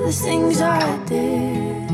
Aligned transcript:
the 0.00 0.10
things 0.10 0.62
I 0.62 0.96
did 1.04 1.90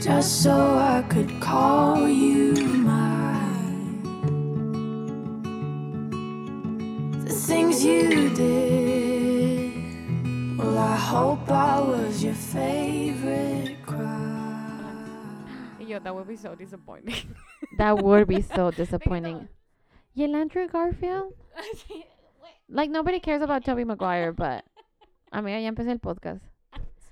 just 0.00 0.42
so 0.42 0.52
I 0.52 1.04
could 1.08 1.40
call 1.40 2.08
you 2.08 2.52
mine. 2.52 4.02
The 7.24 7.32
things 7.32 7.84
you 7.84 8.34
did, 8.34 9.72
well, 10.58 10.76
I 10.76 10.96
hope 10.96 11.48
I 11.48 11.80
was 11.80 12.24
your 12.24 12.34
favorite 12.34 13.76
cry. 13.86 14.82
Yo, 15.78 16.00
that 16.00 16.12
would 16.12 16.26
be 16.26 16.36
so 16.36 16.56
disappointing. 16.56 17.34
That 17.78 18.02
would 18.02 18.26
be 18.26 18.42
so 18.42 18.70
disappointing. 18.82 19.48
¿Y 20.16 20.26
Garfield? 20.72 21.34
Like, 22.68 22.90
nobody 22.90 23.20
cares 23.20 23.42
about 23.42 23.64
Toby 23.64 23.84
Maguire, 23.84 24.32
but... 24.32 24.64
Amiga, 25.36 25.60
ya 25.60 25.68
empecé 25.68 25.92
el 25.92 25.98
podcast. 25.98 26.42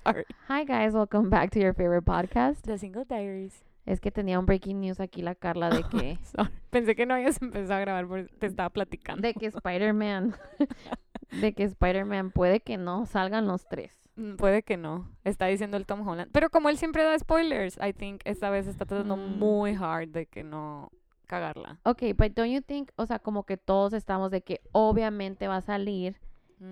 Sorry. 0.03 0.25
Hi, 0.49 0.65
guys. 0.65 0.95
Welcome 0.95 1.29
back 1.29 1.51
to 1.51 1.59
your 1.61 1.75
favorite 1.75 2.07
podcast. 2.07 2.65
The 2.65 2.79
Single 2.79 3.05
Diaries. 3.05 3.63
Es 3.85 4.01
que 4.01 4.11
tenía 4.11 4.39
un 4.39 4.47
breaking 4.47 4.81
news 4.81 4.99
aquí 4.99 5.21
la 5.21 5.35
Carla 5.35 5.69
de 5.69 5.83
que... 5.91 6.19
Sorry. 6.25 6.49
Pensé 6.71 6.97
que 6.97 7.05
no 7.05 7.13
habías 7.13 7.43
empezado 7.43 7.75
a 7.75 7.81
grabar 7.81 8.07
porque 8.07 8.25
te 8.39 8.47
estaba 8.47 8.71
platicando. 8.71 9.21
de 9.21 9.35
que 9.35 9.45
Spider-Man... 9.49 10.35
de 11.43 11.53
que 11.53 11.65
Spider-Man 11.65 12.31
puede 12.31 12.61
que 12.61 12.79
no 12.79 13.05
salgan 13.05 13.47
los 13.47 13.69
tres. 13.69 13.93
Mm, 14.17 14.37
Puede 14.37 14.63
que 14.63 14.79
no. 14.79 15.11
Está 15.25 15.45
diciendo 15.45 15.77
el 15.77 15.85
Tom 15.85 16.09
Holland. 16.09 16.31
Pero 16.33 16.49
como 16.49 16.71
él 16.71 16.79
siempre 16.79 17.03
da 17.03 17.19
spoilers, 17.19 17.77
I 17.87 17.93
think 17.93 18.23
esta 18.25 18.49
vez 18.49 18.67
está 18.67 18.87
tratando 18.87 19.19
Mm. 19.19 19.39
muy 19.39 19.75
hard 19.75 20.09
de 20.09 20.25
que 20.25 20.45
no 20.45 20.91
cagarla. 21.27 21.79
Ok, 21.85 22.05
but 22.17 22.33
don't 22.35 22.51
you 22.51 22.63
think... 22.63 22.91
O 22.97 23.05
sea, 23.05 23.19
como 23.19 23.45
que 23.45 23.59
todos 23.59 23.93
estamos 23.93 24.31
de 24.31 24.41
que 24.41 24.63
obviamente 24.73 25.47
va 25.47 25.57
a 25.57 25.61
salir... 25.61 26.17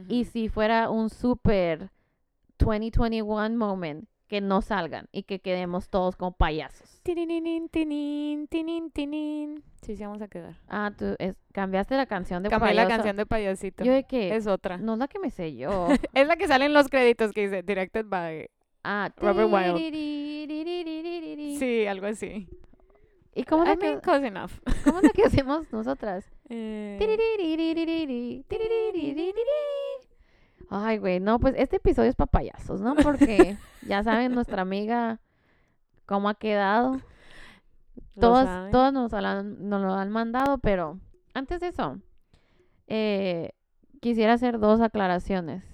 Y 0.09 0.25
si 0.25 0.49
fuera 0.49 0.91
un 0.91 1.11
súper 1.11 1.91
2021 2.59 3.57
moment, 3.57 4.07
que 4.33 4.41
no 4.41 4.63
salgan 4.63 5.11
y 5.13 5.25
que 5.25 5.41
quedemos 5.41 5.91
todos 5.91 6.17
como 6.17 6.33
payasos. 6.33 7.03
Tinin, 7.03 7.69
tinin, 7.69 8.49
tinin, 8.49 9.63
sí, 9.83 9.95
sí 9.95 10.03
vamos 10.03 10.23
a 10.23 10.29
quedar. 10.29 10.57
Ah, 10.69 10.91
tú 10.97 11.17
es, 11.19 11.37
cambiaste 11.53 11.97
la 11.97 12.07
canción 12.07 12.43
de 12.43 12.49
Cambié 12.49 12.71
payaso. 12.71 12.89
la 12.89 12.95
canción 12.95 13.17
de 13.19 13.27
payasito. 13.27 13.85
Yo 13.85 13.93
de 13.93 14.05
qué? 14.05 14.35
Es 14.35 14.47
otra. 14.47 14.79
No 14.79 14.97
la 14.97 15.07
que 15.07 15.19
me 15.19 15.31
sé 15.31 15.55
yo. 15.55 15.89
es 16.15 16.27
la 16.27 16.37
que 16.37 16.49
sale 16.49 16.65
en 16.65 16.73
los 16.73 16.89
créditos 16.89 17.33
que 17.33 17.43
dice 17.43 17.63
Directed 17.63 18.07
by 18.07 18.49
ah, 18.85 19.11
Robert 19.19 19.53
Wilde. 19.53 19.91
Sí, 21.59 21.87
algo 21.87 22.07
así. 22.07 22.49
¿Y 23.35 23.45
cómo 23.45 23.65
I 23.65 23.77
close 24.03 24.27
enough. 24.27 24.53
¿Cómo 24.85 25.01
es 25.01 25.13
que 25.13 25.25
hacemos 25.25 25.73
nosotras? 25.73 26.25
Eh... 26.49 26.97
Ay, 30.69 30.99
güey, 30.99 31.21
no, 31.21 31.39
pues 31.39 31.55
este 31.57 31.77
episodio 31.77 32.11
es 32.11 32.17
papayazos, 32.17 32.81
¿no? 32.81 32.95
Porque 32.95 33.57
ya 33.87 34.03
saben 34.03 34.35
nuestra 34.35 34.63
amiga 34.63 35.21
cómo 36.07 36.29
ha 36.29 36.35
quedado. 36.35 37.01
Todos, 38.19 38.47
todos 38.71 38.93
nos, 38.93 39.13
han, 39.15 39.69
nos 39.69 39.83
lo 39.83 39.95
han 39.95 40.11
mandado, 40.11 40.59
pero 40.59 40.99
antes 41.35 41.61
de 41.61 41.69
eso, 41.69 41.99
eh, 42.87 43.53
quisiera 44.01 44.35
hacer 44.35 44.59
dos 44.59 44.81
aclaraciones. 44.81 45.65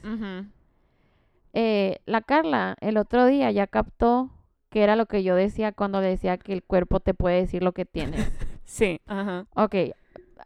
Eh, 1.52 2.00
la 2.06 2.20
Carla 2.20 2.76
el 2.80 2.96
otro 2.96 3.26
día 3.26 3.50
ya 3.50 3.66
captó 3.66 4.30
que 4.70 4.82
era 4.82 4.96
lo 4.96 5.06
que 5.06 5.22
yo 5.22 5.34
decía 5.34 5.72
cuando 5.72 6.00
le 6.00 6.08
decía 6.08 6.38
que 6.38 6.52
el 6.52 6.62
cuerpo 6.62 7.00
te 7.00 7.14
puede 7.14 7.40
decir 7.40 7.62
lo 7.62 7.72
que 7.72 7.84
tienes. 7.84 8.30
Sí, 8.68 9.00
ajá. 9.06 9.46
ok, 9.54 9.74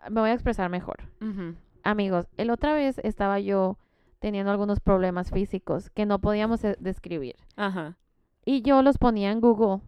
me 0.08 0.20
voy 0.20 0.30
a 0.30 0.34
expresar 0.34 0.70
mejor. 0.70 1.08
Amigos, 1.82 2.28
el 2.36 2.50
otra 2.50 2.72
vez 2.72 3.00
estaba 3.02 3.40
yo 3.40 3.78
teniendo 4.20 4.52
algunos 4.52 4.78
problemas 4.78 5.32
físicos 5.32 5.90
que 5.90 6.06
no 6.06 6.20
podíamos 6.20 6.60
describir. 6.78 7.34
Ajá. 7.56 7.98
Y 8.44 8.62
yo 8.62 8.80
los 8.82 8.96
ponía 8.98 9.32
en 9.32 9.40
Google. 9.40 9.80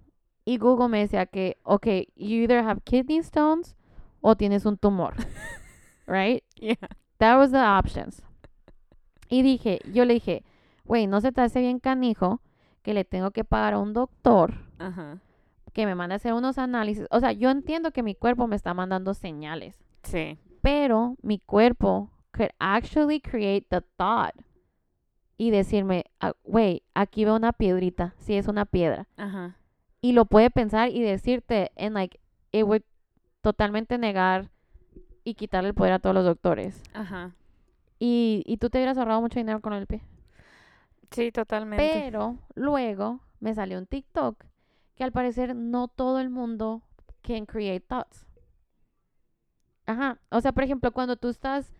Y 0.45 0.59
Google 0.59 0.89
me 0.89 0.99
decía 0.99 1.27
que, 1.27 1.59
ok, 1.62 1.87
you 2.17 2.43
either 2.43 2.59
have 2.59 2.81
kidney 2.83 3.19
stones 3.19 3.77
o 4.21 4.34
tienes 4.34 4.67
un 4.67 4.77
tumor. 4.77 5.15
right? 6.09 6.43
Yeah. 6.56 6.75
That 7.19 7.39
was 7.39 7.53
the 7.53 7.59
options. 7.59 8.21
Y 9.28 9.43
dije, 9.43 9.78
yo 9.93 10.05
le 10.05 10.15
dije, 10.15 10.43
güey, 10.84 11.06
no 11.06 11.21
se 11.21 11.31
te 11.31 11.41
hace 11.41 11.61
bien 11.61 11.78
canijo 11.78 12.41
que 12.84 12.95
le 12.95 13.05
tengo 13.05 13.33
que 13.33 13.43
pagar 13.43 13.75
a 13.75 13.78
un 13.81 13.93
doctor 13.93 14.55
Ajá. 14.78 15.19
que 15.72 15.87
me 15.87 15.97
mande 15.97 16.12
a 16.15 16.17
hacer 16.17 16.34
unos 16.34 16.59
análisis. 16.59 17.06
O 17.11 17.19
sea, 17.19 17.33
yo 17.33 17.50
entiendo 17.50 17.91
que 17.91 18.05
mi 18.05 18.15
cuerpo 18.15 18.47
me 18.47 18.55
está 18.55 18.75
mandando 18.75 19.12
señales, 19.15 19.83
Sí. 20.05 20.39
pero 20.62 21.17
mi 21.23 21.41
cuerpo 21.41 22.11
could 22.33 22.50
actually 22.61 23.21
create 23.21 23.67
the 23.71 23.81
thought 23.97 24.34
y 25.37 25.50
decirme, 25.50 26.05
ah, 26.21 26.34
güey, 26.44 26.83
aquí 26.94 27.25
veo 27.25 27.34
una 27.34 27.53
piedrita, 27.53 28.15
sí 28.19 28.34
es 28.37 28.47
una 28.47 28.67
piedra. 28.67 29.09
Ajá. 29.17 29.56
y 30.00 30.12
lo 30.12 30.27
puede 30.27 30.50
pensar 30.50 30.91
y 30.91 31.00
decirte 31.00 31.73
en 31.77 31.94
like 31.94 32.21
it 32.53 32.62
would 32.65 32.83
totalmente 33.41 33.97
negar 33.97 34.50
y 35.25 35.33
quitarle 35.34 35.71
el 35.71 35.75
poder 35.75 35.94
a 35.94 35.99
todos 35.99 36.15
los 36.15 36.27
doctores 36.27 36.83
Ajá. 36.93 37.33
y, 37.99 38.43
y 38.47 38.59
tú 38.59 38.69
te 38.69 38.77
hubieras 38.77 38.99
ahorrado 38.99 39.23
mucho 39.23 39.39
dinero 39.41 39.61
con 39.62 39.73
el 39.73 39.87
pie 39.87 40.03
Sí, 41.14 41.32
totalmente. 41.32 41.91
pero 41.92 42.36
luego 42.54 43.20
me 43.41 43.54
salió 43.54 43.78
un 43.78 43.86
TikTok 43.86 44.44
que 44.94 45.04
al 45.04 45.12
parecer 45.12 45.54
no 45.56 45.88
todo 45.88 46.20
el 46.20 46.30
mundo 46.30 46.82
can 47.22 47.47
create 47.47 47.80
thoughts 47.80 48.26
ajá 49.86 50.19
o 50.30 50.41
sea 50.41 50.52
por 50.52 50.64
ejemplo 50.64 50.92
cuando 50.92 51.16
tú 51.16 51.28
estás 51.28 51.72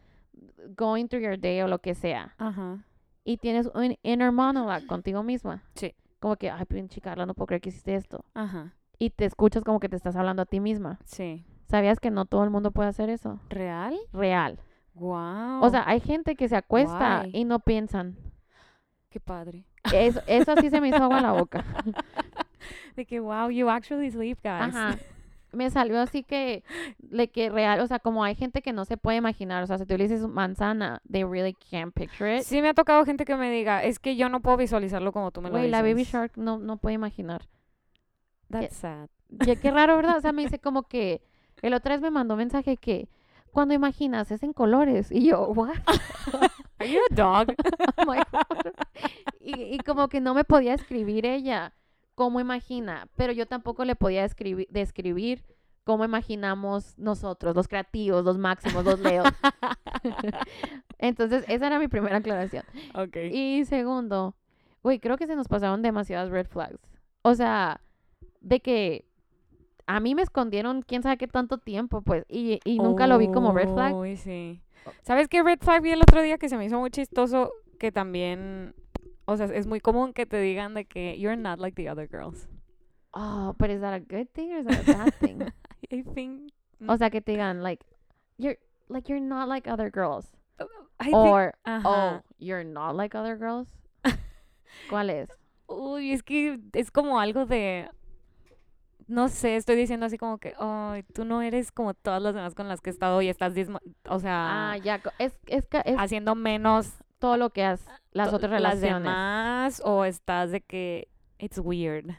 going 0.77 1.07
through 1.07 1.23
your 1.25 1.39
day 1.39 1.61
o 1.63 1.69
lo 1.69 1.79
que 1.81 1.95
sea 1.95 2.35
Ajá. 2.39 2.85
y 3.25 3.39
tienes 3.39 3.71
un 3.75 3.97
inner 4.03 4.33
monologue 4.33 4.87
contigo 4.87 5.23
misma 5.23 5.63
Sí. 5.75 5.95
como 6.21 6.37
que 6.37 6.51
ay 6.51 6.65
pinche 6.67 7.01
Carla 7.01 7.25
no 7.27 7.35
puedo 7.35 7.47
creer 7.47 7.61
que 7.63 7.69
hiciste 7.71 7.95
esto 7.95 8.25
Ajá. 8.35 8.75
y 8.99 9.11
te 9.11 9.25
escuchas 9.25 9.65
como 9.65 9.81
que 9.81 9.89
te 9.89 9.97
estás 9.97 10.17
hablando 10.17 10.43
a 10.43 10.47
ti 10.47 10.61
misma 10.61 10.99
Sí. 11.05 11.45
¿Sabías 11.67 11.99
que 11.99 12.11
no 12.11 12.27
todo 12.27 12.45
el 12.45 12.51
mundo 12.51 12.73
puede 12.73 12.91
hacer 12.91 13.09
eso? 13.09 13.41
¿Real? 13.49 13.97
Real. 14.13 14.59
Wow. 14.93 15.63
O 15.63 15.71
sea, 15.71 15.83
hay 15.89 15.99
gente 15.99 16.37
que 16.37 16.47
se 16.47 16.57
acuesta 16.57 17.25
y 17.33 17.45
no 17.47 17.59
piensan. 17.59 18.17
Qué 19.15 19.21
padre. 19.21 19.65
Eso, 19.93 20.21
eso 20.27 20.57
sí 20.61 20.71
se 20.71 20.81
me 20.81 20.89
hizo 20.89 20.97
agua 20.97 21.19
en 21.19 21.23
la 21.23 21.33
boca. 21.33 21.65
De 22.97 23.07
que 23.07 23.21
wow, 23.21 23.49
you 23.49 23.69
actually 23.71 24.11
sleep, 24.11 24.39
guys. 24.43 24.75
Ajá. 24.75 24.99
Me 25.53 25.71
salió 25.71 26.01
así 26.01 26.25
que, 26.25 26.65
de 26.99 27.29
que 27.29 27.49
real, 27.49 27.79
o 27.79 27.87
sea, 27.87 28.01
como 28.01 28.25
hay 28.25 28.35
gente 28.35 28.61
que 28.61 28.73
no 28.73 28.85
se 28.85 28.97
puede 28.97 29.19
imaginar, 29.19 29.63
o 29.63 29.69
sea, 29.69 29.79
si 29.79 29.87
tú 29.87 29.97
le 29.97 30.09
dices 30.09 30.27
manzana, 30.27 31.01
they 31.09 31.23
really 31.23 31.55
can't 31.71 31.95
picture 31.95 32.37
it. 32.37 32.43
Sí 32.43 32.61
me 32.61 32.71
ha 32.71 32.75
tocado 32.75 33.05
gente 33.05 33.25
que 33.25 33.37
me 33.37 33.53
diga, 33.53 33.85
es 33.85 34.01
que 34.01 34.17
yo 34.17 34.29
no 34.29 34.41
puedo 34.41 34.57
visualizarlo 34.57 35.13
como 35.13 35.31
tú 35.31 35.41
me 35.43 35.51
lo 35.51 35.53
Güey, 35.53 35.67
dices. 35.67 35.71
la 35.71 35.83
Baby 35.89 36.03
Shark 36.03 36.33
no, 36.35 36.59
no 36.59 36.79
puede 36.79 36.97
imaginar. 36.97 37.47
That's 38.51 38.75
sad. 38.75 39.09
Ya, 39.47 39.55
qué 39.55 39.71
raro, 39.71 39.95
¿verdad? 39.95 40.17
O 40.17 40.21
sea, 40.21 40.33
me 40.33 40.43
dice 40.43 40.59
como 40.61 40.89
que, 40.89 41.23
el 41.63 41.73
otra 41.75 41.95
vez 41.95 42.03
me 42.03 42.11
mandó 42.11 42.35
mensaje 42.35 42.77
que, 42.77 43.09
cuando 43.53 43.75
imaginas 43.75 44.33
es 44.33 44.43
en 44.43 44.55
colores. 44.55 45.13
Y 45.13 45.29
yo, 45.29 45.47
what? 45.51 45.77
Are 46.79 46.91
you 46.91 47.01
a 47.11 47.15
dog? 47.15 47.55
Oh 47.97 48.05
my 48.07 48.19
God. 48.33 48.73
y, 49.41 49.75
y 49.75 49.79
como 49.81 50.09
que 50.09 50.21
no 50.21 50.35
me 50.35 50.45
podía 50.45 50.75
escribir 50.75 51.27
ella 51.27 51.73
cómo 52.15 52.41
imagina, 52.41 53.09
pero 53.17 53.33
yo 53.33 53.47
tampoco 53.47 53.85
le 53.85 53.97
podía 53.97 54.25
escribir, 54.25 54.69
describir 54.71 55.45
cómo 55.85 56.05
imaginamos 56.05 56.99
nosotros, 56.99 57.55
los 57.55 57.69
creativos, 57.69 58.25
los 58.25 58.39
máximos, 58.39 58.85
los 58.85 59.01
leos. 59.01 59.27
Entonces, 60.99 61.45
esa 61.49 61.67
era 61.67 61.79
mi 61.79 61.89
primera 61.89 62.17
aclaración. 62.17 62.65
ok. 62.95 63.17
Y 63.31 63.65
segundo, 63.67 64.35
güey, 64.83 64.99
creo 64.99 65.17
que 65.17 65.27
se 65.27 65.37
nos 65.37 65.49
pasaron 65.49 65.83
demasiadas 65.83 66.31
red 66.31 66.47
flags. 66.47 66.81
O 67.23 67.35
sea, 67.35 67.81
de 68.41 68.61
que 68.61 69.07
a 69.87 70.01
mí 70.01 70.15
me 70.15 70.23
escondieron 70.23 70.83
quién 70.83 71.03
sabe 71.03 71.19
qué 71.19 71.29
tanto 71.29 71.59
tiempo, 71.59 72.03
pues, 72.03 72.25
y, 72.29 72.61
y 72.65 72.79
nunca 72.79 73.07
lo 73.07 73.19
vi 73.19 73.29
como 73.31 73.53
red 73.53 73.73
flag. 73.73 73.95
Uy, 73.95 74.17
sí. 74.17 74.61
¿Sabes 75.03 75.29
qué 75.29 75.43
red 75.43 75.59
flag 75.61 75.83
vi 75.83 75.91
el 75.93 76.01
otro 76.03 76.21
día 76.23 76.39
que 76.39 76.49
se 76.49 76.57
me 76.57 76.65
hizo 76.65 76.79
muy 76.79 76.91
chistoso? 76.91 77.53
Que 77.79 77.91
también, 77.93 78.75
o 79.27 79.37
sea, 79.37 79.47
es 79.47 79.67
muy 79.67 79.81
común 79.81 80.13
que 80.13 80.27
te 80.27 80.39
digan 80.41 80.75
de 80.75 80.85
que 80.85 81.19
you're 81.19 81.37
not 81.37 81.59
like 81.59 81.75
the 81.77 81.89
other 81.91 82.07
girls. 82.09 82.49
Oh, 83.13 83.55
but 83.59 83.71
is 83.71 83.81
that 83.81 83.95
a 83.95 84.01
good 84.01 84.29
thing 84.33 84.53
or 84.53 84.59
is 84.61 84.67
that 84.67 84.89
a 84.89 84.93
bad 84.93 85.15
thing? 85.21 85.43
I 85.93 86.03
think, 86.15 86.51
O 86.89 86.97
sea, 86.97 87.11
que 87.11 87.21
te 87.21 87.33
digan, 87.33 87.63
like, 87.63 87.85
you're, 88.39 88.57
like, 88.89 89.09
you're 89.09 89.21
not 89.21 89.49
like 89.49 89.69
other 89.69 89.91
girls. 89.91 90.27
I 91.01 91.05
think- 91.05 91.17
Or, 91.17 91.55
Ajá. 91.67 91.83
oh, 91.85 92.21
you're 92.39 92.65
not 92.65 92.97
like 92.97 93.15
other 93.15 93.37
girls. 93.37 93.69
¿Cuál 94.91 95.11
es? 95.11 95.29
Uy, 95.69 96.13
es 96.13 96.23
que 96.23 96.59
es 96.75 96.91
como 96.91 97.19
algo 97.21 97.47
de, 97.47 97.89
no 99.07 99.29
sé, 99.29 99.57
estoy 99.57 99.77
diciendo 99.77 100.07
así 100.07 100.19
como 100.19 100.39
que, 100.39 100.55
ay, 100.59 101.03
tú 101.15 101.25
no 101.25 101.43
eres 101.43 101.73
como 101.73 101.95
todas 101.95 102.23
las 102.23 102.35
demás 102.35 102.55
con 102.55 102.69
las 102.69 102.81
que 102.81 102.91
he 102.91 102.93
estado 102.93 103.21
y 103.23 103.29
estás, 103.29 103.53
o 104.09 104.19
sea, 104.21 104.73
Ah, 104.73 104.77
ya, 104.79 105.01
es, 105.19 105.33
es, 105.47 105.65
es 105.85 105.97
haciendo 105.99 106.35
menos 106.35 106.93
todo 107.19 107.37
lo 107.37 107.51
que 107.51 107.65
has, 107.65 107.85
las 108.13 108.33
otras 108.33 108.51
las 108.51 108.81
relaciones. 108.81 109.03
demás 109.03 109.83
o 109.85 110.05
estás 110.05 110.51
de 110.51 110.61
que 110.61 111.09
it's 111.39 111.59
weird. 111.59 112.17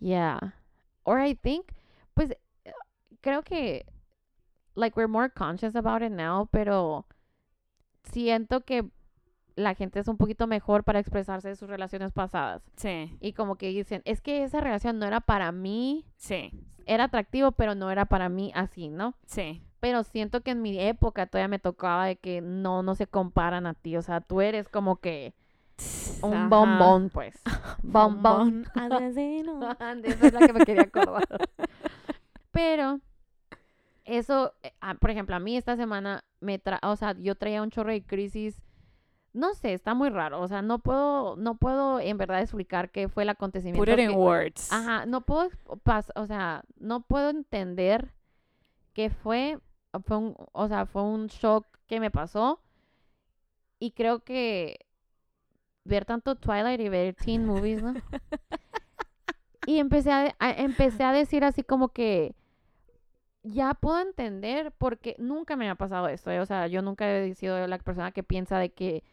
Yeah. 0.00 0.54
Or 1.04 1.20
I 1.20 1.34
think, 1.34 1.72
pues, 2.14 2.30
eh, 2.64 2.72
creo 3.20 3.42
que, 3.42 3.86
like, 4.74 4.96
we're 4.96 5.08
more 5.08 5.28
conscious 5.30 5.74
about 5.76 6.02
it 6.02 6.12
now, 6.12 6.46
pero 6.50 7.06
siento 8.04 8.64
que 8.64 8.88
la 9.58 9.74
gente 9.74 9.98
es 10.00 10.08
un 10.08 10.16
poquito 10.16 10.46
mejor 10.46 10.84
para 10.84 11.00
expresarse 11.00 11.48
de 11.48 11.56
sus 11.56 11.68
relaciones 11.68 12.12
pasadas. 12.12 12.62
Sí, 12.76 13.16
Y 13.20 13.32
como 13.32 13.56
que 13.56 13.68
dicen, 13.68 14.02
es 14.04 14.20
que 14.20 14.44
esa 14.44 14.60
relación 14.60 14.98
no 14.98 15.06
era 15.06 15.20
para 15.20 15.50
mí, 15.52 16.06
sí, 16.16 16.52
era 16.86 17.04
atractivo, 17.04 17.52
pero 17.52 17.74
no 17.74 17.90
era 17.90 18.06
para 18.06 18.28
mí 18.28 18.52
así, 18.54 18.88
¿no? 18.88 19.14
sí. 19.26 19.62
Pero 19.80 20.02
siento 20.02 20.40
que 20.40 20.50
en 20.50 20.60
mi 20.60 20.76
época 20.80 21.26
todavía 21.26 21.46
me 21.46 21.60
tocaba 21.60 22.06
de 22.06 22.16
que 22.16 22.40
no, 22.40 22.82
no 22.82 22.96
se 22.96 23.06
comparan 23.06 23.64
a 23.64 23.74
ti. 23.74 23.96
O 23.96 24.02
sea, 24.02 24.20
tú 24.20 24.40
eres 24.40 24.68
como 24.68 24.96
que 24.96 25.34
un 26.20 26.34
Ajá. 26.34 26.48
bombón, 26.48 27.10
pues. 27.10 27.40
Bombón. 27.84 28.66
asesino. 28.74 29.60
Esa 30.02 30.26
es 30.26 30.32
la 30.32 30.40
que 30.48 30.52
me 30.52 30.64
quería 30.64 30.82
acordar. 30.82 31.28
Pero 32.50 32.98
eso, 34.04 34.52
eh, 34.64 34.72
ah, 34.80 34.94
por 34.94 35.10
ejemplo, 35.10 35.36
a 35.36 35.38
mí 35.38 35.56
esta 35.56 35.76
semana 35.76 36.24
me 36.40 36.58
tra 36.58 36.80
o 36.82 36.96
sea, 36.96 37.14
yo 37.16 37.36
traía 37.36 37.62
un 37.62 37.70
chorro 37.70 37.92
de 37.92 38.02
crisis. 38.02 38.60
No 39.32 39.54
sé, 39.54 39.74
está 39.74 39.94
muy 39.94 40.08
raro. 40.08 40.40
O 40.40 40.48
sea, 40.48 40.62
no 40.62 40.78
puedo, 40.80 41.36
no 41.36 41.56
puedo 41.56 42.00
en 42.00 42.16
verdad 42.18 42.40
explicar 42.40 42.90
qué 42.90 43.08
fue 43.08 43.22
el 43.24 43.28
acontecimiento. 43.28 43.80
Put 43.80 43.88
it 43.92 43.98
in 44.00 44.10
que- 44.10 44.16
words. 44.16 44.72
Ajá, 44.72 45.06
no 45.06 45.20
puedo, 45.20 45.50
pas- 45.84 46.10
o 46.16 46.26
sea, 46.26 46.64
no 46.78 47.02
puedo 47.02 47.30
entender 47.30 48.12
qué 48.94 49.10
fue, 49.10 49.58
fue 50.04 50.16
un, 50.16 50.34
o 50.52 50.68
sea, 50.68 50.86
fue 50.86 51.02
un 51.02 51.26
shock 51.28 51.66
que 51.86 52.00
me 52.00 52.10
pasó 52.10 52.60
y 53.78 53.92
creo 53.92 54.20
que 54.24 54.80
ver 55.84 56.04
tanto 56.04 56.34
Twilight 56.34 56.80
y 56.80 56.88
ver 56.88 57.14
teen 57.14 57.44
movies, 57.46 57.82
¿no? 57.82 57.94
Y 59.66 59.78
empecé 59.80 60.10
a, 60.10 60.34
a- 60.38 60.50
empecé 60.52 61.04
a 61.04 61.12
decir 61.12 61.44
así 61.44 61.62
como 61.62 61.90
que 61.90 62.34
ya 63.42 63.74
puedo 63.74 64.00
entender 64.00 64.72
porque 64.78 65.14
nunca 65.18 65.56
me 65.56 65.68
ha 65.68 65.74
pasado 65.74 66.08
esto, 66.08 66.30
¿eh? 66.30 66.40
o 66.40 66.46
sea, 66.46 66.66
yo 66.68 66.80
nunca 66.80 67.06
he 67.18 67.34
sido 67.34 67.66
la 67.66 67.78
persona 67.78 68.10
que 68.12 68.22
piensa 68.22 68.58
de 68.58 68.70
que 68.70 69.04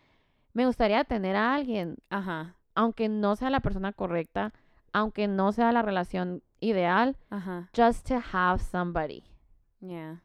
me 0.55 0.65
gustaría 0.65 1.03
tener 1.03 1.35
a 1.35 1.53
alguien 1.53 1.97
Ajá, 2.09 2.55
aunque 2.73 3.07
no 3.09 3.35
sea 3.35 3.49
la 3.51 3.59
persona 3.59 3.93
correcta, 3.93 4.51
aunque 4.93 5.27
no 5.27 5.51
sea 5.51 5.71
la 5.71 5.83
relación 5.83 6.41
ideal, 6.61 7.15
ajá. 7.29 7.69
just 7.75 8.07
to 8.07 8.15
have 8.33 8.59
somebody. 8.63 9.23
Yeah. 9.81 10.21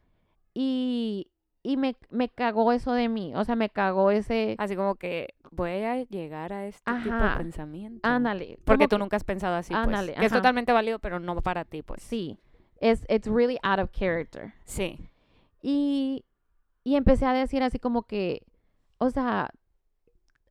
Y, 0.54 1.28
y 1.62 1.76
me, 1.76 1.96
me 2.10 2.28
cagó 2.28 2.72
eso 2.72 2.92
de 2.92 3.08
mí, 3.08 3.34
o 3.34 3.44
sea, 3.44 3.56
me 3.56 3.68
cagó 3.68 4.10
ese, 4.10 4.54
Así 4.58 4.76
como 4.76 4.94
que 4.94 5.34
voy 5.50 5.70
a 5.82 6.02
llegar 6.04 6.52
a 6.52 6.66
este 6.66 6.90
tipo 7.02 7.14
de 7.16 7.36
pensamiento. 7.36 8.00
ándale. 8.08 8.58
Porque 8.64 8.86
tú 8.88 8.96
que- 8.96 9.00
nunca 9.00 9.16
has 9.16 9.24
pensado 9.24 9.56
así, 9.56 9.74
pues. 9.74 9.84
Ándale, 9.84 10.14
Que 10.14 10.26
es 10.26 10.32
totalmente 10.32 10.72
válido, 10.72 10.98
pero 11.00 11.18
no 11.20 11.40
para 11.42 11.64
ti, 11.64 11.82
pues. 11.82 12.02
Sí, 12.02 12.38
es 12.78 13.04
it's 13.08 13.26
really 13.26 13.58
out 13.62 13.80
of 13.80 13.90
character. 13.90 14.54
Sí. 14.64 14.98
Y, 15.62 16.24
y 16.84 16.94
empecé 16.96 17.26
a 17.26 17.32
decir 17.32 17.62
así 17.62 17.78
como 17.78 18.04
que, 18.04 18.42
o 18.98 19.10
sea, 19.10 19.50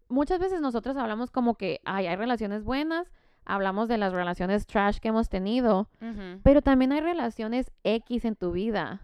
muchas 0.10 0.40
veces 0.40 0.60
nosotros 0.62 0.98
hablamos 0.98 1.32
como 1.32 1.56
que 1.56 1.80
ay, 1.86 2.08
hay 2.08 2.16
relaciones 2.16 2.64
buenas, 2.64 3.12
hablamos 3.46 3.88
de 3.88 3.98
las 3.98 4.14
relaciones 4.14 4.68
trash 4.68 4.98
que 5.00 5.08
hemos 5.10 5.30
tenido, 5.30 5.90
Ujú. 6.02 6.40
pero 6.44 6.62
también 6.62 6.92
hay 6.92 7.02
relaciones 7.02 7.72
X 7.84 8.26
en 8.26 8.36
tu 8.36 8.52
vida. 8.52 9.02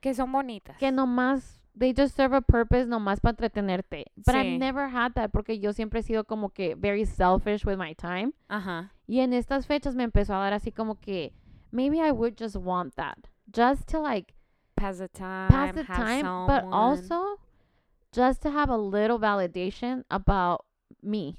Que 0.00 0.14
son 0.14 0.30
bonitas. 0.30 0.76
que 0.78 0.92
nomás 0.92 1.60
they 1.76 1.94
just 1.96 2.16
serve 2.16 2.36
a 2.36 2.40
purpose 2.40 2.86
nomás 2.86 3.20
para 3.20 3.30
entretenerte. 3.32 4.06
But 4.16 4.34
Sí. 4.34 4.38
I've 4.40 4.58
never 4.58 4.88
had 4.88 5.12
that 5.14 5.30
porque 5.30 5.58
yo 5.60 5.72
siempre 5.72 6.00
he 6.00 6.02
sido 6.02 6.24
como 6.24 6.50
que 6.50 6.74
very 6.76 7.04
selfish 7.06 7.64
with 7.64 7.76
my 7.78 7.94
time. 7.94 8.32
Ajá. 8.48 8.92
Y 9.06 9.20
en 9.20 9.32
estas 9.32 9.66
fechas 9.66 9.94
me 9.94 10.02
empezó 10.04 10.34
a 10.34 10.38
dar 10.38 10.52
así 10.52 10.70
como 10.72 10.96
que 11.00 11.32
maybe 11.70 11.98
I 11.98 12.10
would 12.12 12.34
just 12.38 12.56
want 12.56 12.94
that. 12.96 13.16
Just 13.54 13.88
to 13.92 14.00
like 14.00 14.34
Pass 14.74 14.98
the 14.98 15.08
time. 15.08 15.48
pass 15.48 15.74
the 15.74 15.84
time, 15.84 16.22
but 16.46 16.60
someone. 16.62 16.72
also 16.74 17.38
just 18.14 18.42
to 18.42 18.48
have 18.50 18.70
a 18.72 18.76
little 18.78 19.18
validation 19.18 20.04
about 20.08 20.60
me. 21.02 21.36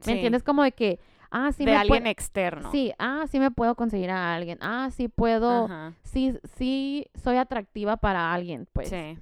¿Me 0.00 0.04
Sí. 0.06 0.10
entiendes? 0.12 0.42
Como 0.42 0.62
de 0.62 0.72
que, 0.72 0.98
ah, 1.30 1.52
sí 1.52 1.64
de 1.64 1.72
me 1.72 1.76
alguien 1.78 2.06
externo. 2.06 2.70
Sí, 2.70 2.92
ah, 2.98 3.24
sí 3.28 3.38
me 3.38 3.50
puedo 3.50 3.74
conseguir 3.76 4.10
a 4.10 4.34
alguien. 4.34 4.58
Ah, 4.60 4.90
sí 4.90 5.08
puedo, 5.08 5.66
Ajá. 5.66 5.94
sí, 6.02 6.38
sí 6.56 7.06
soy 7.14 7.36
atractiva 7.36 7.96
para 7.96 8.32
alguien, 8.32 8.68
pues. 8.72 8.88
Sí. 8.88 9.18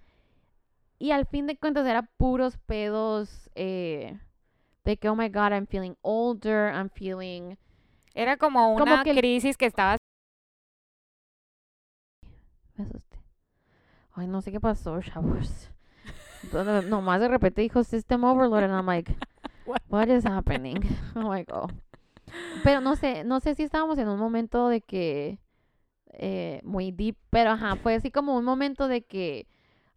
Y 0.99 1.13
al 1.13 1.27
fin 1.27 1.47
de 1.47 1.57
cuentas 1.57 1.87
era 1.87 2.03
puros 2.03 2.59
pedos 2.59 3.51
eh, 3.55 4.19
de 4.85 4.97
que, 4.99 5.09
oh 5.09 5.17
my 5.17 5.29
God, 5.29 5.53
I'm 5.53 5.67
feeling 5.67 5.95
older, 6.03 6.73
I'm 6.75 6.91
feeling... 6.91 7.57
Era 8.15 8.37
como 8.37 8.75
Como 8.77 8.93
una 8.95 9.05
que 9.05 9.11
el- 9.11 9.19
crisis 9.19 9.57
que 9.57 9.67
estaba 9.67 9.97
Me 12.77 12.85
asusté. 12.85 13.19
Ay, 14.13 14.27
no 14.27 14.41
sé 14.43 14.51
qué 14.53 14.61
pasó, 14.61 15.01
chavos. 15.03 15.71
No- 16.53 16.65
no- 16.65 16.83
Nomás 16.83 17.21
de 17.21 17.29
repente 17.29 17.63
dijo 17.63 17.83
System 17.85 18.25
Overload 18.25 18.65
and 18.65 18.73
I'm 18.75 18.87
like, 18.87 19.15
What? 19.67 19.83
what 19.89 20.09
is 20.09 20.25
happening? 20.25 20.79
Oh 21.15 21.31
my 21.31 21.45
God. 21.45 21.73
Pero 22.63 22.81
no 22.81 22.95
sé, 22.97 23.25
no 23.25 23.41
sé 23.41 23.55
si 23.55 23.63
estábamos 23.65 23.99
en 23.99 24.09
un 24.09 24.19
momento 24.19 24.69
de 24.69 24.81
que 24.81 25.39
eh, 26.13 26.61
muy 26.65 26.93
deep, 26.93 27.17
pero 27.31 27.51
ajá, 27.51 27.77
fue 27.77 27.95
así 27.95 28.11
como 28.11 28.37
un 28.37 28.45
momento 28.45 28.87
de 28.89 29.03
que 29.03 29.47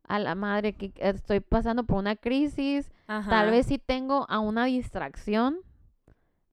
a 0.08 0.20
la 0.20 0.36
madre 0.36 0.74
que 0.74 0.92
estoy 0.98 1.40
pasando 1.40 1.84
por 1.86 1.98
una 1.98 2.16
crisis, 2.16 2.92
Ajá. 3.08 3.30
Tal 3.30 3.52
vez 3.52 3.68
si 3.68 3.78
tengo 3.80 4.26
a 4.30 4.40
una 4.40 4.66
distracción, 4.66 5.58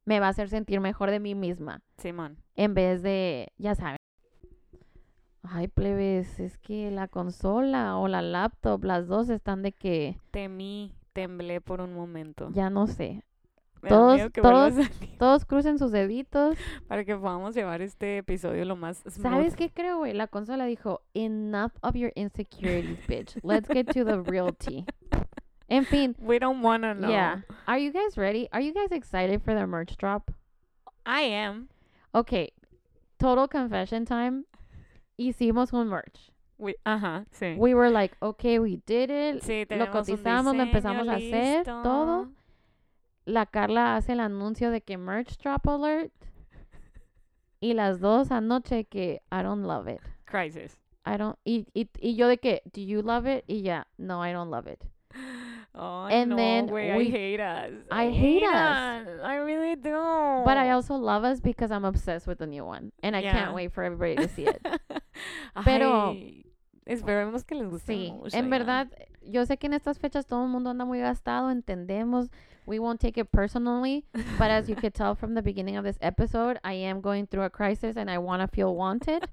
me 0.05 0.19
va 0.21 0.27
a 0.27 0.31
hacer 0.31 0.49
sentir 0.49 0.81
mejor 0.81 1.11
de 1.11 1.21
mí 1.21 1.35
misma. 1.35 1.81
Simón. 1.99 2.37
En 2.57 2.75
vez 2.75 3.03
de, 3.03 3.53
ya 3.57 3.75
saben. 3.75 3.97
Ay, 5.43 5.69
plebes, 5.69 6.39
es 6.39 6.59
que 6.59 6.91
la 6.91 7.09
consola 7.09 7.97
o 7.97 8.09
la 8.09 8.21
laptop, 8.23 8.85
las 8.85 9.07
dos 9.09 9.29
están 9.31 9.63
de 9.63 9.73
que, 9.73 10.19
Temí, 10.31 10.95
temblé 11.13 11.61
por 11.61 11.81
un 11.81 11.95
momento. 11.95 12.51
ya 12.53 12.69
no 12.71 12.87
sé. 12.87 13.23
Me 13.83 13.89
todos- 13.89 14.31
todos- 14.33 14.75
Todos 15.19 15.45
crucen 15.47 15.79
sus 15.79 15.91
deditos. 15.91 16.59
para 16.89 17.05
que 17.07 17.17
podamos 17.17 17.55
llevar 17.55 17.81
este 17.81 18.19
episodio 18.19 18.67
lo 18.67 18.77
más 18.77 18.99
smooth. 19.09 19.23
¿Sabes 19.23 19.57
qué 19.57 19.71
creo, 19.71 19.99
güey? 19.99 20.13
La 20.13 20.27
consola 20.27 20.67
dijo, 20.67 21.01
enough 21.15 21.73
of 21.81 21.95
your 21.95 22.13
insecurities, 22.15 22.99
bitch. 23.09 23.39
Let's 23.43 23.69
get 23.69 23.87
to 23.95 24.05
the 24.05 24.19
real 24.21 24.53
tea. 24.55 24.85
En 25.73 25.85
fin, 25.85 26.17
We 26.19 26.41
don't 26.41 26.65
wanna 26.65 26.95
know. 26.95 27.09
yeah. 27.09 27.43
Are 27.65 27.79
you 27.79 27.93
guys 27.93 28.17
ready? 28.17 28.49
Are 28.51 28.61
you 28.61 28.75
guys 28.75 28.91
excited 28.91 29.41
for 29.41 29.55
the 29.55 29.67
merch 29.69 29.97
drop? 29.97 30.33
I 31.07 31.23
am. 31.23 31.69
Okay, 32.13 32.53
total 33.21 33.47
confession 33.47 34.05
time. 34.05 34.47
Hicimos 35.21 35.75
un 35.75 35.89
merch. 35.89 36.33
We- 36.57 36.77
ajá, 36.85 37.27
sí. 37.31 37.55
We 37.59 37.75
were 37.75 37.91
like, 37.91 38.17
okay, 38.21 38.59
we 38.59 38.81
did 38.87 39.11
it. 39.11 39.43
sí, 39.43 39.67
lo 39.77 39.91
cotizamos, 39.91 40.55
lo 40.57 40.63
empezamos 40.63 41.09
a 41.09 41.15
hacer, 41.17 41.65
todo. 41.83 42.31
La 43.27 43.45
Carla 43.45 43.97
hace 43.97 44.13
el 44.13 44.21
anuncio 44.21 44.71
de 44.71 44.81
que 44.81 44.97
merch 44.97 45.37
drop 45.43 45.69
alert. 45.69 46.13
Y 47.61 47.75
las 47.75 48.01
dos 48.01 48.31
anoche 48.31 48.85
que 48.85 49.21
I 49.31 49.43
don't 49.43 49.67
love 49.67 49.89
it. 49.89 50.01
Crisis. 50.25 50.79
I 51.05 51.19
don't 51.19 51.39
y, 51.45 51.67
y, 51.75 51.91
y 52.01 52.15
yo 52.17 52.27
de 52.27 52.39
que 52.39 52.63
do 52.73 52.81
you 52.81 53.03
love 53.03 53.27
it? 53.27 53.45
Y 53.47 53.61
ya, 53.61 53.87
no, 53.99 54.27
I 54.27 54.33
don't 54.33 54.51
love 54.51 54.67
it. 54.67 54.83
Oh, 55.73 56.07
And 56.11 56.31
no, 56.31 56.37
then 56.37 56.69
güey, 56.69 56.97
we- 56.97 57.07
I 57.07 57.11
hate 57.11 57.41
us. 57.41 57.71
I 57.93 58.11
hate 58.11 58.43
us. 58.43 59.07
us. 59.07 59.21
I 59.23 59.37
really 59.37 59.77
do. 59.77 59.95
But 60.45 60.57
I 60.57 60.71
also 60.73 60.95
love 60.97 61.23
us 61.25 61.41
because 61.41 61.71
I'm 61.71 61.85
obsessed 61.85 62.27
with 62.27 62.39
the 62.39 62.47
new 62.47 62.65
one 62.65 62.91
and 63.03 63.15
I 63.15 63.21
Yeah. 63.21 63.33
can't 63.33 63.55
wait 63.55 63.73
for 63.73 63.85
everybody 63.85 64.17
to 64.17 64.29
see 64.29 64.47
it. 64.47 64.61
Pero- 65.65 66.11
Ay, 66.11 66.45
esperemos 66.87 67.47
que 67.47 67.57
les 67.57 67.69
guste 67.69 67.87
Sí, 67.95 68.13
mucho, 68.13 68.37
en 68.37 68.45
ya. 68.47 68.51
verdad, 68.51 68.89
yo 69.23 69.43
sé 69.47 69.59
que 69.59 69.67
en 69.69 69.75
estas 69.75 69.99
fechas 69.99 70.27
todo 70.27 70.43
el 70.43 70.49
mundo 70.49 70.71
anda 70.71 70.85
muy 70.85 70.99
gastado, 71.01 71.51
entendemos. 71.51 72.29
We 72.67 72.79
won't 72.79 73.01
take 73.01 73.17
it 73.19 73.31
personally, 73.33 74.05
but 74.39 74.51
as 74.51 74.69
you 74.69 74.77
could 74.77 74.93
tell 74.95 75.15
from 75.15 75.35
the 75.35 75.43
beginning 75.43 75.77
of 75.77 75.85
this 75.85 75.99
episode, 76.03 76.59
I 76.63 76.75
am 76.75 77.01
going 77.01 77.27
through 77.27 77.45
a 77.45 77.51
crisis 77.51 77.97
and 77.97 78.11
I 78.11 78.19
want 78.19 78.43
to 78.43 78.49
feel 78.49 78.75
wanted 78.77 79.29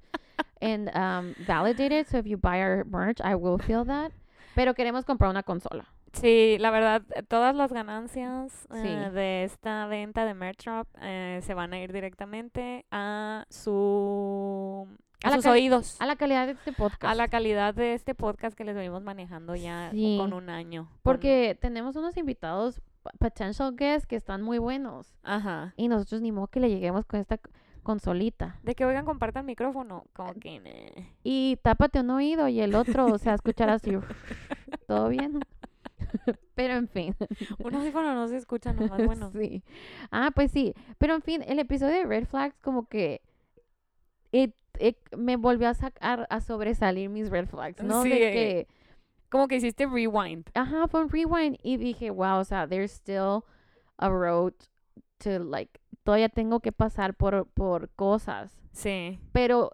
and 0.62 0.90
um, 0.96 1.36
validated. 1.46 2.08
So 2.08 2.18
if 2.18 2.26
you 2.28 2.38
buy 2.38 2.60
our 2.62 2.84
merch, 2.86 3.20
I 3.22 3.36
will 3.36 3.58
feel 3.58 3.84
that. 3.86 4.12
Pero 4.56 4.74
queremos 4.74 5.04
comprar 5.06 5.30
una 5.30 5.44
consola. 5.44 5.86
Sí, 6.14 6.58
la 6.60 6.72
verdad, 6.72 7.04
eh, 7.16 7.24
todas 7.24 7.56
las 7.56 7.72
ganancias 7.72 8.68
eh, 8.74 9.10
de 9.14 9.44
esta 9.44 9.86
venta 9.88 10.26
de 10.26 10.34
Merch 10.34 10.64
Drop 10.66 10.88
eh, 11.02 11.40
se 11.44 11.54
van 11.54 11.74
a 11.74 11.80
ir 11.80 11.94
directamente 11.94 12.86
a 12.92 13.46
su 13.50 14.88
a, 15.24 15.32
sus 15.36 15.46
oídos, 15.48 16.00
A 16.00 16.06
la 16.06 16.16
calidad 16.16 16.46
de 16.46 16.54
este 16.54 16.72
podcast. 16.74 17.04
a 17.06 17.16
la 17.16 17.28
calidad 17.28 17.74
de 17.74 17.94
este 17.94 18.14
podcast 18.16 18.56
que 18.58 18.64
les 18.64 18.76
venimos 18.76 19.02
manejando 19.04 19.56
ya 19.56 19.90
Sí. 19.92 20.16
con 20.20 20.34
un 20.34 20.50
año. 20.50 20.86
con- 20.86 21.00
Porque 21.04 21.58
tenemos 21.60 21.96
unos 21.96 22.18
invitados, 22.18 22.82
potential 23.20 23.76
guests, 23.76 24.06
que 24.08 24.16
están 24.16 24.42
muy 24.42 24.58
buenos. 24.60 25.16
ajá. 25.24 25.74
Y 25.76 25.88
nosotros 25.88 26.22
ni 26.22 26.32
modo 26.32 26.48
que 26.48 26.60
le 26.60 26.70
lleguemos 26.70 27.06
con 27.06 27.20
esta 27.20 27.40
consolita. 27.84 28.60
De 28.64 28.76
que 28.76 28.86
oigan, 28.86 29.06
compartan 29.06 29.46
micrófono, 29.46 30.06
como 30.14 30.34
que. 30.36 31.10
Y 31.24 31.58
tápate 31.64 32.02
un 32.02 32.10
oído 32.12 32.48
y 32.48 32.60
el 32.60 32.76
otro, 32.76 33.06
o 33.08 33.18
sea, 33.18 33.34
escuchar 33.34 33.70
así. 33.70 33.92
¿Todo 34.88 35.10
bien? 35.10 35.40
Pero 36.56 36.74
en 36.76 36.88
fin. 36.88 37.16
un 37.60 37.76
audífono 37.76 38.14
no 38.14 38.28
se 38.28 38.38
escucha 38.38 38.74
nomás 38.74 38.98
bueno. 39.06 39.32
Sí. 39.32 39.64
Ah, 40.12 40.32
pues 40.34 40.52
sí. 40.52 40.74
Pero 40.98 41.16
en 41.16 41.22
fin, 41.22 41.44
el 41.48 41.60
episodio 41.60 41.96
de 41.96 42.06
Red 42.06 42.26
Flags 42.28 42.58
como 42.62 42.88
que 42.88 43.22
it- 44.32 44.56
it 44.80 44.98
me 45.16 45.36
volvió 45.38 45.70
a 45.70 45.74
sacar 45.74 46.28
a 46.30 46.42
sobresalir 46.42 47.10
mis 47.10 47.30
red 47.30 47.48
flags, 47.48 47.82
¿no? 47.84 48.04
Sí, 48.04 48.10
De 48.10 48.28
eh. 48.30 48.34
que 48.34 48.68
Como 49.30 49.48
que 49.48 49.56
hiciste 49.58 49.86
rewind. 49.86 50.46
Ajá, 50.54 50.88
fue 50.88 51.02
un 51.02 51.10
rewind 51.10 51.58
y 51.64 51.78
dije, 51.78 52.10
wow, 52.12 52.40
o 52.40 52.44
sea, 52.46 52.68
there's 52.68 52.92
still 52.92 53.44
a 53.98 54.10
road 54.10 54.54
to 55.18 55.40
like, 55.40 55.80
todavía 56.04 56.30
tengo 56.30 56.60
que 56.60 56.72
pasar 56.72 57.16
por, 57.16 57.48
por 57.48 57.90
cosas. 57.90 58.56
Sí. 58.72 59.20
Pero 59.32 59.72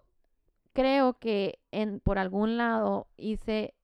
creo 0.72 1.18
que 1.18 1.58
en, 1.70 2.00
por 2.00 2.18
algún 2.18 2.56
lado 2.56 3.06
hice, 3.16 3.74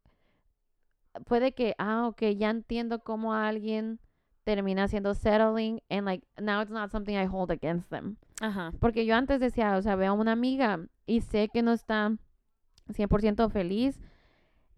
puede 1.27 1.53
que, 1.53 1.75
ah, 1.79 2.07
ok, 2.09 2.23
ya 2.37 2.51
entiendo 2.51 3.01
cómo 3.03 3.35
alguien 3.35 3.99
termina 4.45 4.89
siendo 4.89 5.15
settling 5.15 5.81
and 5.91 6.07
like, 6.07 6.27
now 6.41 6.61
it's 6.61 6.71
not 6.71 6.91
something 6.91 7.15
I 7.17 7.27
hold 7.27 7.51
against 7.51 7.91
them. 7.91 8.17
Ajá. 8.41 8.73
Porque 8.81 9.05
yo 9.05 9.15
antes 9.15 9.39
decía, 9.41 9.77
o 9.77 9.83
sea, 9.83 9.97
veo 9.97 10.11
a 10.11 10.15
una 10.15 10.33
amiga 10.33 10.81
y 11.07 11.21
sé 11.21 11.49
que 11.53 11.63
no 11.63 11.73
está 11.73 12.17
100% 12.89 13.51
feliz. 13.51 14.01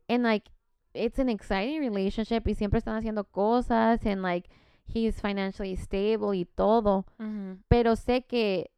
And 0.08 0.24
like, 0.24 0.50
it's 0.94 1.18
an 1.18 1.28
exciting 1.28 1.80
relationship 1.80 2.46
y 2.48 2.54
siempre 2.54 2.78
están 2.78 2.96
haciendo 2.96 3.24
cosas 3.24 4.04
and 4.04 4.20
like, 4.22 4.50
he's 4.86 5.20
financially 5.20 5.76
stable 5.76 6.36
y 6.36 6.44
todo. 6.44 7.06
Pero 7.68 7.94
sé 7.96 8.22
que 8.26 8.70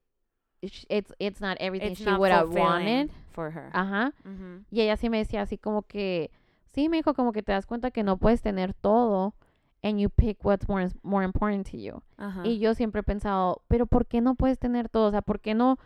it's, 0.60 1.14
it's 1.18 1.40
not 1.40 1.56
everything 1.60 1.92
It's 1.92 2.00
she 2.00 2.04
not 2.04 2.20
would 2.20 2.30
have 2.30 2.50
wanted. 2.54 3.10
for 3.32 3.50
her. 3.50 3.70
Ajá. 3.72 4.12
Ujú. 4.24 4.64
Y 4.70 4.82
ella 4.82 4.96
sí 4.96 5.08
me 5.08 5.18
decía 5.18 5.42
así 5.42 5.58
como 5.58 5.82
que, 5.82 6.30
sí, 6.74 6.88
me 6.88 6.96
dijo 6.98 7.14
como 7.14 7.32
que 7.32 7.42
te 7.42 7.52
das 7.52 7.66
cuenta 7.66 7.90
que 7.90 8.02
no 8.02 8.16
puedes 8.18 8.42
tener 8.42 8.74
todo 8.74 9.34
and 9.82 9.98
you 9.98 10.08
pick 10.10 10.38
what's 10.44 10.68
more, 10.68 10.88
more 11.02 11.24
important 11.24 11.70
to 11.70 11.76
you. 11.76 12.02
Ajá. 12.16 12.42
Y 12.46 12.58
yo 12.58 12.74
siempre 12.74 13.00
he 13.00 13.04
pensado, 13.04 13.62
pero 13.68 13.86
¿por 13.86 14.06
qué 14.06 14.20
no 14.20 14.34
puedes 14.34 14.58
tener 14.58 14.88
todo? 14.88 15.08
O 15.08 15.10
sea, 15.10 15.22
¿por 15.22 15.40
qué 15.40 15.54
no? 15.54 15.78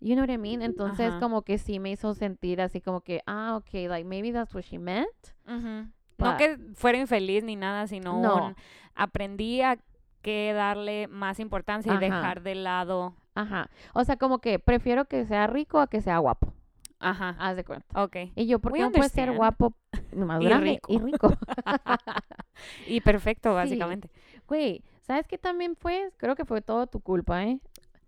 You 0.00 0.14
know 0.14 0.24
what 0.24 0.30
I 0.32 0.36
mean? 0.38 0.62
Entonces, 0.62 1.10
Ajá. 1.10 1.20
como 1.20 1.42
que 1.42 1.56
sí 1.58 1.78
me 1.78 1.90
hizo 1.90 2.12
sentir 2.14 2.60
así 2.60 2.80
como 2.80 3.00
que, 3.00 3.22
ah, 3.26 3.56
ok, 3.56 3.88
like 3.88 4.04
maybe 4.04 4.32
that's 4.32 4.54
what 4.54 4.62
she 4.64 4.78
meant. 4.78 5.08
But- 5.46 6.26
No 6.26 6.36
que 6.36 6.58
fuera 6.74 6.98
infeliz 6.98 7.44
ni 7.44 7.56
nada, 7.56 7.86
sino 7.86 8.20
No. 8.20 8.46
un- 8.48 8.56
aprendí 8.94 9.62
a 9.62 9.78
que 10.22 10.52
darle 10.52 11.06
más 11.08 11.38
importancia 11.40 11.94
y 11.94 11.98
dejar 11.98 12.42
de 12.42 12.56
lado. 12.56 13.14
Ajá. 13.34 13.70
O 13.94 14.02
sea, 14.04 14.16
como 14.16 14.38
que 14.40 14.58
prefiero 14.58 15.04
que 15.04 15.24
sea 15.24 15.46
rico 15.46 15.78
a 15.78 15.86
que 15.86 16.00
sea 16.00 16.18
guapo. 16.18 16.52
Ajá. 16.98 17.36
Haz 17.38 17.56
de 17.56 17.64
cuenta. 17.64 18.02
Ok. 18.02 18.16
Y 18.34 18.46
yo, 18.46 18.58
¿por 18.58 18.72
We 18.72 18.78
qué 18.78 18.84
no 18.84 18.92
puedes 18.92 19.12
ser 19.12 19.32
guapo, 19.32 19.74
más 20.16 20.40
Y 20.40 20.44
grande 20.46 20.70
rico. 20.70 20.92
y 20.92 20.98
rico? 20.98 21.32
Y 22.86 23.00
perfecto, 23.00 23.50
Sí. 23.50 23.54
básicamente. 23.54 24.10
Güey, 24.48 24.82
¿sabes 25.02 25.26
qué 25.26 25.38
también 25.38 25.76
fue? 25.76 26.10
Creo 26.16 26.34
que 26.34 26.44
fue 26.44 26.62
todo 26.62 26.86
tu 26.86 27.00
culpa, 27.00 27.44
¿eh? 27.44 27.60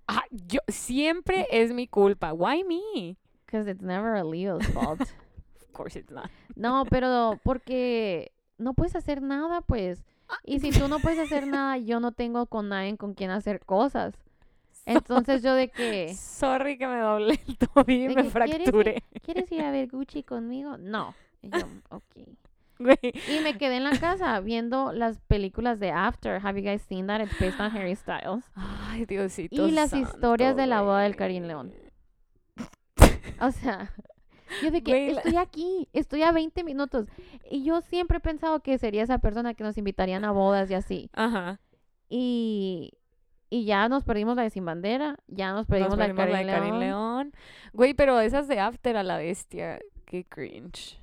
Ah, 0.07 0.23
yo 0.31 0.61
siempre 0.69 1.47
es 1.51 1.73
mi 1.75 1.87
culpa. 1.87 2.33
Why 2.33 2.65
me? 2.65 3.17
Because 3.45 3.71
it's 3.71 3.83
never 3.83 4.15
a 4.15 4.25
Leo's 4.25 4.67
fault. 4.69 5.01
Of 5.03 5.73
course 5.73 5.99
it's 5.99 6.11
not. 6.11 6.31
No, 6.57 6.85
pero 6.89 7.39
porque 7.43 8.33
no 8.57 8.73
puedes 8.75 8.97
hacer 8.97 9.21
nada, 9.23 9.61
pues. 9.61 10.03
Y 10.45 10.61
si 10.61 10.71
tú 10.71 10.89
no 10.89 10.99
puedes 10.99 11.19
hacer 11.19 11.47
nada, 11.47 11.77
yo 11.79 12.01
no 12.01 12.13
tengo 12.13 12.47
con 12.47 12.69
nadie 12.69 12.97
con 12.97 13.15
quien 13.15 13.31
hacer 13.31 13.61
cosas. 13.65 14.15
Entonces 14.89 15.43
yo 15.43 15.55
de 15.55 15.69
que, 15.69 16.15
Sorry 16.15 16.79
que 16.79 16.87
me 16.87 16.99
doblé 16.99 17.41
el 17.47 17.59
tobillo 17.59 18.11
y 18.11 18.15
me 18.15 18.23
que, 18.23 18.31
¿quieres 18.31 18.51
ir? 18.51 18.63
fracturé. 18.63 19.03
¿quieres 19.23 19.53
ir 19.53 19.61
a 19.63 19.71
ver 19.71 19.89
Gucci 19.89 20.23
conmigo? 20.23 20.79
No. 20.79 21.15
Y 21.43 21.51
yo, 21.51 21.59
ok. 21.91 22.17
Y 22.81 23.41
me 23.43 23.59
quedé 23.59 23.77
en 23.77 23.85
la 23.85 23.99
casa 23.99 24.39
viendo 24.41 24.93
las 24.93 25.19
películas 25.23 25.81
de 25.81 25.91
After. 25.91 26.41
Have 26.45 26.61
you 26.61 26.67
guys 26.67 26.81
seen 26.83 27.09
that? 27.09 27.21
It's 27.21 27.37
based 27.39 27.61
on 27.61 27.77
Harry 27.77 27.97
Styles. 27.97 28.45
Ay, 28.55 29.05
Diosito. 29.05 29.67
Y 29.67 29.73
las 29.73 29.91
santo, 29.91 30.09
historias 30.09 30.57
de 30.57 30.67
la 30.67 30.83
boda 30.83 31.03
del. 31.03 31.17
Karim 31.17 31.45
León. 31.45 31.73
O 33.41 33.53
sea, 33.53 33.95
yo 34.63 34.73
de 34.73 34.83
que 34.83 35.11
estoy 35.11 35.37
aquí, 35.37 35.89
estoy 35.93 36.23
a 36.23 36.33
20 36.33 36.65
minutos. 36.65 37.07
Y 37.49 37.63
yo 37.63 37.81
siempre 37.83 38.19
he 38.19 38.21
pensado 38.21 38.61
que 38.61 38.79
sería 38.79 39.05
esa 39.05 39.19
persona 39.19 39.55
que 39.55 39.63
nos 39.63 39.79
invitarían 39.79 40.25
a 40.25 40.33
bodas 40.33 40.69
y 40.71 40.75
así. 40.75 41.11
Ajá. 41.13 41.61
Y, 42.09 42.98
y 43.51 43.65
ya 43.65 43.89
nos 43.89 44.05
perdimos 44.05 44.37
la 44.37 44.43
de 44.43 44.51
Sin 44.51 44.65
Bandera, 44.65 45.17
ya 45.27 45.53
nos 45.53 45.67
perdimos, 45.67 45.97
la 45.99 46.09
de 46.09 46.15
perdimos 46.15 46.35
Karim 46.35 46.47
la 46.47 46.53
de 46.53 46.59
Karim 46.61 46.79
León. 46.81 47.33
Güey, 47.73 47.95
pero 47.95 48.21
esas 48.21 48.49
de 48.49 48.61
After 48.61 48.97
a 48.97 49.03
la 49.03 49.17
bestia. 49.17 49.79
Qué 50.05 50.25
cringe. 50.25 50.99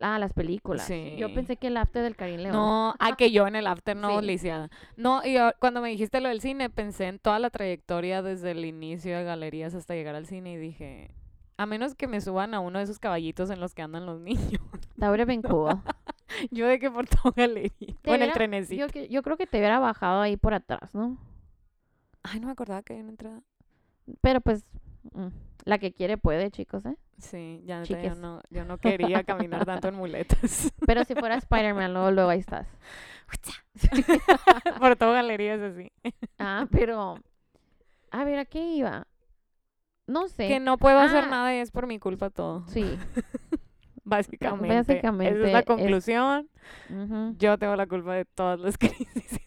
Ah, 0.00 0.18
las 0.18 0.32
películas. 0.32 0.88
Yo 1.16 1.28
Sí. 1.28 1.34
pensé 1.34 1.56
que 1.56 1.68
el 1.68 1.76
after 1.76 2.02
del 2.02 2.16
Karim 2.16 2.40
León. 2.40 2.52
No, 2.52 2.94
a 2.98 3.16
que 3.16 3.30
yo 3.30 3.46
en 3.46 3.56
el 3.56 3.66
after 3.66 3.96
no, 3.96 4.20
Sí. 4.20 4.26
lisiada. 4.26 4.68
No, 4.96 5.22
y 5.24 5.34
yo- 5.34 5.52
cuando 5.60 5.80
me 5.80 5.88
dijiste 5.88 6.20
lo 6.20 6.28
del 6.28 6.40
cine, 6.40 6.68
pensé 6.68 7.06
en 7.06 7.18
toda 7.18 7.38
la 7.38 7.48
trayectoria 7.50 8.20
desde 8.20 8.50
el 8.50 8.64
inicio 8.64 9.16
de 9.16 9.24
galerías 9.24 9.74
hasta 9.74 9.94
llegar 9.94 10.14
al 10.16 10.26
cine 10.26 10.52
y 10.52 10.56
dije, 10.56 11.10
a 11.56 11.64
menos 11.66 11.94
que 11.94 12.08
me 12.08 12.20
suban 12.20 12.52
a 12.54 12.60
uno 12.60 12.78
de 12.78 12.84
esos 12.84 12.98
caballitos 12.98 13.50
en 13.50 13.60
los 13.60 13.72
que 13.74 13.82
andan 13.82 14.04
los 14.04 14.20
niños. 14.58 14.60
Been 14.96 15.42
cool. 15.42 15.70
yo 16.50 16.66
de 16.66 16.78
que 16.80 16.90
por 16.90 17.06
toda 17.06 17.32
galería. 17.36 17.94
Bueno, 18.04 18.24
el 18.24 18.32
trenecito. 18.32 18.86
yo, 18.88 19.04
yo 19.04 19.22
creo 19.22 19.36
que 19.36 19.46
te 19.46 19.58
hubiera 19.58 19.78
bajado 19.78 20.20
ahí 20.20 20.36
por 20.36 20.54
atrás, 20.54 20.94
¿no? 20.94 21.16
Ay, 22.24 22.40
no 22.40 22.46
me 22.46 22.52
acordaba 22.52 22.82
que 22.82 22.92
había 22.94 23.02
una 23.04 23.12
entrada. 23.12 23.42
Pero 24.20 24.40
pues, 24.40 24.64
mm, 25.12 25.28
la 25.64 25.78
que 25.78 25.92
quiere 25.92 26.18
puede, 26.18 26.50
chicos, 26.50 26.84
¿eh? 26.86 26.96
Sí, 27.18 27.62
ya 27.64 27.84
yo 27.84 28.14
no, 28.16 28.40
yo 28.50 28.64
no 28.64 28.78
quería 28.78 29.22
caminar 29.22 29.64
tanto 29.64 29.86
en 29.88 29.94
muletas. 29.94 30.72
Pero 30.86 31.04
si 31.04 31.14
fuera 31.14 31.36
Spider-Man, 31.36 31.92
luego, 31.94 32.10
luego 32.10 32.30
ahí 32.30 32.40
estás. 32.40 32.66
por 34.80 34.96
toda 34.96 35.14
galerías 35.14 35.60
así. 35.60 35.90
Ah, 36.38 36.66
pero. 36.70 37.16
A 38.10 38.24
ver, 38.24 38.38
¿a 38.38 38.44
qué 38.44 38.62
iba? 38.76 39.06
No 40.06 40.28
sé. 40.28 40.46
Que 40.48 40.60
no 40.60 40.76
puedo 40.78 40.98
hacer 40.98 41.24
Ah. 41.24 41.28
nada 41.30 41.54
y 41.54 41.58
es 41.58 41.70
por 41.70 41.86
mi 41.86 41.98
culpa 41.98 42.30
todo. 42.30 42.66
Sí. 42.68 42.84
Básicamente. 44.04 44.68
Esa 44.78 44.92
Básicamente 44.92 45.46
es 45.46 45.52
la 45.52 45.60
es- 45.60 45.64
conclusión. 45.66 46.48
Yo 47.38 47.58
tengo 47.58 47.74
la 47.76 47.86
culpa 47.86 48.14
de 48.14 48.24
todas 48.26 48.60
las 48.60 48.76
crisis. 48.78 49.40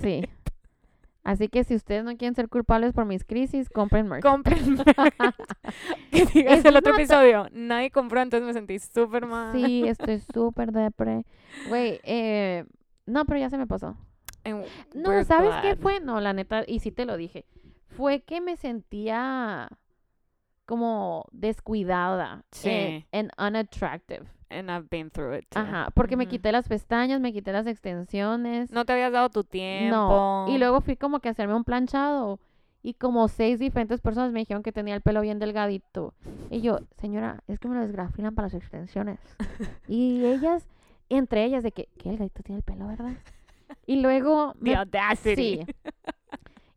Sí. 0.00 0.22
Así 1.26 1.48
que 1.48 1.64
si 1.64 1.74
ustedes 1.74 2.04
no 2.04 2.16
quieren 2.16 2.36
ser 2.36 2.48
culpables 2.48 2.92
por 2.92 3.04
mis 3.04 3.24
crisis, 3.24 3.68
compren 3.68 4.06
merch. 4.06 4.22
Compren 4.22 4.74
merch. 4.86 5.34
que 6.12 6.24
digas 6.26 6.64
el 6.64 6.76
otro 6.76 6.94
episodio. 6.94 7.48
Nadie 7.50 7.90
compró, 7.90 8.20
entonces 8.22 8.46
me 8.46 8.52
sentí 8.52 8.78
súper 8.78 9.26
mal. 9.26 9.52
Sí, 9.52 9.82
estoy 9.88 10.20
súper 10.32 10.70
depre. 10.70 11.24
Güey, 11.68 11.98
eh, 12.04 12.64
no, 13.06 13.24
pero 13.24 13.40
ya 13.40 13.50
se 13.50 13.58
me 13.58 13.66
pasó. 13.66 13.96
And 14.44 14.64
No, 14.94 15.24
¿sabes 15.24 15.52
qué 15.62 15.74
fue? 15.74 15.98
No, 15.98 16.20
la 16.20 16.32
neta, 16.32 16.62
y 16.64 16.78
sí 16.78 16.92
te 16.92 17.04
lo 17.06 17.16
dije. 17.16 17.44
Fue 17.88 18.20
que 18.20 18.40
me 18.40 18.56
sentía 18.56 19.68
como 20.64 21.24
descuidada 21.32 22.44
Sí. 22.52 22.68
eh, 22.70 23.06
and 23.10 23.32
unattractive. 23.36 24.26
And 24.48 24.70
I've 24.70 24.88
been 24.90 25.10
through 25.10 25.34
it. 25.38 25.46
too. 25.50 25.58
Ajá, 25.58 25.88
porque 25.94 26.16
me 26.16 26.24
Ujú. 26.24 26.30
quité 26.30 26.52
las 26.52 26.68
pestañas, 26.68 27.20
me 27.20 27.32
quité 27.32 27.52
las 27.52 27.66
extensiones. 27.66 28.70
No 28.70 28.84
te 28.84 28.92
habías 28.92 29.12
dado 29.12 29.28
tu 29.30 29.42
tiempo. 29.44 29.96
No, 29.96 30.44
y 30.48 30.58
luego 30.58 30.80
fui 30.80 30.96
como 30.96 31.20
que 31.20 31.28
a 31.28 31.32
hacerme 31.32 31.54
un 31.54 31.64
planchado 31.64 32.38
y 32.82 32.94
como 32.94 33.26
seis 33.26 33.58
diferentes 33.58 34.00
personas 34.00 34.32
me 34.32 34.38
dijeron 34.38 34.62
que 34.62 34.70
tenía 34.70 34.94
el 34.94 35.00
pelo 35.00 35.20
bien 35.20 35.38
delgadito. 35.40 36.14
Y 36.50 36.60
yo, 36.60 36.78
señora, 37.00 37.42
es 37.48 37.58
que 37.58 37.66
me 37.68 37.74
lo 37.74 37.80
desgrafilan 37.80 38.34
para 38.36 38.46
las 38.46 38.54
extensiones. 38.54 39.18
y 39.88 40.24
ellas, 40.26 40.68
entre 41.08 41.44
ellas, 41.44 41.64
de 41.64 41.72
que, 41.72 41.88
¿qué 41.98 42.10
delgadito 42.10 42.42
tiene 42.44 42.58
el 42.58 42.62
pelo, 42.64 42.86
verdad? 42.86 43.14
Y 43.84 44.00
luego, 44.00 44.52
The 44.54 44.58
me- 44.70 44.76
audacity. 44.76 45.34
sí. 45.34 45.60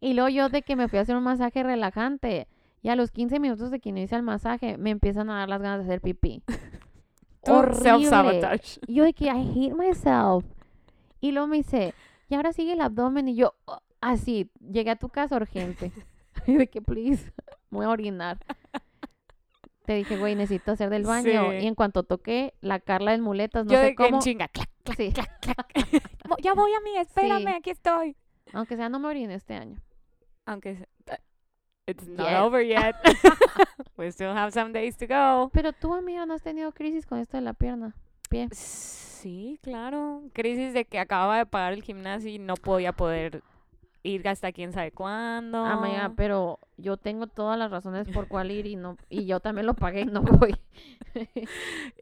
Y 0.02 0.14
luego 0.14 0.30
yo 0.30 0.48
de 0.50 0.62
que 0.62 0.76
me 0.78 0.88
fui 0.88 0.98
a 0.98 1.02
hacer 1.02 1.16
un 1.18 1.24
masaje 1.24 1.62
relajante 1.62 2.48
y 2.82 2.88
a 2.88 2.96
los 2.96 3.12
15 3.12 3.38
minutos 3.42 3.70
de 3.70 3.82
que 3.82 3.90
inicia 3.90 4.16
el 4.16 4.24
masaje 4.24 4.78
me 4.78 4.92
empiezan 4.92 5.30
a 5.30 5.40
dar 5.40 5.50
las 5.50 5.62
ganas 5.62 5.80
de 5.80 5.84
hacer 5.92 6.00
pipí. 6.02 6.42
Horrible. 7.48 8.62
yo 8.88 9.04
de 9.04 9.14
que 9.14 9.26
I 9.26 9.30
hate 9.30 9.74
myself. 9.76 10.46
Y 11.22 11.32
luego 11.32 11.48
me 11.48 11.58
dice, 11.58 11.94
y 12.30 12.36
ahora 12.36 12.54
sigue 12.54 12.74
el 12.74 12.82
abdomen. 12.82 13.28
Y 13.28 13.36
yo, 13.36 13.56
"Oh", 13.66 13.80
así, 14.02 14.50
llegué 14.60 14.92
a 14.92 14.96
tu 14.96 15.10
casa 15.10 15.36
urgente. 15.36 15.92
Y 16.48 16.56
de 16.56 16.68
que, 16.68 16.82
please, 16.82 17.34
voy 17.70 17.86
a 17.86 17.90
orinar. 17.90 18.38
Te 19.86 19.94
dije, 19.96 20.18
güey, 20.18 20.36
necesito 20.36 20.72
hacer 20.72 20.90
del 20.90 21.04
baño. 21.04 21.50
Sí. 21.52 21.58
Y 21.64 21.68
en 21.68 21.76
cuanto 21.76 22.04
toqué, 22.04 22.54
la 22.62 22.80
Carla 22.80 23.14
en 23.14 23.22
muletas, 23.22 23.66
no 23.66 23.72
Yo 23.72 23.80
sé 23.80 23.86
de 23.88 23.96
que 23.96 24.04
en 24.06 24.10
cómo. 24.12 24.22
chinga. 24.22 24.48
clac, 24.48 24.70
clac, 24.84 24.98
Sí. 24.98 25.12
clac, 25.12 25.40
clac. 25.42 25.74
Ya 26.44 26.54
voy 26.54 26.72
a 26.74 26.80
mí, 26.82 26.96
espérame, 26.98 27.42
Sí. 27.42 27.48
aquí 27.58 27.70
estoy. 27.72 28.16
Aunque 28.54 28.76
sea, 28.78 28.88
no 28.88 29.00
me 29.00 29.08
oriné 29.08 29.34
este 29.36 29.56
año. 29.56 29.82
Aunque 30.46 30.76
se- 30.78 30.90
uh, 31.12 31.16
it's 31.90 32.08
not 32.08 32.30
Yet. 32.30 32.40
over 32.42 32.62
yet. 32.62 32.96
We 33.98 34.12
still 34.12 34.34
have 34.34 34.54
some 34.54 34.72
days 34.72 34.96
to 34.98 35.08
go. 35.08 35.50
Pero 35.54 35.74
tú, 35.74 35.94
amiga, 35.94 36.26
no 36.26 36.34
has 36.36 36.42
tenido 36.42 36.72
crisis 36.72 37.06
con 37.06 37.20
esto 37.20 37.38
de 37.38 37.42
la 37.42 37.54
pierna. 37.54 37.96
Pie. 38.30 38.48
Sí, 38.52 39.60
claro. 39.62 40.22
Crisis 40.34 40.74
de 40.74 40.86
que 40.86 41.00
acababa 41.00 41.38
de 41.40 41.46
pagar 41.46 41.74
el 41.74 41.84
gimnasio 41.84 42.30
y 42.30 42.40
no 42.40 42.56
podía 42.56 42.94
poder 42.94 43.42
ir 44.04 44.28
hasta 44.28 44.52
quién 44.52 44.72
sabe 44.72 44.92
cuándo. 44.92 45.66
Amiga, 45.66 46.14
pero 46.16 46.60
yo 46.78 46.96
tengo 46.96 47.28
todas 47.28 47.58
las 47.60 47.70
razones 47.70 48.08
por 48.08 48.28
cuál 48.28 48.52
ir 48.52 48.66
y 48.66 48.76
no 48.76 48.96
y 49.10 49.26
yo 49.26 49.40
también 49.42 49.66
lo 49.66 49.74
pagué 49.74 50.02
y 50.02 50.06
no 50.06 50.22
voy. 50.22 50.56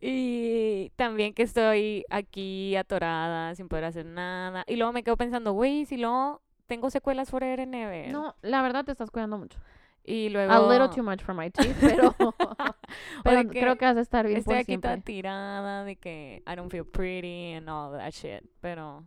Y 0.01 0.91
también 0.95 1.33
que 1.33 1.43
estoy 1.43 2.05
aquí 2.09 2.75
atorada 2.75 3.55
sin 3.55 3.67
poder 3.67 3.85
hacer 3.85 4.05
nada. 4.05 4.63
Y 4.67 4.75
luego 4.75 4.93
me 4.93 5.03
quedo 5.03 5.17
pensando, 5.17 5.53
güey, 5.53 5.85
si 5.85 5.97
luego 5.97 6.41
tengo 6.67 6.89
secuelas 6.89 7.29
forever 7.29 7.61
and 7.61 7.73
ever. 7.75 8.09
No, 8.11 8.35
la 8.41 8.61
verdad 8.61 8.85
te 8.85 8.91
estás 8.91 9.09
cuidando 9.11 9.37
mucho. 9.37 9.57
Y 10.03 10.29
luego... 10.29 10.53
A 10.53 10.71
little 10.71 10.87
too 10.89 11.03
much 11.03 11.21
for 11.21 11.35
my 11.35 11.49
teeth, 11.49 11.75
pero, 11.81 12.15
pero 13.23 13.37
de 13.37 13.47
que 13.49 13.59
creo 13.59 13.77
que 13.77 13.85
vas 13.85 13.97
a 13.97 14.01
estar 14.01 14.25
bien 14.25 14.39
Estoy 14.39 14.53
por 14.53 14.61
aquí 14.61 14.77
toda 14.77 14.93
siempre. 14.93 15.13
tirada 15.13 15.83
de 15.83 15.95
que 15.97 16.43
I 16.47 16.55
don't 16.55 16.71
feel 16.71 16.85
pretty 16.85 17.53
and 17.53 17.69
all 17.69 17.91
that 17.97 18.11
shit. 18.11 18.43
Pero... 18.61 19.03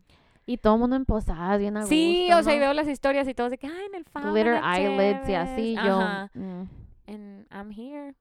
Y 0.47 0.57
todo 0.59 0.75
el 0.75 0.81
mundo 0.81 0.97
en 0.97 1.05
posadas, 1.05 1.59
bien 1.59 1.77
a 1.77 1.87
Sí, 1.87 2.25
gusto, 2.27 2.41
o 2.41 2.43
sea, 2.43 2.55
y 2.55 2.57
¿no? 2.57 2.63
veo 2.65 2.73
las 2.75 2.89
historias 2.89 3.29
y 3.29 3.35
todos 3.35 3.51
de 3.51 3.59
que, 3.59 3.69
ay, 3.69 3.87
en 3.89 3.95
el 3.95 4.05
Fauna, 4.05 4.33
Glitter 4.33 4.61
eyelids 4.63 5.29
y 5.29 5.35
así, 5.35 5.75
chéveres". 5.77 5.85
yo... 5.87 6.01
Ajá. 6.01 6.31
mm. 6.35 6.69
And 7.07 7.47
I'm 7.53 7.71
here, 7.71 8.15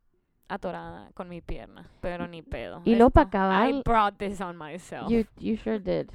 atorada 0.47 1.11
con 1.15 1.27
mi 1.27 1.41
pierna, 1.41 1.89
pero 2.01 2.27
ni 2.27 2.41
pedo. 2.43 2.81
Y 2.85 2.95
luego 2.95 3.09
pa' 3.11 3.21
Esto- 3.23 3.37
acabar- 3.37 3.69
I 3.69 3.81
brought 3.83 4.17
this 4.17 4.39
on 4.41 4.57
myself. 4.57 5.09
You, 5.09 5.25
you 5.37 5.57
sure 5.57 5.79
did. 5.79 6.09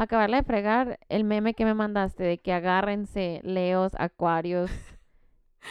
Para 0.00 0.06
acabarla 0.06 0.38
de 0.38 0.44
fregar, 0.44 0.98
el 1.10 1.24
meme 1.24 1.52
que 1.52 1.66
me 1.66 1.74
mandaste 1.74 2.22
de 2.24 2.38
que 2.38 2.54
agárrense 2.54 3.42
leos, 3.44 3.92
acuarios 3.98 4.70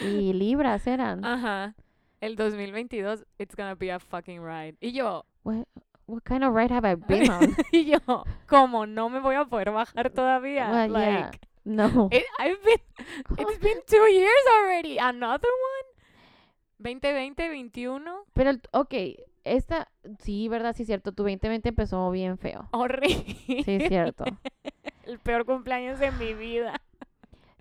y 0.00 0.32
libras 0.34 0.86
eran. 0.86 1.24
Ajá. 1.24 1.74
El 2.20 2.36
2022, 2.36 3.26
it's 3.38 3.56
gonna 3.56 3.74
be 3.74 3.90
a 3.90 3.98
fucking 3.98 4.40
ride. 4.40 4.76
Y 4.80 4.92
yo, 4.92 5.24
What, 5.42 5.66
what 6.06 6.22
kind 6.22 6.44
of 6.44 6.54
ride 6.54 6.70
have 6.72 6.88
I 6.88 6.94
been 6.94 7.28
on? 7.28 7.56
y 7.72 7.86
yo, 7.86 8.22
como 8.46 8.86
no 8.86 9.08
me 9.08 9.18
voy 9.18 9.34
a 9.34 9.46
poder 9.46 9.72
bajar 9.72 10.10
todavía. 10.10 10.70
Well, 10.70 10.90
yeah. 10.92 11.20
like, 11.26 11.40
No. 11.64 12.08
it- 12.12 12.22
I've 12.38 12.62
been, 12.62 12.80
it's 13.36 13.58
been 13.58 13.78
two 13.88 14.06
years 14.12 14.44
already. 14.60 14.98
Another 14.98 15.48
one. 15.50 16.84
2020, 16.84 17.34
21. 17.34 18.04
Pero, 18.32 18.52
ok, 18.74 18.94
esta, 19.44 19.88
sí, 20.20 20.48
verdad, 20.48 20.74
sí, 20.76 20.84
cierto, 20.84 21.12
tu 21.12 21.22
2020 21.22 21.68
empezó 21.70 22.10
bien 22.10 22.38
feo. 22.38 22.68
Horrible. 22.72 23.36
Sí, 23.64 23.78
cierto. 23.88 24.24
El 25.04 25.18
peor 25.18 25.44
cumpleaños 25.44 25.98
de 25.98 26.10
mi 26.12 26.34
vida. 26.34 26.80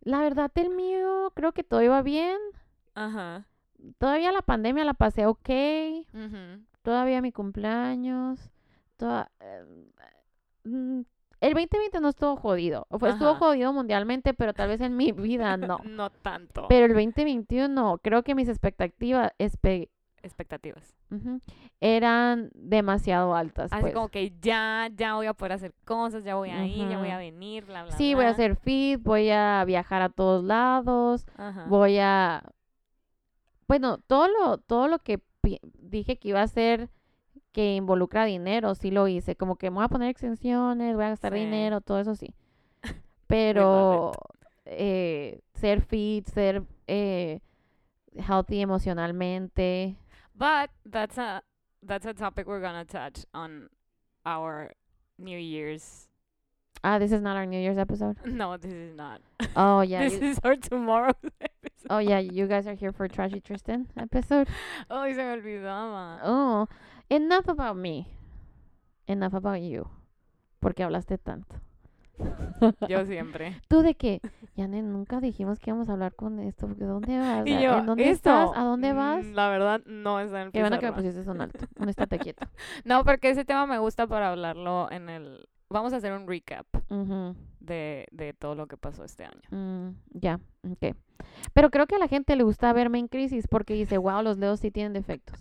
La 0.02 0.20
verdad, 0.20 0.52
el 0.56 0.70
mío, 0.70 1.32
creo 1.36 1.52
que 1.52 1.64
todo 1.64 1.82
iba 1.82 2.02
bien. 2.02 2.38
Ajá. 2.96 3.46
Todavía 3.98 4.32
la 4.32 4.42
pandemia 4.42 4.84
la 4.84 4.94
pasé 4.94 5.26
ok. 5.26 5.50
Ujú. 6.14 6.64
Todavía 6.84 7.22
mi 7.22 7.32
cumpleaños. 7.32 8.52
toda- 8.98 9.32
eh, 9.40 9.64
mm, 10.66 11.02
el 11.42 11.54
2020 11.54 12.02
no 12.02 12.10
estuvo 12.10 12.36
jodido. 12.36 12.86
O 12.90 13.00
fue, 13.00 13.10
estuvo 13.12 13.36
jodido 13.36 13.72
mundialmente, 13.72 14.34
pero 14.34 14.54
tal 14.54 14.68
vez 14.70 14.82
en 14.82 14.96
mi 14.98 15.12
vida 15.14 15.56
no. 15.58 15.80
No 15.86 16.10
tanto. 16.10 16.66
Pero 16.68 16.86
el 16.86 16.94
2021, 16.94 18.00
creo 18.04 18.24
que 18.24 18.36
mis 18.36 18.50
expectativas 18.50 19.32
espe- 19.40 19.90
Expectativas. 20.22 20.96
eran 21.80 22.50
demasiado 22.54 23.36
altas. 23.36 23.72
Así 23.72 23.82
pues. 23.82 23.94
como 23.94 24.10
que 24.10 24.34
ya, 24.42 24.90
ya 24.96 25.16
voy 25.16 25.28
a 25.28 25.34
poder 25.34 25.54
hacer 25.54 25.74
cosas, 25.86 26.24
ya 26.24 26.36
voy 26.36 26.50
a 26.50 26.66
ir, 26.66 26.90
ya 26.90 26.98
voy 26.98 27.10
a 27.10 27.18
venir, 27.18 27.66
bla, 27.66 27.84
bla, 27.84 27.92
Sí, 27.94 28.14
voy 28.14 28.26
a 28.26 28.30
hacer 28.30 28.56
fit, 28.56 29.02
voy 29.02 29.30
a 29.30 29.64
viajar 29.66 30.02
a 30.02 30.10
todos 30.10 30.44
lados, 30.44 31.26
voy 31.68 31.98
a... 32.00 32.44
Bueno, 33.68 34.00
todo 34.00 34.28
lo, 34.28 34.58
todo 34.58 34.88
lo 34.88 35.00
que 35.00 35.20
dije 35.80 36.18
que 36.18 36.30
iba 36.30 36.40
a 36.40 36.44
hacer 36.44 36.90
que 37.52 37.76
involucra 37.76 38.26
dinero, 38.26 38.76
sí 38.76 38.92
lo 38.92 39.08
hice. 39.08 39.36
Como 39.36 39.56
que 39.56 39.70
me 39.70 39.76
voy 39.78 39.86
a 39.86 39.90
poner 39.90 40.10
extensiones, 40.10 40.96
voy 40.96 41.06
a 41.06 41.10
gastar 41.10 41.34
Sí. 41.34 41.40
dinero, 41.40 41.82
todo 41.82 42.00
eso 42.00 42.16
sí. 42.16 42.34
Pero 43.28 44.12
eh, 44.66 45.42
ser 45.54 45.82
fit, 45.82 46.28
ser 46.28 46.64
eh, 46.88 47.40
healthy 48.16 48.62
emocionalmente. 48.62 49.96
But 50.40 50.70
that's 50.86 51.18
a 51.18 51.42
that's 51.84 52.06
a 52.06 52.14
topic 52.14 52.48
we're 52.48 52.62
gonna 52.62 52.86
touch 52.86 53.26
on 53.34 53.68
our 54.26 54.72
New 55.20 55.38
Year's. 55.38 56.08
Ah, 56.82 56.98
this 56.98 57.12
is 57.12 57.22
not 57.22 57.36
our 57.36 57.46
New 57.46 57.60
Year's 57.60 57.78
episode. 57.78 58.16
No, 58.26 58.56
this 58.56 58.72
is 58.72 58.96
not. 58.96 59.20
Oh, 59.58 59.82
yeah. 59.92 60.08
this 60.08 60.14
is 60.14 60.40
our 60.46 60.56
tomorrow's 60.56 61.20
episode. 61.42 61.88
oh, 61.90 61.98
yeah, 62.00 62.20
you 62.20 62.48
guys 62.48 62.68
are 62.68 62.74
here 62.74 62.94
for 62.94 63.10
Trashy 63.10 63.42
Tristan 63.42 63.88
episode. 63.98 64.48
Ay, 64.90 65.12
se 65.12 65.18
me 65.18 65.36
olvidaba. 65.36 66.20
Oh, 66.24 66.68
enough 67.10 67.50
about 67.50 67.76
me. 67.76 68.08
Enough 69.08 69.34
about 69.34 69.60
you. 69.62 69.90
Porque 70.62 70.84
hablaste 70.84 71.18
tanto. 71.18 71.60
Yo 72.88 73.06
siempre. 73.06 73.58
Tú 73.70 73.82
de 73.82 73.94
que, 73.94 74.22
Yane, 74.60 74.82
nunca 74.82 75.22
dijimos 75.22 75.58
que 75.60 75.70
íbamos 75.70 75.88
a 75.90 75.94
hablar 75.94 76.14
con 76.16 76.40
esto. 76.40 76.68
¿De 76.68 76.86
dónde 76.86 77.18
vas? 77.18 77.48
Y 77.48 77.54
¿A- 77.54 77.62
yo, 77.62 77.78
¿En 77.80 77.86
dónde 77.86 78.10
¿esto? 78.10 78.30
estás? 78.30 78.50
¿A 78.58 78.64
dónde 78.64 78.92
vas? 78.94 79.24
Mm, 79.26 79.34
La 79.34 79.48
verdad, 79.50 79.82
no 79.86 80.20
está 80.20 80.42
en 80.42 80.48
el 80.48 80.52
Qué 80.52 80.60
bueno 80.62 80.80
que 80.80 80.88
me 80.88 80.92
pusiste 80.92 81.22
un 81.30 81.40
alto. 81.42 81.66
Un 81.80 81.88
estate 81.90 82.20
quieto. 82.20 82.46
No, 82.86 83.04
porque 83.06 83.30
ese 83.30 83.46
tema 83.46 83.66
me 83.66 83.78
gusta 83.78 84.06
para 84.08 84.30
hablarlo 84.32 84.92
en 84.92 85.10
el... 85.10 85.48
Vamos 85.70 85.94
a 85.94 85.98
hacer 85.98 86.12
un 86.14 86.28
recap 86.28 86.66
de, 87.60 88.08
de 88.12 88.34
todo 88.34 88.56
lo 88.56 88.68
que 88.68 88.76
pasó 88.76 89.04
este 89.04 89.24
año. 89.26 89.42
mm, 89.52 89.90
ya, 90.14 90.40
ok. 90.70 90.96
Pero 91.54 91.70
creo 91.70 91.86
que 91.88 91.96
a 91.96 92.00
la 92.00 92.08
gente 92.08 92.36
le 92.36 92.44
gusta 92.44 92.74
verme 92.74 92.98
en 93.00 93.08
crisis 93.08 93.48
porque 93.48 93.76
dice, 93.76 93.98
wow, 93.98 94.22
los 94.24 94.40
dedos 94.40 94.60
sí 94.60 94.72
tienen 94.72 94.94
defectos. 94.94 95.40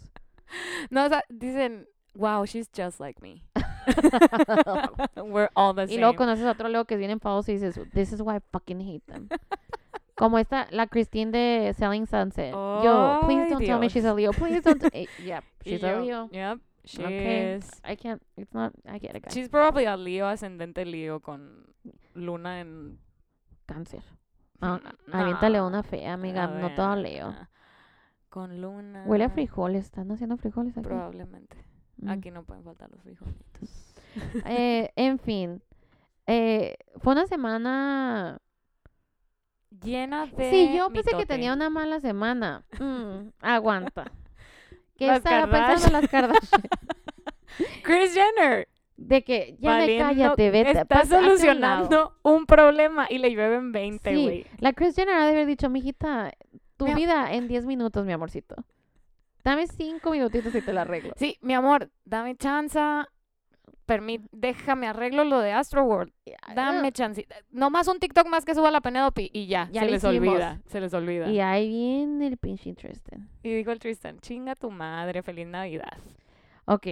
No, 0.91 1.05
o 1.05 1.09
sea, 1.11 1.25
dicen, 1.29 1.87
wow, 2.15 2.45
she's 2.47 2.71
just 2.75 3.01
like 3.01 3.21
me. 3.21 3.43
We're 5.17 5.51
all 5.55 5.75
the 5.75 5.85
y 5.93 5.99
luego 5.99 6.17
conoces 6.17 6.45
a 6.45 6.53
otro 6.53 6.69
Leo 6.69 6.85
que 6.85 6.95
es 6.95 6.99
bien 6.99 7.11
enfadoso 7.11 7.51
y 7.51 7.55
dices, 7.55 7.81
this 7.93 8.13
is 8.13 8.21
why 8.21 8.37
I 8.37 8.41
fucking 8.53 8.81
hate 8.81 9.05
them. 9.07 9.29
Como 10.15 10.39
esta, 10.39 10.67
la 10.71 10.87
Christine 10.89 11.31
de 11.31 11.75
Selling 11.75 12.07
Sunset. 12.07 12.53
Yo, 12.53 13.21
please 13.25 13.49
don't 13.51 13.65
tell 13.65 13.79
me 13.79 13.89
she's 13.89 14.05
a 14.05 14.13
Leo. 14.15 14.33
Please 14.33 14.63
don't. 14.63 14.83
eh, 14.93 15.07
yep, 15.25 15.45
she's 15.65 15.83
a 15.83 16.01
Leo. 16.01 16.29
Yep, 16.33 16.59
she 16.85 17.03
Okay. 17.05 17.55
is. 17.57 17.71
I 17.85 17.95
can't, 17.97 18.21
it's 18.37 18.53
not, 18.53 18.73
I 18.85 18.99
get 18.99 19.15
it, 19.15 19.23
guys. 19.23 19.33
She's 19.33 19.49
probably 19.49 19.85
a 19.87 19.97
Leo, 19.97 20.27
ascendente 20.27 20.85
Leo 20.85 21.21
con 21.21 21.67
luna 22.15 22.61
en... 22.61 22.99
Cáncer. 23.67 24.03
Ah, 24.61 24.81
Mm, 25.07 25.15
aviéntale 25.15 25.59
no, 25.59 25.67
una 25.69 25.83
fea, 25.85 26.15
amiga, 26.15 26.45
a 26.45 26.47
no 26.49 26.75
todo 26.75 26.97
Leo. 26.97 27.33
Con 28.29 28.61
luna... 28.61 29.05
Huele 29.07 29.25
a 29.25 29.29
frijoles, 29.31 29.85
¿están 29.85 30.11
haciendo 30.11 30.37
frijoles 30.37 30.77
aquí? 30.77 30.85
Probablemente. 30.89 31.57
Mm. 31.99 32.09
Aquí 32.09 32.31
no 32.33 32.43
pueden 32.43 32.65
faltar 32.65 32.91
los 32.91 33.01
frijolitos. 33.03 33.78
Eh, 34.47 34.91
en 34.97 35.19
fin, 35.19 35.63
eh, 36.27 36.77
fue 36.97 37.13
una 37.13 37.27
semana... 37.27 38.39
Llena 39.83 40.27
de 40.27 40.51
Sí, 40.51 40.77
yo 40.77 40.91
pensé 40.91 41.17
que 41.17 41.27
tenía 41.27 41.53
una 41.53 41.71
mala 41.71 42.01
semana. 42.01 42.65
Mm, 42.81 43.31
aguanta. 43.41 44.11
¿Qué 44.97 45.07
Las 45.07 45.19
estaba 45.19 45.47
pensando 45.51 46.01
las 46.01 46.11
Kardashian? 46.11 46.63
Chris 47.85 48.15
Jenner. 48.15 48.69
De 48.97 49.23
que 49.23 49.57
ya 49.61 49.79
me 49.79 49.97
cállate, 49.99 50.51
vete. 50.51 50.71
Está 50.73 50.85
pasa- 50.85 51.21
solucionando 51.21 52.17
un 52.25 52.47
problema 52.47 53.07
y 53.09 53.19
le 53.19 53.31
llueven 53.31 53.71
20, 53.71 54.11
Sí, 54.15 54.23
güey. 54.25 54.47
la 54.59 54.73
Chris 54.73 54.97
Jenner 54.97 55.15
ha 55.15 55.25
de 55.27 55.31
haber 55.33 55.47
dicho, 55.47 55.71
mijita, 55.71 56.33
tu 56.77 56.87
Mi 56.87 56.95
vida 56.95 57.33
en 57.33 57.47
10 57.47 57.65
minutos, 57.67 58.05
mi 58.05 58.13
amorcito. 58.13 58.57
Dame 59.45 59.69
5 59.69 60.11
minutitos 60.11 60.53
y 60.55 60.63
te 60.63 60.73
la 60.73 60.81
arreglo. 60.83 61.13
Sí, 61.17 61.39
mi 61.43 61.55
amor, 61.55 61.91
dame 62.05 62.37
chance. 62.37 62.81
Permit, 63.89 64.23
déjame 64.31 64.87
arreglo 64.87 65.25
lo 65.25 65.41
de 65.41 65.51
Astroworld. 65.53 66.13
Dame 66.55 66.93
chance. 66.93 67.27
Nomás 67.51 67.89
un 67.89 67.99
TikTok 67.99 68.29
más 68.29 68.45
que 68.45 68.55
suba 68.55 68.71
la 68.71 68.81
Penelope 68.81 69.29
y 69.33 69.47
ya, 69.49 69.69
Ya 69.73 69.81
se 69.81 69.91
les 69.91 70.05
hicimos. 70.05 70.29
olvida, 70.29 70.61
se 70.67 70.81
les 70.81 70.93
olvida. 70.95 71.29
Y 71.31 71.41
ahí 71.41 71.69
viene 71.69 72.27
el 72.29 72.37
pinche 72.37 72.75
Tristan. 72.75 73.29
Y 73.43 73.53
dijo 73.55 73.73
el 73.73 73.79
Tristan, 73.79 74.21
chinga 74.21 74.55
tu 74.55 74.71
madre, 74.71 75.23
feliz 75.23 75.47
Navidad. 75.47 75.97
Ok. 76.67 76.87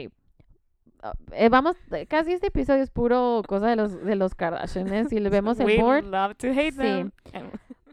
Ah, 1.02 1.12
eh, 1.32 1.50
vamos, 1.50 1.76
eh, 1.92 2.06
casi 2.06 2.32
este 2.32 2.46
episodio 2.46 2.82
es 2.82 2.90
puro 2.90 3.42
cosa 3.46 3.66
de 3.68 3.76
los, 3.76 4.02
de 4.02 4.16
los 4.16 4.34
Kardashians 4.34 5.12
y 5.12 5.20
le 5.20 5.28
vemos 5.30 5.60
el 5.60 5.78
board. 5.80 6.04
love 6.06 6.34
to 6.38 6.48
hate 6.48 6.72
Sí. 6.72 6.78
them. 6.78 7.10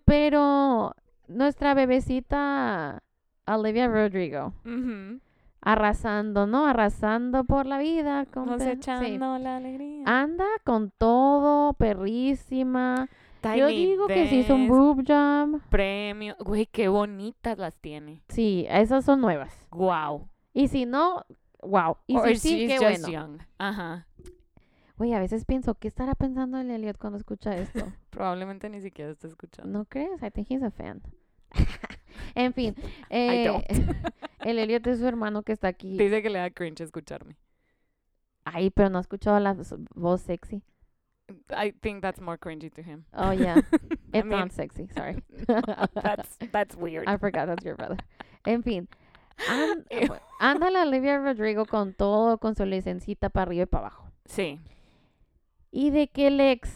Pero 0.06 0.96
nuestra 1.28 1.74
bebecita 1.74 3.04
Olivia 3.46 3.88
Rodrigo, 3.88 4.54
Ujú. 4.66 5.20
Arrasando, 5.64 6.46
¿no? 6.46 6.68
Arrasando 6.68 7.46
por 7.46 7.66
la 7.66 7.80
vida. 7.80 8.26
con 8.26 8.48
sí. 8.60 9.18
La 9.18 9.58
alegría. 9.58 10.04
Anda 10.06 10.46
con 10.64 10.92
todo, 10.98 11.74
perrísima. 11.74 13.10
Yo 13.44 13.68
Tiny 13.68 13.86
digo 13.88 14.08
que 14.08 14.28
se 14.28 14.36
hizo 14.36 14.56
un 14.56 14.68
boob 14.68 15.04
job. 15.06 15.62
Premio. 15.70 16.36
Güey, 16.40 16.66
qué 16.66 16.88
bonitas 16.88 17.58
las 17.58 17.76
tiene. 17.78 18.22
Sí, 18.30 18.66
esas 18.70 19.04
son 19.04 19.20
nuevas. 19.20 19.68
Wow. 19.72 20.30
Y 20.54 20.70
si 20.70 20.86
no, 20.86 21.26
wow. 21.62 21.98
Y 22.08 22.16
Or 22.16 22.30
si 22.38 22.38
sí, 22.38 22.68
qué 22.68 22.80
bueno. 22.80 23.08
young. 23.10 23.40
Ajá. 23.58 24.08
Oye, 24.98 25.16
a 25.16 25.20
veces 25.20 25.44
pienso, 25.44 25.76
¿qué 25.76 25.88
estará 25.88 26.16
pensando 26.16 26.60
el 26.60 26.72
Elliot 26.72 26.98
cuando 26.98 27.18
escucha 27.18 27.56
esto? 27.58 27.86
Probablemente 28.12 28.70
ni 28.70 28.80
siquiera 28.80 29.12
está 29.12 29.28
escuchando. 29.28 29.70
¿No 29.80 29.86
crees? 29.86 30.22
I 30.22 30.30
think 30.30 30.50
he's 30.50 30.64
a 30.64 30.72
fan. 30.72 31.02
en 32.36 32.54
fin, 32.54 32.76
I 32.78 32.84
eh, 33.10 33.46
don't. 33.46 33.66
el 34.46 34.60
Elliot 34.60 34.86
es 34.88 35.00
su 35.00 35.08
hermano 35.08 35.44
que 35.44 35.54
está 35.54 35.68
aquí. 35.68 35.98
Dice 35.98 36.22
que 36.22 36.30
le 36.30 36.40
da 36.40 36.50
cringe 36.50 36.82
escucharme. 36.82 37.38
Ay, 38.46 38.70
pero 38.72 38.90
no 38.90 38.98
ha 38.98 39.02
escuchado 39.02 39.40
la 39.40 39.56
voz 39.96 40.22
sexy. 40.22 40.64
I 41.50 41.72
think 41.72 42.02
that's 42.02 42.20
more 42.20 42.38
cringy 42.38 42.70
to 42.74 42.82
him. 42.82 43.06
Oh, 43.14 43.32
yeah. 43.32 43.56
I 44.14 44.18
It's 44.20 44.26
mean, 44.26 44.40
not 44.40 44.52
sexy, 44.52 44.90
sorry. 44.94 45.24
that's 45.96 46.38
that's 46.52 46.76
weird. 46.76 47.08
I 47.08 47.18
forgot 47.18 47.48
that's 47.48 47.64
your 47.64 47.76
brother. 47.76 47.98
En 48.46 48.62
fin. 48.62 48.88
anda 50.40 50.70
la 50.70 50.84
Olivia 50.84 51.18
Rodrigo 51.18 51.66
con 51.66 51.94
todo, 51.94 52.38
con 52.38 52.56
su 52.56 52.66
licencita 52.66 53.30
para 53.30 53.44
arriba 53.44 53.64
y 53.64 53.66
para 53.66 53.88
abajo. 53.88 54.12
Sí. 54.26 54.60
Y 55.72 55.90
de 55.90 56.08
que 56.10 56.28
el 56.28 56.40
ex 56.40 56.70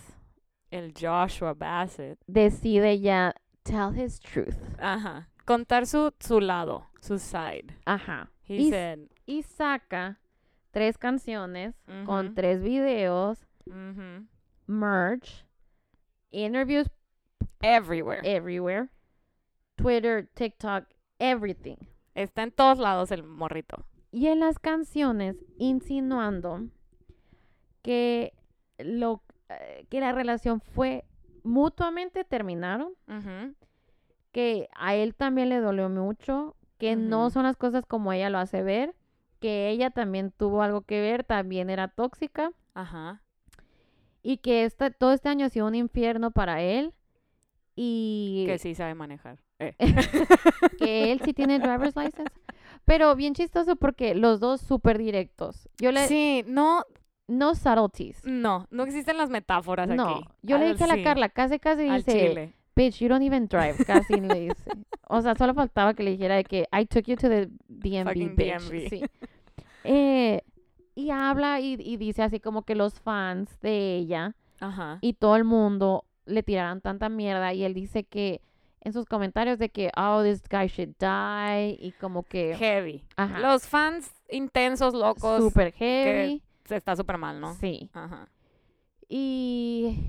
El 0.72 0.94
Joshua 1.00 1.54
Bassett. 1.54 2.18
decide 2.26 3.00
ya 3.00 3.36
tell 3.68 3.92
his 3.94 4.20
truth. 4.20 4.56
Ajá. 4.80 5.28
contar 5.46 5.86
su, 5.88 6.14
su 6.20 6.40
lado, 6.42 6.88
su 7.00 7.18
side. 7.20 7.68
Ajá. 7.86 8.30
He 8.48 8.56
Y, 8.58 8.70
said, 8.70 9.00
y 9.26 9.44
saca 9.44 10.20
tres 10.72 10.98
canciones 10.98 11.76
con 12.06 12.34
tres 12.36 12.62
videos, 12.62 13.40
"Mhm, 13.66 14.28
merch, 14.68 15.46
interviews 16.32 16.90
everywhere. 17.62 18.22
everywhere, 18.24 18.90
Twitter, 19.76 20.28
TikTok, 20.34 20.86
everything. 21.20 21.78
Está 22.16 22.44
en 22.44 22.52
todos 22.52 22.78
lados 22.80 23.12
el 23.12 23.24
morrito. 23.24 23.86
Y 24.12 24.28
en 24.28 24.40
las 24.40 24.60
canciones 24.60 25.36
insinuando 25.58 26.68
que 27.82 28.34
lo 28.80 29.22
eh, 29.50 29.86
que 29.90 30.00
la 30.02 30.12
relación 30.12 30.60
fue 30.60 31.06
mutuamente 31.44 32.24
terminaron, 32.24 32.94
que 34.32 34.70
a 34.76 34.96
él 34.96 35.16
también 35.16 35.50
le 35.50 35.60
dolió 35.60 35.90
mucho, 35.90 36.56
que 36.78 36.96
no 36.96 37.30
son 37.30 37.44
las 37.44 37.58
cosas 37.58 37.86
como 37.86 38.14
ella 38.14 38.30
lo 38.30 38.38
hace 38.38 38.62
ver, 38.62 38.96
que 39.40 39.70
ella 39.70 39.90
también 39.90 40.32
tuvo 40.32 40.62
algo 40.62 40.82
que 40.82 41.02
ver, 41.02 41.24
también 41.24 41.70
era 41.70 41.88
tóxica 41.88 42.52
Ajá. 42.74 43.22
y 44.24 44.38
que 44.38 44.64
este, 44.66 44.92
todo 44.92 45.14
este 45.14 45.30
año 45.30 45.46
ha 45.46 45.50
sido 45.50 45.68
un 45.68 45.76
infierno 45.76 46.32
para 46.32 46.62
él 46.62 46.94
y 47.80 48.46
Que 48.48 48.58
sí 48.58 48.74
sabe 48.74 48.96
manejar. 48.96 49.40
Eh. 49.60 49.76
que 50.80 51.12
él 51.12 51.22
sí 51.24 51.34
tiene 51.34 51.60
driver's 51.60 51.96
license. 51.96 52.32
Pero 52.86 53.16
bien 53.16 53.36
chistoso 53.36 53.76
porque 53.76 54.16
los 54.16 54.40
dos 54.40 54.62
súper 54.62 54.98
directos. 54.98 55.70
Yo 55.78 55.92
le... 55.92 56.08
Sí, 56.08 56.44
no, 56.48 56.86
No 57.28 57.56
subtleties. 57.56 58.24
no, 58.26 58.68
no 58.72 58.84
existen 58.84 59.18
las 59.18 59.30
metáforas 59.30 59.88
No, 59.90 60.08
aquí. 60.18 60.26
yo 60.44 60.58
le 60.58 60.68
Al- 60.68 60.72
dije 60.74 60.84
a 60.84 60.88
la 60.88 60.96
sí, 60.96 61.04
Carla, 61.04 61.30
casi 61.30 61.60
casi 61.60 61.84
dice, 61.84 62.12
chile. 62.30 62.54
bitch, 62.76 63.00
you 63.00 63.10
don't 63.10 63.24
even 63.24 63.48
drive, 63.48 63.76
casi 63.86 64.16
le 64.20 64.40
dice. 64.40 64.64
O 65.10 65.22
sea, 65.22 65.36
solo 65.36 65.54
faltaba 65.54 65.94
que 65.94 66.04
le 66.04 66.12
dijera 66.12 66.36
de 66.36 66.44
que 66.46 66.68
I 66.72 66.86
took 66.86 67.04
you 67.06 67.16
to 67.18 67.28
the 67.30 67.50
DMV, 67.68 68.06
Fucking 68.08 68.36
bitch. 68.36 68.62
DMV. 68.62 68.90
Sí. 68.90 69.04
Eh, 69.84 70.42
y 70.96 71.12
habla 71.12 71.60
y, 71.60 71.78
y 71.80 71.98
dice 71.98 72.24
así 72.24 72.40
como 72.40 72.64
que 72.64 72.76
los 72.76 73.00
fans 73.00 73.60
de 73.62 73.96
ella 73.98 74.36
Ajá. 74.60 74.98
y 75.02 75.14
todo 75.14 75.36
el 75.36 75.44
mundo 75.44 76.06
le 76.26 76.44
tiraran 76.44 76.82
tanta 76.82 77.08
mierda 77.10 77.54
y 77.54 77.64
él 77.64 77.74
dice 77.74 78.04
que 78.04 78.42
en 78.82 78.94
sus 78.94 79.06
comentarios 79.06 79.60
de 79.60 79.70
que, 79.70 79.92
oh, 79.98 80.24
this 80.24 80.44
guy 80.50 80.68
should 80.68 80.96
die 81.00 81.78
y 81.80 81.94
como 82.00 82.24
que 82.24 82.56
Heavy. 82.56 83.04
Ajá. 83.18 83.40
Los 83.40 83.68
fans 83.68 84.12
intensos, 84.30 84.94
locos, 84.94 85.40
super 85.44 85.72
heavy. 85.74 86.42
Se 86.68 86.76
está 86.76 86.96
súper 86.96 87.18
mal, 87.18 87.40
¿no? 87.40 87.54
Sí. 87.56 87.90
Ajá. 87.94 88.30
Y, 89.10 90.04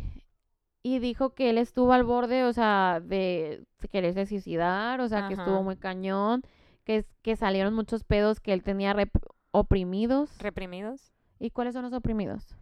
y 0.83 0.99
dijo 0.99 1.35
que 1.35 1.51
él 1.51 1.59
estuvo 1.59 1.93
al 1.93 2.05
borde, 2.05 2.45
o 2.45 2.53
sea, 2.53 3.01
de 3.01 3.65
quererse 3.91 4.27
suicidar, 4.27 5.01
o 5.01 5.09
sea, 5.09 5.29
que 5.29 5.35
estuvo 5.35 5.63
muy 5.63 5.77
cañón, 5.77 6.43
que, 6.85 7.05
que 7.23 7.37
salieron 7.37 7.75
muchos 7.75 8.05
pedos 8.05 8.41
que 8.41 8.53
él 8.53 8.63
tenía 8.63 8.95
rep- 8.95 9.27
oprimidos. 9.53 10.37
¿Reprimidos? 10.39 11.13
¿Y 11.39 11.51
cuáles 11.51 11.75
son 11.75 11.85
los 11.85 11.93
oprimidos? 11.93 12.57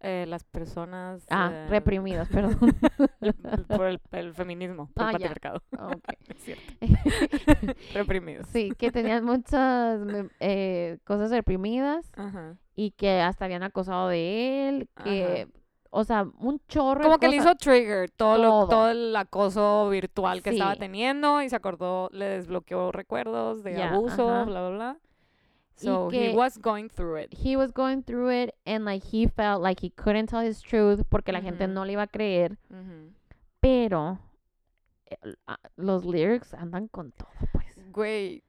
Eh, 0.00 0.26
las 0.28 0.44
personas... 0.44 1.26
Ah, 1.28 1.50
eh, 1.52 1.66
reprimidos, 1.68 2.28
perdón. 2.32 2.56
por 3.66 3.86
el, 3.86 4.00
el 4.12 4.32
feminismo, 4.32 4.88
por 4.94 5.04
Ah, 5.04 5.10
el 5.10 5.18
ya. 5.18 5.28
patriarcado. 5.28 5.62
Cierto. 6.38 6.62
Reprimidos. 7.94 8.46
Sí, 8.48 8.72
que 8.78 8.92
tenían 8.92 9.24
muchas 9.24 10.00
eh, 10.40 10.98
cosas 11.04 11.30
reprimidas 11.30 12.10
Ajá. 12.16 12.56
y 12.76 12.92
que 12.92 13.20
hasta 13.20 13.46
habían 13.46 13.62
acosado 13.64 14.08
de 14.08 14.68
él, 14.68 14.88
que, 15.02 15.48
o 15.90 16.04
sea, 16.04 16.26
un 16.38 16.60
chorro 16.68 17.00
de 17.00 17.04
Como 17.06 17.18
que 17.18 17.28
le 17.28 17.36
hizo 17.36 17.54
trigger 17.56 18.10
todo, 18.10 18.38
lo- 18.38 18.48
Todo. 18.50 18.68
todo 18.68 18.90
el 18.90 19.16
acoso 19.16 19.88
virtual 19.88 20.42
que 20.42 20.50
estaba 20.50 20.76
teniendo 20.76 21.42
y 21.42 21.48
se 21.48 21.56
acordó, 21.56 22.08
le 22.12 22.26
desbloqueó 22.26 22.92
recuerdos 22.92 23.64
de 23.64 23.82
abuso, 23.82 24.30
ajá. 24.30 24.44
bla, 24.44 24.60
bla, 24.68 24.76
bla. 24.76 24.96
So 25.78 26.10
he 26.10 26.30
was 26.34 26.58
going 26.58 26.88
through 26.88 27.16
it. 27.22 27.32
he 27.32 27.56
was 27.56 27.70
going 27.72 28.02
through 28.02 28.30
it 28.30 28.54
and 28.66 28.84
like 28.84 29.04
he 29.04 29.28
felt 29.28 29.62
like 29.62 29.78
he 29.80 29.90
couldn't 29.90 30.26
tell 30.26 30.40
his 30.40 30.60
truth 30.60 31.04
porque 31.08 31.32
la 31.32 31.40
gente 31.40 31.68
no 31.68 31.84
le 31.84 31.92
iba 31.92 32.02
a 32.02 32.08
creer, 32.08 32.58
pero 33.60 34.18
eh, 35.06 35.16
ah, 35.46 35.58
los 35.76 36.04
lyrics 36.04 36.52
andan 36.54 36.88
con 36.88 37.12
todo, 37.12 37.28
pues. 37.52 37.76
Güey, 37.92 38.42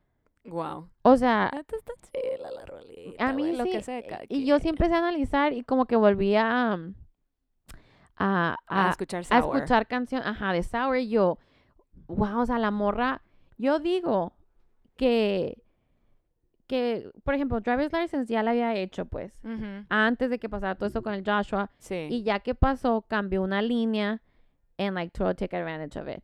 wow. 0.45 0.89
O 1.03 1.17
sea, 1.17 1.51
está 1.53 1.93
chila 2.11 2.49
la 2.51 2.65
rolita, 2.65 3.29
a 3.29 3.33
mí 3.33 3.43
güey, 3.43 3.57
lo 3.57 3.63
sí, 3.65 3.71
que 3.73 3.81
sea 3.81 4.01
cada 4.01 4.23
y 4.27 4.45
yo 4.45 4.59
sí 4.59 4.67
empecé 4.67 4.95
a 4.95 4.97
analizar 4.97 5.53
y 5.53 5.63
como 5.63 5.85
que 5.85 5.95
volví 5.95 6.35
a 6.35 6.75
um, 6.75 6.95
a, 8.17 8.55
a, 8.67 8.87
a, 8.87 8.89
escuchar 8.89 9.21
a 9.21 9.41
Sour. 9.41 9.55
escuchar 9.55 9.87
canción, 9.87 10.23
ajá, 10.25 10.51
de 10.51 10.63
Sour 10.63 10.97
y 10.97 11.09
yo, 11.09 11.37
wow, 12.07 12.39
o 12.39 12.45
sea, 12.47 12.57
la 12.57 12.71
morra, 12.71 13.21
yo 13.57 13.77
digo 13.79 14.33
que 14.97 15.61
que, 16.69 17.10
por 17.23 17.34
ejemplo, 17.34 17.60
Driver's 17.62 17.91
License 17.91 18.32
ya 18.32 18.43
la 18.43 18.51
había 18.51 18.75
hecho, 18.75 19.05
pues, 19.05 19.34
antes 19.89 20.29
de 20.29 20.38
que 20.38 20.47
pasara 20.47 20.75
todo 20.75 20.86
esto 20.86 21.01
con 21.01 21.13
el 21.15 21.23
Joshua, 21.25 21.71
Sí. 21.79 22.08
Y 22.12 22.21
ya 22.21 22.39
que 22.41 22.53
pasó, 22.53 23.01
cambió 23.08 23.41
una 23.41 23.62
línea 23.63 24.21
and 24.77 24.93
like 24.93 25.12
to 25.12 25.34
take 25.34 25.58
advantage 25.58 25.99
of 25.99 26.08
it. 26.08 26.23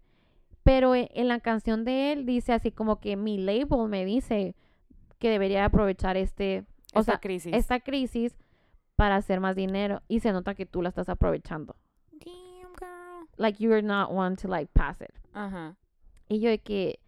Pero 0.63 0.93
e- 0.93 1.10
en 1.15 1.27
la 1.27 1.39
canción 1.39 1.84
de 1.84 2.12
él 2.12 2.25
dice 2.27 2.53
así 2.53 2.71
como 2.71 2.99
que 2.99 3.15
mi 3.17 3.38
label 3.39 3.88
me 3.89 4.05
dice 4.05 4.53
que 5.19 5.29
debería 5.31 5.65
aprovechar 5.65 6.15
este, 6.15 6.63
o 6.93 6.99
Esta 6.99 7.13
sea, 7.13 7.19
crisis. 7.19 7.51
esta 7.53 7.79
crisis 7.79 8.38
para 8.95 9.15
hacer 9.15 9.39
más 9.39 9.55
dinero 9.55 10.03
y 10.08 10.19
se 10.19 10.31
nota 10.31 10.53
que 10.53 10.65
tú 10.67 10.81
la 10.84 10.89
estás 10.89 11.10
aprovechando. 11.10 11.75
Damn, 12.12 12.71
girl. 12.79 13.27
Like 13.38 13.62
you're 13.62 13.81
not 13.81 14.12
one 14.12 14.36
to 14.38 14.47
like 14.47 14.69
pass 14.73 15.01
it. 15.01 15.12
Ajá. 15.34 15.75
Y 16.29 16.39
yo 16.39 16.49
de 16.49 16.60
que 16.60 16.99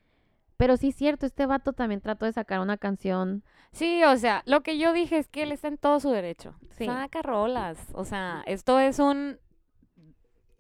pero 0.58 0.76
sí 0.76 0.89
es 0.89 0.96
cierto, 0.96 1.26
este 1.26 1.46
vato 1.46 1.74
también 1.74 2.02
trató 2.02 2.26
de 2.26 2.34
sacar 2.34 2.60
una 2.60 2.78
canción. 2.78 3.43
Sí, 3.72 4.04
o 4.04 4.17
sea, 4.17 4.41
lo 4.46 4.62
que 4.62 4.78
yo 4.78 4.91
dije 4.91 5.17
es 5.17 5.28
que 5.28 5.43
él 5.43 5.52
está 5.52 5.67
en 5.67 5.78
todo 5.78 6.00
su 6.00 6.10
derecho. 6.10 6.56
Sí. 6.72 6.86
Saca 6.86 7.22
rolas. 7.22 7.78
O 7.93 8.04
sea, 8.04 8.43
esto 8.48 8.80
es 8.80 9.00
un 9.00 9.39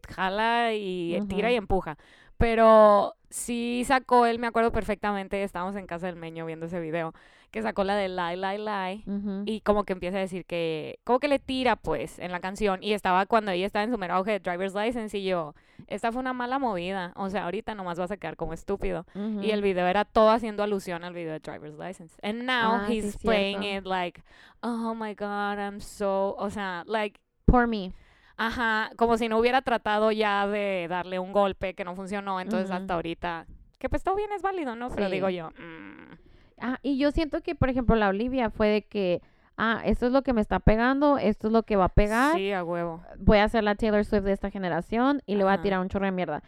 jala 0.07 0.73
y 0.73 1.19
tira 1.27 1.51
y 1.51 1.55
empuja. 1.55 1.97
Pero 2.37 3.15
sí 3.29 3.83
sacó 3.85 4.25
él, 4.27 4.39
me 4.39 4.47
acuerdo 4.47 4.71
perfectamente, 4.71 5.43
estábamos 5.43 5.75
en 5.75 5.87
casa 5.87 6.05
del 6.05 6.15
Meño 6.15 6.45
viendo 6.45 6.67
ese 6.67 6.79
video, 6.79 7.13
que 7.49 7.63
sacó 7.63 7.83
la 7.83 7.95
de 7.95 8.09
Lie, 8.09 8.37
Lie, 8.37 8.59
Lie. 8.59 9.03
Y 9.45 9.61
como 9.61 9.83
que 9.83 9.93
empieza 9.93 10.17
a 10.17 10.21
decir 10.21 10.45
que, 10.45 10.99
como 11.03 11.19
que 11.19 11.27
le 11.27 11.39
tira 11.39 11.75
pues 11.75 12.19
en 12.19 12.31
la 12.31 12.39
canción. 12.39 12.83
Y 12.83 12.93
estaba 12.93 13.25
cuando 13.25 13.51
ella 13.51 13.65
estaba 13.65 13.83
en 13.83 13.91
su 13.91 13.97
mero 13.97 14.13
auge 14.13 14.33
de 14.33 14.39
Driver's 14.39 14.75
License 14.75 15.17
y 15.17 15.23
yo, 15.23 15.55
esta 15.87 16.11
fue 16.11 16.19
una 16.21 16.33
mala 16.33 16.57
movida. 16.59 17.13
O 17.15 17.29
sea, 17.29 17.43
ahorita 17.45 17.75
nomás 17.75 17.99
vas 17.99 18.09
a 18.11 18.17
quedar 18.17 18.35
como 18.35 18.53
estúpido. 18.53 19.05
Y 19.41 19.51
el 19.51 19.61
video 19.61 19.85
era 19.87 20.03
todo 20.05 20.31
haciendo 20.31 20.63
alusión 20.63 21.03
al 21.03 21.13
video 21.13 21.33
de 21.33 21.39
Driver's 21.39 21.77
License. 21.77 22.17
And 22.23 22.43
now 22.43 22.75
Ah, 22.81 22.85
sí, 22.87 22.97
he's 22.99 23.17
playing 23.17 23.63
it 23.63 23.85
like, 23.85 24.21
oh 24.61 24.95
my 24.95 25.13
god, 25.13 25.59
I'm 25.59 25.79
so, 25.79 26.35
o 26.37 26.49
sea, 26.49 26.83
like, 26.87 27.19
Por 27.45 27.67
mí. 27.67 27.93
ajá, 28.37 28.89
como 28.97 29.17
si 29.17 29.29
no 29.29 29.37
hubiera 29.39 29.61
tratado 29.61 30.11
ya 30.11 30.47
de 30.47 30.87
darle 30.89 31.19
un 31.19 31.31
golpe 31.31 31.73
que 31.75 31.83
no 31.85 31.95
funcionó. 31.95 32.39
Entonces 32.41 32.71
hasta 32.71 32.93
ahorita, 32.95 33.45
que 33.79 33.89
pues 33.89 34.03
todo 34.03 34.15
bien 34.15 34.31
es 34.31 34.41
válido, 34.41 34.75
¿no? 34.75 34.89
Pero 34.89 35.07
Sí. 35.07 35.13
digo 35.13 35.29
yo, 35.29 35.49
mm, 35.51 36.13
Ah, 36.59 36.79
y 36.81 36.97
yo 36.97 37.11
siento 37.11 37.41
que, 37.41 37.53
por 37.53 37.69
ejemplo, 37.69 37.95
la 37.95 38.09
Olivia 38.09 38.49
fue 38.49 38.67
de 38.67 38.81
que, 38.81 39.21
ah, 39.57 39.81
esto 39.85 40.05
es 40.05 40.11
lo 40.11 40.21
que 40.21 40.33
me 40.33 40.41
está 40.41 40.59
pegando, 40.59 41.17
esto 41.17 41.47
es 41.47 41.53
lo 41.53 41.63
que 41.63 41.75
va 41.75 41.85
a 41.85 41.89
pegar, 41.89 42.35
sí, 42.35 42.51
a 42.51 42.63
huevo. 42.63 43.01
voy 43.19 43.39
a 43.39 43.43
hacer 43.45 43.63
la 43.63 43.75
Taylor 43.75 44.05
Swift 44.05 44.23
de 44.23 44.31
esta 44.33 44.49
generación 44.51 45.21
y 45.25 45.35
le 45.35 45.43
voy 45.43 45.51
a 45.51 45.55
Ajá. 45.55 45.63
tirar 45.63 45.79
un 45.79 45.89
chorro 45.89 46.05
de 46.05 46.11
mierda. 46.11 46.43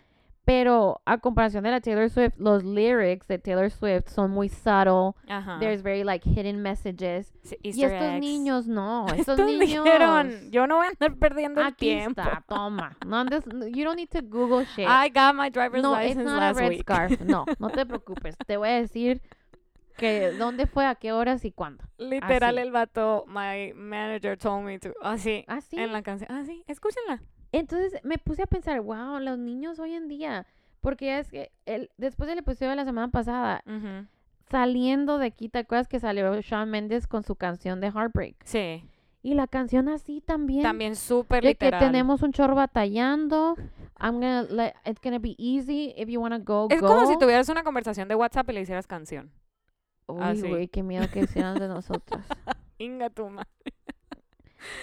Pero 0.45 0.99
a 1.05 1.19
comparación 1.19 1.63
de 1.63 1.69
la 1.69 1.79
Taylor 1.79 2.09
Swift, 2.09 2.33
los 2.39 2.63
lyrics 2.63 3.27
de 3.27 3.37
Taylor 3.37 3.69
Swift 3.69 4.07
son 4.07 4.31
muy 4.31 4.49
subtle. 4.49 5.11
Ajá. 5.27 5.59
There's 5.59 5.83
very 5.83 6.03
like 6.03 6.27
hidden 6.27 6.59
messages. 6.63 7.31
Sí, 7.43 7.55
y 7.61 7.69
estos 7.83 7.91
eggs. 7.91 8.19
niños 8.19 8.67
no, 8.67 9.05
estos 9.15 9.37
niños. 9.37 9.59
dijeron, 9.85 10.31
yo 10.49 10.65
no 10.65 10.77
voy 10.77 10.87
a 10.87 10.89
andar 10.89 11.19
perdiendo 11.19 11.61
el 11.61 11.67
Aquí 11.67 11.89
tiempo. 11.91 12.21
está, 12.21 12.43
toma. 12.47 12.97
No 13.05 13.17
andes, 13.17 13.43
you 13.45 13.83
don't 13.83 13.95
need 13.97 14.09
to 14.09 14.21
Google 14.23 14.65
shit. 14.75 14.87
I 14.89 15.09
got 15.09 15.35
my 15.35 15.51
driver's 15.51 15.83
no, 15.83 15.93
it's 15.99 16.15
license 16.15 16.25
not 16.25 16.41
a 16.41 16.53
red 16.59 16.69
week. 16.69 16.81
scarf. 16.81 17.21
No, 17.21 17.45
no 17.59 17.69
te 17.69 17.85
preocupes. 17.85 18.35
Te 18.47 18.57
voy 18.57 18.69
a 18.69 18.81
decir 18.81 19.21
que 19.99 20.31
dónde 20.31 20.65
fue, 20.67 20.85
a 20.85 20.95
qué 20.95 21.11
horas 21.11 21.45
y 21.45 21.51
cuándo. 21.51 21.83
Literal 21.97 22.57
Así. 22.57 22.67
el 22.67 22.71
vato, 22.71 23.25
my 23.27 23.73
manager 23.73 24.37
told 24.37 24.65
me 24.65 24.79
to, 24.79 24.93
así, 25.01 25.43
Así. 25.47 25.77
en 25.79 25.91
la 25.93 26.01
canción, 26.01 26.31
así, 26.31 26.63
escúchenla. 26.67 27.21
Entonces 27.51 27.99
me 28.03 28.17
puse 28.17 28.43
a 28.43 28.47
pensar, 28.47 28.79
wow, 28.81 29.19
los 29.19 29.37
niños 29.37 29.79
hoy 29.79 29.93
en 29.93 30.07
día, 30.07 30.45
porque 30.81 31.19
es 31.19 31.29
que 31.31 31.51
el, 31.65 31.89
después 31.97 32.27
del 32.29 32.39
episodio 32.39 32.69
de 32.71 32.75
la 32.77 32.85
semana 32.85 33.09
pasada, 33.09 33.63
Ujú. 33.65 34.05
saliendo 34.49 35.17
de 35.17 35.27
aquí, 35.27 35.49
¿te 35.49 35.59
acuerdas 35.59 35.87
que 35.87 35.99
salió 35.99 36.39
Shawn 36.41 36.69
Mendes 36.69 37.07
con 37.07 37.23
su 37.23 37.35
canción 37.35 37.81
de 37.81 37.91
Heartbreak? 37.91 38.35
Sí, 38.45 38.83
Y 39.21 39.33
la 39.33 39.47
canción 39.47 39.89
así 39.89 40.21
también. 40.21 40.63
también 40.63 40.95
súper 40.95 41.43
de 41.43 41.55
que 41.55 41.65
literal. 41.65 41.79
tenemos 41.87 42.21
un 42.21 42.31
chorro 42.31 42.55
batallando. 42.55 43.55
I'm 44.01 44.13
gonna 44.13 44.43
let, 44.43 44.75
it's 44.85 45.01
gonna 45.03 45.19
be 45.19 45.35
easy 45.37 45.93
if 45.97 46.07
you 46.07 46.21
wanna 46.21 46.39
go, 46.39 46.67
Es 46.69 46.79
go. 46.79 46.87
como 46.87 47.05
si 47.05 47.17
tuvieras 47.17 47.49
una 47.49 47.63
conversación 47.63 48.07
de 48.07 48.15
WhatsApp 48.15 48.49
y 48.49 48.53
le 48.53 48.61
hicieras 48.61 48.87
canción. 48.87 49.29
Uy, 50.13 50.21
güey, 50.49 50.67
qué 50.67 50.83
miedo 50.83 51.07
que 51.11 51.21
hicieran 51.21 51.55
de 51.59 51.67
nosotros. 51.67 52.21
Inga 52.77 53.09
tu 53.09 53.29
ma- 53.29 53.47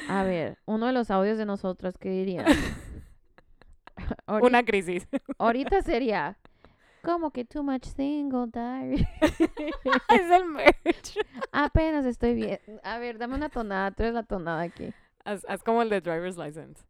A 0.09 0.23
ver, 0.23 0.59
uno 0.65 0.87
de 0.87 0.93
los 0.93 1.11
audios 1.11 1.39
de 1.39 1.47
nosotros, 1.47 1.99
¿qué 1.99 2.11
diría? 2.11 2.45
Una 4.43 4.63
crisis. 4.63 5.07
Ahorita 5.39 5.83
sería, 5.83 6.39
como 7.03 7.31
que 7.31 7.45
too 7.45 7.63
much 7.63 7.85
single 7.85 8.47
diary. 8.53 9.07
es 9.21 10.31
el 10.31 10.45
merch. 10.45 11.19
Apenas 11.53 12.05
estoy 12.05 12.35
bien. 12.35 12.59
A 12.83 12.99
ver, 12.99 13.19
dame 13.19 13.35
una 13.37 13.49
tonada. 13.49 13.91
Tú 13.93 14.03
eres 14.03 14.15
la 14.15 14.23
tonada 14.23 14.63
aquí. 14.63 14.93
Haz, 15.25 15.45
como 15.65 15.83
el 15.83 15.89
de 15.89 16.01
driver's 16.01 16.37
license. 16.37 16.85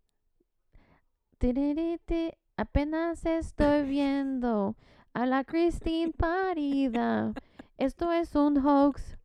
Apenas 2.59 3.25
estoy 3.27 3.83
viendo 3.85 4.77
a 5.12 5.27
la 5.27 5.44
Christine 5.44 6.12
parida. 6.12 7.33
Esto 7.79 8.11
es 8.12 8.35
un 8.35 8.57
hoax. 8.59 9.17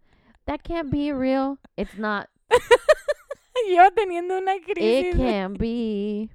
That 0.45 0.61
can't 0.63 0.89
be 0.91 1.11
real. 1.13 1.57
It's 1.77 1.97
not. 1.97 2.27
Yo 3.69 3.89
teniendo 3.91 4.37
una 4.37 4.55
It 4.55 4.65
crisis. 4.65 5.15
can 5.15 5.53
be. 5.53 6.29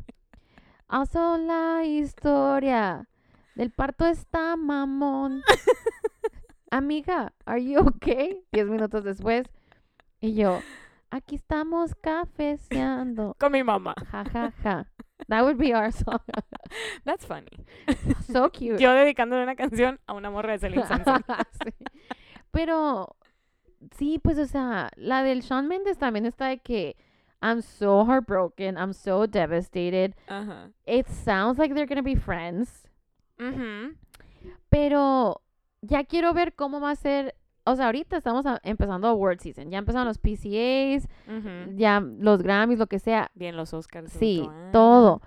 Also 0.88 1.37
la 1.37 1.85
historia 1.85 3.09
del 3.57 3.70
parto 3.70 4.07
está 4.07 4.57
mamón. 4.57 5.42
Amiga, 6.70 7.33
are 7.46 7.59
you 7.62 7.81
okay? 7.81 8.42
Diez 8.52 8.68
minutos 8.68 9.02
después. 9.05 9.46
Y 10.20 10.35
yo, 10.35 10.61
aquí 11.11 11.35
estamos 11.37 11.94
cafeceando. 11.94 13.35
Con 13.38 13.52
mi 13.52 13.62
mamá. 13.62 13.94
Ja, 14.11 14.24
ja, 14.33 14.52
ja. 14.62 14.87
That 15.29 15.42
would 15.44 15.59
be 15.59 15.74
our 15.74 15.90
song. 15.92 16.20
That's 17.05 17.24
funny. 17.26 17.64
So 18.33 18.50
cute. 18.50 18.79
Yo 18.79 18.92
dedicándole 18.92 19.42
una 19.42 19.57
canción 19.57 19.98
a 20.07 20.12
una 20.12 20.31
morra 20.31 20.52
de 20.52 20.59
Celine 20.59 20.85
Samson. 20.87 21.24
Sí. 21.64 21.72
Pero 22.56 23.14
sí, 23.96 24.18
pues, 24.18 24.38
o 24.38 24.46
sea, 24.46 24.90
la 24.96 25.22
del 25.22 25.42
Shawn 25.42 25.68
Mendes 25.68 25.98
también 25.98 26.24
está 26.24 26.46
de 26.46 26.58
que 26.58 26.96
I'm 27.42 27.60
so 27.60 28.04
heartbroken, 28.06 28.76
I'm 28.78 28.94
so 28.94 29.26
devastated. 29.26 30.14
It 30.86 31.06
sounds 31.06 31.58
like 31.58 31.74
they're 31.74 31.86
gonna 31.86 32.00
be 32.02 32.16
friends, 32.16 32.88
Ujú. 33.38 33.94
pero 34.70 35.42
ya 35.82 36.04
quiero 36.04 36.32
ver 36.32 36.54
cómo 36.54 36.80
va 36.80 36.92
a 36.92 36.96
ser. 36.96 37.34
O 37.64 37.74
sea, 37.76 37.86
ahorita 37.86 38.16
estamos 38.16 38.46
a- 38.46 38.60
empezando 38.62 39.08
award 39.08 39.40
season. 39.40 39.70
Ya 39.70 39.78
empezaron 39.78 40.06
los 40.06 40.18
PCAs, 40.18 41.08
ya 41.76 42.00
los 42.00 42.42
Grammys, 42.42 42.78
lo 42.78 42.86
que 42.86 42.98
sea. 43.00 43.30
Bien, 43.34 43.56
los 43.56 43.74
Oscars. 43.74 44.12
Sí, 44.12 44.38
todo. 44.44 44.50
Ah. 44.50 44.70
todo. 44.72 45.22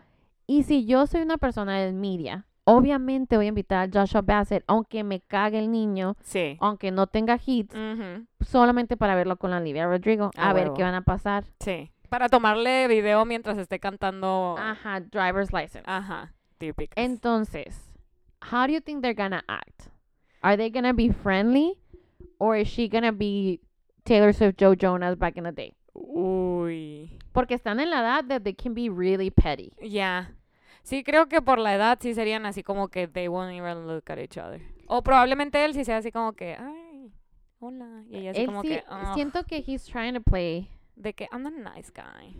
Y 0.47 0.63
si 0.63 0.85
yo 0.85 1.05
soy 1.05 1.21
una 1.21 1.37
persona 1.37 1.77
del 1.79 1.93
media, 1.93 2.47
obviamente 2.77 3.35
voy 3.37 3.45
a 3.45 3.49
invitar 3.49 3.87
a 3.89 3.91
Joshua 4.01 4.21
Bassett, 4.21 4.63
aunque 4.67 5.03
me 5.03 5.19
cague 5.21 5.59
el 5.59 5.71
niño, 5.71 6.15
Sí. 6.21 6.57
aunque 6.59 6.91
no 6.91 7.07
tenga 7.07 7.39
hits, 7.45 7.75
solamente 8.41 8.97
para 8.97 9.15
verlo 9.15 9.37
con 9.37 9.51
la 9.51 9.57
Olivia 9.57 9.85
Rodrigo, 9.87 10.31
A 10.37 10.49
a 10.49 10.53
ver 10.53 10.65
huevo. 10.65 10.75
qué 10.75 10.83
van 10.83 10.95
a 10.95 11.01
pasar. 11.01 11.43
Sí. 11.59 11.91
Para 12.09 12.27
tomarle 12.29 12.87
video 12.87 13.23
mientras 13.25 13.57
esté 13.57 13.79
cantando. 13.79 14.55
Ajá, 14.57 14.99
driver's 14.99 15.53
license. 15.53 15.83
Ajá. 15.85 16.33
Típicas. 16.57 16.95
Entonces, 16.97 17.91
how 18.51 18.65
do 18.65 18.73
you 18.73 18.81
think 18.81 19.01
they're 19.01 19.13
gonna 19.13 19.43
act? 19.47 19.89
Are 20.41 20.57
they 20.57 20.69
gonna 20.71 20.93
be 20.93 21.11
friendly, 21.11 21.73
or 22.39 22.55
is 22.57 22.67
she 22.67 22.87
gonna 22.89 23.11
be 23.11 23.59
Taylor 24.05 24.33
Swift, 24.33 24.57
Joe 24.59 24.75
Jonas 24.75 25.17
back 25.17 25.37
in 25.37 25.43
the 25.43 25.51
day? 25.51 25.75
Uy. 25.93 27.17
Porque 27.31 27.53
están 27.53 27.79
en 27.79 27.89
la 27.89 27.99
edad 27.99 28.25
that 28.27 28.41
they 28.43 28.53
can 28.53 28.73
be 28.73 28.89
really 28.89 29.29
petty. 29.29 29.71
Ya. 29.81 30.31
Sí, 30.89 31.03
creo 31.03 31.27
que 31.27 31.41
por 31.41 31.59
la 31.59 31.75
edad 31.75 31.97
sí 32.01 32.13
serían 32.13 32.45
así 32.45 32.63
como 32.63 32.87
que 32.87 33.07
they 33.07 33.27
won't 33.27 33.51
even 33.53 33.85
look 33.87 34.03
at 34.11 34.17
each 34.17 34.37
other. 34.37 34.61
O 34.87 35.03
probablemente 35.03 35.63
él 35.63 35.73
sí 35.73 35.85
sea 35.85 35.97
así 35.97 36.11
como 36.11 36.33
que, 36.33 36.55
ay, 36.59 37.11
hola. 37.59 38.03
Y 38.09 38.17
ella 38.17 38.31
así 38.31 38.39
Él 38.41 38.45
como 38.47 38.61
sí, 38.63 38.69
que, 38.69 38.83
"Ugh", 38.89 39.13
siento 39.13 39.43
que 39.45 39.63
he's 39.65 39.85
trying 39.85 40.13
to 40.15 40.21
play, 40.21 40.67
de 40.95 41.13
que 41.13 41.27
I'm 41.31 41.45
a 41.45 41.51
nice 41.51 41.91
guy. 41.93 42.35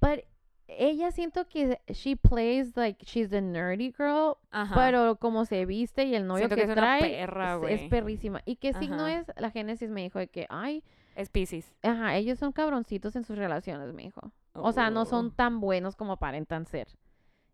but 0.00 0.20
ella 0.68 1.10
siento 1.12 1.46
que 1.48 1.80
she 1.88 2.16
plays 2.16 2.76
like 2.76 3.02
she's 3.06 3.30
the 3.30 3.40
nerdy 3.40 3.92
girl, 3.96 4.36
Ajá. 4.50 4.74
pero 4.74 5.16
como 5.16 5.44
se 5.44 5.64
viste 5.64 6.04
y 6.04 6.14
el 6.16 6.26
novio 6.26 6.48
Siento 6.48 6.56
que, 6.56 6.62
que 6.66 6.72
es 6.72 6.76
una 6.76 6.98
trae 6.98 7.00
perra, 7.20 7.54
es- 7.70 7.80
es 7.82 7.88
perrísima. 7.88 8.42
¿Y 8.44 8.56
qué 8.56 8.72
signo 8.74 9.06
es? 9.06 9.26
La 9.36 9.50
Génesis 9.50 9.88
me 9.90 10.02
dijo 10.02 10.18
de 10.18 10.26
que, 10.28 10.46
ay, 10.50 10.82
Es 11.14 11.30
Pisces. 11.30 11.72
ajá, 11.82 12.16
ellos 12.16 12.38
son 12.40 12.52
cabroncitos 12.52 13.14
en 13.16 13.24
sus 13.24 13.38
relaciones, 13.38 13.94
me 13.94 14.02
dijo. 14.02 14.32
O 14.54 14.72
sea, 14.72 14.90
no 14.90 15.04
son 15.06 15.28
Oh. 15.28 15.30
tan 15.30 15.60
buenos 15.60 15.94
como 15.96 16.12
aparentan 16.14 16.66
ser. 16.66 16.88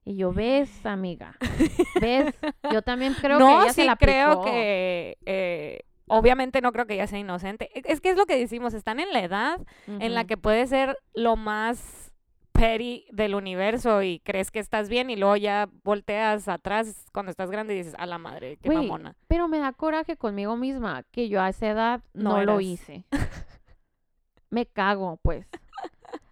Y 0.04 0.16
yo, 0.16 0.32
ves, 0.32 0.84
amiga, 0.84 1.36
ves, 2.00 2.34
yo 2.72 2.82
también 2.82 3.14
creo 3.14 3.38
no, 3.38 3.46
que 3.46 3.52
ella 3.54 3.68
sí 3.72 3.80
se 3.82 3.84
la 3.84 3.96
creo 3.96 4.42
que... 4.42 5.16
eh, 5.26 5.82
obviamente 6.08 6.60
no 6.60 6.72
creo 6.72 6.86
que 6.86 6.94
ella 6.94 7.06
sea 7.06 7.20
inocente. 7.20 7.70
E- 7.72 7.82
Es 7.84 8.00
que 8.00 8.10
es 8.10 8.16
lo 8.16 8.26
que 8.26 8.36
decimos, 8.36 8.74
están 8.74 8.98
en 9.00 9.12
la 9.12 9.20
edad 9.22 9.60
en 9.86 10.14
la 10.14 10.24
que 10.24 10.36
puede 10.36 10.66
ser 10.66 10.98
lo 11.14 11.36
más 11.36 12.12
petty 12.50 13.06
del 13.12 13.34
universo 13.34 14.02
y 14.02 14.18
crees 14.20 14.50
que 14.50 14.58
estás 14.58 14.88
bien 14.88 15.08
y 15.08 15.16
luego 15.16 15.36
ya 15.36 15.68
volteas 15.84 16.48
atrás 16.48 17.06
cuando 17.12 17.30
estás 17.30 17.50
grande 17.50 17.74
y 17.74 17.78
dices, 17.78 17.94
a 17.96 18.04
la 18.06 18.18
madre, 18.18 18.58
qué 18.60 18.68
Güey, 18.68 18.78
mamona. 18.86 19.14
Pero 19.28 19.46
me 19.48 19.58
da 19.58 19.72
coraje 19.72 20.16
conmigo 20.16 20.56
misma 20.56 21.04
que 21.12 21.28
yo 21.28 21.40
a 21.40 21.48
esa 21.48 21.68
edad 21.70 22.00
No 22.12 22.38
no, 22.38 22.44
lo 22.44 22.60
hice. 22.60 23.04
me 24.50 24.66
cago, 24.66 25.18
pues. 25.22 25.46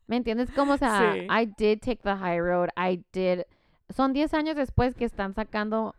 ¿Me 0.06 0.16
entiendes? 0.16 0.50
Como, 0.50 0.72
o 0.74 0.76
sea, 0.76 1.12
Sí. 1.14 1.20
I 1.30 1.46
did 1.56 1.78
take 1.80 2.00
the 2.02 2.16
high 2.16 2.40
road. 2.40 2.68
I 2.76 3.02
did. 3.12 3.42
Son 3.90 4.12
10 4.12 4.32
años 4.34 4.56
después 4.56 4.94
que 4.94 5.04
están 5.04 5.34
sacando 5.34 5.94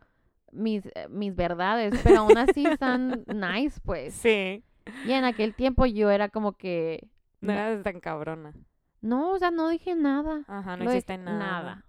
mis, 0.51 0.86
eh, 0.88 1.08
mis 1.10 1.36
verdades, 1.36 1.93
pero 2.04 2.19
aún 2.21 2.38
así 2.38 2.65
están 2.65 3.23
nice, 3.27 3.80
pues. 3.84 4.13
Sí, 4.13 4.63
Y 5.06 5.12
en 5.12 5.23
aquel 5.25 5.54
tiempo 5.54 5.86
yo 5.86 6.10
era 6.10 6.30
como 6.30 6.54
que. 6.54 7.08
no 7.41 7.54
eras 7.54 7.84
tan 7.84 7.99
cabrona. 7.99 8.54
no, 9.01 9.32
o 9.32 9.39
sea, 9.39 9.51
no 9.51 9.69
dije 9.69 9.95
nada. 9.95 10.43
Ajá, 10.47 10.75
no 10.77 10.86
Lo 10.86 10.91
hiciste 10.91 11.13
dije- 11.13 11.23
nada. 11.23 11.38
nada. 11.39 11.86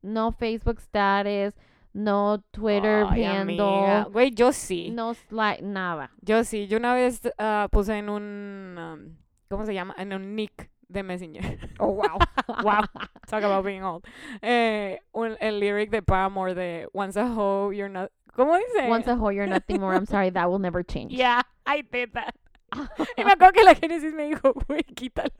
No 0.00 0.32
Facebook 0.32 0.78
status, 0.78 1.54
no 1.92 2.40
Twitter 2.50 3.06
Ay, 3.08 3.24
handle. 3.24 4.06
Güey, 4.10 4.30
yo 4.32 4.52
sí. 4.52 4.90
no 4.90 5.14
slide, 5.14 5.62
nada. 5.62 6.10
Yo 6.20 6.44
sí. 6.44 6.66
Yo 6.68 6.78
una 6.78 6.94
vez 6.94 7.20
ah, 7.38 7.68
puse 7.70 7.98
en 7.98 8.08
un... 8.08 8.76
um, 8.78 9.16
¿Cómo 9.48 9.66
se 9.66 9.74
llama? 9.74 9.94
En 9.98 10.12
un 10.14 10.34
nick 10.34 10.70
de 10.92 11.02
Messenger. 11.02 11.58
Oh, 11.78 11.88
wow. 11.88 12.18
wow. 12.62 12.84
Talk 13.26 13.42
about 13.44 13.64
being 13.64 13.82
old. 13.82 14.04
Eh, 14.42 14.98
un- 15.14 15.36
el 15.40 15.58
lyric 15.60 15.90
de 15.90 16.02
Paramore 16.02 16.54
de 16.54 16.86
Once 16.92 17.16
a 17.16 17.26
hoe, 17.26 17.70
you're 17.72 17.88
not... 17.88 18.10
¿Cómo 18.36 18.56
dice? 18.56 18.88
Once 18.88 19.06
a 19.08 19.14
whole, 19.14 19.30
you're 19.32 19.46
nothing 19.46 19.78
more. 19.80 19.94
I'm 19.94 20.06
sorry, 20.06 20.30
that 20.30 20.48
will 20.50 20.58
never 20.58 20.82
change. 20.82 21.12
Yeah, 21.12 21.42
I 21.66 21.82
did 21.82 22.12
that. 22.14 22.34
y 23.16 23.24
me 23.24 23.32
acuerdo 23.32 23.52
que 23.52 23.62
la 23.62 23.74
Genesis 23.74 24.14
me 24.14 24.24
dijo, 24.28 24.54
güey, 24.66 24.82
quítalo. 24.84 25.30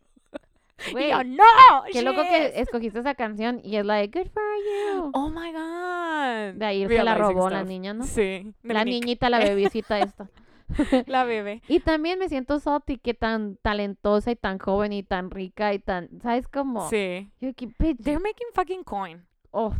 Güey, 0.90 1.06
y 1.06 1.10
yo, 1.10 1.22
no, 1.24 1.44
Qué 1.92 2.02
loco 2.02 2.22
shit." 2.22 2.30
que 2.30 2.60
escogiste 2.60 2.98
esa 2.98 3.14
canción 3.14 3.60
y 3.64 3.76
es 3.76 3.86
like, 3.86 4.18
good 4.18 4.28
for 4.30 4.42
you. 4.42 5.10
Oh 5.14 5.30
my 5.30 5.52
God. 5.52 6.58
De 6.58 6.66
ahí 6.66 6.86
se 6.86 7.02
la 7.02 7.14
robó 7.14 7.48
la 7.48 7.58
stuff. 7.60 7.68
niña, 7.68 7.94
¿no? 7.94 8.04
Sí. 8.04 8.52
de 8.62 8.74
La 8.74 8.84
niñita, 8.84 9.30
la 9.30 9.38
bebecita 9.38 9.98
esta. 10.00 10.28
La 11.06 11.24
bebé. 11.24 11.62
Y 11.68 11.80
también 11.80 12.18
me 12.18 12.28
siento 12.28 12.58
salty 12.60 12.98
que 12.98 13.14
tan 13.14 13.56
talentosa 13.62 14.30
y 14.30 14.36
tan 14.36 14.58
joven 14.58 14.92
y 14.92 15.02
tan 15.02 15.30
rica 15.30 15.72
y 15.74 15.78
tan, 15.78 16.08
¿sabes 16.22 16.48
cómo? 16.48 16.88
Sí. 16.88 17.30
Yo 17.40 17.52
que, 17.54 17.66
They're 17.78 18.18
making 18.20 18.48
fucking 18.54 18.84
coin. 18.84 19.24
oh, 19.50 19.74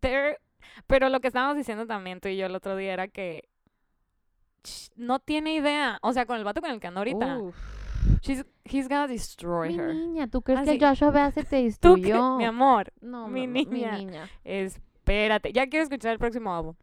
They're... 0.00 0.38
Pero 0.86 1.08
lo 1.08 1.20
que 1.20 1.28
estábamos 1.28 1.56
diciendo 1.56 1.86
también 1.86 2.20
tú 2.20 2.28
y 2.28 2.36
yo 2.36 2.46
el 2.46 2.54
otro 2.54 2.76
día 2.76 2.92
era 2.92 3.08
que 3.08 3.48
no 4.96 5.18
tiene 5.20 5.54
idea. 5.54 5.98
O 6.02 6.12
sea, 6.12 6.26
con 6.26 6.36
el 6.38 6.44
vato 6.44 6.60
con 6.60 6.70
el 6.70 6.80
que 6.80 6.86
ando 6.88 7.00
ahorita. 7.00 7.38
uf. 7.38 7.56
She's, 8.22 8.44
he's 8.64 8.88
gonna 8.88 9.06
destroy 9.06 9.68
Mi 9.70 9.78
her. 9.78 9.94
niña, 9.94 10.26
¿tú 10.28 10.42
crees 10.42 10.60
Así- 10.60 10.78
que 10.78 10.86
Joshua 10.86 11.10
Bassett 11.10 11.48
te 11.48 11.56
¿Tú 11.80 11.94
qué? 11.96 12.00
destruyó? 12.02 12.36
Mi 12.36 12.44
amor, 12.44 12.92
no, 13.00 13.28
mi 13.28 13.46
mi, 13.46 13.64
mi 13.66 13.80
niña. 13.80 13.92
niña. 13.96 14.30
espérate. 14.44 15.52
Ya 15.52 15.66
quiero 15.68 15.84
escuchar 15.84 16.12
el 16.12 16.18
próximo 16.18 16.54
álbum. 16.54 16.74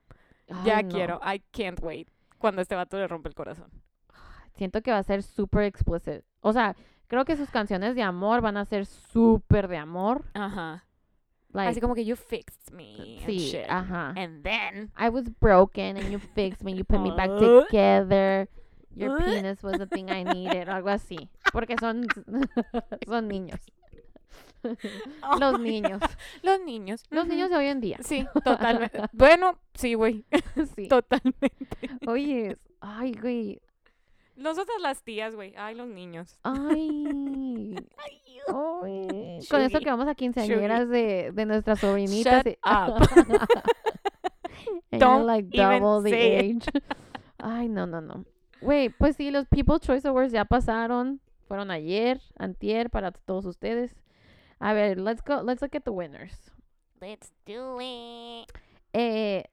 ya 0.66 0.78
Ay, 0.78 0.84
no. 0.84 0.90
quiero. 0.90 1.20
I 1.24 1.40
can't 1.52 1.82
wait. 1.82 2.08
Cuando 2.44 2.62
este 2.62 2.76
vato 2.76 2.98
le 2.98 3.08
rompe 3.08 3.30
el 3.30 3.36
corazón. 3.36 3.70
Siento 4.58 4.82
que 4.82 4.92
va 4.92 4.98
a 4.98 5.04
ser 5.04 5.24
súper 5.24 5.64
explicit. 5.64 6.26
O 6.42 6.52
sea, 6.52 6.76
creo 7.08 7.24
que 7.24 7.38
sus 7.38 7.50
canciones 7.50 7.96
de 7.96 8.04
amor 8.04 8.42
van 8.42 8.58
a 8.58 8.66
ser 8.66 8.86
súper 8.86 9.70
de 9.70 9.78
amor. 9.78 10.26
Ajá. 10.34 10.84
Like, 11.54 11.70
Así 11.70 11.80
como 11.80 11.96
que 11.96 12.04
you 12.04 12.18
fixed 12.18 12.74
me. 12.74 12.96
and 13.20 13.26
sí, 13.26 13.38
shit. 13.38 13.66
ajá. 13.70 14.10
And 14.18 14.44
then. 14.44 14.92
I 15.00 15.08
was 15.08 15.30
broken 15.40 15.96
and 15.96 16.12
you 16.12 16.20
fixed 16.20 16.66
me, 16.66 16.74
you 16.76 16.84
put 16.84 17.00
me 17.00 17.12
back 17.12 17.30
together. 17.40 18.50
Your 18.94 19.18
penis 19.24 19.64
was 19.64 19.78
the 19.78 19.88
thing 19.88 20.10
I 20.12 20.26
needed, 20.26 20.68
algo 20.68 20.90
así. 20.90 21.30
Porque 21.54 21.78
son, 21.80 22.08
son 23.08 23.30
niños. 23.30 23.62
Los 25.40 25.60
niños. 25.60 26.02
Los 26.42 26.62
niños. 26.62 27.04
Los 27.10 27.28
niños 27.28 27.50
de 27.50 27.56
hoy 27.58 27.68
en 27.68 27.82
día. 27.82 27.98
Sí, 28.02 28.26
totalmente. 28.44 29.02
bueno, 29.12 29.60
sí, 29.74 29.94
güey. 29.94 30.26
Sí. 30.76 30.88
Totalmente. 30.88 31.52
Oye, 32.08 32.58
ay, 32.80 33.14
güey. 33.14 33.62
Nosotras 34.36 34.82
las 34.82 35.04
tías, 35.04 35.36
güey. 35.36 35.54
Ay, 35.58 35.76
los 35.76 35.88
niños. 35.88 36.40
Ay. 36.44 37.76
Ay. 37.98 39.40
Con 39.50 39.62
esto 39.62 39.80
que 39.80 39.90
vamos 39.90 40.08
a 40.08 40.16
quinceañeras 40.16 40.90
de, 40.90 41.32
de 41.34 41.46
nuestras 41.46 41.80
sobrinitas. 41.80 42.44
Shut 42.44 42.58
up. 42.66 43.08
Don't 44.92 45.26
like 45.26 45.48
even 45.54 45.82
double 45.82 46.04
the 46.04 46.10
say 46.10 46.38
age. 46.38 46.66
Ay, 47.38 47.70
no, 47.70 47.86
no, 47.86 48.02
no. 48.02 48.26
Güey, 48.62 48.90
pues 48.90 49.18
sí, 49.18 49.32
los 49.32 49.48
People's 49.48 49.82
Choice 49.82 50.08
Awards 50.08 50.32
ya 50.32 50.46
pasaron. 50.46 51.22
Fueron 51.48 51.72
ayer, 51.72 52.22
antier, 52.38 52.90
para 52.90 53.12
todos 53.12 53.46
ustedes. 53.46 53.96
A 54.64 54.74
ver, 54.74 54.96
let's 54.96 55.20
go, 55.20 55.42
let's 55.42 55.62
look 55.62 55.76
at 55.76 55.84
the 55.84 55.92
winners. 55.92 56.50
Let's 57.02 57.34
do 57.46 57.80
it. 57.82 58.50
Eh, 58.94 59.44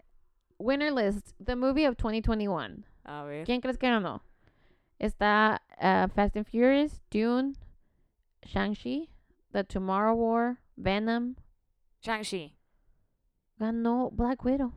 winner 0.61 0.92
list, 0.92 1.35
the 1.40 1.57
movie 1.57 1.85
of 1.85 1.96
2021. 1.96 2.85
A 3.05 3.25
ver. 3.25 3.44
¿Quién 3.44 3.61
crees 3.61 3.77
que 3.77 3.88
ganó? 3.88 4.20
Está 5.01 5.59
uh, 5.83 6.07
Fast 6.14 6.37
and 6.37 6.46
Furious, 6.46 7.01
Dune, 7.11 7.57
Shang-Chi, 8.44 9.09
The 9.53 9.64
Tomorrow 9.64 10.14
War, 10.14 10.59
Venom. 10.77 11.35
Shang-Chi. 12.05 12.53
Ganó 13.61 14.12
Black 14.12 14.44
Widow. 14.44 14.73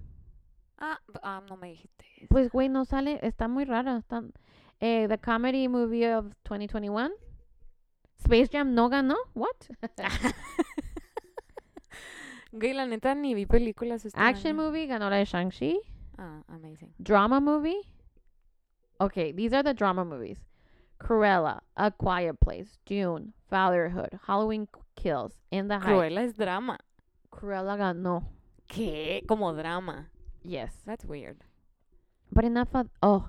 Ah, 0.79 0.97
ah, 1.21 1.41
no 1.47 1.57
me 1.57 1.73
dijiste. 1.75 2.05
eso. 2.17 2.27
Pues, 2.29 2.49
güey, 2.49 2.69
no 2.69 2.85
sale. 2.85 3.19
Está 3.21 3.47
muy 3.47 3.65
rara. 3.65 3.99
Está, 3.99 4.23
eh, 4.79 5.05
the 5.07 5.19
Comedy 5.19 5.67
Movie 5.67 6.07
of 6.07 6.33
2021. 6.43 7.11
Space 8.23 8.49
Jam 8.51 8.73
no 8.73 8.89
ganó. 8.89 9.15
What? 9.33 9.67
Güey, 12.53 12.73
la 12.73 12.85
neta 12.85 13.15
ni 13.15 13.33
vi 13.33 13.47
películas 13.47 14.05
este 14.05 14.19
Action 14.19 14.59
año. 14.59 14.67
Movie 14.67 14.85
ganó 14.85 15.09
la 15.09 15.17
de 15.17 15.25
Shang-Chi. 15.25 15.79
Ah, 16.19 16.43
amazing. 16.47 16.93
Drama 17.01 17.39
Movie. 17.39 17.81
Okay, 18.99 19.31
these 19.31 19.53
are 19.53 19.63
the 19.63 19.73
drama 19.73 20.05
movies. 20.05 20.37
Cruella, 20.99 21.61
A 21.75 21.89
Quiet 21.89 22.39
Place, 22.39 22.77
Dune, 22.85 23.33
Fatherhood, 23.49 24.19
Halloween 24.27 24.67
Kills, 24.95 25.33
In 25.51 25.67
the 25.67 25.79
Heights. 25.79 25.87
Cruella 25.87 26.23
es 26.23 26.33
drama. 26.33 26.77
Cruella 27.31 27.75
ganó. 27.75 28.23
¿Qué? 28.69 29.25
Como 29.27 29.51
drama. 29.53 30.09
Yes. 30.43 30.71
That's 30.85 31.05
weird. 31.05 31.43
But 32.31 32.45
enough 32.45 32.69
of 32.75 32.87
oh, 33.01 33.27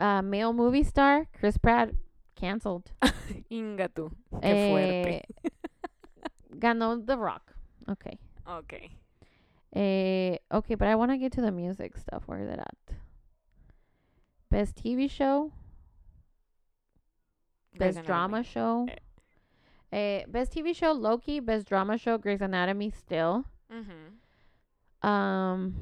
uh, 0.00 0.22
male 0.22 0.52
movie 0.52 0.82
star 0.82 1.26
Chris 1.38 1.56
Pratt 1.56 1.90
canceled. 2.40 2.90
Inga 3.50 3.88
tú. 3.88 4.10
Qué 4.40 4.70
fuerte. 4.70 5.22
Eh, 5.44 5.50
ganó 6.58 7.04
The 7.06 7.16
Rock. 7.16 7.52
Okay. 7.88 8.18
Ok. 8.46 8.90
Eh, 9.72 10.38
okay, 10.52 10.74
but 10.74 10.88
I 10.88 10.94
want 10.94 11.12
to 11.12 11.18
get 11.18 11.32
to 11.32 11.40
the 11.40 11.52
music 11.52 11.96
stuff. 11.96 12.24
Where 12.26 12.40
is 12.40 12.48
it 12.48 12.58
at? 12.58 12.96
Best 14.50 14.74
TV 14.82 15.08
show, 15.08 15.52
best 17.78 18.02
drama 18.02 18.42
show. 18.42 18.88
Eh, 19.92 20.24
best 20.26 20.52
TV 20.52 20.74
show 20.74 20.90
Loki, 20.92 21.38
best 21.38 21.68
drama 21.68 21.96
show 21.98 22.18
Grey's 22.18 22.40
Anatomy 22.40 22.90
still. 22.90 23.44
Ujú. 23.72 25.06
Um, 25.06 25.74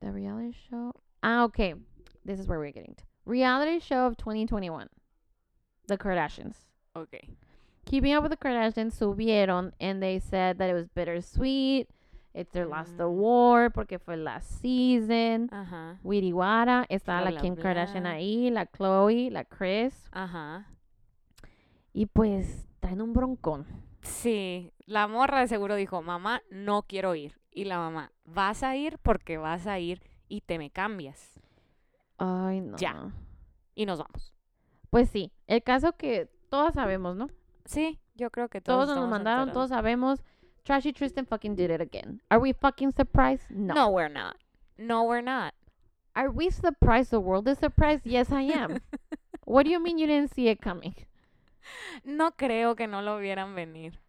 the 0.00 0.12
reality 0.12 0.54
show. 0.70 0.92
Ah, 1.22 1.44
okay. 1.44 1.74
This 2.24 2.38
is 2.38 2.46
where 2.46 2.58
we're 2.58 2.72
getting 2.72 2.94
to. 2.94 3.04
Reality 3.24 3.80
show 3.80 4.06
of 4.06 4.18
2021. 4.18 4.88
The 5.90 5.98
Kardashians. 5.98 6.56
Ok. 6.94 7.18
Keeping 7.84 8.14
Up 8.14 8.22
with 8.22 8.30
the 8.30 8.36
Kardashians 8.36 8.94
subieron 8.98 9.72
and 9.80 10.00
they 10.02 10.20
said 10.20 10.58
that 10.58 10.70
it 10.70 10.74
was 10.74 10.88
bittersweet. 10.88 11.88
It's 12.32 12.52
their 12.52 12.66
last 12.66 12.96
Mm. 12.96 13.00
award 13.06 13.72
porque 13.74 13.98
fue 13.98 14.16
last 14.16 14.60
season. 14.62 15.48
Ajá. 15.52 15.98
Wiriwara, 16.04 16.86
estaba 16.88 17.22
Bla, 17.22 17.30
la 17.32 17.40
Kim 17.40 17.56
Kardashian 17.56 18.04
bla. 18.04 18.12
ahí, 18.12 18.50
la 18.50 18.66
Chloe, 18.66 19.30
la 19.30 19.44
Chris. 19.44 20.08
Ajá. 20.12 20.66
Y 21.92 22.06
pues 22.06 22.68
traen 22.78 23.00
un 23.02 23.12
broncón. 23.12 23.66
Sí, 24.02 24.72
la 24.86 25.08
morra 25.08 25.40
de 25.40 25.48
seguro 25.48 25.74
dijo, 25.74 26.02
mamá, 26.02 26.40
no 26.50 26.82
quiero 26.82 27.14
ir. 27.16 27.36
Y 27.50 27.64
la 27.64 27.78
mamá, 27.78 28.12
vas 28.24 28.62
a 28.62 28.76
ir 28.76 28.98
porque 29.02 29.36
vas 29.36 29.66
a 29.66 29.80
ir 29.80 30.00
y 30.28 30.40
te 30.42 30.56
me 30.58 30.70
cambias. 30.70 31.40
Ay, 32.16 32.60
no. 32.60 32.76
Ya. 32.76 33.10
Y 33.74 33.86
nos 33.86 33.98
vamos. 33.98 34.32
Pues 34.90 35.08
sí, 35.10 35.32
el 35.46 35.62
caso 35.62 35.92
que 35.96 36.28
todos 36.50 36.74
sabemos, 36.74 37.16
¿no? 37.16 37.28
Sí, 37.64 38.00
yo 38.14 38.30
creo 38.30 38.48
que 38.48 38.60
todos, 38.60 38.86
Todos 38.86 38.96
nos 38.98 39.08
mandaron, 39.08 39.48
enterados. 39.48 39.54
todos 39.54 39.68
sabemos. 39.70 40.20
Trashy 40.64 40.92
Tristan 40.92 41.26
fucking 41.26 41.56
did 41.56 41.70
it 41.70 41.80
again. 41.80 42.20
Are 42.28 42.40
we 42.40 42.52
fucking 42.52 42.92
surprised? 42.92 43.48
No. 43.50 43.74
No, 43.74 43.88
we're 43.90 44.12
not. 44.12 44.36
No, 44.76 45.04
we're 45.04 45.22
not. 45.22 45.54
Are 46.14 46.28
we 46.30 46.50
surprised? 46.50 47.10
The 47.10 47.20
world 47.20 47.48
is 47.48 47.58
surprised? 47.58 48.04
Yes, 48.04 48.30
I 48.32 48.42
am. 48.52 48.80
what 49.46 49.64
do 49.64 49.70
you 49.70 49.78
mean 49.80 49.96
you 49.98 50.06
didn't 50.06 50.34
see 50.34 50.48
it 50.48 50.60
coming? 50.60 50.94
No 52.04 52.32
creo 52.32 52.74
que 52.74 52.86
no 52.86 53.00
lo 53.00 53.18
vieran 53.18 53.54
venir. 53.54 54.00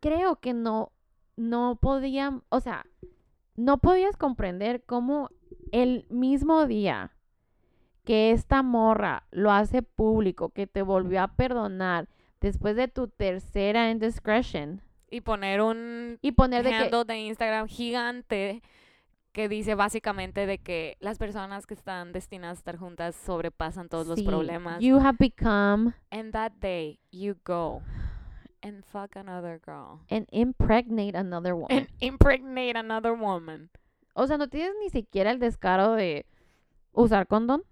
Creo 0.00 0.40
que 0.40 0.52
no, 0.54 0.92
no 1.36 1.76
podían, 1.80 2.42
o 2.50 2.60
sea, 2.60 2.84
no 3.56 3.78
podías 3.78 4.16
comprender 4.16 4.84
cómo 4.84 5.30
el 5.72 6.06
mismo 6.08 6.66
día 6.66 7.12
que 8.04 8.30
esta 8.32 8.62
morra 8.62 9.24
lo 9.30 9.50
hace 9.50 9.82
público, 9.82 10.50
que 10.50 10.66
te 10.66 10.82
volvió 10.82 11.22
a 11.22 11.28
perdonar 11.28 12.08
después 12.40 12.76
de 12.76 12.88
tu 12.88 13.08
tercera 13.08 13.90
indiscretion 13.90 14.82
Y 15.10 15.22
poner 15.22 15.62
un 15.62 16.18
y 16.20 16.32
poner 16.32 16.62
de 16.62 16.70
que 16.70 17.04
de 17.04 17.18
Instagram 17.18 17.66
gigante 17.66 18.62
que 19.32 19.48
dice 19.48 19.74
básicamente 19.74 20.46
de 20.46 20.58
que 20.58 20.96
las 21.00 21.18
personas 21.18 21.66
que 21.66 21.74
están 21.74 22.12
destinadas 22.12 22.58
a 22.58 22.60
estar 22.60 22.76
juntas 22.76 23.16
sobrepasan 23.16 23.88
todos 23.88 24.06
los 24.06 24.18
sí, 24.20 24.24
problemas. 24.24 24.80
you 24.80 24.98
have 25.00 25.16
become 25.18 25.92
And 26.10 26.32
that 26.32 26.52
day 26.60 27.00
you 27.10 27.34
go 27.44 27.82
and 28.62 28.84
fuck 28.84 29.16
another 29.16 29.60
girl 29.64 30.00
and 30.08 30.26
impregnate 30.30 31.16
another 31.16 31.54
woman. 31.54 31.76
and 31.76 31.88
impregnate 32.00 32.78
another 32.78 33.12
woman. 33.12 33.70
o 34.14 34.26
sea, 34.26 34.38
no 34.38 34.48
tienes 34.48 34.74
ni 34.80 34.90
siquiera 34.90 35.30
el 35.32 35.40
descaro 35.40 35.94
de 35.94 36.26
usar 36.92 37.26
condón. 37.26 37.64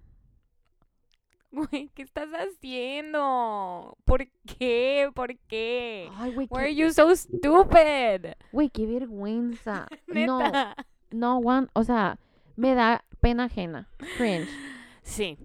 Güey, 1.52 1.90
¿qué 1.94 2.02
estás 2.02 2.30
haciendo? 2.32 3.96
¿Por 4.04 4.26
qué? 4.58 5.10
¿Por 5.14 5.36
qué? 5.48 6.08
Ay, 6.16 6.32
güey, 6.32 6.46
Why 6.50 6.58
are 6.62 6.74
you 6.74 6.90
so 6.92 7.14
stupid? 7.14 8.32
güey, 8.52 8.70
qué 8.70 8.86
vergüenza. 8.86 9.86
No, 10.06 10.38
Neta. 10.38 10.74
no, 11.10 11.38
one, 11.38 11.68
o 11.74 11.84
sea, 11.84 12.18
me 12.56 12.74
da 12.74 13.04
pena 13.20 13.44
ajena, 13.44 13.88
cringe. 14.16 14.48
Sí. 15.02 15.36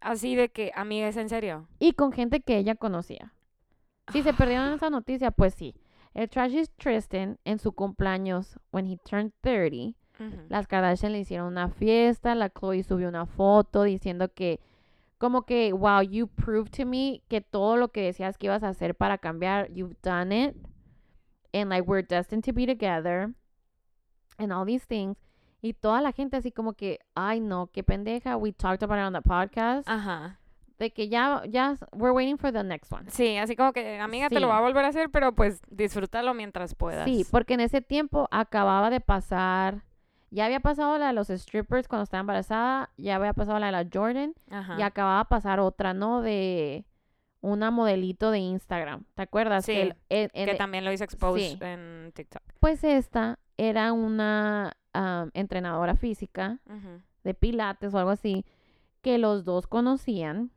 Así 0.00 0.34
de 0.34 0.48
que, 0.48 0.72
amiga, 0.74 1.06
¿es 1.06 1.16
en 1.16 1.28
serio? 1.28 1.68
Y 1.78 1.92
con 1.92 2.10
gente 2.12 2.40
que 2.40 2.56
ella 2.56 2.74
conocía. 2.74 3.32
Si 4.12 4.22
se 4.22 4.32
perdieron 4.32 4.72
esa 4.74 4.90
noticia, 4.90 5.30
pues 5.30 5.54
sí. 5.54 5.74
El 6.14 6.28
Trashy 6.28 6.64
Tristan, 6.76 7.38
en 7.44 7.58
su 7.58 7.72
cumpleaños, 7.72 8.58
when 8.72 8.86
he 8.86 8.96
turned 9.08 9.32
30, 9.42 9.96
Ujú. 10.18 10.42
las 10.48 10.66
Kardashian 10.66 11.12
le 11.12 11.20
hicieron 11.20 11.46
una 11.48 11.68
fiesta, 11.68 12.34
la 12.34 12.50
Chloe 12.50 12.82
subió 12.82 13.08
una 13.08 13.26
foto 13.26 13.82
diciendo 13.84 14.28
que, 14.32 14.58
como 15.22 15.42
que, 15.42 15.72
wow, 15.72 16.00
you 16.00 16.26
proved 16.26 16.72
to 16.72 16.84
me 16.84 17.22
que 17.28 17.40
todo 17.40 17.76
lo 17.76 17.92
que 17.92 18.02
decías 18.02 18.36
que 18.36 18.48
ibas 18.48 18.64
a 18.64 18.70
hacer 18.70 18.96
para 18.96 19.18
cambiar, 19.18 19.72
you've 19.72 19.94
done 20.02 20.32
it. 20.32 20.56
And 21.54 21.70
like, 21.70 21.86
we're 21.86 22.02
destined 22.02 22.42
to 22.42 22.52
be 22.52 22.66
together. 22.66 23.32
And 24.36 24.52
all 24.52 24.66
these 24.66 24.84
things. 24.84 25.16
Y 25.60 25.74
toda 25.74 26.02
la 26.02 26.10
gente 26.10 26.36
así 26.36 26.50
como 26.50 26.72
que, 26.72 26.98
ay 27.14 27.38
no, 27.38 27.68
qué 27.68 27.84
pendeja. 27.84 28.36
We 28.36 28.52
talked 28.52 28.82
about 28.82 28.98
it 28.98 29.04
on 29.04 29.12
the 29.12 29.22
podcast. 29.22 29.88
Ajá. 29.88 30.40
De 30.80 30.90
que 30.90 31.08
ya, 31.08 31.44
ya, 31.48 31.76
we're 31.92 32.12
waiting 32.12 32.36
for 32.36 32.50
the 32.50 32.64
next 32.64 32.90
one. 32.92 33.08
Sí, 33.08 33.36
así 33.36 33.54
como 33.54 33.72
que, 33.72 34.00
amiga, 34.00 34.28
te 34.28 34.40
lo 34.40 34.48
va 34.48 34.58
a 34.58 34.60
volver 34.60 34.84
a 34.84 34.88
hacer, 34.88 35.08
pero 35.08 35.36
pues 35.36 35.60
disfrútalo 35.70 36.34
mientras 36.34 36.74
puedas. 36.74 37.04
Sí, 37.04 37.24
porque 37.30 37.54
en 37.54 37.60
ese 37.60 37.80
tiempo 37.80 38.26
acababa 38.32 38.90
de 38.90 38.98
pasar, 38.98 39.84
ya 40.34 40.46
había 40.46 40.60
pasado 40.60 40.96
la 40.98 41.08
de 41.08 41.12
los 41.12 41.28
strippers 41.28 41.86
cuando 41.86 42.04
estaba 42.04 42.20
embarazada, 42.22 42.90
ya 42.96 43.16
había 43.16 43.34
pasado 43.34 43.58
la 43.58 43.66
de 43.66 43.72
la 43.72 43.86
Jordan, 43.92 44.34
Ajá. 44.50 44.76
y 44.78 44.82
acababa 44.82 45.20
de 45.20 45.24
pasar 45.26 45.60
otra, 45.60 45.92
¿no? 45.94 46.22
De 46.22 46.84
una 47.42 47.70
modelito 47.70 48.30
de 48.30 48.38
Instagram, 48.38 49.04
¿te 49.14 49.22
acuerdas? 49.22 49.64
Sí, 49.66 49.72
el- 49.72 49.96
el- 50.08 50.30
el- 50.32 50.48
que 50.50 50.54
también 50.54 50.84
lo 50.84 50.92
hizo 50.92 51.04
expose 51.04 51.50
sí. 51.50 51.58
en 51.60 52.12
TikTok. 52.14 52.42
pues 52.60 52.82
esta 52.84 53.38
era 53.56 53.92
una 53.92 54.72
entrenadora 55.34 55.94
física 55.96 56.58
de 57.24 57.34
pilates 57.34 57.92
o 57.94 57.98
algo 57.98 58.10
así, 58.10 58.44
que 59.00 59.18
los 59.18 59.44
dos 59.44 59.66
conocían. 59.66 60.50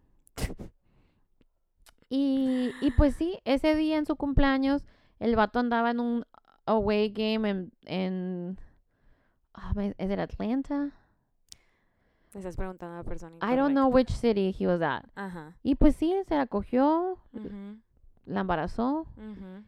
Y, 2.10 2.72
y 2.82 2.92
pues 2.92 3.16
sí, 3.16 3.40
ese 3.46 3.76
día 3.76 3.98
en 3.98 4.06
su 4.06 4.16
cumpleaños, 4.16 4.84
el 5.20 5.36
vato 5.36 5.60
andaba 5.60 5.92
en 5.92 6.00
un 6.00 6.26
away 6.66 7.10
game 7.10 7.50
en, 7.50 7.72
en 7.86 8.60
ah, 9.56 9.74
¿es 9.98 10.12
it 10.12 10.20
Atlanta? 10.20 10.92
Me 12.34 12.40
estás 12.40 12.58
preguntando 12.58 12.96
a 12.96 12.98
la 12.98 13.04
persona 13.04 13.38
I 13.42 13.56
don't 13.56 13.72
know 13.72 13.88
which 13.90 14.10
city 14.10 14.54
he 14.58 14.68
was 14.68 14.82
at. 14.82 15.06
Ajá. 15.16 15.56
Y 15.64 15.76
pues 15.76 15.96
sí, 15.96 16.14
se 16.28 16.36
la 16.36 16.48
cogió, 16.48 17.18
Ujú, 17.34 17.78
la 18.26 18.42
embarazó. 18.42 19.08
ujú. 19.16 19.64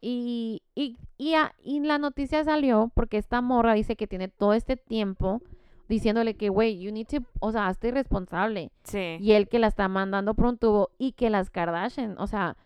Y, 0.00 0.62
y, 0.74 0.96
y, 1.18 1.34
a- 1.34 1.54
y 1.62 1.80
la 1.80 1.98
noticia 1.98 2.42
salió 2.44 2.90
porque 2.94 3.18
esta 3.18 3.40
morra 3.40 3.74
dice 3.74 3.96
que 3.96 4.06
tiene 4.06 4.28
todo 4.28 4.52
este 4.54 4.76
tiempo 4.76 5.42
diciéndole 5.88 6.34
que, 6.36 6.48
güey, 6.48 6.78
you 6.78 6.90
need 6.92 7.06
to, 7.06 7.18
o 7.40 7.52
sea, 7.52 7.66
hazte 7.68 7.90
responsable. 7.90 8.70
Sí. 8.84 9.16
Y 9.20 9.32
él 9.32 9.48
que 9.48 9.58
la 9.58 9.66
está 9.66 9.88
mandando 9.88 10.34
por 10.34 10.46
un 10.46 10.58
tubo 10.58 10.90
y 10.98 11.12
que 11.12 11.28
las 11.30 11.50
Kardashian, 11.50 12.16
o 12.18 12.26
sea, 12.26 12.56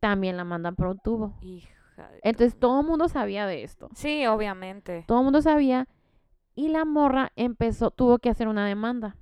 también 0.00 0.36
la 0.36 0.44
mandan 0.44 0.74
por 0.76 0.88
un 0.88 0.98
tubo. 0.98 1.34
Hija 1.40 1.70
de 2.10 2.20
Entonces 2.24 2.58
todo 2.58 2.80
el 2.80 2.86
mundo 2.86 3.08
sabía 3.08 3.46
de 3.46 3.62
esto. 3.62 3.88
Sí, 3.94 4.26
obviamente. 4.26 5.04
Todo 5.06 5.18
el 5.20 5.24
mundo 5.24 5.40
sabía 5.42 5.86
y 6.54 6.68
la 6.68 6.84
morra 6.84 7.32
empezó, 7.36 7.90
tuvo 7.90 8.18
que 8.18 8.30
hacer 8.30 8.48
una 8.48 8.66
demanda. 8.66 9.16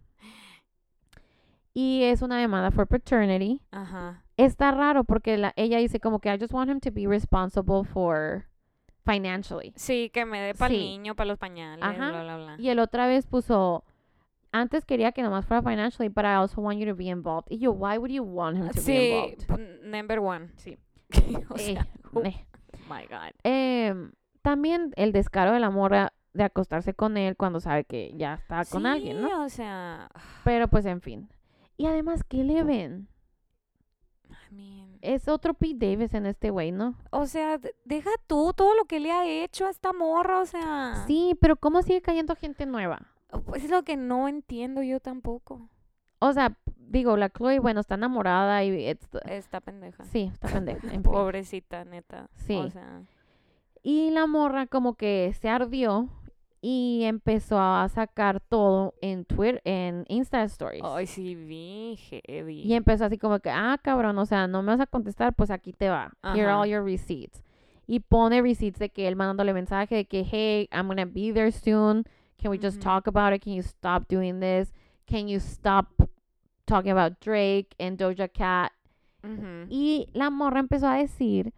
Y 1.72 2.02
es 2.04 2.22
una 2.22 2.38
demanda 2.38 2.70
for 2.70 2.86
paternity. 2.86 3.62
Ajá. 3.70 4.24
Está 4.36 4.72
raro 4.72 5.04
porque 5.04 5.36
la, 5.36 5.52
ella 5.56 5.78
dice 5.78 6.00
como 6.00 6.18
que 6.18 6.32
I 6.32 6.38
just 6.38 6.52
want 6.52 6.70
him 6.70 6.80
to 6.80 6.90
be 6.90 7.06
responsible 7.06 7.84
for 7.84 8.46
financially. 9.04 9.72
Sí, 9.76 10.10
que 10.12 10.24
me 10.24 10.40
dé 10.40 10.54
para 10.54 10.74
el 10.74 10.80
Sí. 10.80 10.86
niño, 10.86 11.14
para 11.14 11.28
los 11.28 11.38
pañales, 11.38 11.84
Ajá. 11.84 12.10
bla, 12.10 12.22
bla, 12.22 12.36
bla. 12.36 12.56
Y 12.58 12.68
el 12.70 12.78
otra 12.80 13.06
vez 13.06 13.26
puso, 13.26 13.84
antes 14.52 14.84
quería 14.84 15.12
que 15.12 15.22
nomás 15.22 15.46
fuera 15.46 15.62
financially, 15.62 16.08
but 16.08 16.24
I 16.24 16.34
also 16.34 16.60
want 16.60 16.78
you 16.80 16.86
to 16.86 16.96
be 16.96 17.06
involved. 17.08 17.46
Y 17.50 17.58
yo, 17.58 17.70
why 17.72 17.98
would 17.98 18.10
you 18.10 18.24
want 18.24 18.56
him 18.56 18.68
to 18.68 18.74
be 18.74 18.80
Sí, 18.80 19.10
involved? 19.10 19.46
p- 19.46 19.88
number 19.88 20.18
one. 20.20 20.48
Sí. 20.56 20.76
o 21.50 21.54
Eh, 21.56 21.58
sea, 21.58 21.86
oh 22.12 22.22
eh. 22.24 22.44
my 22.88 23.06
God. 23.08 23.32
Em, 23.44 24.12
también 24.42 24.92
el 24.96 25.12
descaro 25.12 25.52
de 25.52 25.60
la 25.60 25.70
morra 25.70 26.12
de 26.32 26.44
acostarse 26.44 26.94
con 26.94 27.16
él 27.16 27.36
cuando 27.36 27.60
sabe 27.60 27.84
que 27.84 28.12
ya 28.16 28.34
está 28.34 28.64
con 28.64 28.86
alguien, 28.86 29.20
¿no? 29.20 29.28
Sí, 29.28 29.34
o 29.34 29.48
sea, 29.48 30.08
Pero 30.44 30.68
pues 30.68 30.84
en 30.86 31.00
fin. 31.00 31.28
Y 31.76 31.86
además, 31.86 32.22
¿qué 32.24 32.44
le 32.44 32.62
ven? 32.62 33.08
I 34.28 34.54
mean, 34.54 34.98
Es 35.00 35.28
otro 35.28 35.54
Pete 35.54 35.86
Davis 35.90 36.14
en 36.14 36.26
este 36.26 36.50
güey, 36.50 36.72
¿no? 36.72 36.94
o 37.10 37.26
sea, 37.26 37.58
de- 37.58 37.74
deja 37.84 38.10
tú 38.26 38.52
todo 38.54 38.74
lo 38.76 38.84
que 38.84 39.00
le 39.00 39.10
ha 39.10 39.26
hecho 39.26 39.66
a 39.66 39.70
esta 39.70 39.92
morra, 39.92 40.40
o 40.40 40.46
sea. 40.46 41.04
Sí, 41.06 41.36
pero 41.40 41.56
¿cómo 41.56 41.82
sigue 41.82 42.02
cayendo 42.02 42.36
gente 42.36 42.66
nueva? 42.66 43.00
Pues 43.46 43.64
es 43.64 43.70
lo 43.70 43.82
que 43.82 43.96
no 43.96 44.28
entiendo 44.28 44.82
yo 44.82 45.00
tampoco. 45.00 45.68
O 46.18 46.32
sea, 46.32 46.56
digo, 46.76 47.16
la 47.16 47.30
Chloe, 47.30 47.60
bueno, 47.60 47.80
está 47.80 47.94
enamorada 47.94 48.62
y... 48.64 48.86
Esta 49.24 49.60
pendeja. 49.60 50.04
sí, 50.04 50.30
está 50.32 50.48
pendeja. 50.48 50.86
en 50.86 50.90
fin. 50.90 51.02
Pobrecita, 51.02 51.84
neta. 51.84 52.28
Sí. 52.34 52.56
O 52.56 52.68
sea, 52.70 53.02
Y 53.82 54.10
la 54.10 54.26
morra 54.26 54.66
como 54.66 54.94
que 54.94 55.32
se 55.40 55.48
ardió 55.48 56.08
y 56.62 57.02
empezó 57.04 57.58
a 57.58 57.88
sacar 57.88 58.40
todo 58.40 58.94
en 59.00 59.24
Twitter, 59.24 59.62
en 59.64 60.04
Insta 60.08 60.42
Stories. 60.44 60.82
ay, 60.84 61.06
sí, 61.06 61.34
vi, 61.34 61.96
heavy. 61.96 62.62
Y 62.62 62.74
empezó 62.74 63.06
así 63.06 63.18
como 63.18 63.38
que, 63.40 63.50
ah, 63.50 63.78
cabrón, 63.82 64.18
o 64.18 64.26
sea, 64.26 64.46
no 64.46 64.62
me 64.62 64.72
vas 64.72 64.80
a 64.80 64.86
contestar, 64.86 65.34
pues 65.34 65.50
aquí 65.50 65.72
te 65.72 65.88
va. 65.88 66.12
Here 66.22 66.46
are 66.46 66.52
all 66.52 66.66
your 66.68 66.84
receipts. 66.84 67.42
Y 67.86 68.00
pone 68.00 68.40
receipts 68.42 68.78
de 68.78 68.90
que 68.90 69.08
él 69.08 69.16
mandándole 69.16 69.52
mensaje 69.52 69.96
de 69.96 70.04
que, 70.04 70.24
hey, 70.24 70.68
I'm 70.72 70.86
gonna 70.86 71.06
be 71.06 71.32
there 71.32 71.50
soon. 71.50 72.04
Can 72.40 72.50
we 72.50 72.58
just 72.58 72.80
talk 72.80 73.06
about 73.06 73.32
it? 73.34 73.42
Can 73.42 73.54
you 73.54 73.62
stop 73.62 74.08
doing 74.08 74.40
this? 74.40 74.72
Can 75.06 75.28
you 75.28 75.40
stop 75.40 75.88
talking 76.66 76.92
about 76.92 77.20
Drake 77.20 77.74
and 77.78 77.98
Doja 77.98 78.28
Cat? 78.32 78.72
Y 79.68 80.08
la 80.14 80.30
morra 80.30 80.60
empezó 80.60 80.88
a 80.88 80.96
decir 80.96 81.52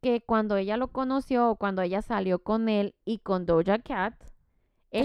que 0.00 0.22
cuando 0.22 0.56
ella 0.56 0.76
lo 0.76 0.88
conoció, 0.88 1.50
o 1.50 1.56
cuando 1.56 1.82
ella 1.82 2.02
salió 2.02 2.38
con 2.40 2.68
él 2.68 2.94
y 3.04 3.18
con 3.18 3.46
Doja 3.46 3.78
Cat, 3.78 4.14
él. 4.90 5.04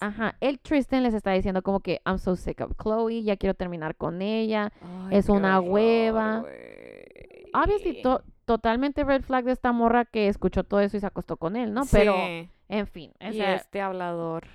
Ajá, 0.00 0.36
el 0.40 0.58
Tristan 0.60 1.02
les 1.02 1.12
está 1.14 1.32
diciendo 1.32 1.62
como 1.62 1.80
que 1.80 2.00
I'm 2.06 2.18
so 2.18 2.34
sick 2.36 2.60
of 2.62 2.72
Chloe, 2.82 3.22
ya 3.22 3.36
quiero 3.36 3.54
terminar 3.54 3.96
con 3.96 4.22
ella. 4.22 4.72
Es 5.10 5.28
una 5.28 5.60
hueva. 5.60 6.42
Obviously, 7.52 8.00
to- 8.02 8.22
totalmente 8.44 9.04
red 9.04 9.22
flag 9.22 9.44
de 9.44 9.52
esta 9.52 9.72
morra 9.72 10.04
que 10.04 10.28
escuchó 10.28 10.64
todo 10.64 10.80
eso 10.80 10.96
y 10.96 11.00
se 11.00 11.06
acostó 11.06 11.36
con 11.36 11.56
él, 11.56 11.72
¿no? 11.74 11.82
Pero, 11.90 12.14
en 12.68 12.86
fin, 12.86 13.12
o 13.20 13.24
y 13.32 13.40
este 13.40 13.80
hablador. 13.80 14.46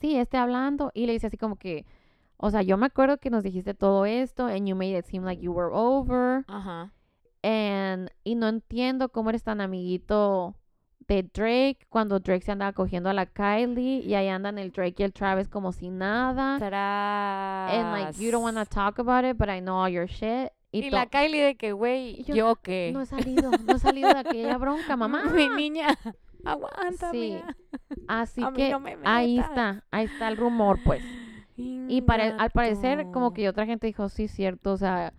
sí, 0.00 0.16
esté 0.16 0.36
hablando 0.38 0.90
y 0.94 1.06
le 1.06 1.12
dice 1.12 1.26
así 1.26 1.36
como 1.36 1.56
que, 1.56 1.84
o 2.36 2.50
sea, 2.50 2.62
yo 2.62 2.76
me 2.76 2.86
acuerdo 2.86 3.18
que 3.18 3.30
nos 3.30 3.42
dijiste 3.42 3.74
todo 3.74 4.06
esto 4.06 4.46
and 4.46 4.66
you 4.66 4.76
made 4.76 4.96
it 4.96 5.04
seem 5.06 5.24
like 5.24 5.42
you 5.42 5.52
were 5.52 5.70
over 5.72 6.44
Ajá. 6.48 6.92
And, 7.44 8.08
y 8.24 8.34
no 8.34 8.48
entiendo 8.48 9.10
cómo 9.10 9.30
eres 9.30 9.42
tan 9.42 9.60
amiguito 9.60 10.54
de 11.06 11.22
Drake 11.22 11.78
cuando 11.90 12.18
Drake 12.18 12.40
se 12.44 12.52
andaba 12.52 12.72
cogiendo 12.72 13.10
a 13.10 13.12
la 13.12 13.26
Kylie 13.26 14.00
y 14.00 14.14
ahí 14.14 14.28
andan 14.28 14.58
el 14.58 14.72
Drake 14.72 14.94
y 14.98 15.02
el 15.02 15.12
Travis 15.12 15.48
como 15.48 15.70
si 15.72 15.90
nada. 15.90 16.56
And 16.56 17.92
like 17.92 18.18
you 18.24 18.30
don't 18.30 18.42
want 18.42 18.56
to 18.56 18.64
Tras. 18.64 18.68
talk 18.70 18.98
about 18.98 19.24
it, 19.24 19.36
but 19.36 19.48
I 19.50 19.60
know 19.60 19.76
all 19.84 19.90
your 19.90 20.06
shit. 20.08 20.50
Y, 20.72 20.90
la 20.90 21.06
Kylie 21.06 21.40
de 21.42 21.54
que, 21.56 21.72
güey, 21.72 22.24
yo, 22.24 22.34
¿yo, 22.34 22.56
qué? 22.56 22.90
no 22.92 23.02
he 23.02 23.06
salido, 23.06 23.50
no 23.64 23.76
he 23.76 23.78
salido 23.78 24.08
de 24.08 24.18
aquella 24.18 24.56
bronca, 24.58 24.96
mamá. 24.96 25.22
Mi 25.34 25.48
niña, 25.48 25.88
aguanta, 26.44 27.10
Sí. 27.12 27.18
mía. 27.18 27.56
Así 28.08 28.42
A 28.42 28.50
que 28.52 28.70
no 28.70 28.80
me 28.80 28.96
ahí 29.04 29.38
está, 29.38 29.84
ahí 29.92 30.06
está 30.06 30.26
el 30.28 30.36
rumor, 30.36 30.80
pues. 30.84 31.04
Y 31.56 32.02
pare- 32.02 32.34
al 32.36 32.50
parecer, 32.50 33.06
como 33.12 33.32
que 33.32 33.48
otra 33.48 33.66
gente 33.66 33.86
dijo, 33.86 34.08
sí, 34.08 34.26
cierto, 34.26 34.72
o 34.72 34.76
sea, 34.76 35.12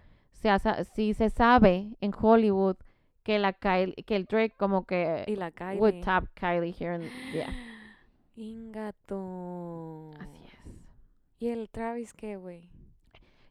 se 0.60 0.70
ha- 0.70 0.84
sí 0.84 1.14
se 1.14 1.30
sabe 1.30 1.96
en 2.02 2.12
Hollywood 2.20 2.78
que 3.24 3.39
la 3.39 3.54
Kylie, 3.54 3.96
que 4.06 4.16
el 4.16 4.26
Drake 4.26 4.54
como 4.58 4.86
que 4.86 5.24
Y 5.28 5.36
la 5.36 5.52
Kylie. 5.52 5.80
would 5.80 6.04
tap 6.04 6.26
Kylie 6.36 6.76
here 6.78 6.93
and 6.96 7.06
yeah. 7.34 7.50
Ingato. 8.36 10.12
Así 10.20 10.38
es. 10.46 10.54
¿Y 11.39 11.48
el 11.50 11.70
Travis 11.70 12.14
qué, 12.14 12.38
güey? 12.38 12.70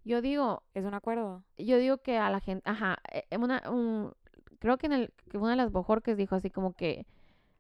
Yo 0.05 0.21
digo, 0.21 0.63
¿Es 0.75 0.85
un 0.85 0.95
acuerdo? 0.95 1.43
yo 1.57 1.79
digo 1.79 1.99
que 1.99 2.19
a 2.19 2.29
la 2.31 2.41
gente, 2.41 2.63
ajá, 2.69 2.99
en 3.31 3.43
una, 3.43 3.63
un, 3.71 4.13
creo 4.59 4.77
que 4.77 4.87
en 4.87 4.93
el, 4.93 5.13
que 5.31 5.39
una 5.39 5.51
de 5.51 5.57
las 5.57 5.73
Bojorques 5.73 6.17
dijo 6.19 6.35
así 6.35 6.51
como 6.51 6.75
que 6.75 7.07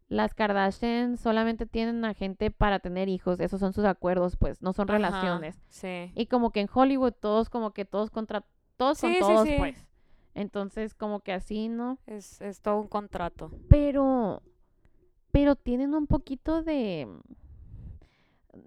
las 0.08 0.34
Kardashian 0.34 1.16
solamente 1.16 1.64
tienen 1.64 2.04
a 2.04 2.12
gente 2.12 2.50
para 2.50 2.80
tener 2.80 3.08
hijos, 3.08 3.40
esos 3.40 3.60
son 3.60 3.72
sus 3.72 3.86
acuerdos, 3.86 4.36
pues, 4.36 4.60
no 4.60 4.74
son 4.74 4.90
Ajá, 4.90 4.98
relaciones. 4.98 5.58
Sí. 5.70 6.12
Y 6.14 6.26
como 6.26 6.50
que 6.50 6.60
en 6.60 6.68
Hollywood 6.72 7.12
todos 7.18 7.48
como 7.48 7.72
que 7.72 7.86
todos 7.86 8.10
contra, 8.10 8.44
todos 8.76 8.98
son 8.98 9.12
sí, 9.12 9.18
todos, 9.20 9.48
sí. 9.48 9.54
pues. 9.58 9.86
Entonces 10.34 10.94
como 10.94 11.20
que 11.20 11.32
así, 11.32 11.68
¿no? 11.68 11.98
Es, 12.06 12.40
es 12.40 12.60
todo 12.60 12.80
un 12.80 12.88
contrato. 12.88 13.52
Pero, 13.68 14.42
pero 15.30 15.54
tienen 15.54 15.94
un 15.94 16.06
poquito 16.06 16.62
de, 16.62 17.08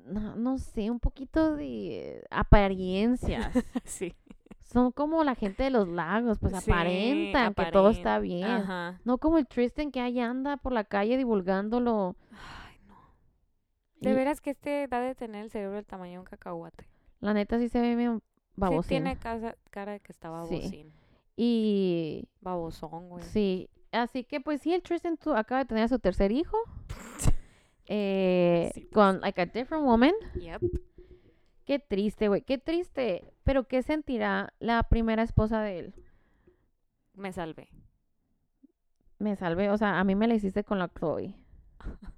no, 0.05 0.35
no 0.35 0.57
sé, 0.57 0.89
un 0.89 0.99
poquito 0.99 1.55
de 1.55 2.25
apariencias. 2.29 3.51
sí. 3.83 4.15
Son 4.63 4.91
como 4.91 5.23
la 5.23 5.35
gente 5.35 5.63
de 5.63 5.69
los 5.69 5.87
lagos, 5.87 6.39
pues 6.39 6.53
Sí, 6.61 6.71
aparentan 6.71 7.53
que 7.53 7.71
todo 7.71 7.89
está 7.89 8.19
bien. 8.19 8.43
Ajá. 8.43 8.99
No 9.05 9.17
como 9.17 9.37
el 9.37 9.47
Tristan 9.47 9.91
que 9.91 10.01
ahí 10.01 10.19
anda 10.19 10.57
por 10.57 10.73
la 10.73 10.83
calle 10.83 11.15
divulgándolo. 11.15 12.17
Ay, 12.31 12.77
no. 12.85 12.95
De 14.01 14.09
Y 14.09 14.13
veras 14.13 14.41
que 14.41 14.49
este 14.49 14.87
da 14.89 14.99
de 14.99 15.15
tener 15.15 15.45
el 15.45 15.51
cerebro 15.51 15.75
del 15.75 15.85
tamaño 15.85 16.13
de 16.13 16.19
un 16.19 16.25
cacahuate. 16.25 16.85
La 17.21 17.33
neta 17.33 17.59
sí 17.59 17.69
se 17.69 17.79
ve 17.79 17.95
bien 17.95 18.21
babosín. 18.57 18.83
Sí 18.83 18.89
tiene 18.89 19.17
casa- 19.17 19.55
cara 19.71 19.93
de 19.93 19.99
que 20.01 20.11
está 20.11 20.27
Sí. 20.27 20.31
babosín. 20.33 20.93
Y 21.37 22.27
Babosón, 22.41 23.07
güey. 23.09 23.23
sí, 23.23 23.69
así 23.91 24.23
que 24.23 24.41
pues 24.41 24.59
sí, 24.61 24.73
el 24.73 24.81
Tristan 24.81 25.17
acaba 25.35 25.59
de 25.61 25.65
tener 25.67 25.83
a 25.83 25.87
su 25.87 25.99
tercer 25.99 26.31
hijo. 26.31 26.57
eh, 27.85 28.71
Sí, 28.73 28.81
pues. 28.81 28.93
con 28.93 29.21
like 29.21 29.39
a 29.41 29.45
different 29.45 29.85
woman. 29.85 30.13
Yep. 30.39 30.61
Qué 31.65 31.79
triste, 31.79 32.27
güey, 32.27 32.41
qué 32.41 32.57
triste. 32.57 33.33
Pero 33.43 33.67
¿qué 33.67 33.83
sentirá 33.83 34.53
la 34.59 34.83
primera 34.83 35.21
esposa 35.23 35.61
de 35.61 35.79
él? 35.79 35.93
Me 37.13 37.31
salvé. 37.31 37.69
Me 39.19 39.35
salvé, 39.35 39.69
o 39.69 39.77
sea, 39.77 39.99
a 39.99 40.03
mí 40.03 40.15
me 40.15 40.27
la 40.27 40.35
hiciste 40.35 40.63
con 40.63 40.79
la 40.79 40.89
Chloe. 40.89 41.35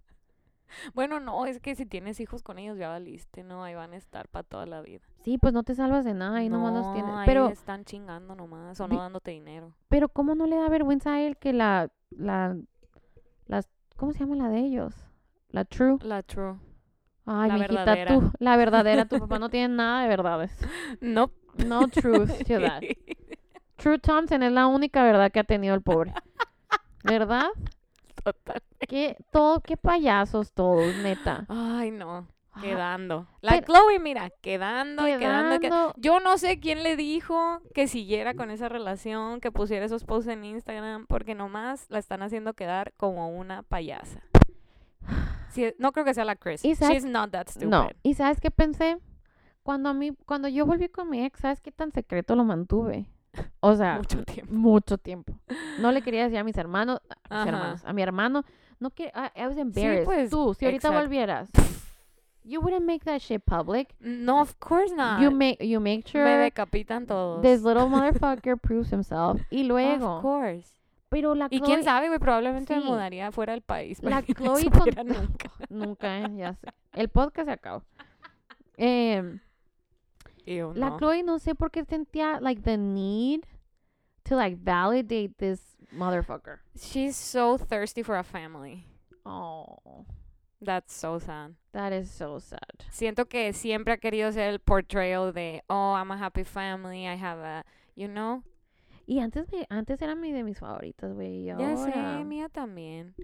Bueno, 0.94 1.20
no, 1.20 1.46
es 1.46 1.60
que 1.60 1.76
si 1.76 1.86
tienes 1.86 2.20
hijos 2.20 2.44
con 2.44 2.60
ellos 2.60 2.78
ya 2.78 2.90
valiste, 2.90 3.44
¿no? 3.44 3.64
Ahí 3.64 3.76
van 3.76 3.94
a 3.94 3.98
estar 3.98 4.28
para 4.28 4.44
toda 4.44 4.66
la 4.66 4.82
vida. 4.82 5.02
Sí, 5.24 5.38
pues 5.38 5.54
no 5.54 5.64
te 5.64 5.76
salvas 5.76 6.06
de 6.06 6.14
nada 6.14 6.44
y 6.44 6.50
no, 6.50 6.70
los 6.72 6.94
tienes. 6.94 7.14
ahí 7.14 7.26
Pero, 7.26 7.48
están 7.50 7.86
chingando 7.86 8.36
nomás 8.36 8.80
o 8.80 8.88
no 8.88 8.98
dándote 8.98 9.32
dinero. 9.32 9.74
pero 9.90 10.10
¿cómo 10.10 10.36
no 10.36 10.46
le 10.48 10.56
da 10.56 10.70
vergüenza 10.70 11.14
a 11.14 11.22
él 11.22 11.38
que 11.38 11.54
la, 11.54 11.90
la, 12.12 12.56
las, 13.48 13.70
¿cómo 13.98 14.14
se 14.14 14.20
llama 14.20 14.36
la 14.36 14.50
de 14.50 14.60
ellos? 14.60 14.96
La 15.50 15.66
True. 15.66 15.98
La 16.02 16.22
true. 16.24 16.58
Ay, 17.26 17.50
La 17.50 17.56
mijita, 17.56 17.74
verdadera. 17.86 18.14
tú, 18.16 18.32
la 18.40 18.56
verdadera, 18.58 19.06
tu 19.06 19.20
papá 19.20 19.40
no 19.40 19.50
tiene 19.52 19.76
nada 19.76 20.02
de 20.04 20.08
verdades. 20.08 20.56
No. 21.02 21.32
No 21.68 21.88
truth. 21.90 22.30
True 23.78 24.00
Thompson 24.00 24.44
es 24.44 24.52
la 24.52 24.68
única 24.68 25.04
verdad 25.04 25.32
que 25.32 25.40
ha 25.40 25.44
tenido 25.44 25.74
el 25.76 25.82
pobre. 25.82 26.14
¿Verdad? 27.04 27.48
Total. 28.24 28.62
Qué, 28.88 29.18
todo, 29.32 29.62
qué 29.62 29.78
payasos 29.78 30.54
todos, 30.54 30.96
neta. 30.98 31.46
Ay, 31.50 31.92
no. 31.92 32.28
Ah, 32.52 32.62
Quedando. 32.62 33.28
La 33.42 33.52
pero- 33.52 33.66
Chloe, 33.68 34.00
mira, 34.00 34.32
quedando 34.42 35.06
quedando. 35.06 35.56
y 35.56 35.60
que- 35.60 35.68
quedando- 35.68 35.94
Yo 35.98 36.20
no 36.20 36.38
sé 36.38 36.60
quién 36.60 36.82
le 36.84 36.96
dijo 36.96 37.62
que 37.74 37.88
siguiera 37.88 38.34
con 38.34 38.50
esa 38.52 38.68
relación, 38.70 39.40
que 39.40 39.52
pusiera 39.52 39.86
esos 39.86 40.04
posts 40.04 40.30
en 40.30 40.44
Instagram, 40.44 41.06
porque 41.08 41.36
nomás 41.36 41.86
la 41.90 42.00
están 42.00 42.22
haciendo 42.24 42.54
quedar 42.54 42.94
como 42.98 43.30
una 43.30 43.64
payasa. 43.64 44.22
Sí, 45.50 45.74
no 45.80 45.92
creo 45.92 46.06
que 46.06 46.14
sea 46.14 46.26
la 46.26 46.36
Chris. 46.36 46.64
¿Y 46.64 46.76
sabes- 46.76 47.04
She's 47.04 47.12
not 47.12 47.32
that 47.32 47.48
stupid. 47.50 47.68
No, 47.68 47.90
¿y 48.04 48.14
sabes 48.14 48.40
qué 48.40 48.52
pensé? 48.52 48.98
Cuando 49.64 49.90
a 49.90 49.94
mí, 49.94 50.12
cuando 50.26 50.48
yo 50.48 50.66
volví 50.66 50.90
con 50.90 51.10
mi 51.10 51.24
ex, 51.26 51.40
¿sabes 51.42 51.62
qué 51.62 51.72
tan 51.72 51.92
secreto 51.92 52.36
lo 52.36 52.44
mantuve? 52.44 53.10
O 53.60 53.76
sea, 53.76 53.98
Mucho 53.98 54.24
tiempo. 54.24 54.54
mucho 54.54 54.98
tiempo. 54.98 55.34
No 55.80 55.92
le 55.92 56.02
quería 56.02 56.24
decir 56.24 56.40
a 56.40 56.44
mis 56.44 56.58
hermanos, 56.58 57.00
a, 57.30 57.40
mis 57.46 57.48
hermanos, 57.54 57.82
a 57.86 57.94
mi 57.94 58.02
hermano, 58.02 58.44
no 58.80 58.90
que 58.92 59.06
I, 59.16 59.30
I 59.36 59.48
was 59.48 59.58
embarrassed. 59.58 60.06
pues, 60.06 60.30
Tú, 60.30 60.54
si 60.54 60.66
ahorita 60.66 60.88
exacto. 60.90 61.00
volvieras, 61.00 61.50
you 62.44 62.62
wouldn't 62.62 62.86
make 62.86 63.04
that 63.06 63.20
shit 63.22 63.44
public. 63.46 63.94
No, 64.00 64.40
of 64.42 64.56
course 64.60 64.94
not. 64.96 65.22
You 65.22 65.32
make 65.32 65.58
you 65.66 65.80
make 65.80 66.06
Me 66.06 66.12
sure 66.12 66.26
decapitan 66.26 67.06
todos. 67.08 67.42
this 67.42 67.62
little 67.64 67.88
motherfucker 67.90 68.58
proves 68.60 68.90
himself. 68.92 69.42
Y 69.52 69.62
Of 69.62 69.68
luego, 69.68 70.22
course. 70.22 70.72
pero 71.10 71.36
la 71.36 71.48
Y 71.52 71.60
quién 71.60 71.80
Chloe- 71.82 71.84
sabe, 71.84 72.08
güey, 72.08 72.20
probablemente 72.20 72.74
Sí. 72.74 72.80
me 72.80 72.86
mudaría 72.86 73.32
fuera 73.32 73.54
del 73.54 73.62
país. 73.62 74.02
La 74.02 74.22
Chloe 74.24 74.70
con- 74.70 75.08
nunca. 75.08 75.50
Nunca, 75.70 76.20
eh, 76.22 76.32
ya 76.38 76.54
sé. 76.54 76.68
El 76.94 77.10
podcast 77.10 77.48
se 77.48 77.52
acabó. 77.54 77.84
Em, 78.78 79.40
Y 80.46 80.56
yo, 80.56 80.74
La 80.74 80.90
no. 80.92 80.98
Chloe 80.98 81.22
no 81.24 81.38
sé 81.38 81.54
por 81.54 81.70
qué 81.70 81.84
sentía 81.86 82.40
like 82.40 82.62
the 82.64 82.78
need 82.78 83.42
to 84.24 84.36
like 84.36 84.58
validate 84.60 85.34
this 85.38 85.69
motherfucker. 85.96 86.60
She's 86.80 87.16
so 87.16 87.58
thirsty 87.58 88.04
for 88.04 88.18
a 88.18 88.24
family. 88.24 88.86
Oh, 89.26 90.06
That's 90.62 90.94
so 90.94 91.20
sad. 91.20 91.56
that 91.72 91.94
is 91.94 92.12
so 92.12 92.40
sad. 92.40 92.84
Siento 92.92 93.30
que 93.30 93.54
siempre 93.54 93.94
ha 93.94 93.98
querido 93.98 94.32
ser 94.34 94.50
el 94.50 94.60
portrayal 94.60 95.32
de, 95.32 95.62
oh, 95.70 95.94
I'm 95.94 96.12
a 96.12 96.18
happy 96.18 96.44
family, 96.44 97.08
I 97.08 97.16
have 97.16 97.40
a, 97.40 97.64
you 97.96 98.08
know. 98.08 98.44
Y 99.08 99.20
antes 99.20 99.52
me, 99.52 99.66
antes 99.70 100.02
era 100.02 100.16
mi 100.16 100.32
de 100.34 100.44
mis 100.44 100.60
favoritas, 100.60 101.14
güey. 101.14 101.46
Ya 101.46 101.56
sé, 101.78 102.24
mía 102.26 102.50
también. 102.50 103.16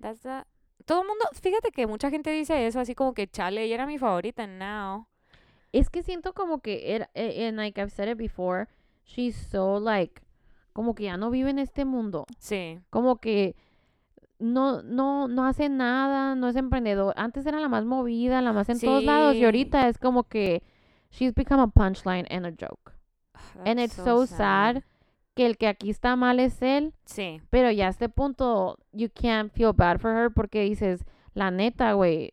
That's 0.00 0.22
the... 0.22 0.44
Todo 0.84 1.02
el 1.02 1.06
mundo, 1.08 1.24
fíjate 1.40 1.70
que 1.70 1.86
mucha 1.86 2.10
gente 2.10 2.30
dice 2.30 2.66
eso, 2.66 2.80
así 2.80 2.94
como 2.94 3.14
que 3.14 3.28
chale, 3.28 3.62
ella 3.62 3.74
era 3.76 3.86
mi 3.86 3.96
favorita, 3.96 4.42
and 4.42 4.58
now. 4.58 5.06
Es 5.72 5.88
que 5.88 6.02
siento 6.02 6.34
como 6.34 6.60
que 6.60 6.94
era, 6.94 7.08
eh, 7.14 7.46
and 7.46 7.56
like 7.56 7.80
I've 7.80 7.92
said 7.92 8.08
it 8.08 8.18
before, 8.18 8.68
she's 9.04 9.36
so 9.36 9.76
like, 9.78 10.20
como 10.80 10.94
que 10.94 11.02
ya 11.04 11.18
no 11.18 11.28
vive 11.28 11.50
en 11.50 11.58
este 11.58 11.84
mundo. 11.84 12.24
Sí, 12.38 12.80
Como 12.88 13.16
que 13.16 13.54
no, 14.38 14.80
no, 14.80 15.28
no 15.28 15.44
hace 15.44 15.68
nada, 15.68 16.34
no 16.34 16.48
es 16.48 16.56
emprendedor. 16.56 17.12
Antes 17.18 17.44
era 17.44 17.60
la 17.60 17.68
más 17.68 17.84
movida, 17.84 18.40
la 18.40 18.54
más 18.54 18.70
en 18.70 18.80
todos 18.80 19.04
lados, 19.04 19.36
y 19.36 19.44
ahorita 19.44 19.88
es 19.88 19.98
como 19.98 20.24
que 20.24 20.62
she's 21.10 21.34
become 21.34 21.62
a 21.62 21.66
punchline 21.66 22.24
and 22.30 22.46
a 22.46 22.50
joke. 22.50 22.92
And 23.66 23.78
That's 23.78 23.92
it's 23.92 24.02
so 24.02 24.26
sad 24.26 24.82
que 25.34 25.44
el 25.44 25.58
que 25.58 25.68
aquí 25.68 25.90
está 25.90 26.16
mal 26.16 26.40
es 26.40 26.62
él, 26.62 26.94
Sí, 27.04 27.42
pero 27.50 27.70
ya 27.70 27.88
a 27.88 27.90
este 27.90 28.08
punto 28.08 28.78
you 28.92 29.08
can't 29.12 29.52
feel 29.52 29.74
bad 29.74 29.98
for 29.98 30.10
her 30.12 30.30
porque 30.32 30.62
dices, 30.62 31.04
la 31.34 31.50
neta, 31.50 31.92
güey, 31.92 32.32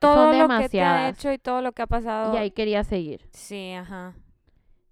todo 0.00 0.30
son 0.30 0.38
lo 0.38 0.46
que 0.46 0.68
te 0.68 0.80
ha 0.80 0.92
demasiadas. 0.92 1.18
hecho 1.18 1.32
y 1.32 1.38
todo 1.38 1.60
lo 1.60 1.72
que 1.72 1.82
ha 1.82 1.88
pasado. 1.88 2.32
Y 2.34 2.36
ahí 2.36 2.52
quería 2.52 2.84
seguir. 2.84 3.28
Sí, 3.32 3.72
ajá. 3.72 4.14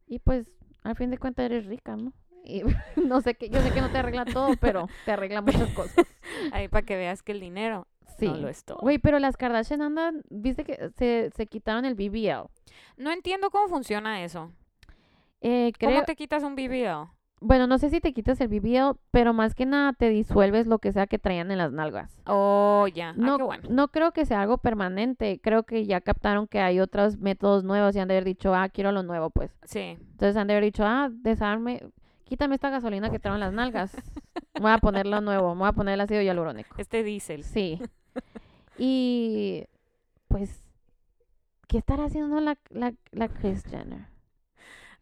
Y 0.09 0.19
pues, 0.19 0.51
al 0.83 0.97
fin 0.97 1.13
de 1.13 1.19
cuentas 1.19 1.45
eres 1.47 1.67
rica, 1.67 1.95
¿no? 1.97 2.13
Y 2.49 2.63
no 2.97 3.21
sé 3.21 3.35
qué, 3.35 3.51
yo 3.51 3.61
sé 3.61 3.71
que 3.73 3.81
no 3.81 3.91
te 3.91 3.99
arregla 3.99 4.25
todo, 4.25 4.57
pero 4.59 4.89
te 5.05 5.13
arregla 5.13 5.43
muchas 5.43 5.69
cosas. 5.75 6.07
Ahí 6.53 6.67
para 6.69 6.85
que 6.85 6.97
veas 6.97 7.23
que 7.23 7.33
el 7.33 7.41
dinero 7.41 7.87
Sí. 8.19 8.27
no 8.27 8.37
lo 8.37 8.49
es 8.49 8.65
todo. 8.65 8.79
Güey, 8.81 8.99
pero 8.99 9.21
las 9.21 9.37
Kardashian 9.37 9.81
andan, 9.81 10.23
viste 10.29 10.65
que 10.65 10.91
se, 10.97 11.31
se 11.37 11.47
quitaron 11.47 11.85
el 11.85 11.95
BBL. 11.95 12.49
No 12.97 13.13
entiendo 13.13 13.51
cómo 13.51 13.69
funciona 13.69 14.25
eso. 14.25 14.51
Eh, 15.41 15.73
creo, 15.79 15.93
¿Cómo 15.93 16.05
te 16.05 16.17
quitas 16.17 16.43
un 16.43 16.57
BBL? 16.57 17.09
bueno, 17.41 17.69
no 17.69 17.79
sé 17.79 17.91
si 17.91 18.01
te 18.01 18.13
quitas 18.13 18.41
el 18.41 18.49
BBL, 18.49 18.99
pero 19.13 19.33
más 19.33 19.55
que 19.55 19.65
nada 19.67 19.93
te 19.93 20.09
disuelves 20.09 20.67
lo 20.67 20.81
que 20.81 20.91
sea 20.91 21.07
que 21.07 21.21
traían 21.21 21.53
en 21.53 21.59
las 21.59 21.71
nalgas. 21.73 22.21
Oh, 22.27 22.89
ya. 22.93 23.13
No, 23.13 23.35
ah, 23.35 23.37
qué 23.37 23.43
bueno. 23.45 23.69
no 23.71 23.89
creo 23.89 24.11
que 24.11 24.27
sea 24.27 24.41
algo 24.43 24.59
permanente. 24.59 25.41
Creo 25.41 25.63
que 25.63 25.87
ya 25.87 26.01
captaron 26.01 26.49
que 26.49 26.59
hay 26.61 26.81
otros 26.81 27.19
métodos 27.19 27.63
nuevos 27.63 27.95
y 27.95 28.01
han 28.01 28.09
de 28.09 28.15
haber 28.15 28.25
dicho, 28.25 28.55
ah, 28.55 28.69
quiero 28.69 28.91
lo 28.91 29.05
nuevo, 29.05 29.31
pues. 29.31 29.57
Sí. 29.63 29.97
Entonces 30.01 30.37
han 30.37 30.49
de 30.49 30.55
haber 30.55 30.65
dicho, 30.65 30.85
ah, 30.85 31.09
desarme, 31.13 31.83
quítame 32.29 32.55
esta 32.55 32.71
gasolina 32.71 33.11
que 33.11 33.19
traigo 33.19 33.35
en 33.37 33.41
las 33.41 33.53
nalgas. 33.53 33.93
Voy 34.61 34.71
a 34.71 34.79
poner 34.79 35.07
lo 35.07 35.21
nuevo, 35.21 35.55
voy 35.55 35.69
a 35.69 35.73
poner 35.73 35.95
el 35.95 36.01
ácido 36.01 36.21
hialurónico. 36.21 36.75
Este 36.79 37.03
diésel. 37.03 37.45
Sí. 37.45 37.81
Y 38.81 39.65
pues, 40.29 40.63
¿qué 41.67 41.79
estará 41.79 42.05
haciendo 42.05 42.41
la, 42.41 42.57
la, 42.71 42.93
la 43.11 43.27
Kris 43.29 43.65
Jenner? 43.65 44.07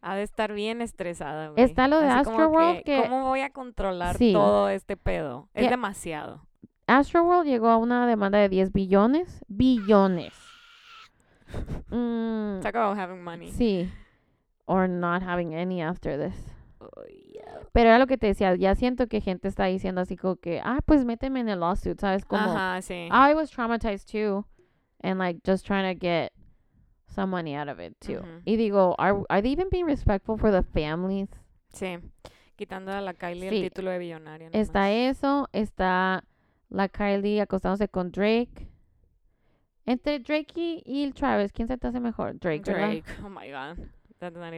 Ha 0.01 0.15
de 0.15 0.23
estar 0.23 0.51
bien 0.53 0.81
estresada, 0.81 1.49
güey. 1.49 1.63
Está 1.63 1.87
lo 1.87 1.99
de 1.99 2.07
Así 2.07 2.29
Astroworld 2.29 2.83
que- 2.83 3.03
¿Cómo 3.03 3.25
voy 3.27 3.41
a 3.41 3.51
controlar 3.51 4.17
Sí. 4.17 4.33
todo 4.33 4.69
este 4.69 4.97
pedo? 4.97 5.49
Es 5.53 5.69
demasiado. 5.69 6.47
Astroworld 6.87 7.45
llegó 7.45 7.69
a 7.69 7.77
una 7.77 8.07
demanda 8.07 8.39
de 8.39 8.49
10 8.49 8.71
billones. 8.73 9.43
Billones. 9.47 10.33
Mm, 11.91 12.59
Talk 12.61 12.75
about 12.75 12.97
having 12.97 13.23
money. 13.23 13.51
sí. 13.51 13.89
Or 14.65 14.89
not 14.89 15.21
having 15.23 15.53
any 15.55 15.81
after 15.81 16.17
this. 16.17 16.35
Pero 17.73 17.89
era 17.89 17.99
lo 17.99 18.07
que 18.07 18.17
te 18.17 18.27
decía, 18.27 18.55
ya 18.55 18.75
siento 18.75 19.07
que 19.07 19.21
gente 19.21 19.47
está 19.47 19.65
diciendo 19.65 20.01
así 20.01 20.17
como 20.17 20.35
que, 20.37 20.61
ah, 20.63 20.79
pues 20.85 21.05
méteme 21.05 21.39
en 21.39 21.49
el 21.49 21.59
lawsuit, 21.59 21.99
¿sabes? 21.99 22.25
Como, 22.25 22.41
Ajá, 22.43 22.81
sí. 22.81 23.07
I 23.11 23.33
was 23.35 23.51
traumatized 23.51 24.07
too. 24.11 24.45
And 25.01 25.19
like 25.19 25.41
just 25.45 25.65
trying 25.65 25.85
to 25.93 25.99
get 25.99 26.31
some 27.07 27.29
money 27.31 27.55
out 27.55 27.69
of 27.69 27.79
it 27.79 27.95
too. 27.99 28.21
Y 28.45 28.55
digo, 28.57 28.95
are, 28.97 29.23
are 29.29 29.41
they 29.41 29.51
even 29.51 29.67
being 29.69 29.85
respectful 29.85 30.37
for 30.37 30.51
the 30.51 30.63
families? 30.63 31.29
Sí. 31.73 31.99
Quitando 32.55 32.91
a 32.91 33.01
la 33.01 33.13
Kylie 33.13 33.49
Sí. 33.49 33.57
el 33.57 33.63
título 33.69 33.91
de 33.91 33.99
billonaria. 33.99 34.49
Está 34.51 34.91
eso, 34.91 35.47
está 35.53 36.23
la 36.69 36.87
Kylie 36.89 37.41
acostándose 37.41 37.87
con 37.87 38.11
Drake. 38.11 38.67
Entre 39.85 40.19
Drake 40.19 40.53
y, 40.55 40.83
y 40.85 41.03
el 41.03 41.13
Travis, 41.13 41.51
¿quién 41.53 41.67
se 41.67 41.77
te 41.77 41.87
hace 41.87 41.99
mejor? 41.99 42.37
Drake, 42.39 42.63
¿verdad? 42.65 42.89
Drake. 42.89 43.03
Oh 43.23 43.29
my 43.29 43.49
god. 43.51 43.77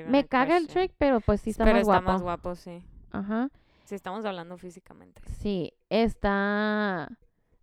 Me 0.08 0.26
caga 0.26 0.58
el 0.58 0.64
question. 0.66 0.84
Drake, 0.86 0.96
pero 0.98 1.22
pues 1.22 1.42
sí 1.42 1.50
está 1.52 1.64
Pero 1.64 1.76
más 1.78 1.82
está 1.82 1.94
guapo. 1.94 2.12
más 2.12 2.22
guapo, 2.22 2.56
sí. 2.56 2.84
Ajá. 3.12 3.50
Si 3.86 3.96
estamos 3.96 4.24
hablando 4.26 4.58
físicamente. 4.58 5.22
Sí, 5.40 5.74
está 5.90 7.10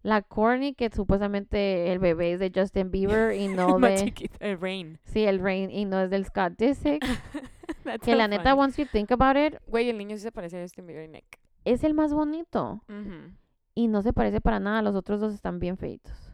la 0.03 0.22
Courtney, 0.22 0.74
que 0.74 0.88
supuestamente 0.90 1.92
el 1.92 1.99
bebé 1.99 2.32
es 2.32 2.40
de 2.40 2.53
Justin 2.55 2.90
Bieber 2.90 3.34
y 3.34 3.49
no 3.49 3.78
de... 3.78 3.97
chiquita. 3.97 4.36
El 4.40 4.61
Rain. 4.61 4.99
Sí, 5.05 5.24
el 5.24 5.40
Rain 5.40 5.70
y 5.70 5.84
no 5.84 6.01
es 6.01 6.11
del 6.11 6.24
Scott 6.26 6.55
Disick. 6.57 7.05
Que 8.05 8.16
la 8.16 8.26
neta, 8.26 8.55
once 8.55 8.82
you 8.82 8.88
think 8.90 9.12
about 9.12 9.36
it, 9.36 9.61
Güey, 9.68 9.88
el 9.90 9.99
niño 9.99 10.16
sí 10.16 10.22
se 10.22 10.32
parece 10.32 10.59
a 10.59 10.62
Justin 10.62 10.86
Bieber 10.86 11.05
y 11.05 11.09
Nick. 11.09 11.38
es 11.64 11.84
el 11.84 11.94
más 11.94 12.12
bonito. 12.12 12.82
Y 13.74 13.86
no 13.88 14.03
se 14.03 14.12
parece 14.12 14.40
para 14.40 14.59
nada, 14.59 14.82
los 14.82 14.97
otros 14.97 15.20
dos 15.20 15.32
están 15.32 15.59
bien 15.61 15.76
feitos. 15.76 16.26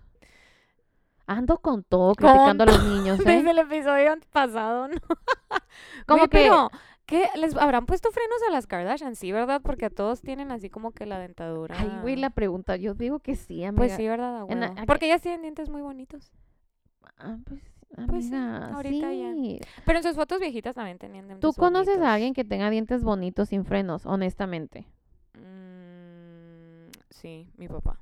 Ando 1.27 1.59
con 1.59 1.85
todo 1.85 2.15
criticando 2.15 2.65
a 2.65 2.67
los 2.67 2.85
niños, 2.85 3.21
¿eh? 3.21 3.25
Desde 3.25 3.51
el 3.51 3.59
episodio 3.59 4.15
pasado, 4.33 4.89
¿no? 4.89 4.97
Como 6.07 6.23
que... 6.25 6.29
pero, 6.29 6.71
¿qué? 7.07 7.29
¿Les 7.37 7.57
habrán 7.57 7.87
puesto 7.87 8.11
frenos 8.11 8.39
a 8.49 8.53
las 8.53 8.67
Kardashian? 8.67 9.15
Sí, 9.15 9.33
¿verdad? 9.33 9.61
Porque 9.63 9.89
todos 9.91 10.21
tienen 10.21 10.51
así 10.51 10.69
como 10.69 10.91
que 10.93 11.07
la 11.07 11.19
dentadura. 11.19 11.77
Ay, 11.79 11.91
güey, 12.03 12.17
la 12.17 12.31
pregunta, 12.31 12.77
yo 12.77 12.95
digo 12.95 13.21
que 13.21 13.37
sí, 13.37 13.65
amiga. 13.65 13.79
Pues 13.79 13.93
sí, 13.95 14.07
¿verdad? 14.07 14.43
A 14.43 14.53
En 14.53 14.87
Porque 14.87 15.07
ellas 15.07 15.23
tienen 15.23 15.43
dientes 15.43 15.71
muy 15.71 15.83
bonitos. 15.83 16.33
Ah, 17.19 17.37
pues, 17.45 17.61
Pues 18.09 18.29
sí, 18.29 18.35
amiga, 18.35 18.75
ahorita 18.75 19.13
ya. 19.13 19.33
Pero 19.85 19.99
en 19.99 20.03
sus 20.03 20.17
fotos 20.17 20.41
viejitas 20.41 20.75
también 20.75 20.99
tenían 20.99 21.27
dientes 21.27 21.41
¿Tú 21.41 21.59
conoces 21.59 21.95
bonitos. 21.95 22.09
a 22.09 22.15
alguien 22.15 22.35
que 22.35 22.45
tenga 22.45 22.69
dientes 22.71 23.05
bonitos 23.05 23.49
sin 23.51 23.65
frenos, 23.65 24.07
honestamente? 24.07 24.87
Mm, 25.35 26.91
sí, 27.11 27.49
mi 27.57 27.69
papá. 27.69 27.99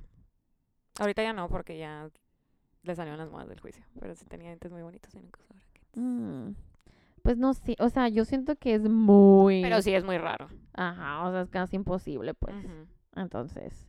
Ahorita 0.99 1.23
ya 1.23 1.33
no, 1.33 1.47
porque 1.49 1.77
ya 1.77 2.09
le 2.83 2.95
salieron 2.95 3.19
las 3.19 3.29
modas 3.29 3.47
del 3.47 3.59
juicio. 3.59 3.83
Pero 3.99 4.15
sí 4.15 4.25
tenía 4.25 4.47
dientes 4.47 4.71
muy 4.71 4.81
bonitos 4.81 5.13
y 5.15 5.19
nunca 5.19 5.39
usaba 5.39 5.59
brackets. 5.61 5.97
Mm, 5.97 6.55
Pues 7.23 7.37
no 7.37 7.53
sé, 7.53 7.75
o 7.79 7.89
sea, 7.89 8.07
yo 8.09 8.25
siento 8.25 8.55
que 8.55 8.73
es 8.75 8.81
muy... 8.89 9.61
Pero 9.61 9.81
sí 9.81 9.93
es 9.93 10.03
muy 10.03 10.17
raro. 10.17 10.47
Ajá, 10.73 11.27
o 11.27 11.31
sea, 11.31 11.41
es 11.41 11.49
casi 11.49 11.75
imposible, 11.75 12.33
pues. 12.33 12.55
Entonces... 13.15 13.87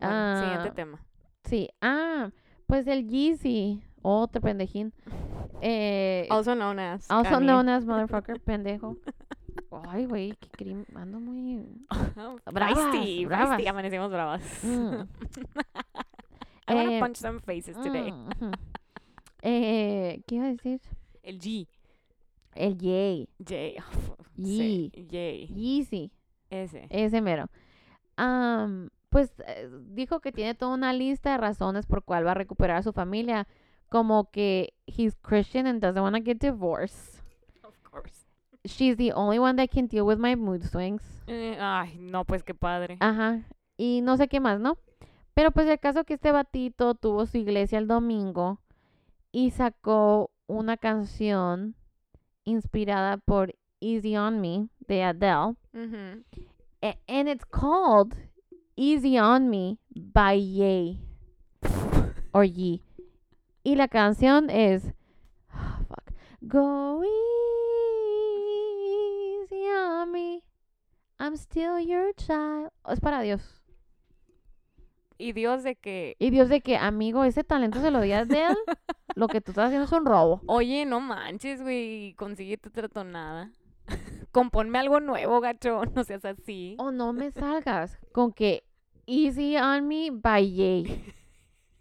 Bueno, 0.00 0.14
ah, 0.14 0.40
siguiente 0.44 0.70
tema. 0.76 1.04
Sí, 1.44 1.68
ah, 1.80 2.30
pues 2.68 2.86
el 2.86 3.08
Yeezy, 3.08 3.82
otro 4.02 4.40
pendejín. 4.40 4.92
Eh, 5.60 6.28
Also 6.30 6.54
known 6.54 6.78
as. 6.78 7.10
also 7.10 7.30
Kanye. 7.30 7.46
known 7.46 7.68
as 7.68 7.84
motherfucker, 7.86 8.40
pendejo. 8.40 8.96
Ay, 9.88 10.06
güey, 10.06 10.32
qué 10.38 10.48
crimen, 10.50 10.86
ando 10.94 11.18
muy... 11.18 11.66
Bravas, 12.52 12.78
bravas. 13.26 13.66
amanecimos 13.66 14.10
bravas. 14.10 14.42
Mm. 14.62 15.02
I 16.68 16.74
wanna 16.74 16.92
Eh, 16.96 17.00
punch 17.00 17.16
some 17.16 17.40
faces 17.40 17.76
today. 17.76 18.10
Mm, 18.12 18.52
eh, 19.42 20.22
¿Qué 20.26 20.34
iba 20.36 20.46
a 20.46 20.50
decir? 20.52 20.80
El 21.22 21.38
G. 21.40 21.66
El 22.54 22.74
J. 22.74 23.28
Yee. 23.38 23.76
Sí, 24.38 24.92
J. 24.94 25.52
Yeezy, 25.52 26.12
Ese. 26.50 26.86
ese 26.90 27.20
mero. 27.20 27.46
Am, 28.16 28.88
pues 29.10 29.32
eh, 29.46 29.68
dijo 29.90 30.20
que 30.20 30.30
tiene 30.32 30.54
toda 30.54 30.74
una 30.74 30.92
lista 30.92 31.32
de 31.32 31.38
razones 31.38 31.86
por 31.86 32.04
cuál 32.04 32.24
va 32.26 32.32
a 32.32 32.34
recuperar 32.34 32.76
a 32.76 32.82
su 32.82 32.92
familia, 32.92 33.48
como 33.88 34.30
que 34.30 34.74
he's 34.86 35.16
Christian 35.22 35.66
and 35.66 35.80
doesn't 35.82 36.02
want 36.02 36.14
to 36.16 36.22
get 36.22 36.38
divorced. 36.38 37.20
Of 37.64 37.74
course. 37.82 38.26
She's 38.64 38.96
the 38.96 39.12
only 39.12 39.38
one 39.40 39.56
that 39.56 39.70
can 39.70 39.86
deal 39.88 40.04
with 40.06 40.18
my 40.18 40.36
mood 40.36 40.62
swings. 40.62 41.02
Eh, 41.26 41.56
ay, 41.60 41.96
no, 41.98 42.24
pues 42.24 42.42
qué 42.44 42.54
padre. 42.54 42.96
Ajá. 43.00 43.42
Y 43.76 44.00
no 44.02 44.16
sé 44.16 44.28
qué 44.28 44.38
más, 44.40 44.60
¿no? 44.60 44.78
Pero 45.38 45.52
pues 45.52 45.68
el 45.68 45.78
caso 45.78 46.02
que 46.02 46.14
este 46.14 46.32
batito 46.32 46.96
tuvo 46.96 47.24
su 47.24 47.38
iglesia 47.38 47.78
el 47.78 47.86
domingo 47.86 48.58
y 49.30 49.52
sacó 49.52 50.32
una 50.48 50.76
canción 50.76 51.76
inspirada 52.42 53.18
por 53.18 53.54
Easy 53.78 54.16
on 54.16 54.40
Me 54.40 54.68
de 54.88 55.04
Adele. 55.04 55.54
A- 56.82 56.98
and 57.06 57.28
it's 57.28 57.44
called 57.44 58.16
Easy 58.74 59.16
on 59.16 59.48
Me 59.48 59.78
by 59.94 60.34
Ye 60.40 60.98
or 62.32 62.44
Ye. 62.44 62.82
Y 63.62 63.76
la 63.76 63.86
canción 63.86 64.50
es 64.50 64.92
fuck. 65.86 66.10
Go 66.40 67.04
easy 69.44 69.66
on 69.68 70.10
me. 70.10 70.42
I'm 71.20 71.36
still 71.36 71.78
your 71.78 72.12
child. 72.16 72.70
Oh, 72.84 72.90
Es 72.92 72.98
para 72.98 73.22
Dios. 73.22 73.57
Y 75.18 75.32
Dios 75.32 75.64
de 75.64 75.74
que. 75.74 76.16
Y 76.18 76.30
Dios 76.30 76.48
de 76.48 76.60
que, 76.60 76.76
amigo, 76.76 77.24
ese 77.24 77.42
talento 77.44 77.80
se 77.80 77.90
lo 77.90 78.00
di 78.00 78.12
a 78.12 78.20
Adele. 78.20 78.56
lo 79.16 79.26
que 79.26 79.40
tú 79.40 79.50
estás 79.50 79.66
haciendo 79.66 79.86
es 79.86 79.92
un 79.92 80.06
robo. 80.06 80.40
Oye, 80.46 80.86
no 80.86 81.00
manches, 81.00 81.60
güey. 81.60 82.14
Consíguete 82.14 82.68
otra 82.68 82.88
tonada. 82.88 83.50
Componme 84.32 84.78
algo 84.78 85.00
nuevo, 85.00 85.40
gacho. 85.40 85.82
No 85.94 86.04
seas 86.04 86.24
así. 86.24 86.76
O 86.78 86.92
no 86.92 87.12
me 87.12 87.32
salgas 87.32 87.98
con 88.12 88.32
que 88.32 88.64
Easy 89.06 89.56
on 89.56 89.88
Me 89.88 90.10
by 90.12 90.48
Ye. 90.52 91.14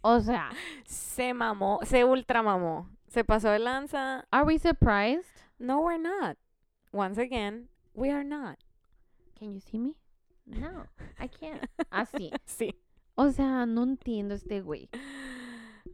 O 0.01 0.19
sea, 0.19 0.49
Se 0.85 1.33
mamó, 1.33 1.79
se 1.83 2.05
ultra 2.05 2.41
mamó. 2.41 2.89
Se 3.07 3.23
pasó 3.23 3.49
de 3.49 3.59
lanza. 3.59 4.25
are 4.31 4.45
we 4.45 4.57
surprised? 4.57 5.29
No, 5.59 5.81
we're 5.81 6.01
not. 6.01 6.37
Once 6.91 7.19
again, 7.21 7.69
we 7.93 8.09
are 8.09 8.23
not. 8.23 8.57
Can 9.37 9.53
you 9.53 9.59
see 9.59 9.77
me? 9.77 9.95
No, 10.45 10.85
I 11.19 11.27
can't. 11.27 11.61
Así. 11.91 12.31
Sí. 12.45 12.73
O 13.19 13.29
sea, 13.31 13.65
no 13.65 13.83
entiendo 13.83 14.35
este 14.35 14.61
güey. 14.61 14.89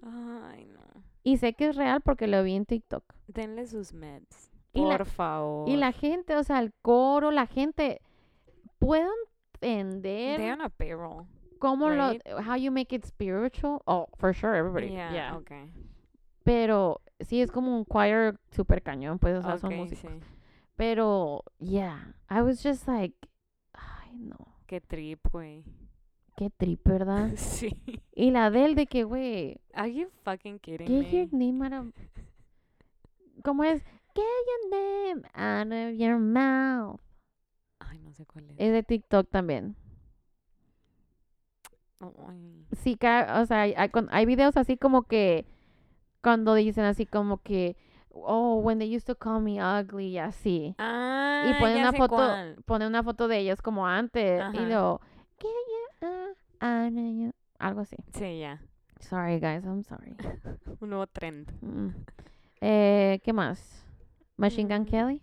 Ay, 0.01 0.65
no. 0.65 0.81
Y 1.23 1.37
sé 1.37 1.53
que 1.53 1.69
es 1.69 1.75
real 1.75 2.01
porque 2.01 2.27
lo 2.27 2.43
vi 2.43 2.53
en 2.55 2.65
TikTok. 2.65 3.03
Denle 3.27 3.65
sus 3.65 3.93
meds. 3.93 4.51
Y 4.73 4.81
la- 4.81 4.97
Por 4.97 5.05
favor. 5.05 5.69
Y 5.69 5.77
la 5.77 5.91
gente, 5.93 6.35
o 6.35 6.43
sea, 6.43 6.59
el 6.59 6.73
coro, 6.81 7.31
la 7.31 7.47
gente, 7.47 8.01
puedo 8.79 9.09
entender 9.61 10.37
They're 10.39 10.53
on 10.53 10.61
a 10.61 10.69
payroll. 10.69 11.25
cómo 11.59 11.89
right? 11.89 12.21
lo, 12.27 12.41
how 12.41 12.55
you 12.57 12.71
make 12.71 12.93
it 12.93 13.05
spiritual. 13.05 13.81
Oh, 13.85 14.07
for 14.17 14.33
sure, 14.33 14.57
everybody. 14.57 14.89
Yeah, 14.89 15.13
Yeah. 15.13 15.37
okay. 15.37 15.71
Pero 16.43 16.99
sí 17.21 17.39
es 17.41 17.51
como 17.51 17.77
un 17.77 17.85
choir 17.85 18.37
super 18.51 18.81
cañón, 18.83 19.17
pues, 19.19 19.37
o 19.37 19.41
sea, 19.41 19.57
son 19.57 19.71
Ok, 19.71 19.79
músicos. 19.79 20.11
sí. 20.11 20.19
Pero, 20.75 21.43
yeah, 21.59 22.13
I 22.29 22.41
was 22.41 22.61
just 22.61 22.85
like, 22.87 23.15
ay, 23.73 24.17
no, 24.17 24.35
Qué 24.67 24.81
trip, 24.81 25.21
güey. 25.31 25.63
Qué 26.35 26.49
trip, 26.49 26.81
¿verdad? 26.87 27.31
Sí. 27.37 27.71
y 28.13 28.31
la 28.31 28.49
del 28.49 28.75
de 28.75 28.87
que, 28.87 29.03
güey, 29.03 29.59
Are 29.73 29.93
you 29.93 30.09
fucking 30.23 30.59
kidding 30.59 30.87
get 30.87 31.11
your 31.11 31.27
me? 31.31 31.51
name 31.51 31.65
out 31.65 31.73
of... 31.73 31.93
¿Cómo 33.43 33.63
es? 33.63 33.83
Get 34.15 34.23
your 34.23 34.69
name 34.69 35.23
out 35.33 35.71
of 35.71 35.97
your 35.97 36.19
mouth. 36.19 36.99
Ay, 37.79 37.99
no 37.99 38.13
sé 38.13 38.25
cuál 38.25 38.49
es. 38.51 38.55
Es 38.57 38.71
de 38.71 38.83
TikTok 38.83 39.29
también. 39.29 39.75
Ay. 41.99 42.65
Sí, 42.73 42.97
o 43.01 43.45
sea, 43.45 43.61
hay, 43.61 44.25
videos 44.25 44.57
así 44.57 44.77
como 44.77 45.03
que 45.03 45.45
cuando 46.21 46.53
dicen 46.53 46.85
así 46.85 47.05
como 47.05 47.37
que, 47.37 47.75
oh, 48.09 48.55
when 48.55 48.79
they 48.79 48.95
used 48.95 49.07
to 49.07 49.15
call 49.15 49.41
me 49.41 49.61
ugly 49.61 50.07
y 50.07 50.17
así. 50.17 50.75
Ah, 50.77 51.45
y 51.49 51.59
ponen 51.59 51.77
ya 51.77 51.89
una 51.89 51.93
foto, 51.93 52.15
cuál. 52.15 52.55
ponen 52.65 52.87
una 52.87 53.03
foto 53.03 53.27
de 53.27 53.39
ellos 53.39 53.61
como 53.61 53.87
antes 53.87 54.41
y 54.53 54.59
luego, 54.59 55.01
"Get 55.43 55.51
you, 56.01 56.07
uh, 56.07 56.65
out 56.65 56.91
of 56.91 56.97
you", 56.97 57.31
algo 57.59 57.81
así. 57.81 57.97
Sí, 58.13 58.39
ya. 58.39 58.59
Sorry 58.99 59.39
guys, 59.39 59.63
I'm 59.65 59.83
sorry. 59.83 60.15
Un 60.81 60.89
nuevo 60.89 61.05
trend. 61.07 61.51
Mm. 61.61 61.89
Eh, 62.61 63.19
¿Qué 63.23 63.33
más? 63.33 63.83
Machine 64.37 64.67
Gun 64.73 64.83
Mm. 64.83 64.89
Kelly. 64.89 65.21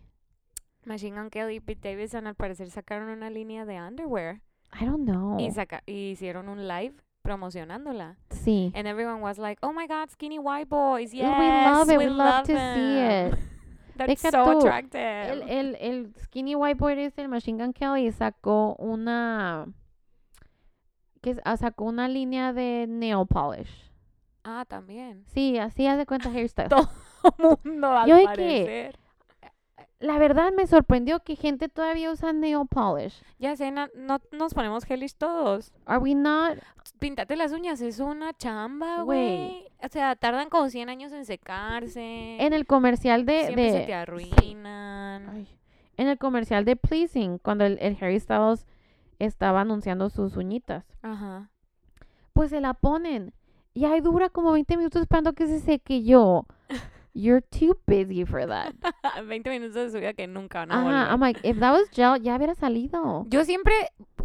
Machine 0.84 1.16
Gun 1.16 1.30
Kelly 1.30 1.56
y 1.56 1.60
Pete 1.60 1.88
Davidson 1.90 2.26
al 2.26 2.34
parecer 2.34 2.70
sacaron 2.70 3.08
una 3.08 3.28
línea 3.30 3.64
de 3.66 3.80
underwear 3.80 4.40
I 4.78 4.84
don't 4.86 5.04
know. 5.04 5.38
y, 5.38 5.50
saca 5.50 5.82
y 5.86 6.10
hicieron 6.10 6.48
un 6.48 6.66
live 6.68 6.94
promocionándola. 7.22 8.16
Sí. 8.30 8.72
And 8.74 8.86
everyone 8.86 9.20
was 9.22 9.38
like, 9.38 9.58
"Oh 9.62 9.72
my 9.72 9.86
God, 9.86 10.10
skinny 10.10 10.38
white 10.38 10.68
boys! 10.68 11.12
Yes, 11.12 11.26
we 11.38 11.46
love 11.46 11.90
it. 11.90 11.98
We, 11.98 12.06
we 12.06 12.10
love, 12.10 12.42
to 12.46 12.52
see 12.52 12.54
them. 12.54 13.32
it. 13.32 13.38
That's 13.96 14.22
Deja 14.22 14.30
so 14.30 14.58
attractive." 14.58 15.00
El, 15.00 15.42
el, 15.48 15.76
el 15.80 16.14
Skinny 16.24 16.54
White 16.54 16.78
Boy 16.78 16.92
este, 17.00 17.20
el 17.22 17.28
Machine 17.28 17.58
Gun 17.62 17.72
Kelly, 17.74 18.10
sacó 18.12 18.74
una. 18.78 19.66
Que 21.20 21.36
ah, 21.44 21.56
sacó 21.56 21.84
una 21.84 22.08
línea 22.08 22.52
de 22.52 22.86
nail 22.88 23.26
polish. 23.28 23.90
ah, 24.44 24.64
también. 24.66 25.24
Sí, 25.26 25.58
así 25.58 25.86
haz 25.86 25.98
de 25.98 26.06
cuenta 26.06 26.30
hairstyle. 26.34 26.68
Todo 26.68 26.88
mundo 27.64 27.88
al 27.88 28.08
Yo 28.08 28.14
de 28.16 28.20
que- 28.22 28.26
parecer. 28.26 28.98
La 29.98 30.16
verdad 30.16 30.50
me 30.56 30.66
sorprendió 30.66 31.20
que 31.20 31.36
gente 31.36 31.68
todavía 31.68 32.10
usa 32.10 32.32
nail 32.32 32.66
polish. 32.70 33.22
Ya 33.38 33.54
sé, 33.54 33.70
no 33.70 33.86
nos 34.32 34.54
ponemos 34.54 34.90
hellish 34.90 35.12
todos. 35.14 35.74
Are 35.84 35.98
we 35.98 36.14
not? 36.14 36.58
Píntate 36.98 37.36
las 37.36 37.52
uñas, 37.52 37.82
es 37.82 38.00
una 38.00 38.32
chamba, 38.32 39.02
Güey. 39.02 39.36
güey. 39.36 39.68
O 39.82 39.88
sea, 39.90 40.16
tardan 40.16 40.48
como 40.48 40.70
100 40.70 40.88
años 40.88 41.12
en 41.12 41.26
secarse. 41.26 42.38
En 42.40 42.54
el 42.54 42.64
comercial 42.66 43.26
de. 43.26 43.42
Siempre 43.44 43.62
de 43.64 43.70
se 43.72 43.80
te 43.86 43.92
arruinan. 43.94 45.28
Ay. 45.28 45.48
En 45.98 46.08
el 46.08 46.16
comercial 46.16 46.64
de 46.64 46.76
Pleasing, 46.76 47.36
cuando 47.36 47.66
el, 47.66 47.76
el 47.82 47.98
Harry 48.00 48.18
Styles 48.20 48.66
estaba 49.20 49.60
anunciando 49.60 50.10
sus 50.10 50.36
uñitas. 50.36 50.84
Ajá. 51.02 51.50
Pues 52.32 52.50
se 52.50 52.60
la 52.60 52.74
ponen. 52.74 53.32
Y 53.74 53.84
ahí 53.84 54.00
dura 54.00 54.30
como 54.30 54.50
20 54.52 54.76
minutos 54.76 55.02
esperando 55.02 55.32
que 55.34 55.46
se 55.46 55.60
seque 55.60 56.02
yo. 56.02 56.46
You're 57.14 57.42
too 57.42 57.76
busy 57.86 58.24
for 58.24 58.46
that. 58.46 58.72
20 59.26 59.50
minutos 59.50 59.74
de 59.74 59.90
su 59.90 59.98
vida 59.98 60.12
que 60.14 60.26
nunca 60.28 60.60
van 60.60 60.70
a 60.72 60.74
Ajá, 60.74 60.82
volver. 60.84 61.10
I'm 61.10 61.20
like, 61.20 61.40
if 61.48 61.58
that 61.58 61.72
was 61.72 61.88
gel, 61.90 62.20
ya 62.22 62.36
hubiera 62.36 62.54
salido. 62.54 63.24
Yo 63.28 63.44
siempre 63.44 63.74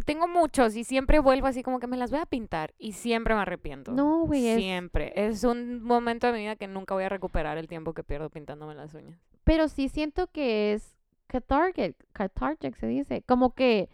tengo 0.04 0.28
muchos 0.28 0.76
y 0.76 0.84
siempre 0.84 1.18
vuelvo 1.18 1.48
así 1.48 1.64
como 1.64 1.80
que 1.80 1.88
me 1.88 1.96
las 1.96 2.12
voy 2.12 2.20
a 2.20 2.26
pintar 2.26 2.74
y 2.78 2.92
siempre 2.92 3.34
me 3.34 3.40
arrepiento. 3.40 3.90
No, 3.90 4.24
güey, 4.26 4.46
es- 4.46 4.58
Siempre. 4.58 5.12
Es 5.16 5.42
un 5.42 5.82
momento 5.82 6.28
de 6.28 6.32
mi 6.34 6.38
vida 6.40 6.54
que 6.54 6.68
nunca 6.68 6.94
voy 6.94 7.02
a 7.04 7.08
recuperar 7.08 7.58
el 7.58 7.66
tiempo 7.66 7.92
que 7.92 8.04
pierdo 8.04 8.30
pintándome 8.30 8.74
las 8.76 8.94
uñas. 8.94 9.18
Pero 9.42 9.66
sí 9.68 9.88
siento 9.88 10.28
que 10.28 10.72
es 10.72 10.96
cathartic, 11.26 11.96
cathartic 12.12 12.76
se 12.76 12.86
dice. 12.86 13.22
Como 13.26 13.52
que 13.54 13.88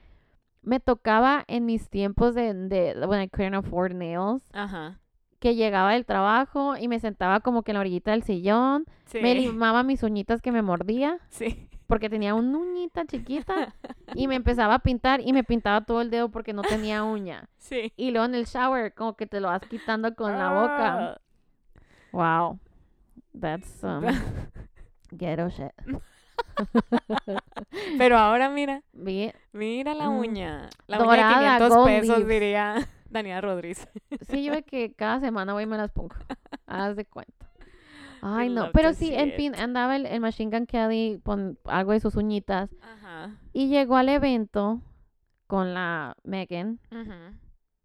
me 0.63 0.81
tocaba 0.81 1.45
en 1.49 1.67
mis 1.67 1.91
tiempos 1.91 2.35
de, 2.35 2.55
de 2.55 3.07
when 3.07 3.21
I 3.23 3.29
couldn't 3.29 3.55
afford 3.55 3.93
nails, 3.95 4.43
Ajá. 4.53 4.99
que 5.41 5.55
llegaba 5.57 5.93
del 5.93 6.07
trabajo 6.07 6.77
y 6.77 6.89
me 6.89 7.01
sentaba 7.01 7.41
como 7.41 7.63
que 7.63 7.73
en 7.73 7.75
la 7.75 7.81
orillita 7.81 8.13
del 8.13 8.23
sillón, 8.23 8.85
Sí. 9.07 9.19
me 9.21 9.35
limaba 9.35 9.83
mis 9.83 10.03
uñitas 10.03 10.41
que 10.41 10.53
me 10.53 10.63
mordía, 10.63 11.19
Sí. 11.31 11.69
porque 11.87 12.09
tenía 12.09 12.35
una 12.35 12.59
uñita 12.59 13.05
chiquita, 13.07 13.75
y 14.15 14.29
me 14.29 14.37
empezaba 14.37 14.75
a 14.75 14.79
pintar 14.79 15.21
y 15.21 15.33
me 15.33 15.45
pintaba 15.45 15.85
todo 15.85 16.01
el 16.01 16.11
dedo 16.11 16.31
porque 16.31 16.53
no 16.53 16.63
tenía 16.63 17.03
uña. 17.05 17.49
Sí. 17.59 17.93
Y 17.97 18.11
luego 18.11 18.27
en 18.27 18.35
el 18.35 18.45
shower, 18.47 18.93
como 18.95 19.15
que 19.17 19.27
te 19.27 19.41
lo 19.41 19.49
vas 19.49 19.63
quitando 19.63 20.15
con 20.15 20.33
la 20.39 20.51
boca. 20.53 20.99
Ah. 21.15 21.19
Wow. 22.13 22.59
That's 23.39 23.67
some 23.81 24.07
ghetto 25.11 25.49
shit. 25.49 25.73
Pero 27.99 28.19
ahora 28.19 28.49
mira, 28.51 28.83
mira 28.93 29.95
la 29.95 30.09
Mm. 30.11 30.19
uña. 30.19 30.69
La 30.87 30.99
Dorada, 30.99 31.39
uña 31.39 31.53
de 31.53 31.59
500 31.59 31.69
gold 31.77 31.87
pesos, 31.87 32.27
diría 32.29 32.75
Daniela 33.11 33.41
Rodríguez. 33.41 33.89
Sí, 34.29 34.45
yo 34.45 34.53
de 34.53 34.63
que 34.63 34.93
cada 34.95 35.21
semana 35.21 35.53
voy 35.53 35.65
y 35.65 35.67
me 35.67 35.77
las 35.77 35.91
pongo. 35.91 36.15
Haz 36.67 36.97
de 36.97 37.05
cuenta. 37.05 37.51
Ay, 38.23 38.49
no. 38.51 38.71
Pero 38.73 38.95
sí, 38.95 39.13
en 39.13 39.33
fin, 39.33 39.55
andaba 39.57 39.97
el, 39.97 40.07
el 40.07 40.21
Machine 40.21 40.57
Gun 40.57 40.67
Kelly 40.67 41.21
con 41.25 41.59
algo 41.65 41.91
de 41.93 41.99
sus 42.01 42.15
uñitas. 42.15 42.71
Ajá. 42.81 43.37
Y 43.53 43.67
llegó 43.69 43.97
al 43.97 44.09
evento 44.09 44.81
con 45.49 45.75
la 45.75 46.17
Megan. 46.23 46.79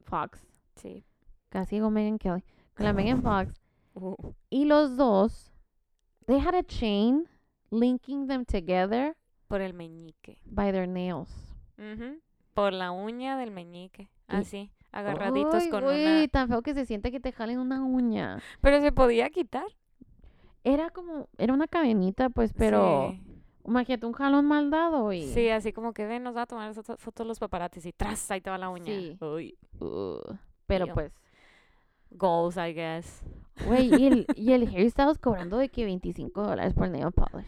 Fox. 0.05 0.45
Sí. 0.75 1.03
Casi 1.49 1.77
digo 1.77 1.89
Megan 1.89 2.19
Kelly. 2.19 2.43
Con 2.75 2.85
la 2.85 2.93
Megan 2.93 3.23
Fox. 3.23 3.59
Uh. 3.95 4.15
Y 4.51 4.65
los 4.65 4.95
dos, 4.95 5.51
they 6.27 6.39
had 6.39 6.53
a 6.53 6.61
chain 6.63 7.27
linking 7.71 8.27
them 8.27 8.45
together 8.45 9.15
Por 9.47 9.61
el 9.61 9.73
meñique. 9.73 10.37
by 10.45 10.71
their 10.71 10.87
nails. 10.87 11.29
Ujú. 11.77 12.19
Por 12.53 12.73
la 12.73 12.91
uña 12.91 13.37
del 13.37 13.51
meñique. 13.51 14.09
Así. 14.27 14.71
Agarraditos 14.91 15.63
Ay, 15.63 15.69
con 15.69 15.83
güey, 15.83 16.05
una. 16.23 16.27
tan 16.27 16.47
feo 16.47 16.61
que 16.61 16.73
se 16.73 16.85
siente 16.85 17.11
que 17.11 17.19
te 17.19 17.31
jalen 17.31 17.59
una 17.59 17.83
uña. 17.83 18.39
Pero 18.61 18.81
se 18.81 18.91
podía 18.91 19.29
quitar. 19.29 19.67
Era 20.63 20.89
como, 20.89 21.29
era 21.37 21.53
una 21.53 21.67
cadenita, 21.67 22.29
pues, 22.29 22.51
pero 22.53 23.11
Sí. 23.11 23.21
imagínate 23.65 24.05
un 24.05 24.13
jalón 24.13 24.45
mal 24.45 24.69
dado 24.71 25.13
y... 25.13 25.21
Sí, 25.27 25.49
así 25.49 25.71
como 25.71 25.93
que 25.93 26.05
ven, 26.07 26.23
nos 26.23 26.35
va 26.35 26.41
a 26.43 26.45
tomar 26.47 26.73
foto- 26.73 26.97
fotos 26.97 27.27
los 27.27 27.37
paparazzis 27.39 27.85
y 27.85 27.93
tras, 27.93 28.29
ahí 28.31 28.41
te 28.41 28.49
va 28.49 28.57
la 28.57 28.69
uña. 28.69 28.85
Sí. 28.85 29.17
Uy. 29.21 29.57
Uh, 29.79 30.19
pero 30.65 30.87
Ew. 30.87 30.93
pues, 30.93 31.13
Goals, 32.09 32.57
I 32.57 32.73
guess. 32.73 33.23
Güey, 33.65 33.89
y 33.93 34.07
el, 34.07 34.25
y 34.35 34.51
el 34.53 34.67
hairstyles 34.67 35.17
cobrando 35.17 35.57
de 35.57 35.69
que 35.69 35.85
25 35.85 36.43
dólares 36.43 36.73
por 36.73 36.89
nail 36.89 37.11
polish. 37.11 37.45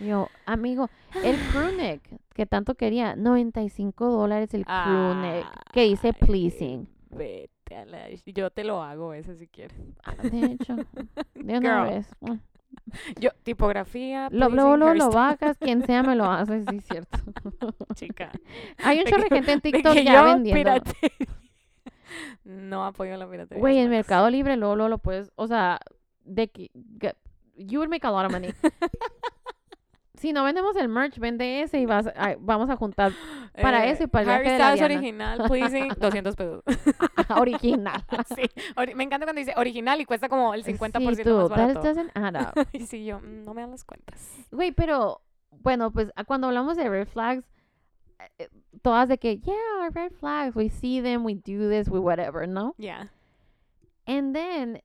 Yo, 0.00 0.28
amigo, 0.44 0.90
el 1.24 1.36
crew 1.50 1.74
neck 1.76 2.02
que 2.34 2.44
tanto 2.46 2.74
quería, 2.74 3.16
95 3.16 4.10
dólares 4.10 4.52
el 4.52 4.64
crew 4.66 5.14
neck 5.14 5.46
que 5.72 5.82
dice 5.84 6.12
pleasing. 6.12 6.86
Vete 7.10 7.76
a 7.76 7.86
la... 7.86 8.08
Yo 8.26 8.50
te 8.50 8.62
lo 8.64 8.82
hago 8.82 9.14
ese 9.14 9.36
si 9.36 9.46
quieres. 9.46 9.78
Ah, 10.04 10.14
De 10.22 10.38
hecho, 10.52 10.76
de 11.34 11.58
una 11.58 11.84
Girl. 11.84 11.94
vez. 11.94 12.10
mm. 12.20 12.34
Yo, 13.18 13.30
tipografía, 13.42 14.28
Lo, 14.30 14.50
luego, 14.50 14.76
lo 14.76 14.86
hairstyle, 14.88 15.14
bajas, 15.14 15.56
quien 15.58 15.82
sea 15.86 16.02
me 16.02 16.14
lo 16.14 16.26
hace, 16.30 16.60
sí, 16.66 16.76
es 16.76 16.84
cierto. 16.84 17.18
chica. 17.94 18.30
Hay 18.84 18.98
un 19.00 19.06
chorro 19.06 19.22
de 19.22 19.28
gente 19.30 19.52
en 19.52 19.60
TikTok 19.62 19.94
ya 19.94 20.14
yo 20.14 20.24
vendiendo. 20.24 20.58
piratería. 20.60 21.10
No 22.44 22.84
apoyo 22.84 23.16
la 23.16 23.28
piratería. 23.28 23.60
Güey, 23.60 23.78
en. 23.78 23.90
Mercado 23.90 24.30
Libre 24.30 24.56
luego, 24.56 24.76
luego 24.76 24.88
lo 24.88 24.98
puedes, 24.98 25.32
o 25.36 25.46
sea, 25.46 25.80
de 26.24 26.48
que, 26.48 26.70
you 27.56 27.78
would 27.80 27.88
make 27.90 28.06
a 28.06 28.10
lot 28.10 28.26
of 28.26 28.32
money. 28.32 28.52
si 30.14 30.32
no 30.32 30.44
vendemos 30.44 30.74
el 30.76 30.88
merch, 30.88 31.18
vende 31.18 31.62
ese 31.62 31.78
y 31.78 31.86
vas, 31.86 32.10
ay, 32.16 32.36
vamos 32.40 32.70
a 32.70 32.76
juntar 32.76 33.12
para 33.60 33.84
eso 33.86 34.04
y 34.04 34.06
para 34.06 34.22
el 34.24 34.30
Harry 34.30 34.42
viaje 34.44 34.52
de 34.54 34.58
la 34.58 34.64
Styles 34.76 34.88
Diana. 34.88 34.94
original, 35.36 35.48
pleasing, 35.48 35.88
200 36.00 36.36
pesos. 36.36 36.62
original. 37.36 38.02
sí, 38.34 38.42
ori- 38.76 38.94
me 38.94 39.04
encanta 39.04 39.26
cuando 39.26 39.40
dice 39.40 39.52
original 39.56 40.00
y 40.00 40.04
cuesta 40.06 40.28
como 40.28 40.54
el 40.54 40.64
50% 40.64 41.16
sí, 41.16 41.22
tú, 41.22 41.36
más 41.36 41.48
that 41.50 41.56
barato. 41.58 41.80
doesn't 41.82 42.10
add 42.16 42.34
up. 42.36 42.66
y 42.72 42.86
sí, 42.86 43.04
yo, 43.04 43.20
mm, 43.20 43.44
no 43.44 43.52
me 43.54 43.60
dan 43.60 43.70
las 43.72 43.84
cuentas. 43.84 44.18
Güey, 44.50 44.72
pero 44.72 45.20
bueno, 45.50 45.90
pues 45.90 46.10
ah, 46.16 46.24
cuando 46.24 46.46
hablamos 46.46 46.76
de 46.78 46.88
red 46.88 47.06
flags, 47.08 47.44
eh, 47.44 47.46
eh, 47.46 47.55
todas 48.82 49.08
de 49.08 49.18
que, 49.18 49.38
yeah, 49.38 49.88
red 49.92 50.12
flags, 50.12 50.54
we 50.54 50.68
see 50.68 51.00
them, 51.00 51.24
we 51.24 51.34
do 51.34 51.68
this, 51.68 51.88
we 51.88 51.98
whatever, 51.98 52.46
¿no? 52.48 52.74
Yeah. 52.78 53.08
And 54.06 54.34
then, 54.34 54.82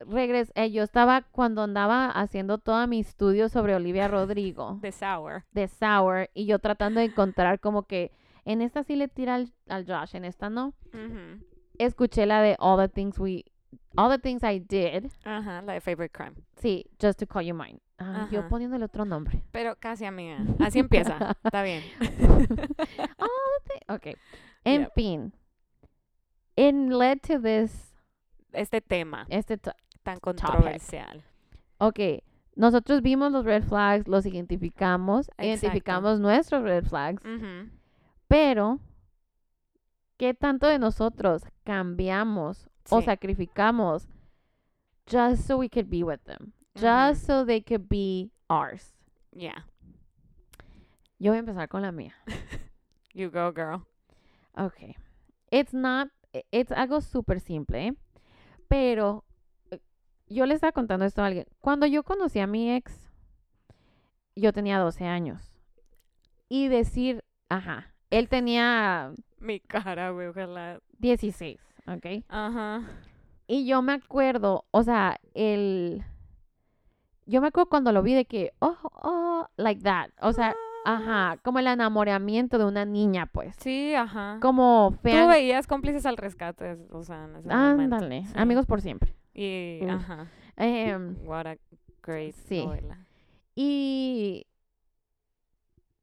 regres 0.00 0.50
eh, 0.54 0.70
yo 0.70 0.82
estaba 0.82 1.22
cuando 1.30 1.62
andaba 1.62 2.10
haciendo 2.10 2.58
todo 2.58 2.86
mi 2.86 3.00
estudio 3.00 3.48
sobre 3.48 3.74
Olivia 3.74 4.08
Rodrigo 4.08 4.78
The 4.82 4.92
sour. 4.92 5.44
de 5.52 5.68
Sour 5.68 6.30
y 6.34 6.46
yo 6.46 6.58
tratando 6.58 7.00
de 7.00 7.06
encontrar 7.06 7.60
como 7.60 7.84
que 7.84 8.10
en 8.44 8.60
esta 8.60 8.82
sí 8.84 8.96
le 8.96 9.08
tira 9.08 9.36
al, 9.36 9.52
al 9.68 9.86
Josh, 9.86 10.16
en 10.16 10.24
esta 10.24 10.50
no. 10.50 10.74
Ujú. 10.92 11.42
Escuché 11.78 12.26
la 12.26 12.40
de 12.42 12.56
All 12.58 12.78
the 12.78 12.88
Things 12.88 13.18
We, 13.18 13.44
All 13.96 14.10
the 14.10 14.18
Things 14.18 14.42
I 14.42 14.58
Did, 14.58 15.10
Ajá, 15.24 15.62
la 15.62 15.74
de 15.74 15.80
favorite 15.80 16.12
crime. 16.12 16.34
sí, 16.56 16.84
Just 17.00 17.18
to 17.20 17.26
Call 17.26 17.42
You 17.44 17.54
Mine. 17.54 17.80
Ah, 17.98 18.28
yo 18.30 18.48
poniéndole 18.48 18.84
otro 18.86 19.04
nombre. 19.04 19.44
Pero 19.52 19.76
casi 19.76 20.04
amiga. 20.04 20.38
Así 20.58 20.80
empieza. 20.80 21.16
Está 21.44 21.62
bien. 21.62 21.82
All 23.18 23.28
the 23.66 23.92
ok. 23.94 24.18
En 24.64 24.80
Yep. 24.82 24.92
fin, 24.94 25.32
it 26.56 26.74
led 26.74 27.20
to 27.22 27.38
this, 27.40 27.94
Este 28.52 28.80
tema 28.80 29.26
este, 29.28 29.58
tan 30.02 30.18
controversial. 30.20 31.22
ok, 31.78 31.98
nosotros 32.56 33.02
vimos 33.02 33.30
los 33.32 33.44
red 33.44 33.62
flags, 33.64 34.08
los 34.08 34.24
identificamos, 34.26 35.28
Exacto. 35.36 35.44
identificamos 35.44 36.18
nuestros 36.20 36.62
red 36.62 36.84
flags, 36.84 37.22
pero 38.28 38.78
¿qué 40.16 40.34
tanto 40.34 40.66
de 40.66 40.78
nosotros 40.78 41.42
cambiamos 41.64 42.68
o 42.90 43.00
sacrificamos 43.02 44.06
just 45.06 45.46
so 45.46 45.56
we 45.58 45.68
could 45.68 45.88
be 45.88 46.02
with 46.02 46.22
them? 46.24 46.52
Just 46.76 47.24
so 47.26 47.44
they 47.44 47.60
could 47.62 47.88
be 47.88 48.30
ours. 48.48 48.92
Yeah. 49.32 49.64
Yo 51.18 51.30
voy 51.32 51.36
a 51.36 51.40
empezar 51.40 51.68
con 51.68 51.82
la 51.82 51.92
mía. 51.92 52.14
You 53.16 53.30
go, 53.30 53.52
girl. 53.52 53.86
Okay. 54.58 54.96
It's 55.52 55.72
not, 55.72 56.08
i- 56.34 56.42
it's 56.50 56.72
algo 56.72 57.00
súper 57.00 57.38
simple, 57.38 57.86
¿eh? 57.86 57.92
pero 58.68 59.24
eh, 59.70 59.78
yo 60.26 60.46
le 60.46 60.54
estaba 60.54 60.72
contando 60.72 61.04
esto 61.04 61.22
a 61.22 61.26
alguien. 61.26 61.46
Cuando 61.60 61.86
yo 61.86 62.02
conocí 62.02 62.40
a 62.40 62.48
mi 62.48 62.72
ex, 62.74 62.92
yo 64.34 64.52
tenía 64.52 64.80
12 64.80 65.04
años. 65.06 65.52
Y 66.48 66.66
decir, 66.66 67.22
ajá, 67.48 67.94
él 68.10 68.28
tenía 68.28 69.12
Mi 69.38 69.60
cara, 69.60 70.10
güey, 70.10 70.26
ojalá. 70.26 70.80
16, 70.98 71.60
¿ok? 71.86 72.24
Ajá. 72.28 72.82
Y 73.46 73.66
yo 73.66 73.82
me 73.82 73.92
acuerdo, 73.92 74.64
o 74.70 74.82
sea, 74.82 75.18
el... 75.34 76.02
Yo 77.26 77.40
me 77.40 77.48
acuerdo 77.48 77.68
cuando 77.70 77.92
lo 77.92 78.02
vi 78.02 78.14
de 78.14 78.24
que, 78.26 78.52
oh, 78.58 78.76
oh, 79.02 79.46
like 79.56 79.82
that. 79.82 80.10
O 80.20 80.32
sea, 80.32 80.54
ajá, 80.84 81.38
como 81.42 81.58
el 81.58 81.66
enamoramiento 81.66 82.58
de 82.58 82.64
una 82.66 82.84
niña, 82.84 83.26
pues. 83.26 83.56
Sí, 83.58 83.94
ajá. 83.94 84.38
Como 84.42 84.94
Tú 85.02 85.08
fan. 85.10 85.28
veías 85.30 85.66
cómplices 85.66 86.04
al 86.06 86.16
rescate, 86.18 86.76
o 86.90 87.02
sea, 87.02 87.24
en 87.24 87.36
ese 87.36 87.48
momento. 87.48 87.96
Ándale, 87.96 88.24
Sí. 88.26 88.32
amigos 88.36 88.66
por 88.66 88.80
siempre. 88.82 89.14
Y, 89.32 89.80
Mm. 89.82 89.90
ajá. 89.90 90.26
Em, 90.56 91.16
What 91.26 91.46
a 91.46 91.56
great 92.02 92.34
Sí. 92.34 92.64
novela. 92.64 92.98
Y 93.54 94.46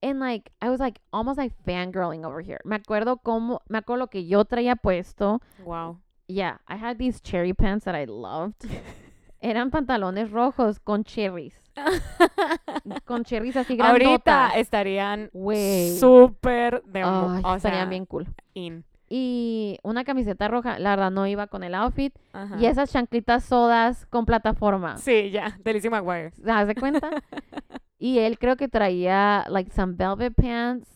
and 0.02 0.20
like 0.20 0.52
I 0.62 0.70
was 0.70 0.80
like 0.80 1.00
almost 1.12 1.38
like 1.38 1.54
fangirling 1.66 2.26
over 2.26 2.42
here. 2.42 2.60
Me 2.66 2.76
acuerdo 2.78 3.18
cómo 3.24 3.60
me 3.70 3.78
acuerdo 3.80 4.00
lo 4.00 4.08
que 4.08 4.26
yo 4.26 4.46
traía 4.46 4.76
puesto. 4.76 5.42
Wow. 5.64 5.98
Yeah, 6.28 6.60
I 6.68 6.76
had 6.78 6.98
these 6.98 7.20
cherry 7.22 7.54
pants 7.54 7.86
that 7.86 7.96
I 7.96 8.06
loved. 8.06 8.66
Eran 9.42 9.72
pantalones 9.72 10.32
rojos 10.32 10.80
con 10.80 11.04
cherries. 11.04 11.54
Con 13.06 13.24
cherries 13.24 13.56
así 13.56 13.78
Ahorita 13.80 14.50
grandotas. 14.50 14.56
estarían 14.58 15.30
Güey. 15.34 15.98
súper 15.98 16.84
de 16.84 17.02
Ay, 17.02 17.42
o 17.44 17.56
estarían 17.56 17.60
sea, 17.84 17.86
bien 17.86 18.06
cool. 18.06 18.28
in. 18.54 18.84
Y 19.10 19.78
una 19.84 20.04
camiseta 20.04 20.48
roja, 20.48 20.80
la 20.80 20.92
verdad 20.92 21.12
no 21.12 21.28
iba 21.28 21.48
con 21.48 21.64
el 21.64 21.74
outfit. 21.76 22.14
Ajá. 22.34 22.58
Y 22.60 22.66
esas 22.66 22.92
chanclitas 22.92 23.44
sodas 23.46 24.06
con 24.08 24.26
plataforma. 24.26 24.98
Sí, 24.98 25.32
ya, 25.32 25.58
Delicia 25.64 25.90
McGuire. 25.90 26.32
¿Haz 26.48 26.68
de 26.68 26.76
cuenta? 26.76 27.10
y 28.02 28.18
él 28.18 28.40
creo 28.40 28.58
que 28.58 28.68
traía 28.68 29.46
like 29.48 29.70
some 29.72 29.94
velvet 29.94 30.34
pants, 30.34 30.90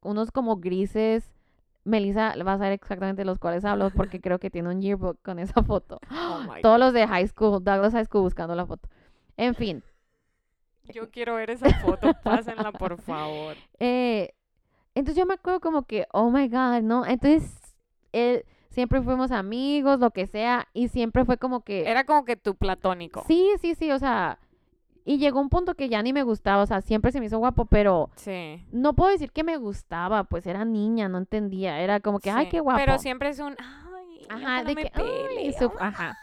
unos 0.00 0.30
como 0.30 0.56
grises. 0.56 1.30
Melissa 1.84 2.34
va 2.42 2.54
a 2.54 2.58
saber 2.58 2.72
exactamente 2.72 3.26
los 3.26 3.38
cuales 3.38 3.66
hablo 3.66 3.90
porque 3.90 4.18
creo 4.18 4.38
que 4.38 4.48
tiene 4.48 4.70
un 4.70 4.80
yearbook 4.80 5.18
con 5.22 5.38
esa 5.38 5.62
foto. 5.62 6.00
Oh 6.10 6.46
Todos 6.62 6.78
los 6.80 6.94
de 6.94 7.06
high 7.06 7.28
school, 7.28 7.62
Douglas 7.62 7.92
High 7.92 8.06
School 8.06 8.22
buscando 8.22 8.54
la 8.54 8.64
foto. 8.64 8.88
En 9.36 9.54
fin, 9.54 9.82
Yo 10.84 11.10
quiero 11.10 11.34
ver 11.34 11.50
esa 11.50 11.68
foto, 11.80 12.14
pásenla 12.24 12.72
por 12.72 12.98
favor. 12.98 13.54
eh, 13.78 14.32
entonces 14.94 15.20
yo 15.20 15.26
me 15.26 15.34
acuerdo 15.34 15.60
como 15.60 15.82
que, 15.82 16.06
oh 16.12 16.30
my 16.30 16.48
God, 16.48 16.80
¿no? 16.80 17.04
Entonces, 17.04 17.60
él, 18.12 18.46
siempre 18.70 19.02
fuimos 19.02 19.32
amigos, 19.32 20.00
lo 20.00 20.12
que 20.12 20.26
sea, 20.26 20.66
y 20.72 20.88
siempre 20.88 21.26
fue 21.26 21.36
como 21.36 21.60
que... 21.60 21.90
Era 21.90 22.04
como 22.04 22.24
que 22.24 22.36
tu 22.36 22.54
platónico. 22.54 23.22
Sí, 23.26 23.50
sí, 23.60 23.74
sí, 23.74 23.92
o 23.92 23.98
sea, 23.98 24.38
y 25.10 25.16
llegó 25.16 25.40
un 25.40 25.48
punto 25.48 25.74
que 25.74 25.88
ya 25.88 26.02
ni 26.02 26.12
me 26.12 26.22
gustaba, 26.22 26.62
o 26.62 26.66
sea, 26.66 26.82
siempre 26.82 27.12
se 27.12 27.18
me 27.18 27.24
hizo 27.26 27.38
guapo, 27.38 27.64
pero 27.64 28.10
Sí. 28.16 28.62
no 28.72 28.92
puedo 28.92 29.10
decir 29.10 29.32
que 29.32 29.42
me 29.42 29.56
gustaba, 29.56 30.24
pues 30.24 30.46
era 30.46 30.66
niña, 30.66 31.08
no 31.08 31.16
entendía, 31.16 31.80
era 31.80 32.00
como 32.00 32.20
que, 32.20 32.30
ay, 32.30 32.50
qué 32.50 32.60
guapo. 32.60 32.78
Pero 32.78 32.98
siempre 32.98 33.30
es 33.30 33.38
un, 33.38 33.56
ay, 33.58 34.26
Ajá, 34.28 34.64
de 34.64 34.76
que, 34.76 34.92
ay, 34.94 35.52
su- 35.54 35.72
ajá. 35.80 36.14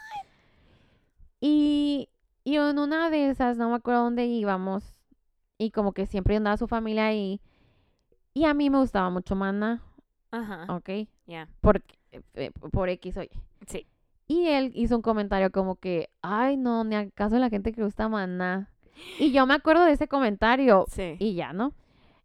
Y, 1.39 2.09
y 2.43 2.55
en 2.57 2.77
una 2.79 3.09
de 3.09 3.29
esas, 3.31 3.57
no 3.57 3.69
me 3.69 3.75
acuerdo 3.75 4.03
dónde 4.03 4.25
íbamos, 4.25 4.83
y 5.57 5.71
como 5.71 5.91
que 5.93 6.05
siempre 6.05 6.35
andaba 6.35 6.57
su 6.57 6.67
familia 6.67 7.07
ahí, 7.07 7.41
y 8.33 8.45
a 8.45 8.53
mí 8.53 8.69
me 8.69 8.77
gustaba 8.79 9.09
mucho 9.09 9.35
Mana, 9.35 9.81
Ajá. 10.29 10.65
¿ok? 10.69 10.89
Ya. 11.25 11.47
Por, 11.61 11.81
eh, 12.35 12.51
por 12.71 12.89
X 12.89 13.17
o 13.17 13.23
Y. 13.23 13.29
Sí. 13.67 13.87
Y 14.27 14.47
él 14.47 14.71
hizo 14.75 14.95
un 14.95 15.01
comentario 15.01 15.51
como 15.51 15.75
que, 15.75 16.09
ay, 16.21 16.57
no, 16.57 16.83
ni 16.83 16.95
acaso 16.95 17.37
la 17.39 17.49
gente 17.49 17.71
que 17.71 17.83
gusta 17.83 18.09
Maná. 18.09 18.69
Y 19.19 19.31
yo 19.31 19.45
me 19.45 19.53
acuerdo 19.53 19.85
de 19.85 19.91
ese 19.93 20.07
comentario 20.07 20.85
Sí. 20.87 21.15
y 21.19 21.35
ya, 21.35 21.53
¿no? 21.53 21.73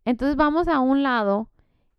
Entonces 0.04 0.36
vamos 0.36 0.68
a 0.68 0.80
un 0.80 1.02
lado 1.02 1.48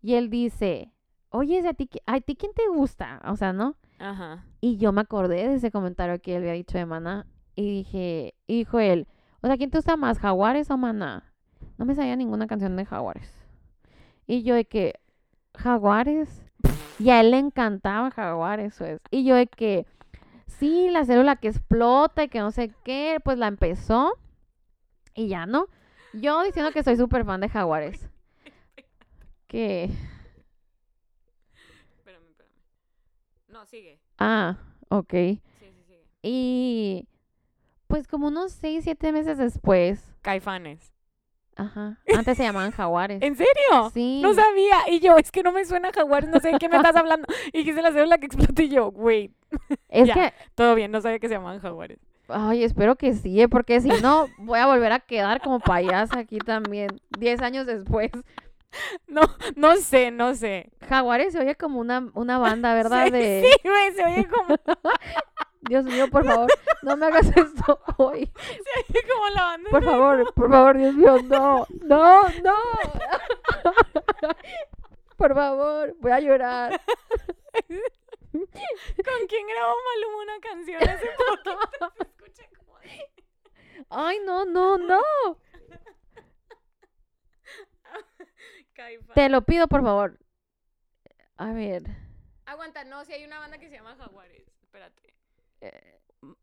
y 0.02 0.14
él 0.14 0.30
dice, 0.30 0.92
oye, 1.30 1.66
¿a 1.66 1.72
ti, 1.74 1.88
a 2.06 2.20
ti 2.20 2.36
quién 2.36 2.52
te 2.52 2.66
gusta? 2.68 3.20
O 3.26 3.36
sea, 3.36 3.52
¿no? 3.52 3.76
Ajá. 3.98 4.44
Y 4.60 4.76
yo 4.78 4.92
me 4.92 5.00
acordé 5.00 5.46
de 5.48 5.54
ese 5.54 5.70
comentario 5.70 6.20
que 6.20 6.36
él 6.36 6.42
había 6.42 6.52
dicho 6.52 6.78
de 6.78 6.86
Maná 6.86 7.26
y 7.54 7.70
dije, 7.70 8.34
y 8.46 8.58
dijo 8.58 8.78
él, 8.80 9.06
o 9.40 9.46
sea, 9.46 9.56
¿quién 9.56 9.70
te 9.70 9.78
gusta 9.78 9.96
más, 9.96 10.18
Jaguares 10.18 10.70
o 10.70 10.76
Maná? 10.76 11.32
No 11.78 11.84
me 11.84 11.94
sabía 11.94 12.16
ninguna 12.16 12.46
canción 12.46 12.76
de 12.76 12.84
Jaguares. 12.84 13.32
Y 14.26 14.42
yo 14.42 14.54
de 14.54 14.64
que, 14.64 15.00
Jaguares. 15.56 16.42
Y 16.98 17.10
a 17.10 17.20
él 17.20 17.30
le 17.32 17.38
encantaba 17.38 18.10
Jaguares, 18.10 18.74
pues. 18.78 19.00
Y 19.10 19.24
yo 19.24 19.34
de 19.34 19.46
que, 19.46 19.86
sí, 20.46 20.88
la 20.90 21.04
célula 21.04 21.36
que 21.36 21.48
explota 21.48 22.24
y 22.24 22.28
que 22.28 22.38
no 22.40 22.50
sé 22.50 22.72
qué, 22.84 23.18
pues 23.24 23.38
la 23.38 23.48
empezó. 23.48 24.12
Y 25.14 25.28
ya, 25.28 25.46
¿no? 25.46 25.66
Yo 26.12 26.42
diciendo 26.42 26.72
que 26.72 26.82
soy 26.82 26.96
súper 26.96 27.24
fan 27.24 27.40
de 27.40 27.48
Jaguares. 27.48 28.08
Que, 29.46 29.90
Espérame, 31.98 32.24
espérame. 32.28 32.54
No, 33.48 33.66
sigue. 33.66 34.00
ah, 34.18 34.56
ok. 34.88 35.10
Sí, 35.12 35.40
sí, 35.60 35.82
sigue. 35.86 36.04
Y 36.22 37.06
pues 37.86 38.08
como 38.08 38.28
unos 38.28 38.52
seis, 38.52 38.84
siete 38.84 39.12
meses 39.12 39.36
después, 39.36 40.14
Caifanes. 40.22 40.90
ajá, 41.56 41.98
antes 42.16 42.38
se 42.38 42.44
llamaban 42.44 42.70
Jaguares. 42.70 43.20
¿En 43.20 43.36
serio? 43.36 43.90
Sí. 43.92 44.20
No 44.22 44.32
sabía. 44.32 44.88
Y 44.88 45.00
yo, 45.00 45.18
es 45.18 45.30
que 45.30 45.42
no 45.42 45.52
me 45.52 45.66
suena 45.66 45.92
jaguar, 45.92 46.26
no 46.28 46.40
sé 46.40 46.52
de 46.52 46.58
qué 46.58 46.70
me 46.70 46.76
estás 46.78 46.96
hablando. 46.96 47.26
Y 47.52 47.58
dijiste 47.58 47.82
la 47.82 47.92
célula 47.92 48.16
que 48.16 48.26
explotó 48.26 48.62
y 48.62 48.70
yo, 48.70 48.88
wait, 48.88 49.32
Es 49.88 50.08
ya. 50.08 50.14
que, 50.14 50.34
todo 50.54 50.74
bien, 50.74 50.90
no 50.90 51.02
sabía 51.02 51.18
que 51.18 51.28
se 51.28 51.34
llamaban 51.34 51.60
jaguares. 51.60 51.98
Ay, 52.28 52.64
espero 52.64 52.96
que 52.96 53.14
sí, 53.14 53.40
¿eh? 53.40 53.48
porque 53.48 53.80
si 53.80 53.88
no, 54.00 54.26
voy 54.38 54.58
a 54.58 54.66
volver 54.66 54.92
a 54.92 55.00
quedar 55.00 55.40
como 55.40 55.60
payasa 55.60 56.18
aquí 56.20 56.38
también, 56.38 57.00
diez 57.18 57.40
años 57.40 57.66
después. 57.66 58.10
No, 59.06 59.20
no 59.54 59.76
sé, 59.76 60.10
no 60.10 60.34
sé. 60.34 60.70
Jaguares 60.88 61.34
se 61.34 61.38
oye 61.40 61.56
como 61.56 61.78
una, 61.78 62.08
una 62.14 62.38
banda, 62.38 62.72
¿verdad? 62.82 63.04
Sí, 63.04 63.10
De, 63.10 63.44
sí, 63.62 63.68
güey, 63.68 63.92
se 63.92 64.02
oye 64.02 64.26
como, 64.26 64.56
Dios 65.60 65.84
mío, 65.84 66.08
por 66.10 66.24
favor, 66.24 66.48
no 66.80 66.96
me 66.96 67.04
hagas 67.04 67.26
esto 67.36 67.80
hoy. 67.98 68.30
se 68.34 68.94
oye 68.94 69.06
como 69.12 69.28
la 69.34 69.42
banda. 69.42 69.68
Por 69.70 69.84
favor, 69.84 70.32
por 70.34 70.50
favor, 70.50 70.78
Dios 70.78 70.94
mío, 70.94 71.18
no, 71.28 71.66
no, 71.82 72.22
no. 72.42 72.54
Por 75.18 75.34
favor, 75.34 75.94
voy 76.00 76.12
a 76.12 76.20
llorar. 76.20 76.80
¿Con 79.04 79.26
quién 79.28 79.46
grabó 79.46 79.74
Maluma 79.94 80.22
una 80.22 80.40
canción 80.40 80.82
hace 80.88 81.06
poquito? 81.18 81.58
Se 81.96 82.02
escucha 82.04 82.48
como 82.56 82.78
de- 82.78 83.10
Ay, 83.90 84.18
no, 84.24 84.44
no, 84.44 84.78
no. 84.78 85.02
Te 89.14 89.28
lo 89.28 89.42
pido, 89.42 89.68
por 89.68 89.82
favor. 89.82 90.18
A 91.36 91.52
ver. 91.52 91.82
Aguanta, 92.46 92.84
no, 92.84 93.04
si 93.04 93.12
hay 93.12 93.24
una 93.24 93.38
banda 93.38 93.58
que 93.58 93.68
se 93.68 93.76
llama 93.76 93.94
Jaguares. 93.96 94.42
Espérate. 94.62 95.14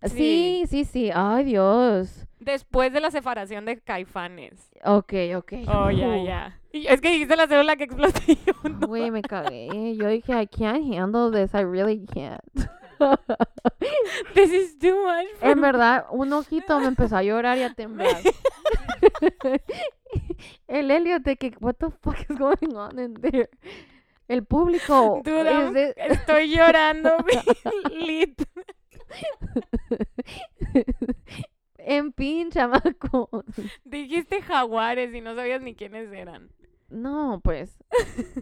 Sí, 0.05 0.63
sí, 0.69 0.85
sí. 0.85 1.09
Ay, 1.13 1.43
Dios. 1.45 2.25
Después 2.39 2.93
de 2.93 3.01
la 3.01 3.11
separación 3.11 3.65
de 3.65 3.79
Caifanes. 3.79 4.69
Ok, 4.85 5.13
ok. 5.35 5.53
Oh, 5.67 5.91
ya, 5.91 6.07
Uh, 6.07 6.25
ya. 6.25 6.59
Y 6.71 6.87
es 6.87 7.01
que 7.01 7.11
dijiste 7.11 7.35
la 7.35 7.47
célula 7.47 7.75
que 7.75 7.83
explotó 7.85 8.19
y 8.27 8.37
yo 8.45 8.53
no. 8.69 8.87
Güey, 8.87 9.11
me 9.11 9.21
cagué. 9.21 9.95
Yo 9.97 10.07
dije, 10.07 10.41
I 10.41 10.47
can't 10.47 10.93
handle 10.95 11.31
this. 11.31 11.53
I 11.53 11.63
really 11.63 12.05
can't. 12.05 12.41
This 14.35 14.51
is 14.51 14.77
too 14.77 15.05
much 15.05 15.27
for 15.39 15.49
En 15.49 15.59
me. 15.59 15.67
verdad, 15.67 16.05
un 16.11 16.31
ojito 16.33 16.79
me 16.79 16.87
empezó 16.87 17.17
a 17.17 17.23
llorar 17.23 17.57
y 17.57 17.63
a 17.63 17.73
temblar. 17.73 18.17
El 20.67 20.91
Elliot 20.91 21.23
de 21.23 21.37
que, 21.37 21.53
what 21.61 21.75
the 21.75 21.89
fuck 22.01 22.17
is 22.29 22.37
going 22.37 22.75
on 22.75 22.99
in 22.99 23.13
there? 23.15 23.49
El 24.27 24.43
público 24.43 25.21
Dude, 25.23 25.71
de- 25.71 25.93
estoy 25.97 26.53
llorando, 26.55 27.11
lit. 27.95 28.41
En 31.85 32.11
pin, 32.11 32.49
chamaco. 32.51 33.29
Dijiste 33.83 34.41
jaguares 34.41 35.13
y 35.13 35.21
no 35.21 35.35
sabías 35.35 35.61
ni 35.61 35.75
quiénes 35.75 36.11
eran. 36.11 36.49
No, 36.89 37.39
pues. 37.43 37.77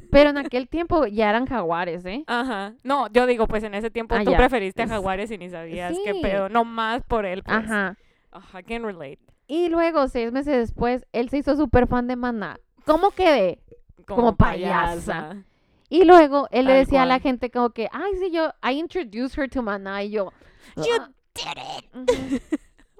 Pero 0.09 0.29
en 0.29 0.37
aquel 0.37 0.69
tiempo 0.69 1.05
ya 1.05 1.29
eran 1.29 1.47
jaguares, 1.47 2.05
¿eh? 2.05 2.23
Ajá. 2.27 2.75
No, 2.83 3.07
yo 3.11 3.25
digo, 3.25 3.45
pues 3.47 3.61
en 3.63 3.73
ese 3.73 3.89
tiempo 3.89 4.15
Ah, 4.15 4.23
tú 4.23 4.31
ya. 4.31 4.37
preferiste 4.37 4.81
a 4.83 4.85
Es- 4.85 4.91
jaguares 4.91 5.29
y 5.31 5.37
ni 5.37 5.49
sabías 5.49 5.93
qué 6.05 6.15
pedo. 6.21 6.47
No 6.47 6.63
más 6.63 7.03
por 7.03 7.25
él, 7.25 7.43
pues. 7.43 7.57
Ajá. 7.57 7.97
Ajá, 8.31 8.59
I 8.59 8.63
can 8.63 8.83
relate. 8.83 9.19
Y 9.47 9.67
luego, 9.69 10.07
seis 10.07 10.31
meses 10.31 10.55
después, 10.57 11.05
él 11.11 11.29
se 11.29 11.39
hizo 11.39 11.55
súper 11.57 11.87
fan 11.87 12.07
de 12.07 12.15
Maná. 12.15 12.57
¿Cómo 12.85 13.11
quedé? 13.11 13.59
Como 14.05 14.35
payasa. 14.37 15.43
Y 15.89 16.03
luego 16.05 16.47
él 16.51 16.65
le 16.65 16.73
decía 16.73 17.03
a 17.03 17.05
la 17.05 17.19
gente 17.19 17.49
como 17.49 17.71
que, 17.71 17.89
ay, 17.91 18.11
sí, 18.19 18.31
yo, 18.31 18.51
I 18.63 18.71
introduced 18.79 19.37
her 19.41 19.49
to 19.49 19.61
Maná. 19.61 20.03
Y 20.03 20.11
yo, 20.11 20.31
You 20.77 20.83
"Ah". 21.01 21.09
did 21.33 22.13
it. 22.37 22.43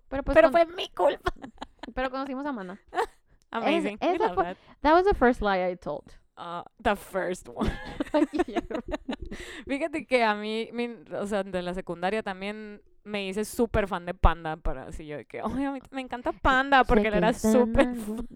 Pero 0.10 0.24
pues, 0.24 0.36
Pero 0.36 0.51
con- 0.51 0.62
fue 0.62 0.66
mi 0.76 0.89
culpa. 0.89 1.32
pero 1.95 2.10
conocimos 2.12 2.45
a 2.45 2.51
Maná. 2.51 2.80
Amazing. 3.51 3.97
We 4.01 4.16
esa 4.16 4.34
fue- 4.34 4.43
that. 4.43 4.58
That 4.82 4.93
was 4.93 5.05
the 5.05 5.14
first 5.14 5.41
lie 5.41 5.66
I 5.70 5.76
told. 5.76 6.03
Uh, 6.38 6.62
the 6.82 6.95
first 6.95 7.47
one. 7.49 7.72
Fíjate 9.68 10.05
que 10.05 10.24
a 10.24 10.36
mí, 10.36 10.70
mi- 10.74 10.95
o 11.14 11.26
sea, 11.26 11.43
de 11.43 11.62
la 11.62 11.74
secundaria 11.74 12.22
también 12.24 12.82
me 13.03 13.26
hice 13.28 13.45
súper 13.45 13.88
fan 13.88 14.05
de 14.05 14.14
Panda 14.14 14.58
para 14.58 14.84
así 14.88 15.08
yo 15.08 15.18
de 15.18 15.26
que, 15.26 15.39
"Ay, 15.39 15.64
a 15.66 15.72
mí 15.72 15.80
me 15.91 16.01
encanta 16.01 16.34
Panda 16.34 16.84
porque 16.84 17.08
él 17.08 17.14
era 17.16 17.34
súper 17.34 17.95
fan". 17.95 18.28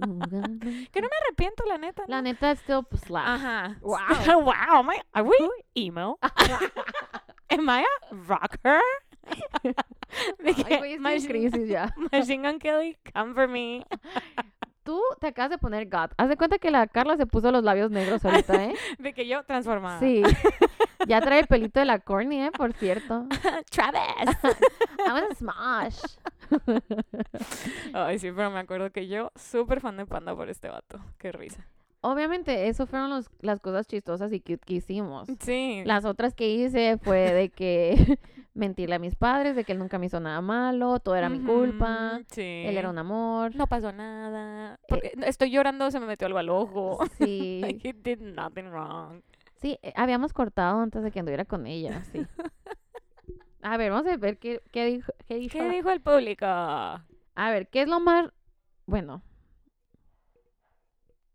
Que 0.91 1.01
no 1.01 1.07
me 1.09 1.17
arrepiento, 1.25 1.63
la 1.67 1.77
neta. 1.77 2.03
La 2.07 2.17
¿no? 2.17 2.21
neta 2.23 2.51
still 2.55 2.85
slap. 3.05 3.27
Ajá. 3.27 3.77
Wow. 3.81 4.41
wow. 4.41 4.53
Am 4.79 4.89
I, 4.91 5.01
are 5.13 5.27
we 5.27 5.35
emo? 5.75 6.17
Am 7.49 7.69
I 7.69 7.83
a 7.83 8.15
rocker? 8.27 8.79
De 10.43 10.53
que, 10.53 10.63
Ay, 10.67 10.77
güey, 10.77 10.93
estoy 10.93 10.93
en 10.93 11.01
Machine- 11.01 11.27
crisis 11.27 11.69
ya. 11.69 11.93
Machine 12.11 12.49
Gun 12.49 12.59
Kelly, 12.59 12.97
come 13.13 13.33
for 13.33 13.47
me. 13.47 13.85
Tú 14.83 14.99
te 15.19 15.27
acabas 15.27 15.51
de 15.51 15.57
poner 15.59 15.87
God. 15.87 16.09
Haz 16.17 16.27
de 16.27 16.37
cuenta 16.37 16.57
que 16.57 16.71
la 16.71 16.87
Carla 16.87 17.15
se 17.15 17.27
puso 17.27 17.51
los 17.51 17.63
labios 17.63 17.91
negros 17.91 18.25
ahorita, 18.25 18.65
¿eh? 18.65 18.73
De 18.97 19.13
que 19.13 19.27
yo 19.27 19.43
transformada. 19.43 19.99
Sí. 19.99 20.23
Ya 21.07 21.21
trae 21.21 21.39
el 21.39 21.45
pelito 21.47 21.79
de 21.79 21.85
la 21.85 21.99
corny, 21.99 22.41
¿eh? 22.45 22.51
Por 22.51 22.73
cierto. 22.73 23.27
Travis. 23.69 24.37
I 25.05 25.11
wanna 25.11 25.35
smash. 25.35 26.01
Ay, 27.93 28.17
sí, 28.17 28.31
pero 28.31 28.49
me 28.49 28.59
acuerdo 28.59 28.91
que 28.91 29.07
yo 29.07 29.31
súper 29.35 29.81
fan 29.81 29.97
de 29.97 30.07
Panda 30.07 30.35
por 30.35 30.49
este 30.49 30.67
vato. 30.69 30.99
Qué 31.19 31.31
risa. 31.31 31.63
Obviamente, 32.03 32.67
eso 32.67 32.87
fueron 32.87 33.09
los- 33.11 33.29
las 33.41 33.59
cosas 33.59 33.85
chistosas 33.87 34.33
y 34.33 34.39
cute 34.39 34.57
que 34.65 34.73
hicimos. 34.75 35.27
Sí. 35.39 35.83
Las 35.85 36.03
otras 36.05 36.33
que 36.33 36.49
hice 36.49 36.97
fue 36.97 37.31
de 37.31 37.49
que 37.49 37.91
mentirle 38.55 38.95
a 38.95 38.99
mis 38.99 39.15
padres, 39.15 39.55
de 39.55 39.63
que 39.63 39.71
él 39.73 39.77
nunca 39.79 39.99
me 39.99 40.07
hizo 40.07 40.19
nada 40.19 40.41
malo, 40.41 40.99
todo 40.99 41.15
era 41.15 41.29
mi 41.29 41.39
culpa, 41.41 42.19
Sí. 42.31 42.41
él 42.65 42.75
era 42.77 42.89
un 42.89 42.97
amor. 42.97 43.55
No 43.55 43.67
pasó 43.67 43.91
nada. 43.91 44.79
Porque 44.89 45.13
estoy 45.25 45.51
llorando, 45.51 45.91
se 45.91 45.99
me 45.99 46.07
metió 46.07 46.25
algo 46.27 46.39
al 46.39 46.49
ojo. 46.49 46.97
Sí, 47.19 47.59
Like, 47.61 47.87
he 47.87 47.93
did 47.93 48.19
nothing 48.19 48.69
wrong. 48.71 49.21
sí, 49.57 49.77
eh, 49.83 49.93
habíamos 49.95 50.33
cortado 50.33 50.79
antes 50.81 51.03
de 51.03 51.11
que 51.11 51.19
anduviera 51.19 51.45
con 51.45 51.67
ella, 51.67 52.03
sí. 52.11 52.19
A 53.63 53.77
ver, 53.77 53.91
vamos 53.91 54.11
a 54.11 54.17
ver 54.17 54.39
qué, 54.39 54.59
qué 54.71 54.85
dijo. 54.85 55.13
Qué 55.27 55.35
dijo. 55.35 55.53
¿Qué 55.59 55.69
dijo 55.69 55.91
el 55.91 56.01
público? 56.01 56.45
A 56.47 57.05
ver, 57.51 57.67
¿qué 57.67 57.83
es 57.83 57.87
lo 57.87 57.99
más... 57.99 58.31
Bueno. 58.87 59.21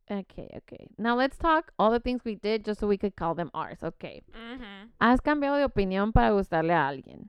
Okay, 0.09 0.48
okay. 0.57 0.86
Now 0.98 1.16
let's 1.16 1.36
talk 1.36 1.72
all 1.78 1.90
the 1.90 1.98
things 2.00 2.24
we 2.24 2.36
did 2.36 2.64
just 2.64 2.80
so 2.80 2.86
we 2.86 2.96
could 2.96 3.16
call 3.16 3.34
them 3.34 3.50
ours. 3.52 3.82
Okay. 3.82 4.22
¿Has 5.00 5.20
cambiado 5.20 5.57
de 5.57 5.64
opinión 5.64 6.12
para 6.12 6.30
gustarle 6.30 6.74
a 6.74 6.86
alguien? 6.86 7.28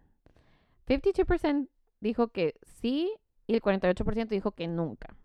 52% 0.88 1.68
dijo 2.02 2.28
que 2.30 2.54
sí 2.80 3.12
y 3.48 3.56
el 3.56 3.62
48% 3.62 4.30
dijo 4.30 4.52
que 4.52 4.68
nunca. 4.68 5.16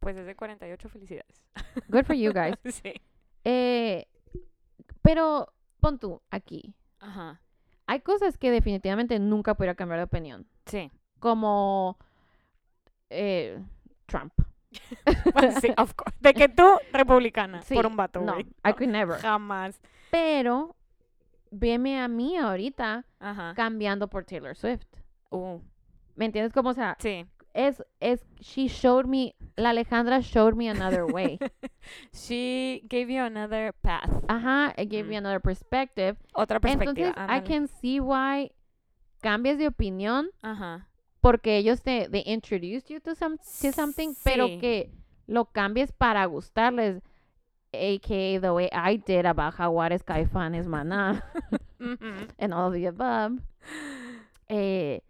Pues 0.00 0.16
es 0.16 0.26
de 0.26 0.34
48 0.34 0.88
felicidades. 0.88 1.44
Good 1.88 2.04
for 2.04 2.16
you 2.16 2.32
guys. 2.32 2.54
sí. 2.64 2.94
Eh, 3.44 4.06
pero 5.02 5.52
pon 5.80 5.98
tú 5.98 6.22
aquí. 6.30 6.74
Ajá. 7.00 7.42
Hay 7.86 8.00
cosas 8.00 8.38
que 8.38 8.50
definitivamente 8.50 9.18
nunca 9.18 9.54
podría 9.54 9.74
cambiar 9.74 10.00
de 10.00 10.04
opinión. 10.04 10.46
Sí. 10.64 10.90
Como 11.18 11.98
eh, 13.10 13.62
Trump. 14.06 14.32
Sí, 15.60 15.72
of 15.76 15.94
course. 15.94 16.16
De 16.20 16.34
que 16.34 16.48
tú, 16.48 16.64
republicana, 16.92 17.62
Sí, 17.62 17.74
por 17.74 17.86
un 17.86 17.96
vato, 17.96 18.20
no. 18.20 18.38
I 18.38 18.72
could 18.76 18.88
never. 18.88 19.18
Jamás. 19.20 19.80
Pero 20.10 20.76
veme 21.50 22.00
a 22.00 22.08
mí 22.08 22.36
ahorita 22.36 23.04
Ajá. 23.20 23.54
cambiando 23.54 24.08
por 24.08 24.24
Taylor 24.24 24.56
Swift. 24.56 24.86
Uh, 25.30 25.60
¿Me 26.14 26.26
entiendes? 26.26 26.52
Como, 26.52 26.70
o 26.70 26.74
sea, 26.74 26.96
sí. 26.98 27.26
es, 27.54 27.82
es, 28.00 28.24
she 28.40 28.68
showed 28.68 29.06
me, 29.06 29.34
la 29.56 29.70
Alejandra 29.70 30.20
showed 30.20 30.54
me 30.54 30.68
another 30.68 31.04
way. 31.04 31.38
She 32.12 32.82
gave 32.88 33.08
you 33.12 33.22
another 33.22 33.72
path. 33.82 34.10
Ajá, 34.28 34.74
it 34.76 34.88
gave 34.90 35.04
me 35.06 35.14
Mm. 35.14 35.18
another 35.18 35.40
perspective. 35.40 36.16
Otra 36.34 36.58
perspectiva. 36.60 37.08
Entonces, 37.10 37.30
I 37.30 37.40
can 37.46 37.68
see 37.68 38.00
why 38.00 38.50
cambias 39.22 39.56
de 39.58 39.68
opinión 39.68 40.30
Ajá. 40.42 40.88
Porque 41.26 41.56
ellos 41.56 41.82
te 41.82 42.08
they 42.08 42.22
introduced 42.24 42.88
you 42.88 43.00
to, 43.00 43.16
some, 43.16 43.36
to 43.36 43.72
something, 43.72 44.14
pero 44.22 44.46
Sí. 44.46 44.58
que 44.60 44.90
lo 45.26 45.46
cambies 45.46 45.90
para 45.90 46.24
gustarles. 46.26 47.02
AKA 47.72 48.40
the 48.40 48.52
way 48.52 48.70
I 48.72 48.96
did 48.96 49.26
about 49.26 49.54
Jaguares, 49.54 50.04
Caifanes, 50.04 50.68
Maná, 50.68 51.24
Ujú. 51.80 52.28
and 52.38 52.54
all 52.54 52.68
of 52.68 52.74
the 52.74 52.86
above. 52.86 53.40
Eh, 54.48 55.02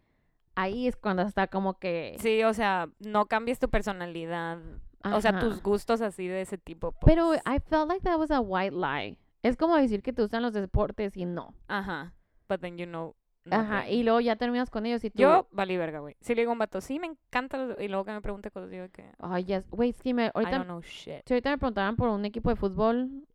ahí 0.55 0.89
es 0.89 0.97
cuando 0.97 1.23
está 1.23 1.49
como 1.49 1.79
que... 1.79 2.17
Sí, 2.19 2.43
o 2.45 2.55
sea, 2.55 2.89
no 2.99 3.27
cambies 3.27 3.59
tu 3.59 3.69
personalidad. 3.69 4.59
O 5.05 5.21
sea, 5.21 5.39
tus 5.39 5.53
ajá. 5.53 5.63
gustos 5.63 6.01
así 6.01 6.27
de 6.27 6.41
ese 6.41 6.57
tipo. 6.57 6.93
Pero 7.05 7.27
pues. 7.27 7.43
I 7.45 7.61
felt 7.61 7.89
like 7.89 8.03
that 8.05 8.19
was 8.19 8.31
a 8.31 8.41
white 8.41 8.75
lie. 8.75 9.19
Es 9.43 9.57
como 9.57 9.77
decir 9.77 10.03
que 10.03 10.13
te 10.15 10.23
gustan 10.23 10.43
los 10.43 10.55
deportes 10.55 11.15
y 11.17 11.27
no. 11.27 11.55
Ajá. 11.69 12.15
But 12.49 12.61
then 12.63 12.79
you 12.79 12.87
know. 12.87 13.15
Ajá, 13.51 13.89
y 13.89 14.03
luego 14.03 14.21
ya 14.21 14.37
terminas 14.37 14.71
con 14.71 14.87
ellos 14.87 15.05
y 15.05 15.11
tú... 15.11 15.19
Yo 15.23 15.47
valí 15.53 15.77
verga, 15.77 16.01
güey. 16.01 16.17
Si 16.21 16.35
le 16.35 16.43
digo 16.43 16.51
a 16.51 16.55
un 16.55 16.59
vato, 16.59 16.81
sí, 16.81 16.99
me 16.99 17.07
encanta. 17.07 17.77
Y 17.79 17.89
luego 17.89 18.05
que 18.05 18.13
me 18.13 18.21
pregunte 18.21 18.51
cosas, 18.51 18.71
digo 18.71 18.87
que. 18.91 19.13
Ay, 19.19 19.45
yes. 19.45 19.65
Es 19.81 20.03
que 20.03 20.15
me- 20.15 20.27
I 20.27 20.31
ahorita, 20.35 20.51
don't 20.59 20.65
know 20.67 20.81
shit. 20.83 21.23
si 21.27 21.35
ahorita 21.35 21.51
me 21.51 21.59
preguntaran 21.59 21.97
por 21.97 22.09
un 22.09 22.25
equipo 22.25 22.51
de 22.51 22.57
fútbol, 22.57 23.27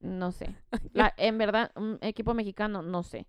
no 0.00 0.32
sé. 0.32 0.54
La- 0.92 1.14
en 1.16 1.38
verdad, 1.38 1.70
un 1.76 1.98
equipo 2.02 2.34
mexicano, 2.34 2.82
no 2.82 3.02
sé. 3.02 3.26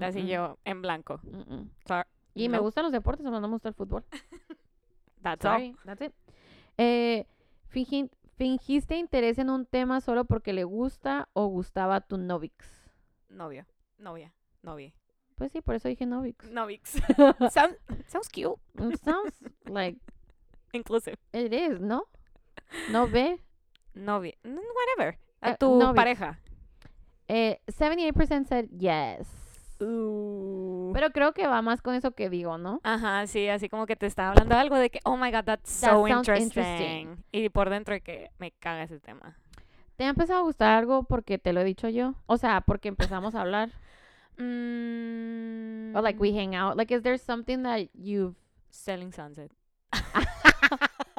Así 0.00 0.26
yo, 0.26 0.58
en 0.64 0.82
blanco. 0.82 1.20
Y 2.34 2.48
me 2.48 2.58
gustan 2.58 2.84
los 2.84 2.92
deportes, 2.92 3.24
no 3.24 3.38
me 3.40 3.48
gusta 3.48 3.68
el 3.68 3.74
fútbol. 3.74 4.04
That's 5.22 5.44
all. 5.44 5.76
That's 5.84 6.00
it. 6.02 6.12
Eh, 6.78 7.26
fingi- 7.72 8.10
¿Fingiste 8.36 8.96
interés 8.96 9.38
en 9.38 9.50
un 9.50 9.66
tema 9.66 10.00
solo 10.00 10.24
porque 10.24 10.54
le 10.54 10.64
gusta 10.64 11.28
o 11.34 11.46
gustaba 11.48 11.96
a 11.96 12.00
tu 12.00 12.16
novix? 12.16 12.90
Novio. 13.28 13.66
Novia. 13.98 14.32
Novia. 14.62 14.94
Pues 15.40 15.52
sí, 15.52 15.62
por 15.62 15.74
eso 15.74 15.88
dije 15.88 16.04
novix. 16.04 16.50
Novix. 16.50 16.92
Sound- 17.50 17.78
sounds 18.08 18.28
cute. 18.28 18.60
It 18.78 19.00
sounds 19.02 19.32
like 19.64 19.98
Inclusive. 20.74 21.16
it 21.32 21.50
is, 21.54 21.80
¿no? 21.80 22.04
¿No 22.90 23.08
ve? 23.08 23.40
Novia. 23.94 24.34
Mm, 24.44 24.58
Whatever. 24.76 25.18
A 25.40 25.52
Eh, 25.52 25.56
tu 25.58 25.78
novix. 25.78 25.94
pareja. 25.96 26.38
Eh, 27.26 27.58
78% 27.68 28.44
said 28.48 28.66
yes. 28.76 29.26
Uh. 29.80 30.90
Pero 30.92 31.08
creo 31.10 31.32
que 31.32 31.46
va 31.46 31.62
más 31.62 31.80
con 31.80 31.94
eso 31.94 32.10
que 32.10 32.28
digo, 32.28 32.58
¿no? 32.58 32.80
Ajá, 32.82 33.26
sí, 33.26 33.48
así 33.48 33.70
como 33.70 33.86
que 33.86 33.96
te 33.96 34.04
está 34.04 34.28
hablando 34.28 34.54
algo 34.56 34.76
de 34.76 34.90
que, 34.90 35.00
oh 35.04 35.16
my 35.16 35.30
god, 35.32 35.44
that's 35.44 35.80
That 35.80 35.90
so 35.92 36.06
interesting. 36.06 36.44
interesting. 36.48 37.24
Y 37.32 37.48
por 37.48 37.70
dentro 37.70 37.94
de 37.94 38.02
que 38.02 38.30
me 38.38 38.50
caga 38.52 38.82
ese 38.82 39.00
tema. 39.00 39.38
¿Te 39.96 40.04
ha 40.04 40.08
empezado 40.10 40.40
a 40.40 40.42
gustar 40.42 40.72
algo 40.76 41.04
porque 41.04 41.38
te 41.38 41.54
lo 41.54 41.60
he 41.60 41.64
dicho 41.64 41.88
yo? 41.88 42.14
O 42.26 42.36
sea, 42.36 42.60
porque 42.60 42.88
empezamos 42.88 43.34
a 43.34 43.40
hablar. 43.40 43.70
Mm, 44.40 45.94
Or 45.96 46.02
like 46.02 46.18
we 46.20 46.32
hang 46.32 46.54
out. 46.54 46.76
Like, 46.76 46.90
is 46.90 47.02
there 47.02 47.16
something 47.18 47.62
that 47.64 47.88
you've... 47.94 48.34
Selling 48.72 49.10
Sunset. 49.12 49.50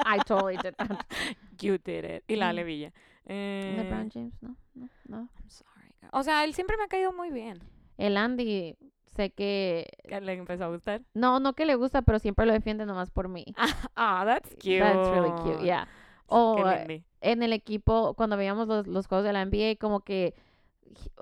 I 0.04 0.18
totally 0.26 0.56
did 0.56 0.74
that. 0.78 1.04
You 1.60 1.78
did 1.78 2.04
it. 2.04 2.24
Y 2.28 2.34
la 2.36 2.50
Mm. 2.50 2.54
Levilla. 2.56 2.92
Eh, 3.26 3.76
LeBron 3.78 4.10
James, 4.12 4.34
no, 4.42 4.56
no, 4.74 4.88
no. 5.06 5.16
I'm 5.18 5.48
sorry. 5.48 5.92
O 6.12 6.22
sea, 6.24 6.42
él 6.44 6.54
siempre 6.54 6.76
me 6.76 6.84
ha 6.84 6.88
caído 6.88 7.12
muy 7.12 7.30
bien. 7.30 7.60
El 7.98 8.16
Andy 8.16 8.76
sé 9.14 9.30
que... 9.30 9.86
¿Que 10.08 10.20
le 10.20 10.32
empezó 10.32 10.64
a 10.64 10.68
gustar? 10.68 11.02
No, 11.14 11.38
no 11.38 11.52
que 11.52 11.66
le 11.66 11.76
gusta, 11.76 12.02
pero 12.02 12.18
siempre 12.18 12.46
lo 12.46 12.52
defiende 12.52 12.84
nomás 12.86 13.10
por 13.10 13.28
mí. 13.28 13.44
Ah, 13.96 14.24
that's 14.24 14.48
cute. 14.56 14.80
That's 14.80 15.08
really 15.10 15.30
cute, 15.42 15.62
yeah. 15.64 15.86
O 16.26 16.66
eh, 16.66 17.04
en 17.20 17.42
el 17.42 17.52
equipo, 17.52 18.14
cuando 18.14 18.36
veíamos 18.36 18.66
los, 18.66 18.86
los 18.86 19.06
juegos 19.06 19.24
de 19.26 19.32
la 19.34 19.44
NBA, 19.44 19.76
como 19.78 20.00
que 20.00 20.34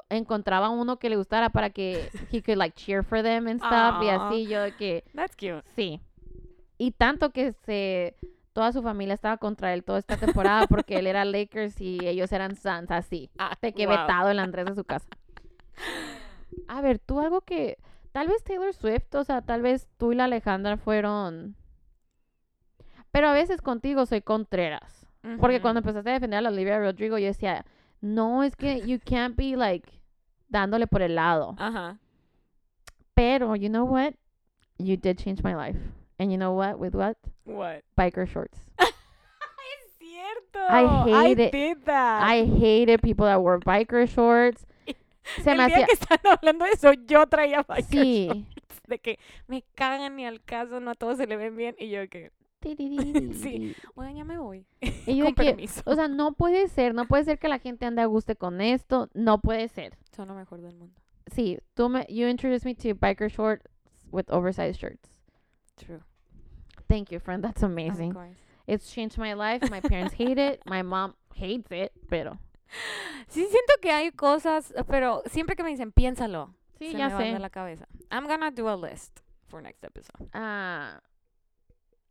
encontraba 0.08 0.68
uno 0.70 0.98
que 0.98 1.08
le 1.10 1.16
gustara 1.16 1.50
para 1.50 1.70
que 1.70 2.08
he 2.32 2.42
could 2.42 2.58
like 2.58 2.76
cheer 2.76 3.02
for 3.04 3.22
them 3.22 3.46
and 3.48 3.58
stuff 3.60 4.02
y 4.02 4.08
así 4.08 4.46
yo 4.46 4.60
de 4.62 4.72
que 4.72 5.04
That's 5.14 5.36
cute. 5.36 5.62
sí 5.76 6.00
y 6.78 6.92
tanto 6.92 7.30
que 7.30 7.52
se 7.52 8.16
toda 8.52 8.72
su 8.72 8.82
familia 8.82 9.14
estaba 9.14 9.36
contra 9.36 9.72
él 9.74 9.84
toda 9.84 9.98
esta 10.00 10.16
temporada 10.16 10.66
porque 10.66 10.96
él 10.98 11.06
era 11.06 11.24
Lakers 11.24 11.80
y 11.80 11.98
ellos 12.06 12.32
eran 12.32 12.56
Suns 12.56 12.90
así 12.90 13.30
Ah, 13.38 13.56
de 13.62 13.72
que 13.72 13.86
wow. 13.86 13.96
vetado 13.96 14.30
el 14.30 14.38
Andrés 14.38 14.66
de 14.66 14.74
su 14.74 14.84
casa 14.84 15.08
a 16.68 16.80
ver 16.80 16.98
tú 16.98 17.20
algo 17.20 17.42
que 17.42 17.78
tal 18.12 18.28
vez 18.28 18.42
Taylor 18.42 18.74
Swift 18.74 19.14
o 19.14 19.24
sea 19.24 19.40
tal 19.42 19.62
vez 19.62 19.88
tú 19.98 20.12
y 20.12 20.16
la 20.16 20.24
Alejandra 20.24 20.76
fueron 20.76 21.54
pero 23.12 23.28
a 23.28 23.32
veces 23.32 23.60
contigo 23.62 24.06
soy 24.06 24.20
contreras 24.22 25.06
porque 25.38 25.60
cuando 25.60 25.80
empezaste 25.80 26.08
a 26.08 26.14
defender 26.14 26.38
a 26.38 26.40
la 26.42 26.48
Olivia 26.48 26.78
Rodrigo, 26.78 27.18
yo 27.18 27.26
decía, 27.26 27.66
no, 28.03 28.42
es 28.42 28.55
que 28.57 28.80
you 28.86 28.98
can't 28.98 29.36
be 29.36 29.57
like 29.57 29.90
dándole 30.53 30.86
por 30.88 31.03
el 31.03 31.14
lado. 31.14 31.55
Ajá. 31.59 31.98
Pero, 33.14 33.55
you 33.55 33.68
know 33.68 33.84
what? 33.84 34.14
You 34.78 34.96
did 34.96 35.18
change 35.18 35.42
my 35.42 35.55
life. 35.55 35.76
And 36.18 36.30
you 36.30 36.38
know 36.38 36.53
what? 36.53 36.78
With 36.78 36.94
what? 36.94 37.16
What? 37.44 37.82
Biker 37.96 38.26
shorts. 38.26 38.59
Es 38.80 39.98
cierto. 39.98 40.59
I 40.68 41.05
hate 41.05 41.38
it. 41.38 41.53
did 41.53 41.84
that. 41.84 42.22
I 42.22 42.44
hated 42.44 43.01
people 43.03 43.26
that 43.26 43.40
wore 43.42 43.59
biker 43.61 44.07
shorts. 44.09 44.64
Se 45.42 45.51
el 45.53 45.59
me 45.59 45.66
día 45.66 45.76
hacía... 45.76 45.86
que 45.86 45.92
están 45.94 46.18
hablando 46.24 46.64
de 46.64 46.70
eso, 46.72 46.92
yo 47.07 47.26
traía 47.26 47.62
biker 47.66 47.84
Sí. 47.90 48.26
shorts, 48.26 48.80
De 48.88 48.98
que 48.98 49.18
me 49.46 49.62
cagan 49.74 50.16
ni 50.16 50.26
al 50.26 50.42
caso, 50.42 50.80
no 50.80 50.90
a 50.90 50.94
todos 50.94 51.18
se 51.18 51.26
le 51.26 51.36
ven 51.36 51.57
bien. 51.57 51.76
Y 51.78 51.90
yo 51.90 52.09
que, 52.09 52.32
Sí. 52.62 53.74
bueno, 53.94 54.16
ya 54.16 54.24
me 54.24 54.38
voy. 54.38 54.66
Y 55.06 55.16
yo 55.16 55.24
de 55.24 55.34
Con 55.34 55.44
que, 55.44 55.50
permiso. 55.52 55.82
o 55.86 55.94
sea, 55.94 56.08
no 56.08 56.32
puede 56.32 56.68
ser, 56.68 56.94
no 56.94 57.06
puede 57.06 57.24
ser 57.24 57.38
que 57.38 57.48
la 57.48 57.58
gente 57.58 57.86
ande 57.86 58.02
a 58.02 58.06
gusto 58.06 58.36
con 58.36 58.61
esto, 58.61 59.08
no 59.14 59.40
puede 59.40 59.68
ser. 59.68 59.96
Son 60.14 60.28
lo 60.28 60.34
mejor 60.34 60.61
del 60.61 60.74
mundo. 60.76 60.94
Sí, 61.32 61.58
tú 61.74 61.88
me, 61.88 62.06
you 62.08 62.26
introduced 62.28 62.64
me 62.66 62.74
to 62.74 62.94
biker 62.94 63.30
shorts 63.30 63.64
with 64.11 64.24
oversized 64.30 64.78
shirts. 64.78 65.08
True. 65.76 66.00
Thank 66.88 67.11
you, 67.11 67.20
friend, 67.20 67.42
that's 67.42 67.62
amazing. 67.62 68.11
Of 68.11 68.16
course. 68.16 68.36
It's 68.66 68.92
changed 68.92 69.16
my 69.18 69.32
life. 69.34 69.68
My 69.70 69.80
parents 69.80 70.14
hate 70.14 70.38
it. 70.38 70.61
My 70.66 70.82
mom 70.82 71.14
hates 71.34 71.70
it, 71.72 71.92
pero 72.08 72.38
Sí, 73.28 73.46
siento 73.46 73.80
que 73.80 73.90
hay 73.92 74.11
cosas, 74.12 74.72
pero 74.88 75.22
siempre 75.26 75.56
que 75.56 75.62
me 75.62 75.70
dicen, 75.70 75.92
piénsalo, 75.92 76.54
sí, 76.78 76.92
se 76.92 76.98
ya 76.98 77.08
me 77.08 77.14
va 77.14 77.20
de 77.20 77.32
sé. 77.32 77.38
la 77.38 77.50
cabeza. 77.50 77.86
I'm 78.11 78.26
gonna 78.26 78.50
do 78.50 78.68
a 78.68 78.76
list 78.76 79.20
for 79.48 79.62
next 79.62 79.82
episode. 79.84 80.28
Ah, 80.34 81.00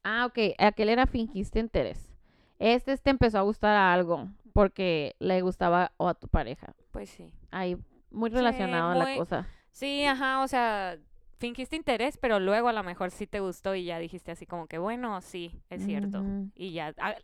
ah, 0.09 0.25
ok. 0.25 0.55
Aquel 0.57 0.89
era 0.89 1.05
fingiste 1.05 1.59
interés. 1.59 2.13
Este 2.57 2.97
te 2.97 3.09
empezó 3.09 3.37
a 3.37 3.41
gustar 3.41 3.75
a 3.75 3.93
algo 3.93 4.27
porque 4.53 5.15
le 5.19 5.41
gustaba 5.41 5.91
o 5.97 6.07
a 6.07 6.13
tu 6.13 6.27
pareja. 6.27 6.73
Pues 6.91 7.09
sí. 7.09 7.33
Ahí 7.51 7.77
muy 8.11 8.29
Sí, 8.29 8.35
relacionado 8.35 8.91
a 8.91 8.95
la 8.95 9.15
cosa. 9.15 9.47
Sí, 9.71 10.03
ajá, 10.05 10.41
o 10.41 10.47
sea, 10.47 10.97
fingiste 11.37 11.75
interés, 11.75 12.17
pero 12.17 12.39
luego 12.39 12.67
a 12.67 12.73
lo 12.73 12.83
mejor 12.83 13.11
sí 13.11 13.27
te 13.27 13.39
gustó 13.39 13.75
y 13.75 13.85
ya 13.85 13.99
dijiste 13.99 14.31
así 14.31 14.45
como 14.45 14.67
que, 14.67 14.77
bueno, 14.77 15.21
sí, 15.21 15.61
es 15.69 15.85
cierto. 15.85 16.23
Y 16.55 16.73
ya, 16.73 16.93
ah, 16.97 17.15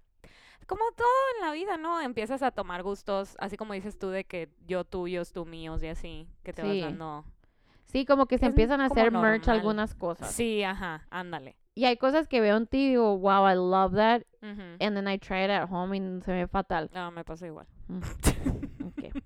como 0.67 0.83
todo 0.95 1.07
en 1.35 1.45
la 1.45 1.51
vida, 1.51 1.77
¿no? 1.77 1.99
Empiezas 2.01 2.41
a 2.43 2.51
tomar 2.51 2.81
gustos, 2.83 3.35
así 3.39 3.57
como 3.57 3.73
dices 3.73 3.99
tú, 3.99 4.09
de 4.09 4.23
que 4.23 4.49
yo 4.67 4.83
tuyos, 4.85 5.33
tú 5.33 5.45
míos 5.45 5.83
y 5.83 5.87
así, 5.87 6.27
que 6.43 6.53
te 6.53 6.61
Sí. 6.61 6.67
vas 6.81 6.91
dando. 6.91 7.25
Sí, 7.85 8.05
como 8.05 8.25
que 8.25 8.37
se 8.37 8.45
Es 8.45 8.49
empiezan 8.51 8.81
a 8.81 8.85
hacer 8.85 9.11
merch 9.11 9.47
algunas 9.49 9.95
cosas. 9.95 10.33
Sí, 10.33 10.63
ajá, 10.63 11.05
ándale. 11.09 11.55
Y 11.75 11.85
hay 11.85 11.97
cosas 11.97 12.27
que 12.29 12.39
veo 12.39 12.55
en 12.55 12.67
ti 12.67 12.85
y 12.85 12.89
digo, 12.91 13.17
wow, 13.17 13.47
I 13.49 13.55
love 13.55 13.93
that. 13.95 14.23
And 14.41 14.95
then 14.95 15.07
I 15.07 15.17
try 15.17 15.43
it 15.43 15.49
at 15.49 15.67
home 15.69 15.95
y 15.97 16.21
se 16.21 16.31
ve 16.31 16.47
fatal. 16.47 16.89
No, 16.93 17.11
me 17.11 17.23
pasa 17.25 17.47
igual. 17.47 17.67
Mm, 17.87 17.99
ok. 18.85 19.23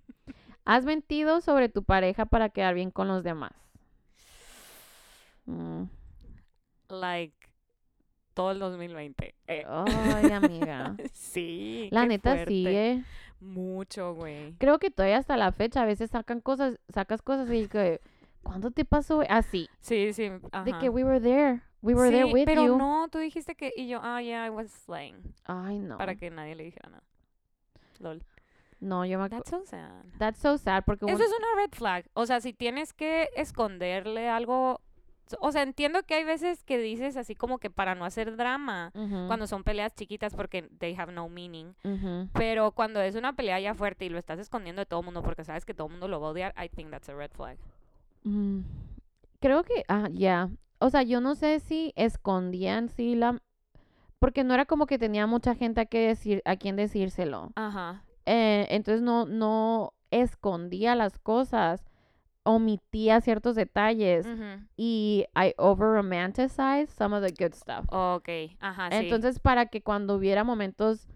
¿Has 0.66 0.86
mentido 0.86 1.41
sobre 1.41 1.70
tu 1.70 1.84
pareja 1.84 2.26
para 2.26 2.50
quedar 2.50 2.74
bien 2.74 2.89
con 2.89 3.08
los 3.08 3.24
demás? 3.24 3.52
Mm. 5.45 5.84
like, 6.89 7.36
todo 8.34 8.52
el 8.52 8.60
2020. 8.60 9.36
Eh, 9.47 9.66
Ay, 9.68 10.32
amiga. 10.32 10.95
sí. 11.14 11.89
La 11.91 12.06
neta 12.06 12.34
fuerte. 12.34 12.52
sí, 12.52 12.68
eh. 12.68 13.04
Mucho, 13.41 14.14
güey. 14.16 14.54
Creo 14.58 14.80
que 14.80 14.89
todavía 14.91 15.18
hasta 15.18 15.38
la 15.38 15.52
fecha 15.52 15.82
a 15.82 15.86
veces 15.86 16.10
sacan 16.12 16.41
cosas, 16.41 16.80
sacas 16.89 17.22
cosas 17.22 17.50
y 17.52 17.68
que, 17.68 18.02
¿cuándo 18.43 18.72
te 18.72 18.86
pasó? 18.86 19.22
Así, 19.30 19.70
Sí, 19.82 20.14
sí. 20.14 20.30
de 20.66 20.74
que 20.80 20.89
we 20.89 21.04
were 21.04 21.22
there, 21.22 21.62
we 21.82 21.94
were 21.94 22.10
there 22.12 22.26
Sí, 22.28 22.34
with 22.34 22.46
pero 22.46 22.66
you. 22.66 22.78
no, 22.78 23.08
tú 23.10 23.20
dijiste 23.20 23.56
que, 23.56 23.72
y 23.76 23.88
yo, 23.88 24.00
ah, 24.02 24.22
yeah, 24.22 24.46
I 24.46 24.50
was 24.50 24.88
lying. 24.88 25.16
Ay, 25.46 25.80
no. 25.80 25.98
Para 25.98 26.16
que 26.16 26.30
nadie 26.30 26.56
le 26.56 26.64
dijera 26.66 26.90
nada. 26.90 27.04
Lol. 28.00 28.24
No, 28.82 29.06
yo 29.06 29.20
me 29.20 29.26
acu- 29.26 29.30
That's 29.30 29.50
so 29.50 29.66
sad. 29.66 30.06
That's 30.18 30.40
so 30.40 30.58
sad 30.58 30.84
porque 30.86 31.06
Eso 31.06 31.22
es 31.24 31.30
una 31.38 31.62
red 31.62 31.72
flag. 31.74 32.06
O 32.14 32.26
sea, 32.26 32.40
si 32.40 32.54
tienes 32.54 32.94
que 32.94 33.30
esconderle 33.36 34.30
algo. 34.30 34.82
O 35.42 35.52
sea, 35.52 35.62
entiendo 35.62 36.02
que 36.04 36.16
hay 36.16 36.24
veces 36.24 36.64
que 36.64 36.80
dices 36.80 37.16
así 37.16 37.36
como 37.36 37.60
que 37.60 37.70
para 37.70 37.94
no 37.94 38.04
hacer 38.06 38.36
drama. 38.36 38.92
Ujú, 38.96 39.28
Cuando 39.28 39.46
son 39.48 39.64
peleas 39.64 39.94
chiquitas 39.94 40.34
porque 40.34 40.64
they 40.80 40.96
have 40.98 41.12
no 41.12 41.28
meaning. 41.30 41.76
ujú. 41.84 42.30
Pero 42.34 42.72
cuando 42.72 43.00
es 43.02 43.16
una 43.16 43.34
pelea 43.34 43.60
ya 43.60 43.76
fuerte 43.76 44.06
y 44.06 44.10
lo 44.10 44.18
estás 44.18 44.40
escondiendo 44.40 44.80
de 44.82 44.86
todo 44.88 45.02
el 45.02 45.06
mundo 45.06 45.22
porque 45.22 45.44
sabes 45.44 45.66
que 45.66 45.74
todo 45.76 45.88
el 45.88 45.92
mundo 45.92 46.08
lo 46.08 46.20
va 46.22 46.28
a 46.28 46.32
odiar, 46.32 46.56
I 46.58 46.68
think 46.70 46.90
that's 46.90 47.10
a 47.10 47.14
red 47.16 47.32
flag. 47.32 47.58
Mm, 48.24 48.62
Creo 49.40 49.64
que, 49.64 49.84
ah, 49.88 50.08
ya. 50.12 50.50
O 50.80 50.90
sea, 50.90 51.04
yo 51.04 51.22
no 51.22 51.36
sé 51.36 51.60
si 51.60 51.94
escondían 51.96 52.90
sí 52.90 53.16
la... 53.16 53.42
Porque 54.20 54.44
no 54.44 54.54
era 54.54 54.66
como 54.66 54.86
que 54.86 54.98
tenía 54.98 55.28
mucha 55.28 55.56
gente 55.56 55.82
a, 55.82 55.86
que 55.86 56.08
decir, 56.08 56.42
a 56.46 56.56
quien 56.58 56.76
decírselo. 56.76 57.52
Ajá. 57.56 58.04
Eh, 58.26 58.68
entonces 58.70 59.02
no, 59.02 59.26
no 59.26 59.94
escondía 60.12 60.96
las 60.96 61.18
cosas, 61.20 61.86
omitía 62.44 63.22
ciertos 63.22 63.56
detalles 63.56 64.28
y 64.76 65.26
I 65.36 65.54
over 65.58 65.88
romanticized 65.88 66.90
some 66.90 67.16
of 67.16 67.24
the 67.24 67.32
good 67.32 67.54
stuff. 67.54 67.86
Ok. 67.90 68.30
Ajá, 68.60 68.90
sí. 68.92 68.98
Entonces 68.98 69.40
para 69.40 69.68
que 69.68 69.82
cuando 69.82 70.16
hubiera 70.16 70.44
momentos 70.44 71.08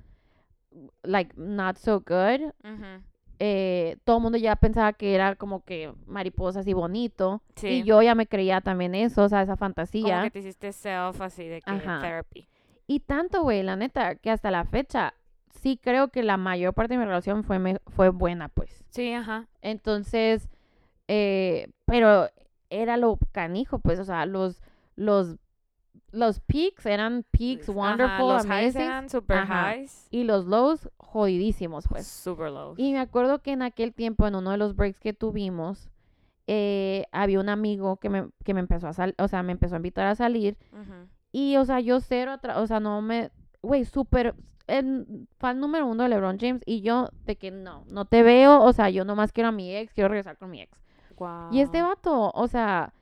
like 1.04 1.34
not 1.36 1.78
so 1.78 2.00
good, 2.00 2.52
Ujú. 2.64 3.04
Eh, 3.46 3.98
todo 4.06 4.18
el 4.18 4.24
mundo 4.24 4.38
ya 4.38 4.56
pensaba 4.56 4.94
que 4.94 5.14
era 5.16 5.36
como 5.36 5.66
que 5.66 5.92
mariposas 6.06 6.66
y 6.66 6.72
bonito 6.72 7.42
Sí. 7.56 7.68
y 7.68 7.84
yo 7.84 8.02
ya 8.02 8.16
me 8.16 8.26
creía 8.26 8.62
también 8.62 8.96
eso, 8.96 9.24
o 9.24 9.28
sea, 9.30 9.42
esa 9.42 9.54
Como 9.54 9.58
fantasía. 9.58 10.24
que 10.24 10.32
te 10.32 10.40
hiciste 10.40 10.72
self 10.72 11.20
así 11.20 11.46
de 11.50 11.62
que 11.62 11.70
Ajá. 11.70 12.00
therapy. 12.00 12.48
Y 12.88 13.02
tanto, 13.02 13.42
güey, 13.42 13.62
la 13.64 13.76
neta, 13.76 14.16
que 14.16 14.30
hasta 14.32 14.50
la 14.50 14.64
fecha 14.64 15.14
sí 15.62 15.78
creo 15.82 16.08
que 16.08 16.24
la 16.24 16.38
mayor 16.38 16.74
parte 16.74 16.94
de 16.94 17.00
mi 17.00 17.06
relación 17.06 17.44
fue 17.44 17.60
me- 17.60 17.80
fue 17.88 18.10
buena, 18.10 18.48
pues. 18.48 18.86
Sí, 18.92 19.12
ajá. 19.12 19.48
Entonces, 19.62 20.48
eh, 21.10 21.68
pero 21.86 22.30
era 22.70 22.96
lo 22.98 23.18
canijo, 23.34 23.80
pues, 23.80 24.00
o 24.00 24.06
sea, 24.06 24.26
los, 24.26 24.62
los, 24.96 25.36
los 26.14 26.40
peaks 26.40 26.86
eran 26.86 27.26
peaks 27.32 27.68
Ajá, 27.68 27.78
wonderful, 27.78 28.28
los 28.28 28.46
highs 28.46 28.76
eran 28.76 29.10
super 29.10 29.40
Ajá. 29.40 29.76
highs. 29.76 30.08
y 30.12 30.24
los 30.24 30.46
lows 30.46 30.90
jodidísimos, 30.98 31.86
pues. 31.88 32.08
super 32.08 32.50
low. 32.52 32.76
Y 32.78 32.94
me 32.94 33.00
acuerdo 33.00 33.42
que 33.42 33.52
en 33.52 33.64
aquel 33.64 33.94
tiempo, 33.94 34.26
en 34.28 34.36
uno 34.36 34.52
de 34.52 34.58
los 34.58 34.76
breaks 34.76 35.00
que 35.00 35.14
tuvimos, 35.14 35.90
eh, 36.48 37.06
había 37.12 37.40
un 37.40 37.50
amigo 37.50 37.98
que 37.98 38.10
me, 38.10 38.30
que 38.44 38.54
me 38.54 38.60
empezó 38.60 38.88
a 38.88 38.94
salir, 38.94 39.16
o 39.18 39.28
sea, 39.28 39.44
me 39.44 39.52
empezó 39.52 39.76
a 39.76 39.78
invitar 39.78 40.08
a 40.08 40.16
salir, 40.16 40.58
y, 41.32 41.58
o 41.58 41.66
sea, 41.66 41.80
yo 41.80 42.00
cero, 42.00 42.36
o 42.56 42.68
sea, 42.68 42.80
no 42.80 43.02
me, 43.02 43.32
güey, 43.62 43.86
súper, 43.86 44.36
el 44.68 45.28
fan 45.40 45.60
número 45.60 45.88
uno 45.88 46.04
de 46.04 46.10
LeBron 46.10 46.38
James, 46.40 46.62
y 46.66 46.82
yo 46.82 47.10
de 47.26 47.38
que 47.38 47.50
no, 47.50 47.86
no 47.90 48.06
te 48.06 48.22
veo, 48.24 48.62
o 48.62 48.72
sea, 48.72 48.90
yo 48.90 49.04
nomás 49.04 49.32
quiero 49.32 49.50
a 49.50 49.52
mi 49.52 49.76
ex, 49.76 49.94
quiero 49.94 50.10
regresar 50.10 50.38
con 50.38 50.52
mi 50.52 50.62
ex. 50.62 50.80
Y 51.52 51.62
este 51.62 51.82
vato, 51.82 52.32
o 52.34 52.48
sea, 52.48 52.94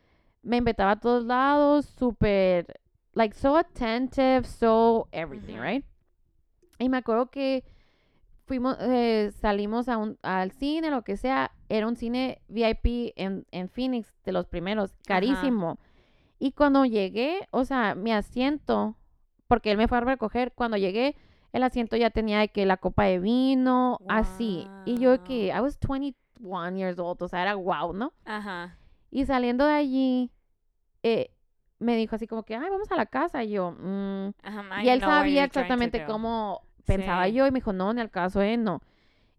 me 0.44 0.58
invitaba 0.58 0.92
a 0.92 1.00
todos 1.00 1.24
lados, 1.24 1.86
súper, 1.86 2.81
like, 3.14 3.36
so 3.36 3.58
attentive, 3.58 4.46
so 4.46 5.08
everything, 5.12 5.58
right? 5.58 5.86
Y 6.80 6.90
me 6.90 6.98
acuerdo 6.98 7.30
que 7.30 7.64
fuimos, 8.46 8.76
eh, 8.80 9.32
salimos 9.40 9.88
a 9.88 9.98
un, 9.98 10.18
al 10.24 10.52
cine, 10.52 10.90
lo 10.90 11.04
que 11.04 11.16
sea, 11.16 11.52
era 11.70 11.88
un 11.88 11.96
cine 11.96 12.42
VIP 12.48 13.14
en, 13.16 13.46
en 13.52 13.70
Phoenix, 13.70 14.14
de 14.26 14.32
los 14.32 14.48
primeros, 14.48 14.94
carísimo. 15.06 15.80
Y 16.40 16.54
cuando 16.54 16.86
llegué, 16.86 17.48
o 17.52 17.66
sea, 17.66 17.96
mi 17.96 18.12
asiento, 18.12 18.98
porque 19.48 19.72
él 19.72 19.78
me 19.78 19.88
fue 19.88 20.00
a 20.00 20.02
recoger, 20.02 20.54
cuando 20.54 20.76
llegué, 20.76 21.16
el 21.54 21.64
asiento 21.64 21.98
ya 21.98 22.10
tenía 22.10 22.48
que 22.48 22.66
la 22.66 22.78
copa 22.78 23.04
de 23.04 23.20
vino, 23.20 24.00
así. 24.08 24.68
Y 24.86 24.98
yo 24.98 25.24
que, 25.24 25.48
I 25.48 25.60
was 25.60 25.78
21 25.80 26.78
years 26.78 26.98
old, 26.98 27.22
o 27.22 27.28
sea, 27.28 27.44
era 27.44 27.56
wow, 27.56 27.94
¿no? 27.94 28.14
Ajá. 28.26 28.78
Y 29.12 29.26
saliendo 29.26 29.66
de 29.66 29.74
allí, 29.74 30.32
eh, 31.04 31.32
me 31.82 31.96
dijo 31.98 32.16
así 32.16 32.28
como 32.28 32.44
que, 32.44 32.56
ay, 32.56 32.70
vamos 32.70 32.92
a 32.92 32.96
la 32.96 33.06
casa. 33.08 33.44
Y 33.44 33.52
yo, 33.52 33.72
mm. 33.72 34.34
Y 34.84 34.90
él 34.90 35.02
sabía 35.02 35.44
exactamente 35.44 36.06
cómo 36.06 36.62
pensaba 36.86 37.26
Sí. 37.26 37.34
yo 37.34 37.48
y 37.48 37.52
me 37.52 37.58
dijo, 37.58 37.74
no, 37.74 37.92
ni 37.94 38.02
al 38.02 38.10
caso, 38.12 38.42
eh, 38.42 38.58
no. 38.58 38.82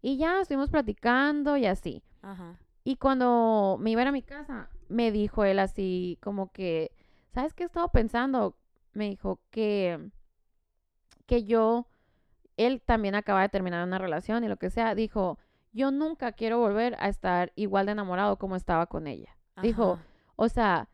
Y 0.01 0.17
ya 0.17 0.41
estuvimos 0.41 0.69
platicando 0.69 1.55
y 1.57 1.65
así. 1.65 2.03
Ajá. 2.21 2.59
Y 2.83 2.97
cuando 2.97 3.77
me 3.79 3.91
iba 3.91 4.01
a 4.01 4.03
ir 4.03 4.07
a 4.09 4.11
mi 4.11 4.21
casa, 4.21 4.69
me 4.89 5.11
dijo 5.11 5.45
él 5.45 5.59
así 5.59 6.17
como 6.21 6.51
que, 6.51 6.91
¿sabes 7.31 7.53
qué 7.53 7.63
he 7.63 7.65
estado 7.65 7.87
pensando? 7.89 8.57
Me 8.91 9.09
dijo 9.09 9.39
que, 9.49 10.09
que 11.25 11.45
yo, 11.45 11.87
él 12.57 12.81
también 12.81 13.15
acaba 13.15 13.41
de 13.41 13.49
terminar 13.49 13.87
una 13.87 13.97
relación 13.97 14.43
y 14.43 14.49
lo 14.49 14.57
que 14.57 14.69
sea, 14.69 14.95
dijo, 14.95 15.39
yo 15.71 15.91
nunca 15.91 16.33
quiero 16.33 16.59
volver 16.59 16.95
a 16.99 17.07
estar 17.07 17.53
igual 17.55 17.85
de 17.85 17.93
enamorado 17.93 18.37
como 18.37 18.57
estaba 18.57 18.87
con 18.87 19.07
ella. 19.07 19.37
Dijo, 19.61 19.99
o 20.35 20.49
sea, 20.49 20.89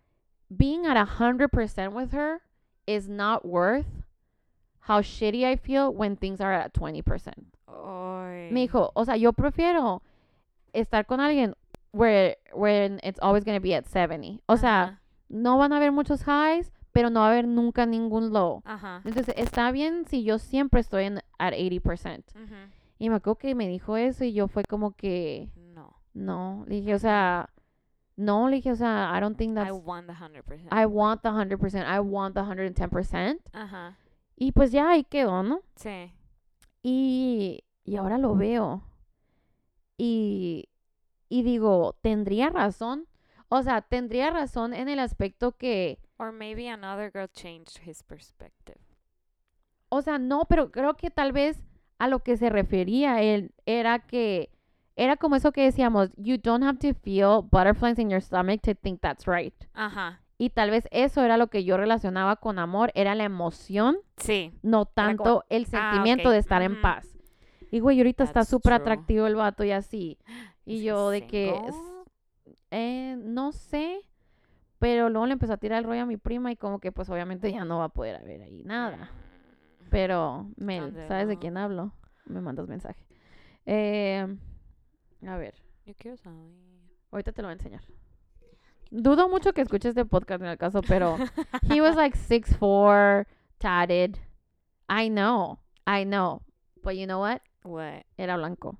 being 0.55 0.85
at 0.85 0.97
100% 0.97 1.93
with 1.93 2.11
her 2.11 2.41
is 2.87 3.07
not 3.07 3.45
worth 3.45 3.85
how 4.81 5.01
shitty 5.01 5.45
I 5.45 5.55
feel 5.55 5.93
when 5.93 6.15
things 6.15 6.41
are 6.41 6.53
at 6.53 6.73
20%. 6.73 7.03
Ay. 7.67 8.49
Me 8.51 8.67
dijo, 8.67 8.91
o 8.95 9.05
sea, 9.05 9.15
yo 9.15 9.31
prefiero 9.33 10.01
estar 10.73 11.05
con 11.05 11.19
alguien 11.19 11.53
where 11.91 12.35
when 12.53 12.99
it's 13.03 13.19
always 13.21 13.43
going 13.43 13.55
to 13.57 13.61
be 13.61 13.73
at 13.75 13.85
70. 13.87 14.41
O 14.47 14.55
sea, 14.57 14.83
Ajá. 14.83 14.99
no 15.29 15.57
van 15.57 15.71
a 15.73 15.77
haber 15.77 15.91
muchos 15.91 16.23
highs, 16.23 16.71
pero 16.91 17.09
no 17.09 17.19
va 17.21 17.27
a 17.27 17.31
haber 17.31 17.47
nunca 17.47 17.85
ningún 17.85 18.31
low. 18.31 18.61
Ajá. 18.65 19.01
Entonces, 19.05 19.35
está 19.37 19.71
bien 19.71 20.05
si 20.07 20.23
yo 20.23 20.39
siempre 20.39 20.81
estoy 20.81 21.05
en 21.05 21.19
at 21.37 21.53
80%. 21.53 22.23
Ujú. 22.35 22.55
Y 22.97 23.09
me 23.09 23.15
acuerdo 23.17 23.37
que 23.37 23.55
me 23.55 23.67
dijo 23.67 23.95
eso 23.97 24.23
y 24.25 24.33
yo 24.33 24.47
fue 24.47 24.63
como 24.63 24.91
que 24.95 25.49
No. 25.73 25.95
no, 26.13 26.65
le 26.67 26.75
dije, 26.77 26.95
o 26.95 26.99
sea, 26.99 27.49
no, 28.19 28.49
le 28.49 28.57
dije, 28.57 28.71
o 28.71 28.75
sea, 28.75 29.13
I 29.15 29.21
don't 29.21 29.37
think 29.37 29.53
I 29.57 29.63
that's 29.63 29.71
want 29.85 30.07
the 30.07 30.13
100%. 30.13 30.67
I 30.71 30.85
want 30.85 31.21
the 31.21 31.29
100%, 31.29 31.85
I 31.85 31.99
want 31.99 32.35
the 32.35 32.41
110%. 32.41 33.39
Ajá. 33.53 33.97
Y 34.35 34.51
pues 34.51 34.71
ya 34.71 34.89
ahí 34.89 35.03
quedó, 35.05 35.41
¿no? 35.41 35.61
Sí. 35.75 36.11
Y, 36.83 37.63
y 37.85 37.95
ahora 37.95 38.17
lo 38.17 38.35
veo. 38.35 38.83
Y, 39.97 40.69
y 41.29 41.43
digo, 41.43 41.95
¿tendría 42.01 42.49
razón? 42.49 43.07
O 43.47 43.63
sea, 43.63 43.81
tendría 43.81 44.29
razón 44.31 44.73
en 44.73 44.89
el 44.89 44.99
aspecto 44.99 45.53
que, 45.53 45.99
Or 46.17 46.31
maybe 46.33 46.67
another 46.69 47.09
girl 47.11 47.29
changed 47.31 47.81
his 47.85 48.03
perspective. 48.03 48.79
o 49.89 50.01
sea, 50.01 50.19
no, 50.19 50.43
pero 50.49 50.71
creo 50.71 50.95
que 50.97 51.09
tal 51.09 51.31
vez 51.31 51.63
a 51.97 52.07
lo 52.07 52.19
que 52.19 52.35
se 52.37 52.49
refería 52.49 53.21
él 53.21 53.53
era 53.65 53.99
que, 53.99 54.51
era 54.99 55.15
como 55.15 55.37
eso 55.37 55.53
que 55.53 55.63
decíamos, 55.63 56.09
you 56.17 56.37
don't 56.37 56.61
have 56.61 56.77
to 56.77 56.93
feel 56.93 57.41
butterflies 57.49 57.97
in 57.99 58.09
your 58.09 58.21
stomach 58.21 58.59
to 58.61 58.75
think 58.75 58.99
that's 58.99 59.25
right. 59.25 59.53
Ajá. 59.73 60.19
Y 60.37 60.49
tal 60.49 60.71
vez 60.71 60.89
eso 60.91 61.23
era 61.23 61.37
lo 61.37 61.47
que 61.47 61.63
yo 61.63 61.77
relacionaba 61.77 62.35
con 62.35 62.59
amor, 62.59 62.91
era 62.95 63.15
la 63.15 63.23
emoción, 63.23 63.97
Sí. 64.17 64.51
no 64.61 64.85
como, 64.85 64.91
tanto 64.93 65.45
el 65.47 65.63
ah, 65.63 65.91
sentimiento 65.91 66.31
de 66.31 66.37
estar 66.37 66.61
en 66.61 66.81
paz. 66.81 67.17
Y 67.71 67.79
güey, 67.79 67.97
ahorita 67.99 68.25
está 68.25 68.43
súper 68.43 68.73
atractivo 68.73 69.25
el 69.25 69.35
vato 69.35 69.63
y 69.63 69.71
así. 69.71 70.17
Y 70.65 70.79
¿Es 70.79 70.83
yo 70.83 71.09
de 71.11 71.27
que, 71.27 71.55
eh, 72.71 73.15
no 73.21 73.53
sé, 73.53 74.01
pero 74.79 75.09
luego 75.09 75.27
le 75.27 75.33
empezó 75.33 75.53
a 75.53 75.57
tirar 75.57 75.79
el 75.79 75.85
rollo 75.85 76.01
a 76.01 76.05
mi 76.07 76.17
prima 76.17 76.51
y 76.51 76.57
como 76.57 76.79
que 76.79 76.91
pues 76.91 77.09
obviamente 77.09 77.51
ya 77.53 77.63
no 77.63 77.79
va 77.79 77.85
a 77.85 77.89
poder 77.89 78.17
haber 78.17 78.41
ahí 78.41 78.63
nada. 78.65 79.11
Mm. 79.81 79.89
Pero, 79.91 80.51
Mel, 80.57 80.91
¿Dónde 80.91 81.07
¿sabes 81.07 81.29
de 81.29 81.37
quién 81.37 81.55
hablo? 81.55 81.93
Me 82.25 82.41
mandas 82.41 82.67
mensaje. 82.67 83.05
Eh, 83.65 84.27
a 85.27 85.37
ver, 85.37 85.55
Yo 85.85 85.93
quiero 85.97 86.17
saber. 86.17 86.51
ahorita 87.11 87.31
te 87.31 87.41
lo 87.41 87.47
voy 87.47 87.53
a 87.53 87.57
enseñar. 87.57 87.81
Dudo 88.91 89.29
mucho 89.29 89.53
que 89.53 89.61
escuches 89.61 89.89
este 89.89 90.05
podcast 90.05 90.41
en 90.41 90.47
el 90.49 90.57
caso, 90.57 90.81
pero 90.81 91.17
he 91.69 91.79
was 91.81 91.95
like 91.95 92.17
6'4", 92.29 93.25
tatted. 93.59 94.17
I 94.89 95.09
know, 95.09 95.59
I 95.85 96.03
know. 96.05 96.41
But 96.83 96.95
you 96.95 97.05
know 97.05 97.19
what? 97.19 97.41
What? 97.63 98.05
Era 98.17 98.37
blanco. 98.37 98.79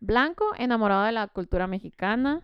Blanco, 0.00 0.52
enamorado 0.58 1.04
de 1.04 1.12
la 1.12 1.28
cultura 1.28 1.66
mexicana. 1.68 2.42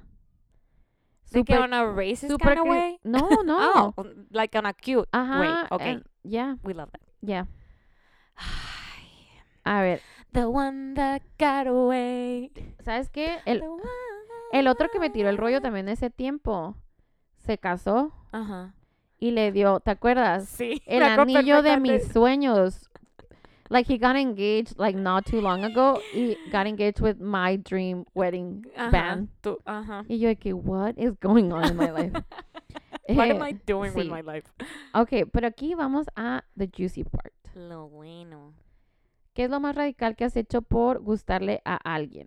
Like 1.32 1.52
Súper- 1.52 1.62
on 1.64 1.74
a 1.74 1.84
racist 1.84 2.30
súper 2.30 2.54
kind 2.54 2.58
of 2.60 2.66
way? 2.68 3.00
No, 3.02 3.28
no. 3.44 3.94
Oh, 3.96 4.06
like 4.30 4.56
on 4.56 4.66
a 4.66 4.72
cute 4.72 4.98
way. 4.98 5.06
Ajá. 5.12 5.66
Okay. 5.72 5.90
and- 5.90 6.04
yeah, 6.22 6.54
We 6.62 6.74
love 6.74 6.90
that. 6.92 7.00
yeah. 7.22 7.44
A 9.64 9.82
ver, 9.82 10.00
The 10.32 10.46
one 10.46 10.94
that 10.94 11.22
got 11.38 11.66
away. 11.66 12.50
¿sabes 12.84 13.08
qué? 13.08 13.38
El, 13.46 13.62
el 14.52 14.66
otro 14.68 14.88
que 14.90 14.98
me 14.98 15.10
tiró 15.10 15.28
el 15.28 15.36
rollo 15.38 15.60
también 15.60 15.88
ese 15.88 16.10
tiempo 16.10 16.76
se 17.38 17.58
casó 17.58 18.12
Ajá. 18.32 18.74
y 19.18 19.30
le 19.32 19.52
dio, 19.52 19.80
¿te 19.80 19.90
acuerdas? 19.90 20.48
Sí. 20.48 20.82
El 20.86 21.02
anillo 21.02 21.62
de 21.62 21.78
mis 21.80 22.08
sueños. 22.08 22.88
Like 23.70 23.92
he 23.92 23.98
got 23.98 24.16
engaged 24.16 24.78
like 24.78 24.98
not 24.98 25.26
too 25.26 25.40
long 25.42 25.62
ago. 25.64 26.00
He 26.14 26.38
got 26.50 26.66
engaged 26.66 27.00
with 27.00 27.18
my 27.20 27.56
dream 27.56 28.06
wedding 28.14 28.64
Ajá, 28.76 28.90
band. 28.90 29.28
tú- 29.42 29.58
ajá. 29.66 30.04
Y 30.08 30.18
yo 30.18 30.34
que, 30.36 30.54
what 30.54 30.94
is 30.96 31.12
going 31.20 31.52
on 31.52 31.64
in 31.70 31.76
my 31.76 31.90
life? 31.90 32.12
What 33.08 33.30
am 33.30 33.42
I 33.42 33.52
doing 33.52 33.94
with 33.94 34.08
my 34.08 34.20
life? 34.22 34.46
Ok, 34.94 35.26
pero 35.32 35.46
aquí 35.48 35.74
vamos 35.74 36.06
a 36.16 36.44
the 36.56 36.66
juicy 36.66 37.04
part. 37.04 37.32
Lo 37.54 37.88
bueno. 37.88 38.52
¿Qué 39.38 39.44
es 39.44 39.50
lo 39.50 39.60
más 39.60 39.76
radical 39.76 40.16
que 40.16 40.24
has 40.24 40.34
hecho 40.34 40.62
por 40.62 40.98
gustarle 40.98 41.62
a 41.64 41.76
alguien? 41.76 42.26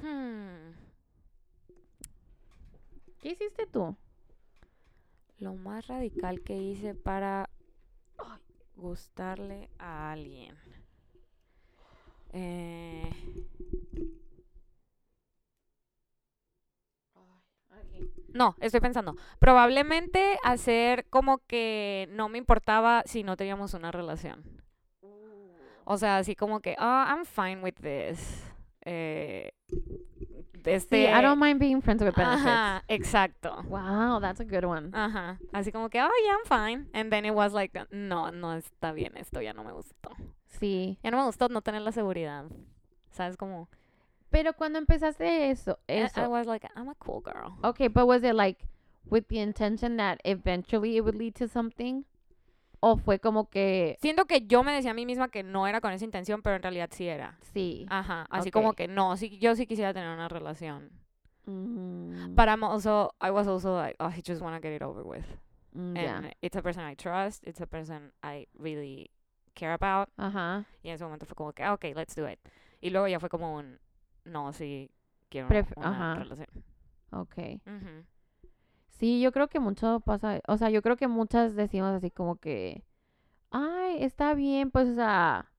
Hmm. 0.00 0.72
¿Qué 3.20 3.32
hiciste 3.32 3.66
tú? 3.66 3.94
Lo 5.38 5.52
más 5.52 5.86
radical 5.86 6.40
que 6.40 6.56
hice 6.56 6.94
para 6.94 7.50
gustarle 8.74 9.68
a 9.78 10.12
alguien. 10.12 10.56
Eh, 12.32 13.10
no, 18.34 18.56
estoy 18.60 18.80
pensando. 18.80 19.16
Probablemente 19.38 20.38
hacer 20.44 21.06
como 21.08 21.38
que 21.38 22.08
no 22.12 22.28
me 22.28 22.38
importaba 22.38 23.02
si 23.06 23.22
no 23.22 23.36
teníamos 23.36 23.72
una 23.74 23.90
relación. 23.90 24.44
O 25.84 25.96
sea, 25.96 26.18
así 26.18 26.34
como 26.34 26.60
que, 26.60 26.76
oh, 26.78 27.04
I'm 27.06 27.24
fine 27.24 27.62
with 27.62 27.74
this. 27.80 28.44
Eh, 28.82 29.52
este, 30.64 30.96
Sí, 30.96 31.06
I 31.06 31.22
don't 31.22 31.40
mind 31.40 31.60
being 31.60 31.82
friends 31.82 32.02
with 32.02 32.14
benefits. 32.14 32.46
Ajá, 32.46 32.84
exacto. 32.88 33.62
Wow, 33.68 34.18
that's 34.20 34.40
a 34.40 34.44
good 34.44 34.64
one. 34.64 34.90
Ajá. 34.92 35.38
Así 35.52 35.70
como 35.70 35.88
que, 35.90 36.02
oh, 36.02 36.10
yeah, 36.24 36.34
I'm 36.34 36.46
fine. 36.46 36.88
And 36.92 37.10
then 37.10 37.24
it 37.24 37.34
was 37.34 37.52
like, 37.52 37.78
no, 37.90 38.30
no 38.30 38.54
está 38.54 38.92
bien 38.92 39.16
esto, 39.16 39.40
ya 39.40 39.52
no 39.52 39.62
me 39.62 39.72
gustó. 39.72 40.10
Sí. 40.48 40.98
Ya 41.02 41.10
no 41.10 41.18
me 41.18 41.24
gustó 41.24 41.48
no 41.48 41.60
tener 41.60 41.82
la 41.82 41.92
seguridad. 41.92 42.46
¿Sabes? 43.10 43.36
Como, 43.36 43.68
Pero 44.34 44.52
cuando 44.54 44.78
empezaste 44.80 45.50
eso, 45.50 45.78
I- 45.88 45.92
I 45.92 46.02
eso. 46.06 46.28
was 46.28 46.46
like, 46.46 46.66
I'm 46.74 46.88
a 46.88 46.94
cool 46.96 47.20
girl. 47.22 47.52
Okay, 47.62 47.86
but 47.88 48.04
was 48.06 48.24
it 48.24 48.34
like 48.34 48.66
with 49.08 49.28
the 49.28 49.38
intention 49.38 49.96
that 49.98 50.18
eventually 50.24 50.96
it 50.96 51.02
would 51.04 51.14
lead 51.14 51.34
to 51.36 51.46
something? 51.46 52.04
¿O 52.80 52.96
fue 52.96 53.20
como 53.20 53.48
que 53.48 53.96
Siento 54.02 54.26
que 54.26 54.40
yo 54.46 54.64
me 54.64 54.72
decía 54.72 54.90
a 54.90 54.94
mí 54.94 55.06
misma 55.06 55.28
que 55.28 55.42
no 55.44 55.66
era 55.68 55.80
con 55.80 55.92
esa 55.92 56.04
intención, 56.04 56.42
pero 56.42 56.56
en 56.56 56.62
realidad 56.62 56.90
sí 56.92 57.06
era. 57.06 57.38
sí? 57.54 57.86
Ajá. 57.88 58.26
Así 58.28 58.48
Ok. 58.48 58.52
como 58.52 58.72
que 58.72 58.88
no, 58.88 59.16
sí, 59.16 59.38
yo 59.38 59.54
sí 59.54 59.66
quisiera 59.68 59.94
tener 59.94 60.12
una 60.12 60.28
relación. 60.28 60.90
Mm, 61.46 62.34
But 62.34 62.48
I'm 62.48 62.64
also, 62.64 63.14
I 63.20 63.30
was 63.30 63.46
also 63.46 63.74
like, 63.76 63.96
oh, 64.00 64.08
I 64.08 64.20
just 64.20 64.42
want 64.42 64.56
to 64.56 64.60
get 64.60 64.74
it 64.74 64.82
over 64.82 65.02
with. 65.04 65.24
mm, 65.74 65.96
And 65.96 66.24
ya. 66.24 66.30
it's 66.42 66.56
a 66.56 66.62
person 66.62 66.82
I 66.82 66.94
trust, 66.94 67.44
it's 67.46 67.60
a 67.60 67.66
person 67.66 68.12
I 68.22 68.46
really 68.58 69.10
care 69.54 69.72
about. 69.74 70.08
Ajá. 70.18 70.64
Y 70.82 70.88
en 70.88 70.94
ese 70.96 71.04
momento 71.04 71.24
fue 71.26 71.36
como 71.36 71.52
que, 71.52 71.62
ah, 71.62 71.72
ok, 71.74 71.84
let's 71.94 72.14
do 72.16 72.26
it. 72.28 72.38
Y 72.80 72.90
luego 72.90 73.06
ya 73.08 73.18
fue 73.20 73.28
como 73.30 73.54
un, 73.56 73.78
no, 74.24 74.52
sí, 74.52 74.90
quiero 75.28 75.48
Pref- 75.48 75.76
una 75.76 76.12
ajá. 76.12 76.14
relación. 76.22 76.48
Ujú. 77.66 78.04
Sí, 78.88 79.20
yo 79.20 79.32
creo 79.32 79.48
que 79.48 79.60
mucho 79.60 80.00
pasa, 80.00 80.40
o 80.46 80.56
sea, 80.56 80.70
yo 80.70 80.80
creo 80.82 80.96
que 80.96 81.08
muchas 81.08 81.54
decimos 81.54 81.92
así 81.94 82.10
como 82.10 82.36
que, 82.36 82.84
ay, 83.50 84.02
está 84.02 84.34
bien, 84.34 84.70
pues, 84.70 84.88
o 84.88 84.94
sea, 84.94 85.50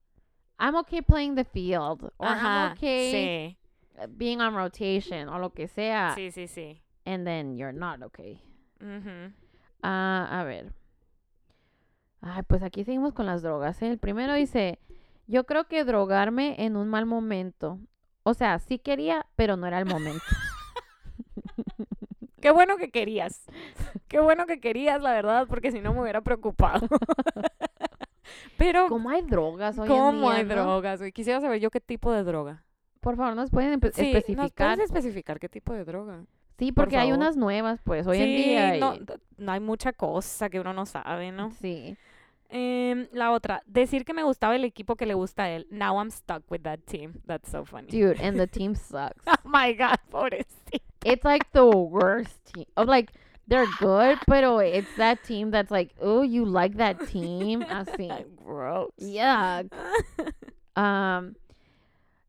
I'm 0.58 0.74
okay 0.74 1.02
playing 1.02 1.34
the 1.34 1.44
field, 1.44 2.04
or 2.18 2.28
I'm 2.28 2.38
Ajá, 2.38 2.72
okay 2.72 3.10
sí, 3.10 3.58
uh, 4.02 4.06
being 4.08 4.40
on 4.40 4.54
rotation, 4.54 5.28
o 5.28 5.38
lo 5.38 5.52
que 5.52 5.68
sea, 5.68 6.14
sí, 6.14 6.30
sí, 6.30 6.46
sí. 6.48 6.82
and 7.04 7.26
then 7.26 7.56
you're 7.56 7.76
not 7.76 8.02
okay. 8.02 8.40
Ah, 9.82 10.28
a 10.40 10.44
ver. 10.44 10.72
Ay, 12.20 12.42
pues 12.42 12.62
aquí 12.62 12.84
seguimos 12.84 13.12
con 13.12 13.26
las 13.26 13.42
drogas, 13.42 13.80
¿eh? 13.82 13.90
El 13.90 13.98
primero 13.98 14.34
dice, 14.34 14.78
yo 15.26 15.44
creo 15.44 15.68
que 15.68 15.84
drogarme 15.84 16.56
en 16.64 16.76
un 16.76 16.88
mal 16.88 17.06
momento. 17.06 17.78
O 18.28 18.34
sea, 18.34 18.58
sí 18.58 18.80
quería, 18.80 19.24
pero 19.36 19.56
no 19.56 19.68
era 19.68 19.78
el 19.78 19.86
momento. 19.86 20.24
Qué 22.40 22.50
bueno 22.50 22.76
que 22.76 22.90
querías. 22.90 23.44
Qué 24.08 24.18
bueno 24.18 24.46
que 24.46 24.58
querías, 24.58 25.00
la 25.00 25.12
verdad, 25.12 25.46
porque 25.48 25.70
si 25.70 25.80
no 25.80 25.94
me 25.94 26.00
hubiera 26.02 26.20
preocupado. 26.22 26.88
Pero, 28.58 28.88
¿Cómo 28.88 29.10
hay 29.10 29.22
drogas 29.22 29.78
hoy 29.78 29.88
en 29.88 29.94
¿cómo 29.96 30.30
día, 30.30 30.38
hay 30.38 30.44
no? 30.44 30.54
drogas? 30.56 30.98
güey? 30.98 31.12
Quisiera 31.12 31.40
saber 31.40 31.60
yo 31.60 31.70
qué 31.70 31.80
tipo 31.80 32.10
de 32.12 32.24
droga. 32.24 32.64
Por 33.00 33.14
favor, 33.16 33.36
¿nos 33.36 33.50
pueden 33.50 33.74
Sí, 33.74 33.80
¿nos 33.86 33.98
especificar? 33.98 34.74
puedes 34.76 34.90
especificar 34.90 35.38
qué 35.38 35.48
tipo 35.48 35.72
de 35.72 35.84
droga? 35.84 36.24
Sí, 36.58 36.72
por 36.72 36.84
porque 36.84 36.96
hay 36.96 37.12
unas 37.12 37.36
nuevas, 37.36 37.80
pues, 37.84 38.06
hoy 38.08 38.16
sí, 38.16 38.22
en 38.24 38.28
día. 38.36 38.76
y- 38.76 38.80
no, 38.80 38.94
no 39.36 39.52
hay 39.52 39.60
mucha 39.60 39.92
cosa 39.92 40.48
que 40.50 40.58
uno 40.58 40.72
no 40.72 40.84
sabe, 40.86 41.30
¿no? 41.30 41.52
Sí. 41.60 41.96
Em, 42.48 43.08
la 43.12 43.32
otra, 43.32 43.62
decir 43.66 44.04
que 44.04 44.14
me 44.14 44.22
gustaba 44.22 44.54
el 44.54 44.64
equipo 44.64 44.96
que 44.96 45.06
le 45.06 45.14
gusta 45.14 45.44
a 45.44 45.50
él. 45.50 45.66
Now 45.70 45.98
I'm 45.98 46.10
stuck 46.10 46.48
with 46.50 46.62
that 46.62 46.80
team. 46.86 47.20
That's 47.26 47.50
so 47.50 47.64
funny. 47.64 47.88
Dude, 47.88 48.20
and 48.20 48.38
the 48.38 48.46
team 48.58 48.74
sucks. 48.74 49.22
Oh 49.26 49.34
my 49.44 49.72
God, 49.72 49.98
pobrecito. 50.10 50.80
it's 51.04 51.24
like 51.24 51.50
the 51.52 51.66
worst 51.66 52.44
team. 52.52 52.66
Of 52.76 52.88
like 52.88 53.12
they're 53.48 53.66
good, 53.78 54.18
pero 54.26 54.58
it's 54.58 54.94
that 54.96 55.22
team 55.24 55.50
that's 55.50 55.70
like, 55.70 55.94
oh, 56.00 56.22
you 56.22 56.44
like 56.44 56.76
that 56.76 57.08
team, 57.08 57.62
así. 57.68 58.10
Gross. 58.44 58.92
Yuck. 58.98 59.72
Um, 60.78 61.36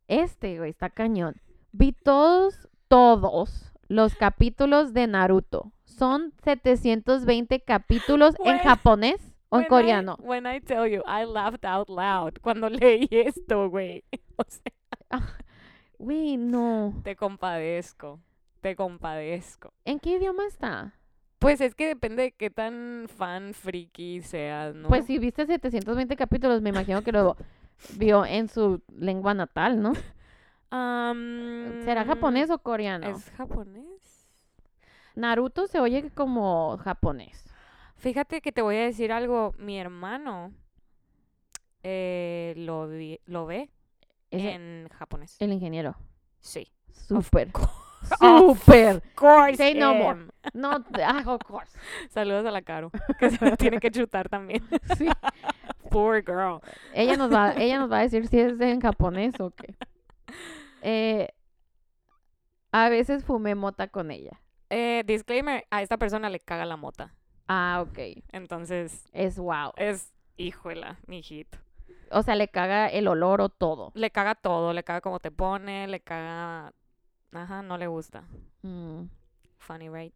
este, 0.07 0.57
güey, 0.57 0.69
está 0.69 0.89
cañón. 0.89 1.41
Vi 1.73 1.91
todos, 1.91 2.69
todos 2.88 3.73
los 3.89 4.15
capítulos 4.15 4.94
de 4.94 5.06
Naruto. 5.06 5.73
Son 5.84 6.31
720 6.45 7.60
capítulos 7.60 8.35
en 8.45 8.57
japonés 8.60 9.27
o 9.49 9.57
en 9.57 9.61
When 9.61 9.65
I- 9.65 9.69
coreano. 9.69 10.18
when 10.22 10.45
I 10.45 10.60
tell 10.61 10.88
you, 10.88 11.02
I 11.07 11.26
laughed 11.26 11.65
out 11.65 11.90
loud 11.90 12.34
cuando 12.41 12.69
leí 12.69 13.07
esto, 13.11 13.69
güey. 13.69 14.03
O 14.38 14.44
sea, 14.48 15.22
Güey, 15.99 16.38
no. 16.38 16.94
te 17.03 17.15
compadezco. 17.15 18.19
Te 18.61 18.76
compadezco. 18.76 19.74
¿En 19.86 19.99
qué 19.99 20.18
idioma 20.18 20.45
está? 20.45 20.94
Pues 21.40 21.60
es 21.61 21.74
que 21.76 21.88
depende 21.88 22.24
de 22.24 22.32
qué 22.34 22.49
tan 22.49 23.06
fan 23.07 23.53
friki 23.53 24.22
seas, 24.22 24.76
¿no? 24.76 24.90
Pues 24.90 25.06
si 25.06 25.18
viste 25.19 25.45
720 25.45 26.15
capítulos, 26.15 26.61
me 26.61 26.69
imagino 26.69 27.02
que 27.03 27.11
lo 27.11 27.36
vio 27.98 28.26
en 28.26 28.48
su 28.48 28.82
lengua 28.95 29.34
natal, 29.34 29.82
¿no? 29.82 29.94
Am, 30.69 31.82
¿Será 31.86 32.03
japonés 32.06 32.49
o 32.49 32.60
coreano? 32.60 33.07
¿Es 33.07 33.30
japonés? 33.32 34.28
Naruto 35.15 35.68
se 35.68 35.80
oye 35.80 36.10
como 36.11 36.78
japonés. 36.78 37.44
Fíjate 37.98 38.41
que 38.41 38.52
te 38.52 38.61
voy 38.61 38.76
a 38.78 38.82
decir 38.86 39.11
algo. 39.11 39.53
Mi 39.57 39.80
hermano 39.80 40.52
eh, 41.84 42.53
lo, 42.57 42.88
vi- 42.88 43.19
lo 43.26 43.45
ve 43.45 43.69
Es 44.32 44.44
en 44.44 44.88
japonés. 44.90 45.36
el 45.40 45.52
ingeniero. 45.53 45.95
Sí. 46.40 46.72
Súper. 46.91 47.52
Súper. 48.19 49.02
Say 49.57 49.74
no 49.74 49.94
more. 49.95 50.19
em. 50.22 50.30
No, 50.53 50.84
ah, 51.03 51.24
of 51.26 51.41
course. 51.44 51.78
Saludos 52.10 52.45
a 52.45 52.52
la 52.52 52.61
Caro, 52.61 52.91
que 53.19 53.30
se 53.32 53.44
me 53.44 53.57
tiene 53.57 53.80
que 53.80 53.91
chutar 53.91 54.30
también. 54.30 54.64
Sí. 54.98 55.07
Poor 55.90 56.22
girl. 56.24 56.60
Ella 56.94 57.15
nos 57.15 57.32
va, 57.34 57.53
ella 57.53 57.80
nos 57.80 57.90
va 57.91 57.99
a 57.99 58.02
decir 58.02 58.28
si 58.28 58.40
es 58.40 58.60
en 58.60 58.82
japonés 58.82 59.40
o 59.40 59.52
qué. 59.52 59.74
Eh, 60.82 61.30
a 62.72 62.90
veces 62.90 63.24
fumé 63.24 63.56
mota 63.56 63.88
con 63.88 64.11
ella. 64.11 64.41
Eh, 64.69 65.03
disclaimer, 65.06 65.65
a 65.72 65.82
esta 65.82 65.98
persona 65.98 66.30
le 66.30 66.40
caga 66.41 66.65
la 66.65 66.76
mota. 66.76 67.14
Ah, 67.48 67.84
ok. 67.88 67.99
Entonces, 68.32 69.06
Es 69.14 69.38
wow. 69.38 69.72
es, 69.78 70.14
híjola, 70.38 70.98
mi 71.07 71.19
hijito. 71.19 71.57
O 72.11 72.22
sea, 72.24 72.36
le 72.36 72.48
caga 72.48 72.88
el 72.88 73.07
olor 73.07 73.41
o 73.41 73.49
todo. 73.49 73.91
Le 73.95 74.11
caga 74.11 74.36
todo, 74.36 74.74
le 74.74 74.84
caga 74.84 75.02
cómo 75.02 75.19
te 75.19 75.32
pone, 75.32 75.88
le 75.88 75.99
caga... 75.99 76.74
Ajá, 77.34 77.61
no 77.61 77.78
le 77.78 77.88
gusta. 77.88 78.24
Mm. 78.61 79.03
Funny, 79.57 79.90
right? 79.90 80.14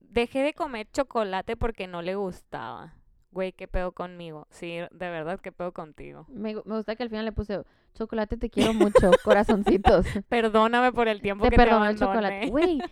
Dejé 0.00 0.42
de 0.42 0.54
comer 0.54 0.88
chocolate 0.92 1.56
porque 1.56 1.86
no 1.86 2.02
le 2.02 2.14
gustaba. 2.14 2.94
Güey, 3.30 3.52
qué 3.52 3.68
pedo 3.68 3.92
conmigo. 3.92 4.46
Sí, 4.50 4.78
de 4.78 4.88
verdad, 5.10 5.38
qué 5.40 5.52
pedo 5.52 5.72
contigo. 5.72 6.26
Me, 6.28 6.54
me 6.54 6.76
gusta 6.76 6.96
que 6.96 7.02
al 7.04 7.10
final 7.10 7.24
le 7.26 7.32
puse 7.32 7.62
chocolate, 7.94 8.36
te 8.36 8.50
quiero 8.50 8.74
mucho, 8.74 9.10
corazoncitos. 9.24 10.06
Perdóname 10.28 10.92
por 10.92 11.06
el 11.08 11.20
tiempo 11.20 11.44
Te 11.44 11.50
que 11.50 11.56
te 11.56 11.62
perdono 11.62 11.86
el 11.86 11.96
chocolate. 11.98 12.26
abandoné. 12.26 12.50
Güey, 12.50 12.82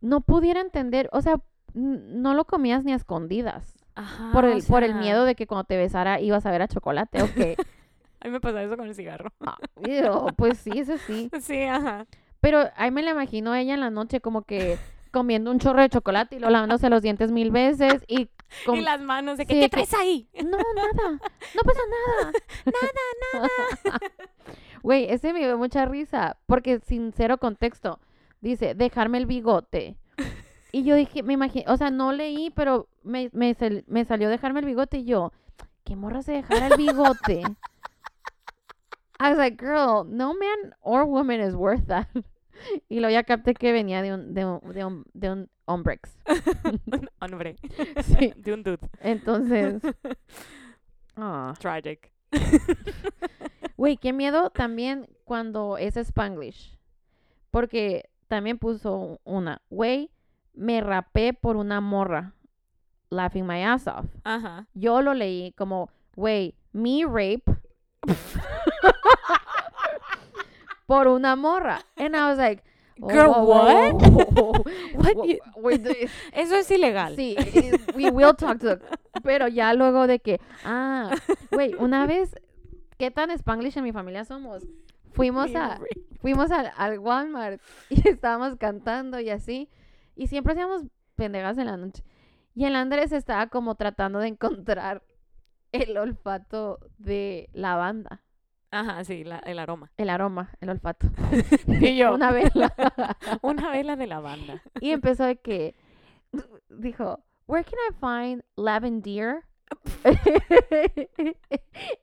no 0.00 0.20
pudiera 0.22 0.60
entender, 0.60 1.08
o 1.12 1.20
sea, 1.20 1.40
no 1.74 2.34
lo 2.34 2.44
comías 2.44 2.84
ni 2.84 2.92
a 2.92 2.96
escondidas. 2.96 3.74
Ajá, 3.94 4.30
por 4.32 4.44
o 4.44 4.52
el, 4.52 4.62
por 4.62 4.84
el 4.84 4.94
miedo 4.94 5.24
de 5.24 5.34
que 5.34 5.46
cuando 5.48 5.64
te 5.64 5.76
besara 5.76 6.20
ibas 6.20 6.46
a 6.46 6.52
ver 6.52 6.62
a 6.62 6.68
chocolate, 6.68 7.20
o 7.22 7.34
que, 7.34 7.56
A 8.20 8.26
mí 8.26 8.32
me 8.32 8.40
pasa 8.40 8.62
eso 8.62 8.76
con 8.76 8.86
el 8.86 8.94
cigarro. 8.94 9.32
ah, 9.40 9.58
ew, 9.86 10.34
pues 10.36 10.58
sí, 10.58 10.70
eso 10.74 10.98
sí. 10.98 11.30
Sí, 11.40 11.62
ajá. 11.62 12.06
Pero 12.40 12.64
ahí 12.76 12.90
me 12.90 13.02
la 13.02 13.10
imagino 13.10 13.52
a 13.52 13.60
ella 13.60 13.74
en 13.74 13.80
la 13.80 13.90
noche 13.90 14.20
como 14.20 14.42
que 14.42 14.78
comiendo 15.10 15.50
un 15.50 15.58
chorro 15.58 15.80
de 15.80 15.88
chocolate 15.88 16.36
y 16.36 16.38
luego 16.38 16.52
lavándose 16.52 16.90
los 16.90 17.02
dientes 17.02 17.32
mil 17.32 17.50
veces 17.50 18.04
y 18.06 18.28
con... 18.66 18.76
Y 18.76 18.82
las 18.82 19.00
manos 19.00 19.38
de 19.38 19.46
que, 19.46 19.54
sí, 19.54 19.60
¿qué 19.60 19.68
traes 19.68 19.94
ahí? 19.94 20.28
No, 20.34 20.56
nada, 20.56 21.10
no 21.12 21.62
pasa 21.64 21.80
nada. 21.90 22.32
Nada, 22.66 23.48
nada. 23.84 23.98
Güey, 24.82 25.10
ese 25.10 25.32
me 25.32 25.40
dio 25.40 25.58
mucha 25.58 25.86
risa 25.86 26.36
porque 26.46 26.80
sin 26.80 27.12
cero 27.12 27.38
contexto 27.38 27.98
dice, 28.40 28.74
dejarme 28.74 29.18
el 29.18 29.26
bigote. 29.26 29.96
Y 30.72 30.84
yo 30.84 30.94
dije, 30.94 31.22
me 31.22 31.32
imagino, 31.34 31.72
o 31.72 31.76
sea, 31.76 31.90
no 31.90 32.12
leí, 32.12 32.50
pero 32.50 32.88
me, 33.02 33.30
me, 33.32 33.54
sal- 33.54 33.84
me 33.86 34.04
salió 34.04 34.28
dejarme 34.28 34.60
el 34.60 34.66
bigote 34.66 34.98
y 34.98 35.04
yo, 35.04 35.32
¿qué 35.84 35.96
morra 35.96 36.22
se 36.22 36.32
dejara 36.32 36.66
el 36.68 36.76
bigote? 36.76 37.40
I 39.20 39.30
was 39.30 39.38
like, 39.38 39.56
girl, 39.56 40.04
no 40.06 40.32
man 40.34 40.74
or 40.80 41.04
woman 41.04 41.40
is 41.40 41.54
worth 41.54 41.86
that. 41.86 42.06
Y 42.88 42.98
luego 42.98 43.12
ya 43.12 43.22
capté 43.22 43.54
que 43.54 43.70
venía 43.70 44.02
de 44.02 44.12
un, 44.14 44.34
de 44.34 44.44
un, 44.44 44.60
de 44.74 44.84
un, 44.84 45.04
de 45.14 45.30
un 45.30 45.48
hombrex. 45.66 46.18
Hombre, 47.20 47.54
Sí. 48.04 48.32
de 48.36 48.52
un 48.52 48.64
dude. 48.64 48.80
Entonces, 49.00 49.80
ah. 51.16 51.54
Tragic. 51.60 52.10
Güey, 53.76 53.96
qué 53.96 54.12
miedo 54.12 54.50
también 54.50 55.06
cuando 55.24 55.78
es 55.78 55.96
Spanglish. 55.96 56.76
Porque 57.52 58.10
también 58.26 58.58
puso 58.58 59.20
una, 59.22 59.62
güey, 59.70 60.10
me 60.58 60.80
rapé 60.80 61.32
por 61.32 61.56
una 61.56 61.80
morra. 61.80 62.34
Laughing 63.10 63.46
my 63.46 63.62
ass 63.62 63.86
off. 63.86 64.04
Ajá. 64.24 64.66
Yo 64.74 65.00
lo 65.00 65.14
leí 65.14 65.52
como, 65.52 65.88
güey, 66.14 66.54
me 66.72 67.04
rape 67.06 67.44
por 70.86 71.08
una 71.08 71.36
morra. 71.36 71.80
And 71.96 72.14
I 72.14 72.28
was 72.28 72.38
like, 72.38 72.62
oh, 73.00 73.08
Girl, 73.08 73.30
whoa, 73.30 73.44
what? 73.46 73.94
What 74.94 75.16
Wha- 75.16 75.26
you- 75.26 76.08
Eso 76.32 76.56
es 76.56 76.70
ilegal. 76.70 77.16
Sí, 77.16 77.34
eh, 77.38 77.78
we 77.94 78.10
will 78.10 78.34
talk 78.34 78.58
to 78.60 78.78
Pero 79.22 79.48
ya 79.48 79.72
luego 79.74 80.06
de 80.06 80.18
que, 80.18 80.40
ah, 80.64 81.10
güey, 81.50 81.74
una 81.78 82.06
vez, 82.06 82.34
¿qué 82.98 83.10
tan 83.10 83.30
Spanglish 83.30 83.78
en 83.78 83.84
mi 83.84 83.92
familia 83.92 84.24
somos? 84.24 84.66
Fuimos 85.12 85.54
a, 85.54 85.80
fuimos 86.20 86.50
al, 86.50 86.70
al 86.76 86.98
Walmart 86.98 87.60
y 87.88 88.06
estábamos 88.08 88.56
cantando 88.56 89.18
y 89.18 89.30
así. 89.30 89.68
Y 90.18 90.26
siempre 90.26 90.52
hacíamos 90.52 90.82
pendejas 91.14 91.56
en 91.58 91.66
la 91.66 91.76
noche. 91.76 92.02
Y 92.54 92.64
el 92.64 92.74
Andrés 92.76 93.12
estaba 93.12 93.46
como 93.46 93.76
tratando 93.76 94.18
de 94.18 94.26
encontrar 94.28 95.02
el 95.72 95.96
olfato 95.96 96.78
de 96.98 97.48
la 97.52 97.76
banda. 97.76 98.22
Ajá, 98.70 99.02
sí, 99.04 99.24
la- 99.24 99.38
el 99.38 99.58
aroma. 99.60 99.92
El 99.96 100.10
aroma, 100.10 100.50
el 100.60 100.68
olfato. 100.70 101.06
Y 101.80 101.96
yo, 101.96 102.14
Una 102.14 102.32
vela. 102.32 102.74
una 103.42 103.70
vela 103.70 103.96
de 103.96 104.06
lavanda. 104.08 104.62
y 104.80 104.90
empezó 104.90 105.24
de 105.24 105.36
que, 105.36 105.74
dijo, 106.68 107.24
where 107.46 107.64
can 107.64 107.78
I 107.88 107.94
find 108.34 108.42
lavender? 108.56 109.44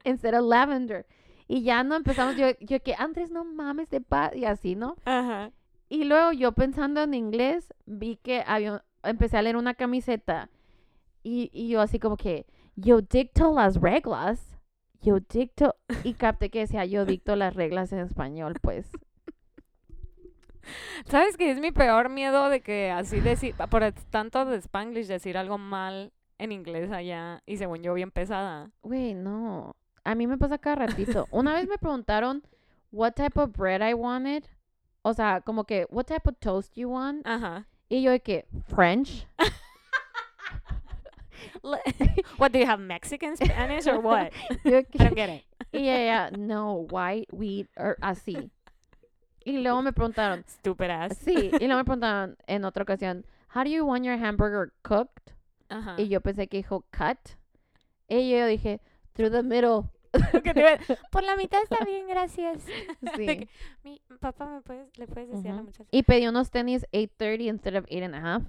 Instead 0.03 0.33
of 0.39 0.45
lavender. 0.47 1.05
Y 1.47 1.63
ya 1.63 1.83
no 1.83 1.95
empezamos, 1.95 2.35
yo, 2.37 2.47
yo 2.61 2.81
que, 2.81 2.95
Andrés, 2.97 3.29
no 3.29 3.43
mames 3.45 3.89
de 3.89 4.01
paz, 4.01 4.35
y 4.35 4.45
así, 4.45 4.75
¿no? 4.75 4.95
Ajá. 5.05 5.51
Y 5.89 6.05
luego 6.05 6.31
yo 6.31 6.51
pensando 6.53 7.03
en 7.03 7.13
inglés, 7.13 7.73
vi 7.85 8.17
que 8.17 8.43
había, 8.45 8.83
empecé 9.03 9.37
a 9.37 9.41
leer 9.41 9.57
una 9.57 9.75
camiseta 9.75 10.49
y, 11.23 11.49
y 11.53 11.69
yo 11.69 11.81
así 11.81 11.99
como 11.99 12.17
que, 12.17 12.45
yo 12.75 13.01
dicto 13.01 13.53
las 13.53 13.79
reglas, 13.79 14.57
yo 15.01 15.19
dicto, 15.19 15.75
y 16.03 16.13
capté 16.15 16.49
que 16.49 16.59
decía, 16.59 16.85
yo 16.85 17.05
dicto 17.05 17.35
las 17.35 17.55
reglas 17.55 17.91
en 17.93 17.99
español, 17.99 18.55
pues. 18.61 18.89
¿Sabes 21.05 21.37
qué 21.37 21.51
es 21.51 21.59
mi 21.59 21.71
peor 21.71 22.09
miedo 22.09 22.49
de 22.49 22.61
que 22.61 22.89
así 22.89 23.19
decir, 23.21 23.55
por 23.69 23.83
tanto 24.09 24.45
de 24.45 24.57
Spanglish, 24.57 25.07
decir 25.07 25.37
algo 25.37 25.57
mal 25.57 26.11
en 26.37 26.51
inglés 26.51 26.91
allá 26.91 27.43
y 27.45 27.57
según 27.57 27.83
yo 27.83 27.93
bien 27.93 28.11
pesada? 28.11 28.71
Güey, 28.81 29.13
no, 29.13 29.75
a 30.03 30.15
mí 30.15 30.27
me 30.27 30.37
pasa 30.37 30.57
cada 30.57 30.87
ratito. 30.87 31.27
Una 31.31 31.53
vez 31.53 31.67
me 31.67 31.77
preguntaron 31.77 32.43
what 32.91 33.13
type 33.13 33.39
of 33.39 33.51
bread 33.51 33.87
I 33.87 33.93
wanted, 33.93 34.45
o 35.05 35.13
sea, 35.13 35.41
como 35.41 35.65
que, 35.65 35.85
what 35.91 36.05
type 36.07 36.27
of 36.27 36.35
toast 36.39 36.75
you 36.75 36.89
want, 36.89 37.21
Ajá. 37.27 37.67
y 37.89 38.01
yo 38.01 38.09
de 38.11 38.19
que, 38.21 38.45
French. 38.67 39.27
What 42.37 42.51
do 42.51 42.59
you 42.59 42.65
have 42.65 42.79
Mexican 42.79 43.35
Spanish 43.35 43.87
or 43.87 43.99
what? 43.99 44.31
Yo 44.63 44.71
de 44.71 44.77
I 44.79 44.83
que, 44.83 44.97
don't 44.99 45.15
get 45.15 45.29
it. 45.29 45.43
Y 45.73 45.89
ella, 45.89 46.29
no, 46.37 46.87
white, 46.91 47.27
wheat, 47.31 47.67
or 47.77 47.97
así. 48.01 48.51
Y 49.45 49.61
luego 49.61 49.81
me 49.81 49.91
preguntaron, 49.91 50.43
Stupid 50.47 50.89
ass. 50.89 51.17
sí, 51.17 51.51
y 51.59 51.67
luego 51.67 51.77
me 51.77 51.83
preguntaron 51.85 52.37
en 52.47 52.65
otra 52.65 52.83
ocasión, 52.83 53.25
how 53.53 53.63
do 53.63 53.69
you 53.69 53.85
want 53.85 54.03
your 54.05 54.17
hamburger 54.17 54.73
cooked? 54.83 55.33
Y 55.97 56.07
yo 56.07 56.21
pensé 56.21 56.47
que 56.47 56.57
dijo 56.57 56.85
cut. 56.91 57.17
Y 58.07 58.29
yo 58.29 58.45
dije, 58.47 58.79
through 59.13 59.31
the 59.31 59.43
middle. 59.43 59.89
Por 61.11 61.23
la 61.23 61.35
mitad 61.35 61.61
está 61.63 61.77
bien, 61.85 62.07
gracias. 62.07 62.63
Sí. 63.15 63.25
Que, 63.25 63.49
Mi 63.83 64.01
papá, 64.19 64.47
¿me 64.47 64.61
puedes, 64.61 64.97
le 64.97 65.07
puedes 65.07 65.29
decir 65.29 65.51
a 65.51 65.55
la 65.55 65.63
muchacha? 65.63 65.89
Y 65.91 66.03
pedí 66.03 66.27
unos 66.27 66.51
tenis 66.51 66.85
8.30 66.91 67.41
instead 67.49 67.75
of 67.75 67.85
8 67.89 68.05
and 68.05 68.15
a 68.15 68.35
half. 68.35 68.43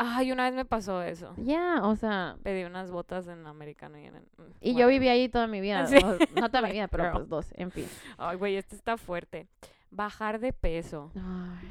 Ay, 0.00 0.30
una 0.30 0.44
vez 0.44 0.54
me 0.54 0.64
pasó 0.64 1.02
eso. 1.02 1.34
Ya, 1.38 1.80
o 1.82 1.96
sea, 1.96 2.36
Pedí 2.44 2.62
unas 2.62 2.92
botas 2.92 3.26
en 3.26 3.44
americano 3.48 3.98
y 3.98 4.04
en... 4.06 4.22
y 4.60 4.74
yo 4.76 4.86
viví 4.86 5.08
ahí 5.08 5.28
toda 5.28 5.48
mi 5.48 5.60
vida. 5.60 5.86
Sí. 5.88 5.96
o- 5.96 6.40
no 6.40 6.48
toda 6.50 6.62
mi 6.62 6.70
vida, 6.72 6.86
pero 6.86 7.04
girl. 7.04 7.12
pues 7.14 7.28
dos, 7.28 7.52
en 7.56 7.72
fin. 7.72 7.86
Ay, 8.16 8.36
güey, 8.36 8.54
este 8.56 8.76
está 8.76 8.96
fuerte. 8.96 9.48
Bajar 9.90 10.38
de 10.38 10.52
peso. 10.52 11.10
Ay. 11.16 11.68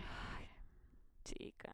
chica. 1.24 1.72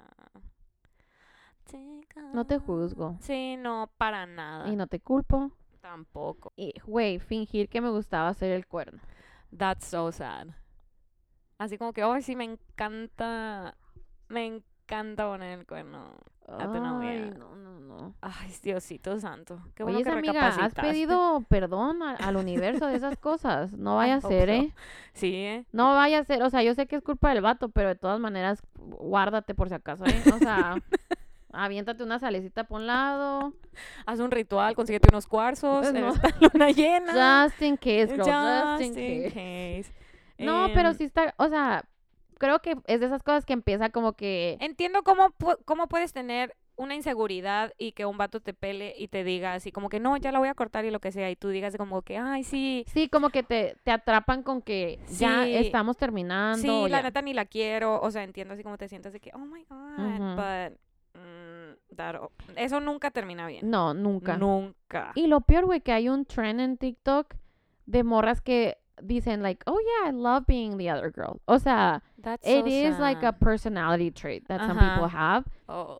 Chica. 1.66 2.22
No 2.34 2.46
te 2.46 2.60
juzgo. 2.60 3.18
Sí, 3.22 3.56
no, 3.58 3.90
para 3.98 4.26
nada. 4.28 4.68
Y 4.72 4.76
no 4.76 4.86
te 4.88 5.00
culpo. 5.00 5.52
Tampoco. 5.84 6.54
Y, 6.56 6.74
güey, 6.86 7.20
fingir 7.20 7.68
que 7.68 7.82
me 7.82 7.90
gustaba 7.90 8.30
hacer 8.30 8.52
el 8.54 8.66
cuerno. 8.66 9.02
That's 9.56 9.86
so 9.86 10.14
sad. 10.14 10.48
Así 11.58 11.78
como 11.78 11.92
que, 11.92 12.02
ay, 12.02 12.22
sí, 12.22 12.38
me 12.38 12.46
encanta. 12.46 13.76
Me 14.30 14.46
encanta 14.46 15.28
poner 15.28 15.60
el 15.60 15.68
cuerno. 15.68 16.16
A 16.48 16.72
tu 16.72 16.80
novia. 16.80 17.32
No, 17.38 17.54
no, 17.58 17.80
no. 17.82 18.16
Ay, 18.22 18.54
Diosito 18.64 19.20
santo. 19.20 19.62
Qué 19.76 19.84
bueno 19.84 19.98
Oye, 20.00 20.06
que 20.06 20.10
amiga, 20.18 20.48
¿has 20.48 20.74
pedido 20.74 21.42
perdón 21.50 22.02
a- 22.02 22.16
al 22.16 22.38
universo 22.38 22.88
de 22.88 22.96
esas 22.96 23.18
cosas? 23.18 23.74
No 23.74 23.96
vaya 23.98 24.16
a 24.16 24.22
ser, 24.22 24.48
so. 24.48 24.54
¿eh? 24.56 24.72
Sí, 25.14 25.36
¿eh? 25.36 25.66
No 25.74 25.94
vaya 25.96 26.20
a 26.20 26.24
ser, 26.24 26.44
o 26.44 26.50
sea, 26.50 26.64
yo 26.64 26.74
sé 26.76 26.88
que 26.88 26.96
es 26.96 27.04
culpa 27.04 27.30
del 27.34 27.42
vato, 27.42 27.68
pero 27.70 27.90
de 27.90 27.96
todas 27.96 28.22
maneras, 28.22 28.62
guárdate 28.76 29.54
por 29.54 29.68
si 29.68 29.76
acaso, 29.76 30.06
¿eh? 30.06 30.24
O 30.34 30.38
sea, 30.38 30.76
aviéntate 31.54 32.04
una 32.04 32.20
salecita 32.20 32.64
por 32.66 32.82
un 32.82 32.88
lado. 32.88 33.54
Haz 34.06 34.20
un 34.20 34.32
ritual, 34.32 34.76
consíguete 34.76 35.08
unos 35.12 35.28
cuarzos 35.28 35.88
en 35.88 36.02
No. 36.02 36.10
esta 36.14 36.30
luna 36.54 36.72
llena. 36.72 37.46
Just 37.48 37.62
in 37.62 37.78
case, 37.78 38.08
girl, 38.08 38.26
just, 38.26 38.82
Just 38.82 38.98
in 38.98 39.00
in 39.00 39.24
case. 39.24 39.34
case. 39.34 39.94
No, 40.40 40.68
pero 40.74 40.90
Em, 40.90 40.96
sí 40.96 41.04
está, 41.06 41.34
o 41.38 41.48
sea, 41.48 41.86
creo 42.40 42.60
que 42.60 42.76
es 42.88 43.00
de 43.00 43.06
esas 43.06 43.24
cosas 43.24 43.46
que 43.46 43.54
empieza 43.54 43.90
como 43.90 44.14
que... 44.14 44.58
Entiendo 44.60 45.04
cómo, 45.04 45.34
cómo 45.66 45.88
puedes 45.88 46.12
tener 46.12 46.56
una 46.76 46.96
inseguridad 46.96 47.72
y 47.78 47.92
que 47.92 48.08
un 48.08 48.18
vato 48.18 48.40
te 48.42 48.52
pele 48.56 48.96
y 48.98 49.08
te 49.08 49.24
diga 49.24 49.54
así 49.54 49.72
como 49.72 49.90
que 49.90 50.00
no, 50.00 50.18
ya 50.18 50.32
la 50.32 50.40
voy 50.40 50.48
a 50.50 50.56
cortar 50.56 50.84
y 50.86 50.90
lo 50.90 51.00
que 51.00 51.12
sea, 51.12 51.30
y 51.30 51.36
tú 51.36 51.50
digas 51.50 51.78
como 51.78 52.02
que, 52.02 52.18
ay, 52.18 52.44
sí, 52.44 52.84
Sí, 52.92 53.08
como 53.10 53.30
que 53.30 53.44
te, 53.44 53.78
te 53.84 53.92
atrapan 53.92 54.42
con 54.42 54.64
que 54.64 55.00
ya 55.08 55.48
estamos 55.48 55.98
terminando. 55.98 56.58
sí, 56.58 56.90
la 56.90 56.98
ya. 56.98 57.04
neta 57.04 57.22
ni 57.22 57.34
la 57.36 57.46
quiero, 57.46 58.02
o 58.02 58.10
sea, 58.10 58.24
entiendo 58.24 58.56
así 58.56 58.64
como 58.64 58.80
te 58.80 58.88
sientes 58.88 59.14
de 59.14 59.20
que, 59.20 59.30
oh 59.36 59.46
my 59.46 59.64
God, 59.70 60.36
but 60.36 60.78
mm, 61.14 62.56
eso 62.56 62.80
nunca 62.80 63.12
termina 63.12 63.48
bien. 63.48 63.70
No, 63.70 63.94
nunca. 63.94 64.38
Nunca. 64.38 65.12
Y 65.16 65.28
lo 65.28 65.42
peor, 65.42 65.66
güey, 65.66 65.82
que 65.82 65.92
hay 65.92 66.10
un 66.10 66.26
trend 66.26 66.60
en 66.60 66.78
TikTok 66.78 67.36
de 67.86 68.04
morras 68.04 68.42
que 68.42 68.78
dicen 69.02 69.42
like, 69.42 69.64
oh 69.68 69.80
yeah, 69.80 70.10
I 70.10 70.14
love 70.14 70.46
being 70.48 70.78
the 70.78 70.92
other 70.92 71.12
girl. 71.12 71.42
O 71.46 71.60
sea, 71.60 72.02
That's 72.22 72.46
it 72.48 72.62
so 72.62 72.68
is 72.68 73.00
like 73.00 73.26
a 73.26 73.34
personality 73.34 74.12
trait 74.12 74.48
that 74.48 74.62
some 74.62 74.80
people 74.80 75.08
have. 75.10 75.46
Oh, 75.68 76.00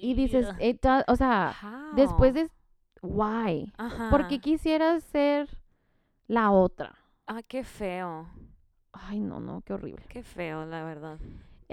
Y 0.00 0.14
dices, 0.14 0.48
ugh. 0.48 0.56
it 0.60 0.80
does, 0.82 1.04
o 1.08 1.16
sea, 1.16 1.54
después 1.94 2.34
de, 2.34 2.50
why? 3.02 3.72
Ajá. 3.78 4.10
¿Por 4.10 4.26
qué 4.28 4.40
quisieras 4.40 5.02
ser 5.04 5.48
la 6.26 6.50
otra? 6.50 6.94
Ah, 7.26 7.42
qué 7.42 7.64
feo. 7.64 8.28
Ay, 8.92 9.20
no, 9.20 9.40
no, 9.40 9.62
qué 9.62 9.72
horrible. 9.72 10.04
Qué 10.08 10.22
feo, 10.22 10.66
la 10.66 10.84
verdad. 10.84 11.18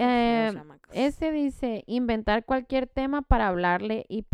Eh, 0.02 0.50
chamacos. 0.52 0.90
Este 0.94 1.30
dice, 1.32 1.84
inventar 1.86 2.44
cualquier 2.44 2.86
tema 2.86 3.22
para 3.22 3.48
hablarle 3.48 4.06
y, 4.08 4.24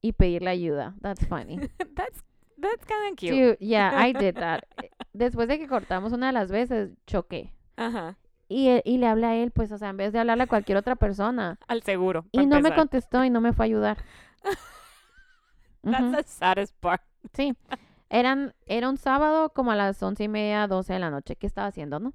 y 0.00 0.12
pedirle 0.12 0.50
ayuda. 0.50 0.94
That's 1.02 1.26
funny. 1.26 1.56
that's 1.96 2.22
that's 2.60 2.84
kind 2.86 3.12
of 3.12 3.16
cute. 3.16 3.34
Dude, 3.34 3.56
yeah, 3.58 3.92
I 4.06 4.12
did 4.12 4.34
that. 4.38 4.62
Eh, 4.82 4.90
Después 5.12 5.48
de 5.48 5.58
que 5.58 5.66
cortamos 5.66 6.12
una 6.12 6.26
de 6.28 6.32
las 6.32 6.50
veces, 6.50 6.90
choqué. 7.06 7.52
Ajá. 7.76 8.16
Y, 8.48 8.68
e- 8.68 8.82
y 8.84 8.98
le 8.98 9.06
hablé 9.08 9.26
a 9.26 9.34
él, 9.34 9.50
pues, 9.50 9.72
o 9.72 9.78
sea, 9.78 9.88
en 9.88 9.96
vez 9.96 10.12
de 10.12 10.20
hablarle 10.20 10.44
a 10.44 10.46
cualquier 10.46 10.78
otra 10.78 10.94
persona. 10.94 11.58
Al 11.66 11.82
seguro. 11.82 12.26
Y 12.32 12.46
no 12.46 12.60
me 12.60 12.72
contestó 12.74 13.24
y 13.24 13.30
no 13.30 13.40
me 13.40 13.52
fue 13.52 13.64
a 13.64 13.66
ayudar. 13.66 13.98
That's 15.82 16.00
Ujú, 16.02 16.12
the 16.16 16.22
saddest 16.24 16.74
part. 16.80 17.02
Sí. 17.32 17.54
Eran, 18.08 18.54
era 18.66 18.88
un 18.88 18.98
sábado 18.98 19.50
como 19.52 19.72
a 19.72 19.76
las 19.76 20.00
once 20.02 20.24
y 20.24 20.28
media, 20.28 20.66
doce 20.68 20.92
de 20.92 20.98
la 21.00 21.10
noche. 21.10 21.36
¿Qué 21.36 21.46
estaba 21.46 21.66
haciendo, 21.66 21.98
no? 21.98 22.12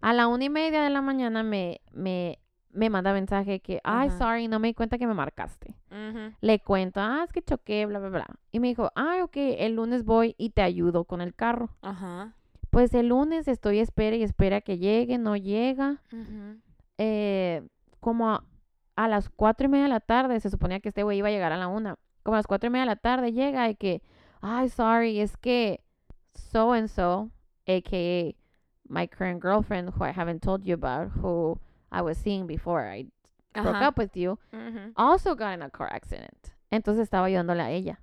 A 0.00 0.12
la 0.12 0.26
una 0.28 0.44
y 0.44 0.50
media 0.50 0.82
de 0.82 0.90
la 0.90 1.00
mañana 1.00 1.42
me, 1.42 1.80
me, 1.92 2.38
me 2.74 2.90
manda 2.90 3.12
mensaje 3.12 3.60
que, 3.60 3.80
ay, 3.84 4.08
Ajá. 4.08 4.18
sorry, 4.18 4.48
no 4.48 4.58
me 4.58 4.68
di 4.68 4.74
cuenta 4.74 4.98
que 4.98 5.06
me 5.06 5.14
marcaste. 5.14 5.74
Ujú. 5.90 6.34
Le 6.40 6.58
cuento, 6.60 7.00
ah, 7.00 7.22
es 7.24 7.32
que 7.32 7.42
choqué, 7.42 7.86
bla, 7.86 7.98
bla, 7.98 8.08
bla. 8.08 8.26
Y 8.52 8.60
me 8.60 8.68
dijo, 8.68 8.90
ah, 8.96 9.20
ok, 9.22 9.36
el 9.36 9.76
lunes 9.76 10.04
voy 10.04 10.34
y 10.38 10.50
te 10.50 10.62
ayudo 10.62 11.04
con 11.04 11.20
el 11.20 11.34
carro. 11.34 11.70
Ajá. 11.82 12.34
Pues 12.70 12.92
el 12.94 13.08
lunes 13.08 13.46
estoy 13.48 13.78
espera 13.78 14.16
y 14.16 14.22
espera 14.22 14.60
que 14.60 14.78
llegue, 14.78 15.16
no 15.18 15.36
llega. 15.36 16.02
Eh, 16.98 17.62
como 18.00 18.30
a, 18.30 18.44
a 18.96 19.08
las 19.08 19.28
cuatro 19.30 19.66
y 19.66 19.70
media 19.70 19.84
de 19.84 19.90
la 19.90 20.00
tarde, 20.00 20.40
se 20.40 20.50
suponía 20.50 20.80
que 20.80 20.88
este 20.88 21.02
güey 21.04 21.18
iba 21.18 21.28
a 21.28 21.32
llegar 21.32 21.52
a 21.52 21.56
la 21.56 21.68
una. 21.68 21.96
Como 22.22 22.34
a 22.34 22.38
las 22.38 22.46
cuatro 22.46 22.66
y 22.66 22.70
media 22.70 22.82
de 22.82 22.90
la 22.90 22.96
tarde 22.96 23.32
llega 23.32 23.68
y 23.68 23.76
que, 23.76 24.02
ay, 24.40 24.68
sorry, 24.68 25.20
es 25.20 25.36
que 25.36 25.80
so 26.34 26.72
and 26.72 26.88
so, 26.88 27.30
aka 27.66 28.34
my 28.88 29.06
current 29.08 29.40
girlfriend, 29.42 29.90
who 29.90 30.04
I 30.04 30.10
haven't 30.12 30.40
told 30.42 30.64
you 30.64 30.74
about, 30.74 31.10
who 31.16 31.58
I 31.96 32.02
was 32.02 32.18
seeing 32.18 32.46
before 32.46 32.82
I 32.90 33.06
broke 33.54 33.76
Ajá. 33.76 33.88
up 33.88 33.98
with 33.98 34.16
you, 34.16 34.38
Ujú. 34.52 34.92
also 34.96 35.34
got 35.34 35.54
in 35.54 35.62
a 35.62 35.70
car 35.70 35.88
accident. 35.92 36.52
Entonces 36.70 37.04
estaba 37.04 37.26
ayudándole 37.26 37.62
a 37.62 37.70
ella. 37.70 38.00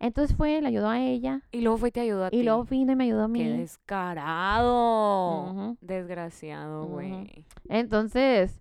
Entonces 0.00 0.36
fue, 0.36 0.60
le 0.60 0.68
ayudó 0.68 0.88
a 0.88 1.00
ella. 1.00 1.42
Y 1.52 1.60
luego 1.60 1.78
fue 1.78 1.88
y 1.88 1.92
te 1.92 2.00
ayudó 2.00 2.24
a 2.26 2.30
ti. 2.30 2.36
Y 2.38 2.42
luego 2.44 2.64
vino 2.64 2.92
y 2.92 2.96
me 2.96 3.04
ayudó 3.04 3.24
a 3.24 3.26
Qué 3.26 3.32
mí. 3.32 3.56
descarado. 3.58 5.50
Ujú. 5.50 5.76
Desgraciado, 5.80 6.84
güey. 6.86 7.44
Entonces, 7.68 8.60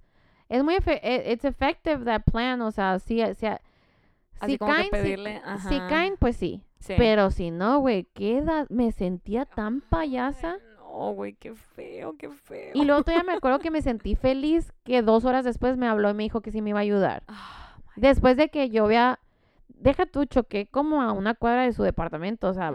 es 0.50 0.64
muy 0.64 0.76
efe- 0.76 1.00
e- 1.04 1.32
it's 1.32 1.46
effective 1.46 2.06
that 2.06 2.24
plan, 2.24 2.62
o 2.62 2.72
sea, 2.72 3.00
si, 3.00 3.18
si, 3.36 3.46
Así 3.46 4.52
si 4.54 4.58
como 4.58 4.72
caen, 4.74 4.86
si- 4.86 4.90
pedirle, 4.92 5.42
si, 5.70 5.78
caen, 5.90 6.16
pues 6.20 6.38
sí. 6.38 6.64
Sí. 6.80 6.94
Pero 6.98 7.32
si 7.32 7.50
no, 7.52 7.80
güey, 7.80 8.04
queda, 8.14 8.66
me 8.70 8.92
sentía 8.92 9.46
tan 9.46 9.82
payasa. 9.82 10.58
No, 10.90 11.12
güey, 11.14 11.34
qué 11.34 11.54
feo, 11.54 12.16
qué 12.18 12.30
feo. 12.30 12.72
Y 12.74 12.86
luego 12.86 13.04
todavía 13.04 13.24
me 13.24 13.34
acuerdo 13.34 13.60
que 13.60 13.72
me 13.72 13.82
sentí 13.82 14.16
feliz 14.16 14.72
que 14.84 15.02
dos 15.02 15.26
horas 15.26 15.44
después 15.46 15.78
me 15.78 15.88
habló 15.88 16.10
y 16.10 16.14
me 16.14 16.24
dijo 16.24 16.42
que 16.42 16.52
sí 16.52 16.62
me 16.62 16.72
iba 16.72 16.80
a 16.80 16.84
ayudar. 16.84 17.24
Ah, 17.28 17.78
Después 17.96 18.38
de 18.38 18.50
que 18.50 18.70
yo 18.70 18.86
había, 18.86 19.20
deja 19.68 20.06
tú, 20.06 20.26
choqué 20.26 20.68
como 20.68 21.02
a 21.02 21.12
una 21.12 21.34
cuadra 21.36 21.64
de 21.64 21.74
su 21.74 21.84
departamento, 21.84 22.48
o 22.48 22.54
sea, 22.54 22.74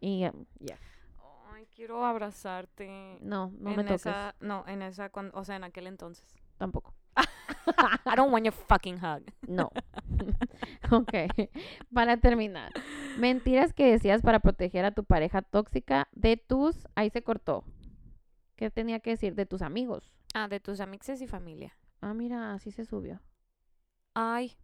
y 0.00 0.20
ya, 0.20 0.32
Ay, 1.52 1.66
quiero 1.74 2.04
abrazarte. 2.04 3.18
no, 3.20 3.52
no 3.58 3.70
en 3.70 3.76
me 3.76 3.84
toques, 3.84 4.00
esa, 4.06 4.34
no, 4.40 4.64
en 4.66 4.82
esa, 4.82 5.10
o 5.32 5.44
sea, 5.44 5.56
en 5.56 5.64
aquel 5.64 5.86
entonces. 5.86 6.24
tampoco. 6.58 6.94
I 8.06 8.16
don't 8.16 8.32
want 8.32 8.44
your 8.44 8.52
fucking 8.54 8.98
hug. 8.98 9.22
No. 9.46 9.70
ok. 10.90 11.12
Para 11.92 12.16
terminar. 12.16 12.72
Mentiras 13.18 13.72
que 13.72 13.90
decías 13.90 14.22
para 14.22 14.40
proteger 14.40 14.84
a 14.84 14.92
tu 14.92 15.04
pareja 15.04 15.42
tóxica 15.42 16.08
de 16.12 16.36
tus... 16.36 16.86
Ahí 16.94 17.10
se 17.10 17.22
cortó. 17.22 17.64
¿Qué 18.56 18.70
tenía 18.70 19.00
que 19.00 19.10
decir? 19.10 19.34
De 19.34 19.46
tus 19.46 19.62
amigos. 19.62 20.12
Ah, 20.34 20.48
de 20.48 20.60
tus 20.60 20.80
amixes 20.80 21.20
y 21.20 21.26
familia. 21.26 21.76
Ah, 22.00 22.14
mira, 22.14 22.52
así 22.54 22.70
se 22.70 22.84
subió. 22.84 23.20
Ay, 24.14 24.56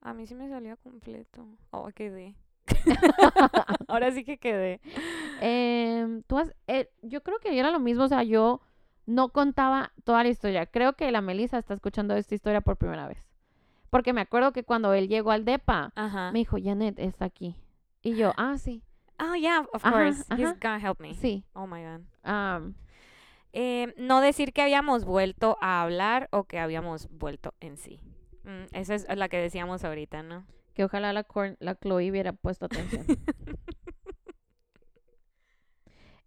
a 0.00 0.14
mí 0.14 0.26
sí 0.26 0.34
me 0.34 0.48
salía 0.48 0.76
completo. 0.76 1.46
Oh, 1.70 1.90
quedé. 1.94 2.34
Ahora 3.88 4.10
sí 4.12 4.24
que 4.24 4.38
quedé. 4.38 4.80
Em, 5.40 6.22
tú 6.22 6.38
has- 6.38 6.54
eh, 6.66 6.88
yo 7.02 7.22
creo 7.22 7.38
que 7.40 7.58
era 7.58 7.70
lo 7.70 7.80
mismo. 7.80 8.04
O 8.04 8.08
sea, 8.08 8.22
yo 8.22 8.60
no 9.06 9.30
contaba 9.30 9.92
toda 10.04 10.22
la 10.22 10.28
historia. 10.30 10.66
Creo 10.66 10.94
que 10.94 11.10
la 11.10 11.20
Melissa 11.20 11.58
está 11.58 11.74
escuchando 11.74 12.14
esta 12.14 12.34
historia 12.34 12.60
por 12.60 12.76
primera 12.76 13.06
vez. 13.08 13.18
Porque 13.90 14.12
me 14.12 14.20
acuerdo 14.22 14.52
que 14.52 14.64
cuando 14.64 14.94
él 14.94 15.08
llegó 15.08 15.30
al 15.32 15.44
DEPA, 15.44 15.92
Ajá. 15.94 16.30
me 16.32 16.38
dijo, 16.38 16.56
Janet, 16.62 16.98
está 16.98 17.24
aquí. 17.26 17.56
Y 18.02 18.14
yo, 18.16 18.32
ah, 18.36 18.56
sí, 18.58 18.82
Oh, 19.20 19.34
yeah, 19.36 19.60
of 19.72 19.84
Ajá, 19.84 19.92
course. 19.92 20.24
He's 20.36 20.48
ajá. 20.48 20.56
gonna 20.60 20.78
help 20.80 20.98
me. 21.00 21.14
sí. 21.14 21.44
Oh 21.52 21.66
my 21.66 21.80
god. 21.84 22.72
Eh, 23.52 23.94
no 23.98 24.20
decir 24.20 24.52
que 24.52 24.62
habíamos 24.62 25.04
vuelto 25.04 25.58
a 25.60 25.82
hablar 25.82 26.28
o 26.32 26.44
que 26.44 26.58
habíamos 26.58 27.08
vuelto 27.10 27.54
en 27.60 27.76
sí. 27.76 28.00
Mm, 28.44 28.64
esa 28.74 28.94
es 28.94 29.06
la 29.14 29.28
que 29.28 29.36
decíamos 29.36 29.84
ahorita, 29.84 30.22
¿no? 30.22 30.44
que 30.74 30.84
ojalá 30.84 31.12
la, 31.12 31.22
Cor- 31.22 31.56
la 31.60 31.74
Chloe 31.74 32.10
hubiera 32.10 32.32
puesto 32.32 32.64
atención. 32.64 33.04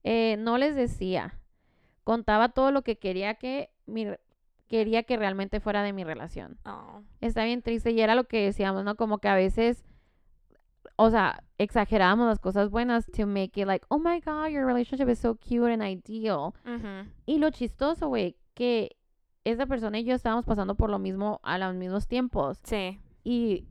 Eh, 0.03 0.37
no 0.37 0.57
les 0.59 0.75
decía. 0.75 1.39
Contaba 2.05 2.49
todo 2.49 2.71
lo 2.71 2.83
que 2.83 2.97
quería 2.97 3.35
que 3.35 3.69
mi 3.85 4.07
quería 4.69 5.03
que 5.03 5.17
realmente 5.17 5.59
fuera 5.59 5.83
de 5.83 5.91
mi 5.91 6.05
relación. 6.05 6.57
Oh. 6.65 7.01
Está 7.19 7.43
bien 7.43 7.61
triste 7.61 7.91
y 7.91 7.99
era 7.99 8.15
lo 8.15 8.23
que 8.23 8.45
decíamos, 8.45 8.85
¿no? 8.85 8.95
Como 8.95 9.17
que 9.19 9.27
a 9.27 9.35
veces, 9.35 9.83
o 10.95 11.09
sea, 11.09 11.43
exagerábamos 11.57 12.27
las 12.27 12.39
cosas 12.39 12.69
buenas 12.69 13.05
to 13.07 13.27
make 13.27 13.59
it 13.59 13.67
like, 13.67 13.85
oh 13.89 13.99
my 13.99 14.21
god, 14.21 14.47
your 14.47 14.65
relationship 14.65 15.09
is 15.09 15.19
so 15.19 15.35
cute 15.35 15.71
and 15.71 15.83
ideal. 15.83 16.53
Ujú. 16.65 17.11
Y 17.25 17.39
lo 17.39 17.49
chistoso, 17.49 18.07
güey, 18.07 18.37
que 18.53 18.95
esa 19.43 19.65
persona 19.65 19.99
y 19.99 20.05
yo 20.05 20.15
estábamos 20.15 20.45
pasando 20.45 20.75
por 20.75 20.89
lo 20.89 20.97
mismo 20.97 21.41
a 21.43 21.57
los 21.57 21.75
mismos 21.75 22.07
tiempos. 22.07 22.59
Sí. 22.63 23.01
y 23.25 23.65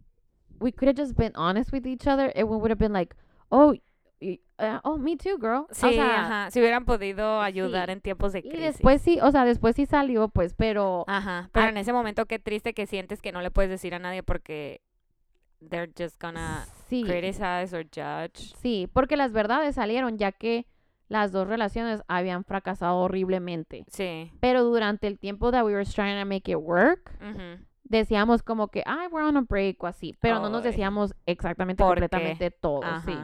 we 0.61 0.73
could 0.73 0.89
have 0.89 0.97
just 0.97 1.17
been 1.17 1.33
honest 1.35 1.73
with 1.73 1.87
each 1.87 2.07
other, 2.07 2.31
it 2.35 2.47
would 2.47 2.71
have 2.71 2.79
been 2.79 2.93
like, 2.93 3.15
oh, 3.51 3.75
y- 4.21 4.41
uh, 4.59 4.79
oh, 4.85 4.97
me 4.99 5.17
too, 5.17 5.37
girl. 5.39 5.67
Sí, 5.71 5.87
o 5.87 5.93
sea, 5.93 6.25
ajá. 6.25 6.51
Si 6.51 6.61
hubieran 6.61 6.85
podido 6.85 7.41
ayudar 7.41 7.89
sí. 7.89 7.93
en 7.93 8.01
tiempos 8.01 8.33
de 8.33 8.41
y 8.41 8.43
crisis. 8.43 8.61
después 8.61 9.03
sí, 9.03 9.19
o 9.23 9.31
sea, 9.31 9.45
después 9.45 9.77
sí 9.77 9.87
salió, 9.87 10.29
pues, 10.29 10.55
pero 10.55 11.05
Ajá. 11.07 11.51
Pero 11.53 11.69
en 11.69 11.77
ese 11.77 11.93
momento 11.93 12.27
qué 12.27 12.39
triste 12.39 12.75
que 12.75 12.87
sientes 12.87 13.21
que 13.21 13.33
no 13.33 13.41
le 13.43 13.51
puedes 13.51 13.71
decir 13.71 13.95
a 13.95 13.99
nadie 13.99 14.23
porque 14.23 14.81
they're 15.69 15.93
just 15.99 16.21
gonna 16.21 16.67
sí, 16.89 17.03
criticize 17.05 17.75
or 17.75 17.85
judge. 17.85 18.55
sí, 18.61 18.89
porque 18.93 19.17
las 19.17 19.33
verdades 19.33 19.75
salieron 19.75 20.19
ya 20.19 20.33
que 20.33 20.67
las 21.09 21.33
dos 21.33 21.47
relaciones 21.47 22.03
habían 22.09 22.45
fracasado 22.45 22.97
horriblemente. 22.99 23.85
Sí. 23.89 24.33
Pero 24.41 24.65
durante 24.65 25.07
el 25.07 25.19
tiempo 25.19 25.51
that 25.51 25.65
we 25.65 25.73
were 25.73 25.85
trying 25.85 26.19
to 26.21 26.27
make 26.27 26.51
it 26.51 26.57
work, 26.59 27.13
decíamos 27.85 28.43
como 28.43 28.69
que, 28.69 28.83
ay, 28.87 29.09
we're 29.11 29.27
on 29.27 29.37
a 29.37 29.43
break 29.43 29.83
o 29.83 29.87
así, 29.87 30.17
pero 30.21 30.41
no 30.41 30.49
nos 30.49 30.65
decíamos 30.65 31.15
exactamente 31.27 31.83
completamente 31.83 32.51
todo, 32.51 32.83
sí. 33.05 33.15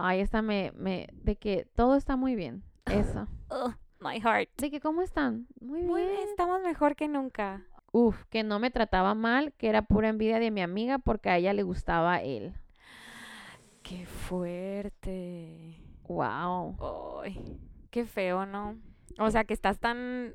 Ay, 0.00 0.20
esta 0.20 0.42
me, 0.42 0.72
me, 0.76 1.08
de 1.12 1.34
que 1.36 1.66
todo 1.74 1.96
está 1.96 2.14
muy 2.16 2.36
bien, 2.36 2.62
eso. 2.86 3.26
Ugh, 3.50 3.74
my 4.00 4.20
heart. 4.20 4.48
De 4.56 4.70
que, 4.70 4.80
¿cómo 4.80 5.02
están? 5.02 5.48
Muy 5.60 5.82
Muy 5.82 6.02
bien. 6.02 6.14
bien, 6.14 6.28
estamos 6.28 6.62
mejor 6.62 6.94
que 6.94 7.08
nunca. 7.08 7.64
Uf, 7.90 8.22
que 8.30 8.44
no 8.44 8.60
me 8.60 8.70
trataba 8.70 9.14
mal, 9.14 9.52
que 9.54 9.68
era 9.68 9.82
pura 9.82 10.08
envidia 10.08 10.38
de 10.38 10.52
mi 10.52 10.60
amiga 10.62 10.98
porque 10.98 11.30
a 11.30 11.36
ella 11.38 11.52
le 11.52 11.64
gustaba 11.64 12.22
él. 12.22 12.54
Qué 13.82 14.06
fuerte. 14.06 15.82
Wow. 16.06 16.76
Ay, 17.24 17.58
qué 17.90 18.04
feo, 18.06 18.46
¿no? 18.46 18.76
O 19.18 19.30
sea, 19.30 19.44
que 19.44 19.54
estás 19.54 19.78
tan 19.80 20.32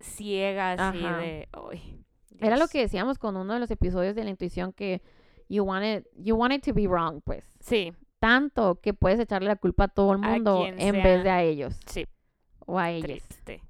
ciega 0.00 0.72
así 0.72 1.04
Ajá. 1.04 1.18
de... 1.18 1.48
Ay, 1.52 2.04
Era 2.40 2.56
lo 2.56 2.66
que 2.68 2.80
decíamos 2.80 3.18
con 3.18 3.36
uno 3.36 3.54
de 3.54 3.60
los 3.60 3.70
episodios 3.70 4.14
de 4.16 4.24
la 4.24 4.30
intuición 4.30 4.72
que 4.72 5.00
you 5.48 5.62
want 5.64 5.84
it, 5.84 6.06
you 6.16 6.34
want 6.34 6.52
it 6.52 6.64
to 6.64 6.72
be 6.74 6.88
wrong, 6.88 7.20
pues. 7.22 7.44
Sí, 7.60 7.92
Tanto 8.20 8.80
que 8.80 8.94
puedes 8.94 9.18
echarle 9.18 9.48
la 9.48 9.56
culpa 9.56 9.84
a 9.84 9.88
todo 9.88 10.12
el 10.12 10.18
mundo 10.18 10.64
en 10.66 10.78
sea. 10.78 11.02
vez 11.02 11.24
de 11.24 11.30
a 11.30 11.42
ellos 11.42 11.80
sí, 11.86 12.06
o 12.66 12.78
a 12.78 12.90
ellos. 12.90 13.04
triste. 13.04 13.62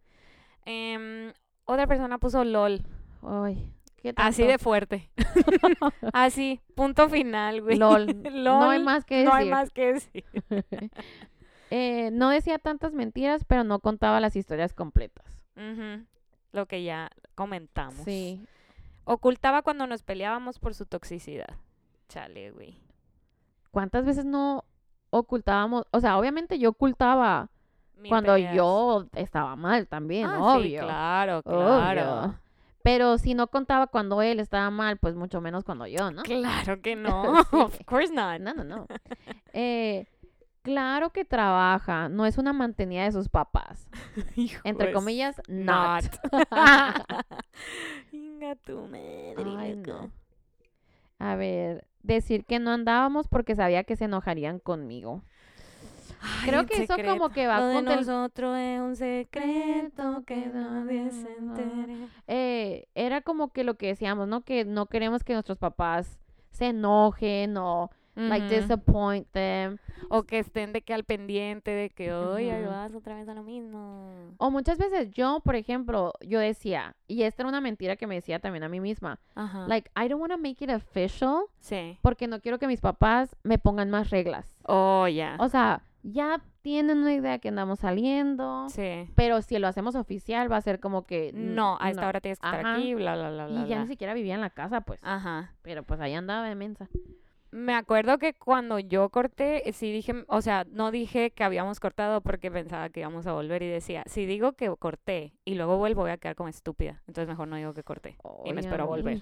Em, 0.67 1.33
otra 1.65 1.87
persona 1.87 2.19
puso 2.19 2.45
LOL. 2.45 2.83
Ay, 3.23 3.73
¿qué 3.97 4.13
Así 4.17 4.45
de 4.45 4.59
fuerte. 4.59 5.09
Así, 6.13 6.61
punto 6.75 7.09
final, 7.09 7.63
güey. 7.63 7.79
LOL. 7.79 8.07
No 8.35 8.71
hay 8.71 8.83
más 8.83 9.05
que 9.05 9.17
decir. 9.19 9.29
No 9.29 9.35
hay 9.35 9.49
más 9.49 9.71
que 9.71 9.93
decir. 9.95 10.25
Eh, 11.71 12.11
no 12.13 12.31
decía 12.31 12.59
tantas 12.59 12.93
mentiras, 12.93 13.45
pero 13.45 13.63
no 13.63 13.79
contaba 13.79 14.19
las 14.21 14.35
historias 14.35 14.75
completas. 14.75 15.25
Lo 16.53 16.67
que 16.67 16.83
ya 16.83 17.11
comentamos. 17.37 18.05
Sí. 18.05 18.45
Ocultaba 19.05 19.63
cuando 19.63 19.87
nos 19.87 20.03
peleábamos 20.03 20.59
por 20.59 20.75
su 20.75 20.87
toxicidad. 20.87 21.57
Chale, 22.09 22.51
güey. 22.51 22.79
¿Cuántas 23.71 24.05
veces 24.05 24.25
no 24.25 24.65
ocultábamos? 25.11 25.85
O 25.93 26.01
sea, 26.01 26.19
obviamente 26.19 26.59
yo 26.59 26.71
ocultaba 26.71 27.51
cuando 28.09 28.35
peleas. 28.35 28.55
yo 28.55 29.07
estaba 29.15 29.57
mal 29.57 29.87
también, 29.87 30.27
Ah, 30.27 30.37
sí, 30.37 30.59
obvio. 30.61 30.81
claro, 30.83 31.43
claro. 31.43 32.13
Obvio. 32.23 32.41
Pero 32.83 33.19
si 33.19 33.35
no 33.35 33.47
contaba 33.49 33.89
cuando 33.89 34.23
él 34.23 34.41
estaba 34.41 34.71
mal, 34.71 34.97
pues 34.97 35.15
mucho 35.15 35.41
menos 35.43 35.65
cuando 35.65 35.87
yo, 35.87 36.11
¿no? 36.11 36.23
Claro 36.23 36.81
que 36.81 36.97
no. 36.97 37.43
Sí. 37.45 37.57
Of 37.57 37.79
course 37.85 38.13
not. 38.13 38.41
No, 38.41 38.55
no, 38.55 38.65
no. 38.65 38.87
Eh, 39.53 40.07
claro 40.63 41.11
que 41.11 41.27
trabaja, 41.27 42.09
no 42.09 42.25
es 42.25 42.39
una 42.39 42.55
mantenida 42.55 43.05
de 43.05 43.13
sus 43.13 43.29
papás. 43.29 43.87
Entre 44.65 44.93
comillas, 44.95 45.41
not. 45.47 46.05
Inga 48.13 48.57
tu 48.65 48.81
madre. 48.87 49.35
Ay, 49.59 49.77
loco. 49.77 50.03
no. 50.05 50.11
A 51.21 51.37
ver, 51.37 51.87
decir 52.03 52.45
que 52.45 52.59
no 52.59 52.71
andábamos 52.73 53.29
porque 53.29 53.55
sabía 53.55 53.85
que 53.85 53.95
se 53.95 54.07
enojarían 54.07 54.59
conmigo. 54.59 55.23
Ay, 56.23 56.49
Creo 56.51 56.67
que 56.67 56.75
eso 56.83 56.95
secreto. 56.95 57.13
como 57.13 57.31
que 57.31 57.47
va 57.47 57.61
Lo 57.61 57.67
de 57.67 57.75
con 57.77 57.89
el- 57.89 57.97
nosotros 58.01 58.59
es 58.59 58.81
un 58.81 58.97
secreto 58.97 60.23
que 60.27 60.47
nadie 60.47 61.11
se 61.11 61.33
entere. 61.39 61.97
Eh, 62.27 62.89
era 62.95 63.21
como 63.23 63.53
que 63.53 63.65
lo 63.65 63.77
que 63.77 63.87
decíamos, 63.87 64.29
¿no? 64.29 64.43
Que 64.43 64.65
no 64.65 64.87
queremos 64.87 65.25
que 65.25 65.33
nuestros 65.35 65.57
papás 65.59 66.19
se 66.51 66.67
enojen 66.69 67.57
o 67.57 67.91
like 68.17 68.49
disappoint 68.49 69.27
them. 69.33 69.79
O 70.09 70.25
que 70.25 70.39
estén 70.41 70.73
de 70.73 70.83
que 70.83 70.93
al 70.93 71.05
pendiente 71.05 71.71
de 71.71 71.91
que 71.91 72.13
hoy 72.13 72.51
ahí 72.51 72.63
Ujú. 72.63 72.71
vas 72.71 72.95
otra 72.95 73.15
vez 73.17 73.29
a 73.29 73.35
lo 73.35 73.43
mismo. 73.43 74.11
O 74.39 74.51
muchas 74.51 74.79
veces 74.79 75.11
yo, 75.13 75.41
por 75.45 75.55
ejemplo, 75.55 76.13
yo 76.21 76.39
decía, 76.41 76.97
y 77.07 77.23
esta 77.23 77.43
era 77.43 77.49
una 77.49 77.61
mentira 77.61 77.97
que 77.97 78.07
me 78.07 78.17
decía 78.17 78.41
también 78.41 78.65
a 78.65 78.69
mí 78.69 78.81
misma, 78.81 79.21
like 79.69 79.91
I 79.97 80.09
don't 80.09 80.21
want 80.21 80.33
to 80.33 80.39
make 80.39 80.63
it 80.65 80.71
official 80.71 81.43
sí. 81.61 81.99
porque 82.03 82.27
no 82.27 82.41
quiero 82.41 82.59
que 82.59 82.67
mis 82.67 82.81
papás 82.81 83.37
me 83.45 83.59
pongan 83.59 83.91
más 83.91 84.11
reglas. 84.11 84.57
Oh, 84.65 85.07
ya. 85.07 85.37
O 85.39 85.49
sea, 85.49 85.83
ya 86.03 86.41
tienen 86.63 86.99
una 86.99 87.15
idea 87.15 87.39
que 87.39 87.49
andamos 87.49 87.79
saliendo, 87.81 88.69
sí. 88.69 89.09
pero 89.15 89.43
si 89.43 89.59
lo 89.59 89.69
hacemos 89.69 89.95
oficial 89.95 90.51
va 90.51 90.57
a 90.57 90.61
ser 90.61 90.81
como 90.81 91.07
que 91.07 91.31
No, 91.35 91.77
a 91.81 91.91
esta 91.91 92.09
hora 92.09 92.21
tienes 92.21 92.39
que 92.39 92.47
estar 92.47 92.61
Ajá. 92.67 92.75
aquí, 92.75 92.95
bla, 92.95 93.15
bla, 93.15 93.31
bla, 93.31 93.47
bla. 93.47 93.61
y 93.61 93.69
ya 93.69 93.77
bla. 93.77 93.81
ni 93.83 93.87
siquiera 93.87 94.15
vivía 94.15 94.35
en 94.35 94.41
la 94.41 94.51
casa, 94.51 94.81
pues. 94.81 94.99
Ajá. 95.03 95.55
Pero 95.63 95.83
pues 95.85 96.01
ahí 96.01 96.15
andaba 96.15 96.49
de 96.49 96.55
mensa. 96.55 96.89
Me 97.53 97.75
acuerdo 97.75 98.19
que 98.19 98.35
cuando 98.35 98.79
yo 98.79 99.09
corté, 99.09 99.69
eh, 99.69 99.73
sí 99.73 99.91
dije, 99.93 100.25
o 100.29 100.41
sea, 100.41 100.65
no 100.71 100.91
dije 100.91 101.33
que 101.33 101.43
habíamos 101.43 101.81
cortado 101.81 102.21
porque 102.21 102.51
pensaba 102.51 102.89
que 102.91 103.01
íbamos 103.01 103.27
a 103.27 103.33
volver 103.33 103.63
y 103.63 103.69
decía, 103.69 104.05
si 104.07 104.25
digo 104.25 104.53
que 104.53 104.69
corté 104.77 105.35
y 105.45 105.57
luego 105.57 105.77
vuelvo 105.77 106.03
voy 106.03 106.13
a 106.13 106.19
quedar 106.19 106.37
como 106.37 106.49
estúpida. 106.49 107.03
Entonces 107.09 107.29
mejor 107.29 107.49
no 107.49 107.57
digo 107.57 107.75
que 107.75 107.83
corté. 107.83 108.17
Y 108.45 108.53
me 108.53 108.61
espero 108.61 108.87
volver. 108.87 109.21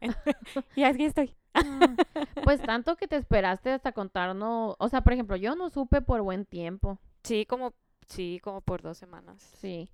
Y 0.76 0.82
aquí 0.82 1.04
estoy. 1.04 1.34
Ah, 1.54 1.62
pues 2.44 2.60
tanto 2.60 2.96
que 2.96 3.08
te 3.08 3.16
esperaste 3.16 3.70
hasta 3.70 3.92
contarnos, 3.92 4.76
o 4.78 4.88
sea, 4.88 5.00
por 5.00 5.14
ejemplo, 5.14 5.36
yo 5.36 5.54
no 5.56 5.70
supe 5.70 6.02
por 6.02 6.20
buen 6.20 6.44
tiempo, 6.44 6.98
Sí, 7.22 7.46
como, 7.46 7.72
sí, 8.06 8.38
como 8.42 8.60
por 8.60 8.82
dos 8.82 8.98
semanas. 8.98 9.38
sí. 9.60 9.88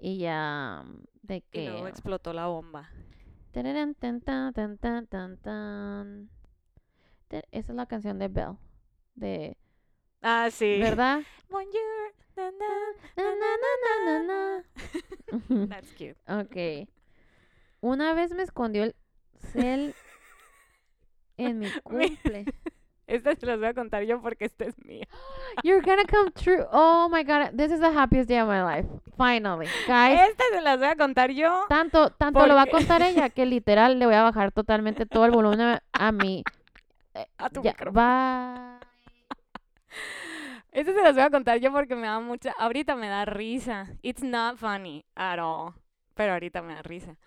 Y 0.00 0.18
ya 0.18 0.82
mm, 0.84 1.04
de 1.22 1.44
Y 1.52 1.66
luego 1.66 1.84
que 1.84 1.90
explotó 1.90 2.32
la 2.32 2.46
bomba. 2.46 2.88
Tan, 3.52 3.94
tan, 3.94 4.20
tan, 4.20 4.52
tan, 4.78 5.06
tan, 5.06 5.36
tan. 5.36 6.30
Esa 7.50 7.72
es 7.72 7.76
la 7.76 7.86
canción 7.86 8.18
de 8.18 8.28
Belle. 8.28 8.56
De, 9.14 9.56
Ah, 10.22 10.48
sí. 10.50 10.78
¿verdad? 10.80 11.20
Bonjour. 11.50 12.14
na, 12.36 12.50
na, 13.24 14.22
Na, 14.22 14.22
na. 14.22 15.66
That's 15.68 15.92
cute. 15.92 16.16
ok. 16.28 16.88
Una 17.80 18.14
vez 18.14 18.32
me 18.32 18.42
escondió 18.42 18.84
el 18.84 18.94
cel 19.52 19.94
en 21.36 21.58
mi 21.58 21.70
cumple. 21.82 22.44
Esta 23.08 23.34
se 23.34 23.44
las 23.44 23.58
voy 23.58 23.66
a 23.66 23.74
contar 23.74 24.04
yo 24.04 24.22
porque 24.22 24.44
esta 24.46 24.64
es 24.64 24.74
mía. 24.84 25.06
You're 25.64 25.82
gonna 25.84 26.04
come 26.08 26.30
true. 26.30 26.64
Oh 26.72 27.08
my 27.10 27.24
god, 27.24 27.50
this 27.56 27.70
is 27.72 27.80
the 27.80 27.90
happiest 27.92 28.28
day 28.28 28.38
of 28.40 28.48
my 28.48 28.62
life. 28.62 28.88
Finally, 29.16 29.66
guys. 29.86 30.20
Esta 30.30 30.44
se 30.52 30.60
las 30.62 30.78
voy 30.78 30.86
a 30.88 30.96
contar 30.96 31.30
yo. 31.32 31.64
Tanto, 31.68 32.10
tanto 32.10 32.46
lo 32.46 32.54
va 32.54 32.62
a 32.62 32.66
Porque- 32.66 32.86
contar 32.86 33.02
ella 33.02 33.28
que 33.28 33.44
literal 33.44 33.98
le 33.98 34.06
voy 34.06 34.14
a 34.14 34.22
bajar 34.22 34.52
totalmente 34.52 35.04
todo 35.04 35.24
el 35.26 35.32
volumen 35.32 35.60
a, 35.60 35.82
a 35.92 36.12
mi. 36.12 36.44
A 37.38 37.50
tu 37.50 37.62
Ya, 37.62 37.70
micrófono. 37.72 37.98
va. 37.98 38.80
Esta 40.72 40.92
se 40.94 41.02
las 41.02 41.14
voy 41.14 41.22
a 41.24 41.30
contar 41.30 41.58
yo 41.60 41.70
porque 41.72 41.94
me 41.94 42.06
da 42.06 42.20
mucha. 42.20 42.52
Ahorita 42.52 42.96
me 42.96 43.08
da 43.08 43.24
risa. 43.24 43.88
It's 44.02 44.22
not 44.22 44.56
funny 44.56 45.04
at 45.14 45.38
all. 45.38 45.74
Pero 46.14 46.32
ahorita 46.32 46.62
me 46.62 46.74
da 46.74 46.82
risa. 46.82 47.18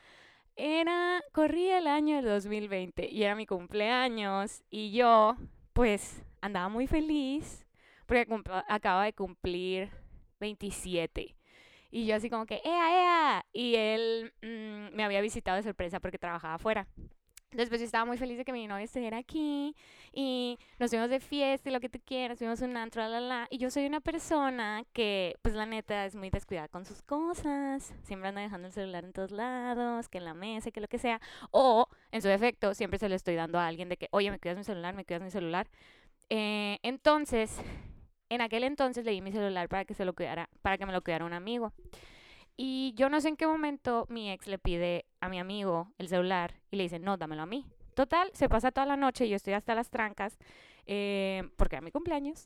Era. 0.56 1.22
Corría 1.32 1.78
el 1.78 1.88
año 1.88 2.16
del 2.18 2.26
2020 2.26 3.07
y 3.12 3.24
era 3.24 3.36
mi 3.36 3.45
cumpleaños. 3.45 4.64
Y 4.70 4.91
yo, 4.91 5.36
pues, 5.74 6.24
andaba 6.41 6.70
muy 6.70 6.88
feliz. 6.88 7.66
Porque 8.06 8.28
acaba 8.68 9.06
de 9.06 9.14
cumplir 9.14 9.90
27. 10.40 11.36
Y 11.91 12.06
yo 12.06 12.16
así 12.16 12.30
como 12.30 12.45
que, 12.45 12.62
¡ea, 12.64 12.91
ea! 13.40 13.45
Y 13.53 13.76
él 13.76 14.34
mm, 14.41 14.95
me 14.95 15.03
había 15.03 15.22
visitado 15.22 15.57
de 15.57 15.64
sorpresa 15.64 15.99
porque 15.99 16.18
trabajaba 16.20 16.56
afuera. 16.56 16.88
Después 17.51 17.80
yo 17.80 17.85
estaba 17.85 18.03
muy 18.03 18.17
feliz 18.17 18.38
de 18.38 18.43
que 18.43 18.51
mi 18.51 18.67
novio 18.67 18.84
estuviera 18.84 19.17
aquí 19.17 19.76
y 20.11 20.57
nos 20.77 20.89
fuimos 20.89 21.09
de 21.09 21.22
fiesta 21.22 21.69
y 21.69 21.73
lo 21.73 21.80
que 21.80 21.88
tú 21.88 21.99
quieras, 22.03 22.38
fuimos 22.38 22.61
un 22.61 22.76
antro, 22.76 23.01
la, 23.01 23.07
la, 23.07 23.19
la. 23.22 23.47
Y 23.49 23.59
yo 23.59 23.72
soy 23.72 23.85
una 23.85 24.01
persona 24.01 24.84
que, 24.91 25.35
pues 25.41 25.55
la 25.55 25.65
neta, 25.65 26.05
es 26.05 26.15
muy 26.15 26.30
descuidada 26.30 26.67
con 26.67 26.85
sus 26.85 27.01
cosas. 27.01 27.93
Siempre 28.03 28.30
anda 28.30 28.41
dejando 28.41 28.67
el 28.67 28.73
celular 28.73 29.05
en 29.05 29.13
todos 29.13 29.31
lados, 29.31 30.09
que 30.09 30.17
en 30.17 30.26
la 30.26 30.34
mesa, 30.34 30.72
que 30.72 30.81
lo 30.81 30.88
que 30.88 30.97
sea. 30.99 31.22
O, 31.51 31.88
en 32.11 32.22
su 32.22 32.27
defecto, 32.27 32.73
siempre 32.73 32.99
se 32.99 33.07
lo 33.07 33.15
estoy 33.15 33.35
dando 33.35 33.57
a 33.57 33.67
alguien 33.67 33.88
de 33.88 33.97
que, 33.97 34.09
oye, 34.11 34.31
me 34.31 34.39
cuidas 34.39 34.57
mi 34.57 34.63
celular, 34.65 34.93
me 34.93 35.05
cuidas 35.05 35.23
mi 35.23 35.31
celular. 35.31 35.69
Eh, 36.30 36.80
entonces, 36.84 37.61
en 38.30 38.41
aquel 38.41 38.63
entonces 38.63 39.05
le 39.05 39.11
di 39.11 39.22
mi 39.22 39.31
celular 39.31 39.69
para 39.69 39.85
que 39.85 39.93
se 39.93 40.05
lo 40.05 40.13
cuidara, 40.13 40.49
para 40.61 40.77
que 40.77 40.85
me 40.85 40.91
lo 40.91 41.01
cuidara 41.01 41.26
un 41.26 41.34
amigo. 41.34 41.72
Y 42.57 42.94
yo 42.95 43.10
no 43.10 43.19
sé 43.19 43.30
en 43.30 43.36
qué 43.38 43.48
momento 43.48 44.06
mi 44.10 44.32
ex 44.32 44.48
le 44.48 44.57
pide 44.57 45.06
a 45.19 45.27
mi 45.30 45.40
amigo 45.40 45.91
el 45.98 46.07
celular 46.07 46.56
y 46.72 46.77
le 46.77 46.84
dice, 46.84 46.99
no, 46.99 47.18
dámelo 47.18 47.41
a 47.41 47.45
mí. 47.45 47.65
Total, 47.95 48.30
se 48.34 48.49
pasa 48.49 48.72
toda 48.72 48.86
la 48.88 48.98
noche, 48.98 49.27
yo 49.27 49.36
estoy 49.36 49.53
hasta 49.53 49.76
las 49.76 49.90
trancas, 49.90 50.38
eh, 50.86 51.44
porque 51.57 51.76
era 51.76 51.82
mi 51.82 51.91
cumpleaños. 51.91 52.45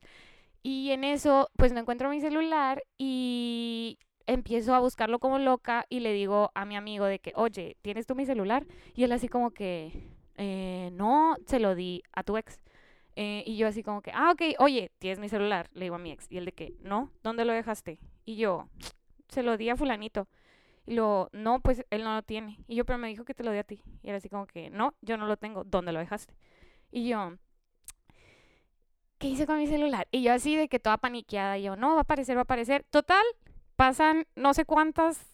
Y 0.64 0.92
en 0.92 1.04
eso, 1.04 1.50
pues 1.58 1.72
no 1.74 1.80
encuentro 1.80 2.10
mi 2.10 2.22
celular 2.22 2.84
y 2.98 3.98
empiezo 4.28 4.76
a 4.76 4.80
buscarlo 4.80 5.20
como 5.20 5.40
loca 5.40 5.86
y 5.90 6.02
le 6.02 6.14
digo 6.14 6.52
a 6.54 6.66
mi 6.66 6.76
amigo 6.76 7.06
de 7.06 7.20
que, 7.20 7.32
oye, 7.36 7.78
¿tienes 7.82 8.06
tú 8.06 8.16
mi 8.16 8.26
celular? 8.26 8.68
Y 8.96 9.04
él 9.04 9.12
así 9.12 9.28
como 9.28 9.52
que, 9.52 9.92
"Eh, 10.36 10.90
no, 10.94 11.36
se 11.48 11.60
lo 11.60 11.76
di 11.76 12.04
a 12.14 12.24
tu 12.24 12.38
ex. 12.38 12.60
Eh, 13.16 13.44
y 13.46 13.58
yo 13.58 13.68
así 13.68 13.84
como 13.84 14.02
que, 14.02 14.12
ah, 14.14 14.32
ok, 14.32 14.42
oye, 14.60 14.92
tienes 15.00 15.20
mi 15.20 15.30
celular, 15.30 15.70
le 15.74 15.86
digo 15.86 15.96
a 15.96 16.00
mi 16.00 16.12
ex. 16.12 16.28
Y 16.32 16.38
él 16.38 16.46
de 16.46 16.52
que, 16.54 16.74
no, 16.82 17.12
¿dónde 17.24 17.44
lo 17.46 17.54
dejaste? 17.54 18.00
Y 18.26 18.36
yo, 18.38 18.70
se 19.30 19.44
lo 19.44 19.58
di 19.58 19.70
a 19.70 19.76
fulanito. 19.76 20.28
Y 20.86 20.96
luego, 20.96 21.30
no, 21.34 21.60
pues 21.62 21.86
él 21.92 22.04
no 22.04 22.16
lo 22.16 22.24
tiene. 22.24 22.60
Y 22.68 22.76
yo, 22.76 22.86
pero 22.86 22.98
me 22.98 23.08
dijo 23.08 23.24
que 23.24 23.34
te 23.34 23.44
lo 23.44 23.52
di 23.52 23.60
a 23.60 23.64
ti. 23.64 23.82
Y 24.02 24.10
era 24.10 24.18
así 24.18 24.30
como 24.30 24.48
que, 24.48 24.70
no, 24.70 24.96
yo 25.02 25.18
no 25.18 25.28
lo 25.28 25.38
tengo. 25.38 25.64
¿Dónde 25.64 25.92
lo 25.92 26.00
dejaste? 26.00 26.34
Y 26.92 27.08
yo, 27.08 27.34
¿qué 29.20 29.28
hice 29.28 29.46
con 29.46 29.60
mi 29.60 29.68
celular? 29.68 30.08
Y 30.12 30.24
yo 30.24 30.34
así 30.34 30.56
de 30.56 30.68
que 30.68 30.80
toda 30.80 30.98
paniqueada. 30.98 31.58
Yo, 31.60 31.76
no, 31.76 31.92
va 31.92 32.00
a 32.00 32.02
aparecer, 32.02 32.36
va 32.36 32.42
a 32.42 32.44
aparecer. 32.44 32.86
Total, 32.90 33.24
pasan 33.76 34.26
no 34.36 34.54
sé 34.54 34.66
cuántas 34.66 35.30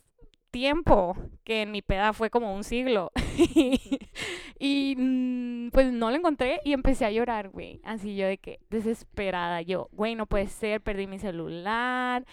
tiempo, 0.55 1.17
que 1.43 1.63
en 1.63 1.71
mi 1.71 1.81
peda 1.81 2.13
fue 2.13 2.29
como 2.29 2.55
un 2.55 2.63
siglo. 2.63 3.11
y 4.59 4.95
mm, 4.97 5.69
pues 5.71 5.91
no 5.91 6.09
lo 6.09 6.15
encontré 6.15 6.61
y 6.63 6.71
empecé 6.71 7.03
a 7.03 7.11
llorar, 7.11 7.49
güey. 7.49 7.81
Así 7.83 8.15
yo 8.15 8.25
de 8.25 8.37
que 8.37 8.59
desesperada. 8.69 9.61
Yo, 9.61 9.89
güey, 9.91 10.15
no 10.15 10.27
puede 10.27 10.47
ser, 10.47 10.79
perdí 10.79 11.07
mi 11.07 11.19
celular. 11.19 12.25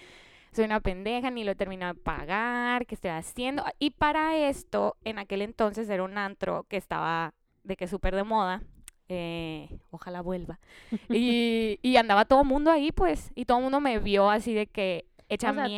Soy 0.53 0.65
una 0.67 0.81
pendeja, 0.81 1.31
ni 1.31 1.45
lo 1.45 1.53
he 1.53 1.55
terminado 1.55 1.95
de 1.95 2.01
pagar, 2.01 2.87
¿qué 2.87 2.95
estoy 2.95 3.11
haciendo? 3.11 3.65
Y 3.79 3.91
para 3.91 4.37
esto, 4.37 4.97
en 5.05 5.19
aquel 5.19 5.41
entonces 5.43 5.89
era 5.89 6.03
un 6.03 6.19
antro 6.19 6.65
que 6.69 6.77
estaba 6.77 7.33
de 7.65 7.77
que 7.77 7.87
súper 7.87 8.15
de 8.15 8.25
moda. 8.25 8.63
eh, 9.09 9.79
ojalá 9.91 10.21
vuelva. 10.23 10.59
y, 11.11 11.79
y 11.83 11.97
andaba 11.97 12.25
todo 12.25 12.43
el 12.43 12.49
mundo 12.49 12.71
ahí, 12.71 12.93
pues. 12.93 13.31
Y 13.35 13.45
todo 13.47 13.59
el 13.59 13.65
mundo 13.65 13.81
me 13.81 13.99
vio 13.99 14.31
así 14.31 14.55
de 14.55 14.67
que 14.67 15.07
hecha 15.29 15.51
O 15.51 15.55
sea, 15.55 15.65
tú- 15.67 15.73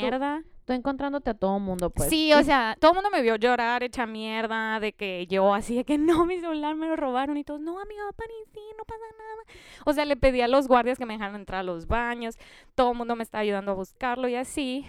Estoy 0.65 0.77
encontrándote 0.77 1.28
a 1.28 1.35
todo 1.35 1.59
mundo, 1.59 1.91
pues. 1.91 2.09
Sí, 2.09 2.32
o 2.32 2.43
sea, 2.43 2.74
todo 2.81 2.93
el 2.93 2.95
mundo 2.95 3.11
me 3.11 3.20
vio 3.20 3.36
llorar, 3.36 3.82
hecha 3.82 4.07
mierda, 4.07 4.81
de 4.81 4.95
que 4.95 5.27
yo 5.27 5.53
así 5.53 5.77
de 5.77 5.85
que 5.85 5.99
no, 5.99 6.24
mi 6.24 6.41
celular 6.41 6.74
me 6.74 6.89
lo 6.89 6.97
robaron 6.97 7.36
y 7.36 7.45
todos, 7.45 7.61
no, 7.61 7.78
amiga, 7.78 8.03
sí, 8.51 8.61
no 8.78 8.85
pasa 8.86 9.05
nada. 9.19 9.59
O 9.85 9.93
sea, 9.93 10.07
le 10.07 10.16
pedí 10.16 10.41
a 10.41 10.49
los 10.49 10.66
guardias 10.66 10.97
que 10.97 11.05
me 11.05 11.12
dejaran 11.12 11.35
entrar 11.35 11.61
a 11.61 11.65
los 11.65 11.86
baños, 11.86 12.39
todo 12.74 12.93
el 12.93 12.97
mundo 12.97 13.15
me 13.15 13.23
está 13.23 13.41
ayudando 13.41 13.73
a 13.73 13.74
buscarlo 13.74 14.27
y 14.27 14.36
así. 14.36 14.86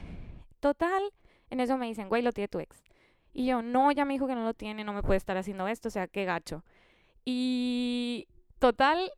Total, 0.61 1.11
en 1.49 1.60
eso 1.60 1.77
me 1.77 1.88
dicen, 1.88 2.07
güey, 2.07 2.22
lo 2.22 2.31
tiene 2.31 2.47
tu 2.47 2.60
ex. 2.60 2.81
Y 3.34 3.47
yo, 3.47 3.61
no, 3.61 3.91
ya 3.91 4.06
me 4.06 4.14
dijo 4.14 4.27
que 4.27 4.35
no 4.35 4.45
lo 4.45 4.53
tiene, 4.53 4.85
no 4.85 4.93
me 4.93 5.03
puede 5.03 5.18
estar 5.18 5.35
haciendo 5.35 5.68
esto, 5.68 5.89
o 5.89 5.91
sea, 5.91 6.07
qué 6.07 6.23
gacho. 6.23 6.64
Y 7.26 8.30
total, 8.60 9.11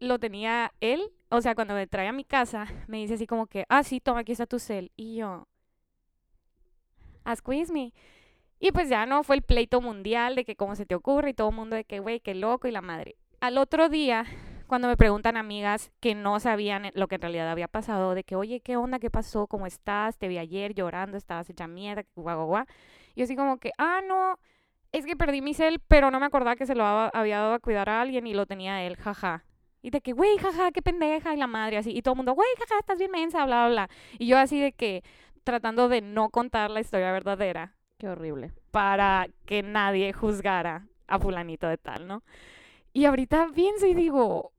lo 0.00 0.18
tenía 0.18 0.74
él, 0.80 1.00
o 1.30 1.40
sea, 1.40 1.54
cuando 1.54 1.72
me 1.72 1.86
trae 1.86 2.08
a 2.08 2.12
mi 2.12 2.24
casa, 2.24 2.66
me 2.88 2.98
dice 2.98 3.14
así 3.14 3.26
como 3.26 3.46
que, 3.46 3.64
ah, 3.70 3.82
sí, 3.82 4.00
toma, 4.00 4.20
aquí 4.20 4.32
está 4.32 4.44
tu 4.44 4.58
cel. 4.58 4.92
Y 4.96 5.16
yo, 5.16 5.48
squeeze 7.36 7.72
me. 7.72 7.92
Y 8.60 8.72
pues 8.72 8.88
ya 8.88 9.06
no 9.06 9.22
fue 9.22 9.36
el 9.36 9.42
pleito 9.42 9.80
mundial 9.80 10.34
de 10.34 10.44
que 10.44 10.56
cómo 10.56 10.74
se 10.74 10.86
te 10.86 10.94
ocurre 10.94 11.30
y 11.30 11.34
todo 11.34 11.50
el 11.50 11.54
mundo 11.56 11.76
de 11.76 11.84
que, 11.84 11.98
güey, 11.98 12.20
qué 12.20 12.34
loco 12.34 12.68
y 12.68 12.70
la 12.72 12.80
madre. 12.80 13.16
Al 13.40 13.58
otro 13.58 13.88
día, 13.88 14.24
cuando 14.66 14.88
me 14.88 14.96
preguntan 14.96 15.36
amigas 15.36 15.92
que 16.00 16.14
no 16.14 16.40
sabían 16.40 16.90
lo 16.94 17.06
que 17.08 17.16
en 17.16 17.20
realidad 17.20 17.50
había 17.50 17.68
pasado, 17.68 18.14
de 18.14 18.24
que, 18.24 18.36
oye, 18.36 18.60
¿qué 18.60 18.76
onda? 18.76 18.98
¿Qué 18.98 19.10
pasó? 19.10 19.46
¿Cómo 19.46 19.66
estás? 19.66 20.16
Te 20.16 20.28
vi 20.28 20.38
ayer 20.38 20.74
llorando, 20.74 21.16
estabas 21.16 21.50
hecha 21.50 21.66
mierda, 21.66 22.04
guau, 22.16 22.36
guau, 22.36 22.46
guau. 22.46 22.64
Yo 23.14 23.24
así 23.24 23.36
como 23.36 23.58
que, 23.58 23.70
ah, 23.78 24.00
no, 24.06 24.38
es 24.92 25.04
que 25.06 25.16
perdí 25.16 25.42
mi 25.42 25.54
cel, 25.54 25.80
pero 25.86 26.10
no 26.10 26.18
me 26.18 26.26
acordaba 26.26 26.56
que 26.56 26.66
se 26.66 26.74
lo 26.74 26.84
había 26.84 27.40
dado 27.40 27.54
a 27.54 27.58
cuidar 27.58 27.88
a 27.88 28.00
alguien 28.00 28.26
y 28.26 28.34
lo 28.34 28.46
tenía 28.46 28.82
él, 28.84 28.96
jaja. 28.96 29.44
Y 29.82 29.90
de 29.90 30.00
que, 30.00 30.12
güey, 30.12 30.38
jaja, 30.38 30.72
qué 30.72 30.80
pendeja, 30.80 31.34
y 31.34 31.36
la 31.36 31.46
madre 31.46 31.76
así. 31.76 31.90
Y 31.90 32.00
todo 32.00 32.14
el 32.14 32.16
mundo, 32.16 32.32
güey, 32.32 32.48
jaja, 32.58 32.78
estás 32.80 32.98
bien 32.98 33.10
mensa, 33.10 33.44
bla, 33.44 33.66
bla, 33.66 33.68
bla. 33.68 33.90
Y 34.18 34.26
yo 34.26 34.38
así 34.38 34.58
de 34.58 34.72
que, 34.72 35.02
tratando 35.44 35.88
de 35.88 36.00
no 36.00 36.30
contar 36.30 36.70
la 36.70 36.80
historia 36.80 37.12
verdadera 37.12 37.76
Qué 37.98 38.08
horrible. 38.08 38.52
para 38.70 39.28
que 39.46 39.62
nadie 39.62 40.12
juzgara 40.12 40.88
a 41.06 41.18
fulanito 41.18 41.68
de 41.68 41.78
tal, 41.78 42.06
¿no? 42.08 42.22
Y 42.92 43.04
ahorita 43.04 43.48
pienso 43.54 43.86
y 43.86 43.94
digo, 43.94 44.52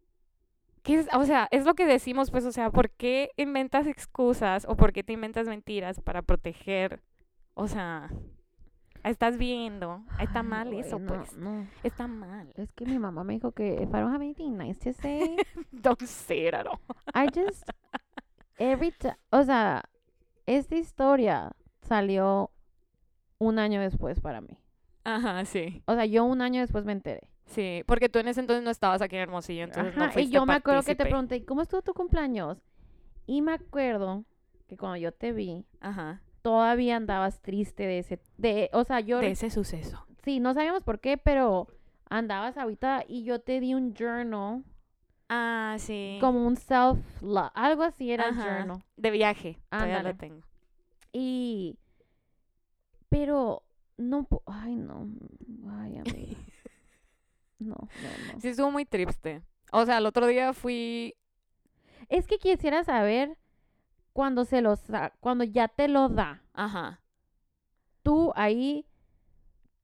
¿qué 0.83 0.99
es? 0.99 1.07
O 1.13 1.25
sea, 1.25 1.47
es 1.51 1.65
lo 1.65 1.73
que 1.73 1.85
decimos, 1.85 2.31
pues, 2.31 2.45
o 2.45 2.51
sea, 2.51 2.69
¿por 2.69 2.89
qué 2.91 3.31
inventas 3.37 3.87
excusas 3.87 4.65
o 4.69 4.75
por 4.75 4.93
qué 4.93 5.03
te 5.03 5.13
inventas 5.13 5.47
mentiras 5.47 5.99
para 6.01 6.21
proteger? 6.21 7.01
O 7.55 7.67
sea, 7.67 8.09
estás 9.03 9.37
viendo, 9.37 10.03
está 10.19 10.39
Ay, 10.41 10.45
mal 10.45 10.73
eso, 10.73 10.99
no, 10.99 11.07
pues, 11.13 11.37
No, 11.37 11.67
está 11.83 12.07
mal. 12.07 12.51
es 12.55 12.71
que 12.73 12.85
mi 12.85 12.99
mamá 12.99 13.23
me 13.23 13.33
dijo 13.33 13.51
que 13.53 13.75
if 13.75 13.89
I 13.89 13.99
don't 13.99 14.13
have 14.13 14.23
anything 14.23 14.57
nice 14.57 14.79
to 14.79 14.93
say, 15.01 15.37
Don't 15.71 16.01
say 16.05 16.47
it 16.47 16.53
at 16.53 16.67
all. 16.67 16.79
I 17.13 17.27
just 17.33 17.63
every 18.57 18.91
time, 18.91 19.15
o 19.31 19.43
sea, 19.43 19.83
esta 20.45 20.75
historia 20.75 21.51
salió 21.81 22.51
un 23.39 23.59
año 23.59 23.81
después 23.81 24.19
para 24.19 24.41
mí. 24.41 24.57
Ajá, 25.03 25.45
sí, 25.45 25.83
O 25.85 25.93
sea, 25.93 26.05
yo 26.05 26.23
un 26.25 26.41
año 26.41 26.61
después 26.61 26.83
me 26.85 26.91
enteré. 26.93 27.29
sí, 27.45 27.83
porque 27.85 28.09
tú 28.09 28.17
en 28.19 28.27
ese 28.27 28.39
entonces 28.39 28.63
no 28.63 28.71
estabas 28.71 29.01
aquí 29.01 29.15
en 29.15 29.21
Hermosillo, 29.23 29.63
entonces 29.65 29.95
no 29.95 30.03
Ajá, 30.05 30.11
y 30.11 30.13
fuiste 30.13 30.31
yo 30.33 30.45
me 30.45 30.53
acuerdo 30.53 30.81
que 30.83 30.95
te 30.95 31.05
pregunté, 31.05 31.45
¿cómo 31.45 31.61
estuvo 31.61 31.81
tu 31.83 31.93
cumpleaños? 31.93 32.57
Y 33.27 33.41
me 33.41 33.53
acuerdo 33.53 34.23
que 34.67 34.77
cuando 34.77 34.97
yo 34.97 35.11
te 35.11 35.31
vi, 35.31 35.63
Ajá, 35.79 36.21
todavía 36.41 36.95
andabas 36.95 37.39
triste 37.41 37.85
de 37.85 37.99
ese, 37.99 38.19
de, 38.37 38.69
o 38.73 38.83
sea, 38.83 38.99
yo, 38.99 39.19
de 39.19 39.31
ese 39.31 39.49
suceso. 39.51 40.05
sí, 40.23 40.39
no 40.39 40.53
sabíamos 40.55 40.83
por 40.83 40.99
qué, 40.99 41.17
pero 41.17 41.67
andabas 42.09 42.57
ahorita 42.57 43.03
y 43.07 43.23
yo 43.23 43.41
te 43.41 43.59
di 43.59 43.75
un 43.75 43.93
journal, 43.93 44.63
Ah, 45.29 45.75
sí. 45.79 46.17
como 46.21 46.45
un 46.45 46.55
self 46.55 46.99
love, 47.21 47.51
algo 47.55 47.83
así 47.83 48.11
era 48.11 48.29
el 48.29 48.35
journal. 48.35 48.83
De 48.95 49.11
viaje, 49.11 49.57
todavía 49.69 50.03
lo 50.03 50.15
tengo. 50.15 50.41
Y, 51.11 51.77
pero, 53.09 53.63
no, 53.97 54.27
ay, 54.45 54.75
no, 54.75 55.07
ay, 55.81 55.97
amiga. 55.97 56.37
No, 57.57 57.73
no, 57.75 58.33
no. 58.33 58.39
Sí, 58.41 58.49
estuvo 58.49 58.69
muy 58.69 58.85
triste. 58.85 59.41
O 59.71 59.85
sea, 59.85 59.99
el 59.99 60.05
otro 60.05 60.27
día 60.27 60.51
fui. 60.53 61.15
Es 62.09 62.27
que 62.27 62.37
quisiera 62.37 62.83
saber 62.83 63.37
cuando 64.11 64.43
se 64.43 64.61
lo, 64.61 64.75
sa- 64.75 65.13
cuando 65.21 65.45
ya 65.45 65.69
te 65.69 65.87
lo 65.87 66.09
da. 66.09 66.43
Ajá. 66.53 67.01
tú 68.03 68.33
ahí, 68.35 68.85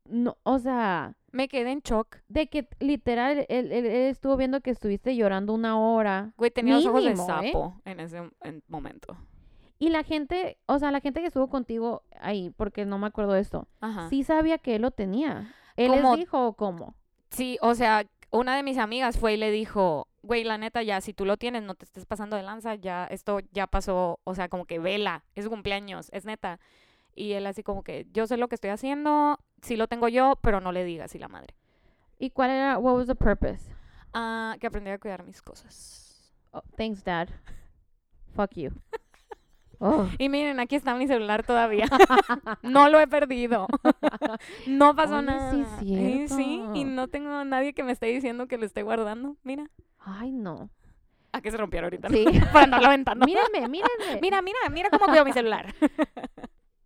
no, 0.06 0.38
o 0.44 0.60
sea, 0.60 1.16
Me 1.32 1.48
quedé 1.48 1.72
en 1.72 1.80
shock. 1.82 2.18
de 2.28 2.48
que 2.48 2.68
literal 2.80 3.46
él, 3.50 3.72
él- 3.72 3.86
él 3.86 3.86
estuvo 4.10 4.36
viendo 4.38 4.62
que 4.62 4.70
estuviste 4.72 5.16
llorando 5.16 5.54
una 5.54 5.80
hora 5.80 6.34
Güey, 6.38 6.52
tenía 6.52 6.76
los 6.76 6.86
ojos 6.86 7.04
de 7.04 7.12
¿eh? 7.12 7.18
sapo 7.18 7.80
en 7.86 8.00
ese 8.00 8.18
en- 8.42 8.64
momento. 8.68 9.16
y 9.80 9.90
la 9.90 10.04
gente, 10.04 10.58
o 10.66 10.78
sea, 10.80 10.92
la 10.92 11.00
gente 11.02 11.22
que 11.22 11.28
estuvo 11.28 11.48
contigo 11.50 12.04
ahí, 12.20 12.52
porque 12.58 12.86
no 12.86 12.98
me 12.98 13.08
acuerdo 13.08 13.34
de 13.34 13.42
esto, 13.42 13.68
Ajá. 13.80 14.10
sí 14.10 14.24
sabía 14.24 14.58
que 14.58 14.76
él 14.76 14.82
lo 14.84 14.92
tenía. 14.92 15.54
¿Él 15.78 15.92
les 15.92 16.02
Como- 16.02 16.18
dijo 16.18 16.48
o 16.48 16.54
cómo? 16.54 16.96
Sí, 17.30 17.58
o 17.62 17.74
sea, 17.76 18.06
una 18.30 18.56
de 18.56 18.64
mis 18.64 18.78
amigas 18.78 19.18
fue 19.18 19.34
y 19.34 19.38
le 19.38 19.52
dijo, 19.52 20.08
güey, 20.22 20.44
la 20.44 20.58
neta, 20.58 20.84
ya, 20.84 21.00
si 21.02 21.14
tú 21.14 21.26
lo 21.26 21.38
tienes, 21.38 21.64
no 21.64 21.76
te 21.76 21.86
estés 21.86 22.06
pasando 22.06 22.36
de 22.36 22.44
lanza, 22.44 22.76
ya, 22.76 23.06
esto 23.06 23.40
ya 23.54 23.68
pasó, 23.68 24.20
o 24.24 24.36
sea, 24.36 24.50
como 24.50 24.66
que 24.66 24.80
vela, 24.80 25.24
es 25.36 25.48
cumpleaños, 25.50 26.10
es 26.12 26.26
neta. 26.26 26.60
Y 27.16 27.34
él 27.34 27.46
así 27.48 27.64
como 27.64 27.84
que, 27.84 28.08
yo 28.14 28.28
sé 28.28 28.38
lo 28.38 28.48
que 28.48 28.56
estoy 28.56 28.70
haciendo, 28.70 29.40
sí 29.62 29.76
lo 29.76 29.88
tengo 29.88 30.08
yo, 30.08 30.38
pero 30.42 30.62
no 30.62 30.72
le 30.72 30.84
digas, 30.84 31.14
y 31.16 31.20
la 31.20 31.28
madre. 31.28 31.56
¿Y 32.20 32.30
cuál 32.30 32.52
era, 32.52 32.78
what 32.78 32.96
was 32.96 33.08
the 33.08 33.16
purpose? 33.16 33.74
Ah, 34.14 34.56
que 34.60 34.68
aprendí 34.68 34.92
a 34.92 35.00
cuidar 35.00 35.24
mis 35.24 35.42
cosas. 35.42 36.34
Oh, 36.52 36.62
thanks, 36.78 37.04
dad. 37.04 37.30
Fuck 38.36 38.52
you. 38.56 38.72
Oh, 39.84 40.08
Y 40.20 40.30
miren, 40.30 40.60
aquí 40.60 40.76
está 40.76 40.94
mi 40.94 41.08
celular 41.08 41.44
todavía. 41.44 41.86
no 42.62 42.88
lo 42.90 43.00
he 43.00 43.08
perdido. 43.08 43.66
no 44.68 44.96
pasó 44.96 45.24
nada. 45.24 45.52
sí 45.80 45.94
Y 45.96 46.28
sí, 46.28 46.62
y 46.76 46.84
no 46.84 47.08
tengo 47.08 47.32
a 47.32 47.44
nadie 47.46 47.74
que 47.74 47.84
me 47.84 47.92
esté 47.92 48.06
diciendo 48.06 48.48
que 48.48 48.60
lo 48.60 48.66
esté 48.68 48.84
guardando. 48.84 49.38
Mira. 49.44 49.70
ay, 49.98 50.32
no. 50.32 50.70
A 51.32 51.42
que 51.42 51.50
se 51.50 51.58
rompió 51.58 51.82
ahorita. 51.82 52.10
Sí. 52.10 52.26
Para 52.54 52.66
andarlo 52.66 52.88
aventando. 52.90 53.26
mírenme, 53.26 53.68
mírenme. 53.70 54.20
Mira, 54.22 54.42
mira, 54.44 54.60
mira 54.70 54.90
cómo 54.92 55.06
cuido 55.06 55.26
mi 55.26 55.34
celular. 55.34 55.74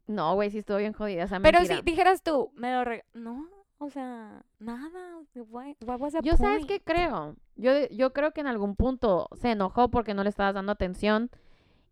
No, 0.07 0.36
güey, 0.36 0.52
sí 0.52 0.60
estuvo 0.60 0.77
bien 0.77 0.94
jodida 0.94 1.23
esa 1.23 1.40
Pero 1.40 1.60
mentira. 1.60 1.77
si 1.77 1.84
dijeras 1.84 2.22
tú, 2.22 2.52
me 2.56 2.72
lo 2.73 2.84
reg- 2.84 3.03
No, 3.14 3.48
o 3.80 3.90
sea, 3.90 4.44
nada. 4.60 5.18
Why- 5.34 5.76
was 5.86 6.14
Yo 6.23 6.36
sabes 6.38 6.65
point? 6.65 6.68
qué 6.68 6.80
creo. 6.82 7.36
Yo, 7.56 7.72
yo 7.90 8.14
creo 8.14 8.32
que 8.32 8.41
en 8.41 8.48
algún 8.48 8.76
punto 8.76 9.27
se 9.36 9.52
enojó 9.52 9.90
porque 9.90 10.14
no 10.14 10.23
le 10.23 10.30
estabas 10.30 10.53
dando 10.53 10.72
atención 10.72 11.30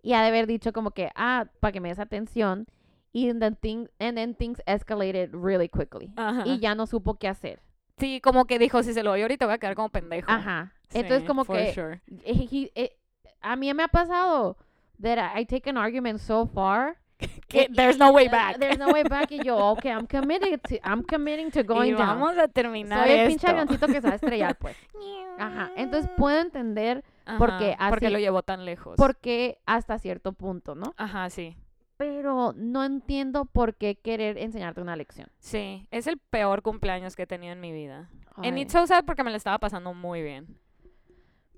y 0.01 0.13
ha 0.13 0.21
de 0.21 0.27
haber 0.27 0.47
dicho 0.47 0.73
como 0.73 0.91
que, 0.91 1.09
ah, 1.15 1.47
para 1.59 1.71
que 1.71 1.79
me 1.81 1.89
des 1.89 1.99
atención. 1.99 2.67
Y 3.15 3.31
then, 3.31 3.55
thing, 3.55 3.87
and 3.99 4.17
then 4.17 4.33
things 4.33 4.59
escalated 4.65 5.29
really 5.33 5.69
quickly. 5.69 6.11
Ajá. 6.15 6.43
Y 6.47 6.59
ya 6.59 6.73
no 6.73 6.87
supo 6.87 7.15
qué 7.19 7.27
hacer. 7.27 7.61
Sí, 7.99 8.19
como 8.21 8.45
que 8.45 8.57
dijo, 8.57 8.81
si 8.81 8.91
se 8.93 9.03
lo 9.03 9.11
doy 9.11 9.21
ahorita 9.21 9.45
voy 9.45 9.53
a 9.53 9.57
quedar 9.59 9.75
como 9.75 9.89
pendejo. 9.89 10.31
Ajá. 10.31 10.73
Entonces 10.91 11.21
Sí, 11.21 11.27
como 11.27 11.45
for 11.45 11.55
que 11.57 11.73
sure. 11.73 12.01
he- 12.25 12.47
he- 12.51 12.71
eh, 12.73 12.97
a 13.41 13.55
mí 13.55 13.71
me 13.73 13.83
ha 13.83 13.87
pasado 13.87 14.57
that 14.99 15.37
I 15.39 15.45
take 15.45 15.69
an 15.69 15.77
argument 15.77 16.17
so 16.19 16.47
far. 16.47 16.97
Que 17.47 17.63
y- 17.69 17.73
there's 17.75 17.97
no 17.97 18.11
way 18.11 18.27
back. 18.27 18.57
There's 18.57 18.77
no 18.79 18.87
way 18.89 19.03
back. 19.03 19.31
Y 19.31 19.39
yo, 19.43 19.57
okay, 19.71 19.91
I'm 19.91 20.07
committed 20.07 20.59
to, 20.61 20.75
I'm 20.83 21.03
committing 21.03 21.51
to 21.51 21.63
going 21.63 21.89
y 21.89 21.91
down. 21.93 22.07
vamos 22.07 22.37
a 22.37 22.47
terminar 22.47 23.05
Soy 23.07 23.15
el 23.17 23.27
pinche 23.27 23.47
avioncito 23.47 23.87
que 23.87 23.93
se 24.01 24.07
va 24.07 24.11
a 24.11 24.15
estrellar, 24.15 24.55
pues. 24.57 24.75
Ajá. 25.39 25.71
Entonces 25.75 26.09
puedo 26.17 26.39
entender 26.39 27.03
porque 27.37 27.75
Ajá, 27.77 27.89
porque 27.89 28.05
así- 28.07 28.13
lo 28.13 28.19
llevó 28.19 28.43
tan 28.43 28.65
lejos. 28.65 28.95
por 28.97 29.17
qué 29.17 29.57
hasta 29.65 29.97
cierto 29.99 30.33
punto, 30.33 30.75
¿no? 30.75 30.93
Ajá, 30.97 31.29
sí. 31.29 31.55
Pero 31.97 32.53
no 32.55 32.83
entiendo 32.83 33.45
por 33.45 33.75
qué 33.75 33.95
querer 33.95 34.37
enseñarte 34.37 34.81
una 34.81 34.95
lección. 34.95 35.29
Sí, 35.39 35.87
es 35.91 36.07
el 36.07 36.17
peor 36.17 36.61
cumpleaños 36.63 37.15
que 37.15 37.23
he 37.23 37.27
tenido 37.27 37.53
en 37.53 37.61
mi 37.61 37.71
vida. 37.71 38.09
En 38.41 38.57
It's 38.57 38.73
So 38.73 38.85
Sad 38.87 39.05
porque 39.05 39.23
me 39.23 39.29
lo 39.29 39.37
estaba 39.37 39.59
pasando 39.59 39.93
muy 39.93 40.23
bien. 40.23 40.57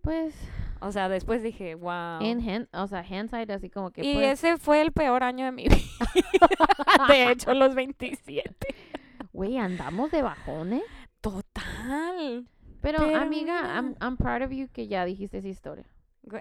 Pues, 0.06 0.34
O 0.80 0.92
sea, 0.94 1.10
después 1.10 1.44
dije, 1.44 1.76
wow. 1.76 2.22
en 2.22 2.48
hand, 2.50 2.68
o 2.74 2.88
sea, 2.88 3.04
hindsight, 3.04 3.50
así 3.50 3.70
como 3.70 3.92
que 3.92 4.04
y 4.06 4.14
pues, 4.14 4.40
ese 4.44 4.58
fue 4.58 4.82
el 4.82 4.92
peor 4.94 5.24
año 5.24 5.44
de 5.46 5.52
mi 5.52 5.64
vida. 5.68 5.78
de 7.10 7.32
hecho, 7.32 7.54
los 7.54 7.76
27. 7.76 8.56
güey, 9.34 9.58
andamos 9.58 10.12
de 10.12 10.22
bajones. 10.22 10.84
Total. 11.22 12.46
Pero, 12.82 13.00
Pero 13.00 13.18
amiga. 13.18 13.62
I'm, 13.76 13.96
I'm 14.02 14.16
proud 14.18 14.44
of 14.44 14.52
you 14.52 14.68
que 14.72 14.88
ya 14.88 15.06
dijiste 15.06 15.40
esa 15.40 15.48
historia. 15.48 15.86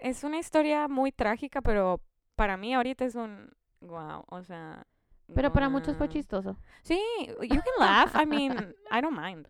Es 0.03 0.25
una 0.25 0.39
historia 0.39 0.89
muy 0.89 1.11
trágica, 1.13 1.61
pero 1.63 2.01
para 2.37 2.57
mí 2.57 2.75
ahorita 2.75 3.05
es 3.05 3.15
un 3.15 3.51
wow. 3.81 4.25
O 4.29 4.43
sea, 4.43 4.87
Pero 5.35 5.53
para 5.53 5.69
muchos 5.69 5.97
fue 5.97 6.07
Wow. 6.07 6.13
chistoso. 6.13 6.59
Sí, 6.83 7.01
you 7.43 7.49
can 7.61 7.75
laugh. 7.79 8.15
I 8.15 8.27
mean, 8.27 8.75
I 8.91 9.01
don't 9.01 9.19
mind. 9.19 9.49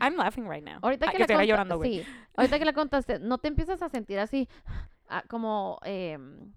I'm 0.00 0.16
laughing 0.16 0.48
right 0.48 0.64
now. 0.64 0.78
Ahorita 0.82 1.06
Ah, 1.08 1.12
que, 1.12 1.34
la 1.34 1.44
llorando, 1.44 1.76
güey. 1.76 2.00
Sí, 2.00 2.06
ahorita 2.36 2.58
que 2.58 2.64
la 2.64 2.72
contaste, 2.72 3.18
¿no 3.18 3.38
te 3.38 3.48
empiezas 3.48 3.82
a 3.82 3.88
sentir 3.88 4.18
así 4.18 4.48
ah, 5.08 5.22
como, 5.28 5.78
em, 5.84 6.52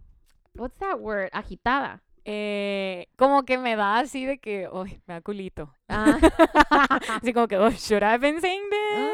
what's 0.55 0.77
that 0.77 0.99
word? 0.99 1.30
Agitada. 1.34 2.01
Eh, 2.25 3.07
como 3.17 3.43
que 3.43 3.57
me 3.57 3.75
da 3.75 3.99
así 3.99 4.25
de 4.25 4.38
que, 4.38 4.69
uy, 4.71 5.01
me 5.07 5.15
da 5.15 5.21
culito. 5.21 5.73
Ah, 5.89 6.17
Así 7.21 7.34
como 7.34 7.47
que, 7.49 7.57
oh, 7.57 7.69
should 7.71 8.01
I 8.01 8.05
have 8.05 8.19
been 8.19 8.39
saying 8.39 8.63
this? 8.69 9.13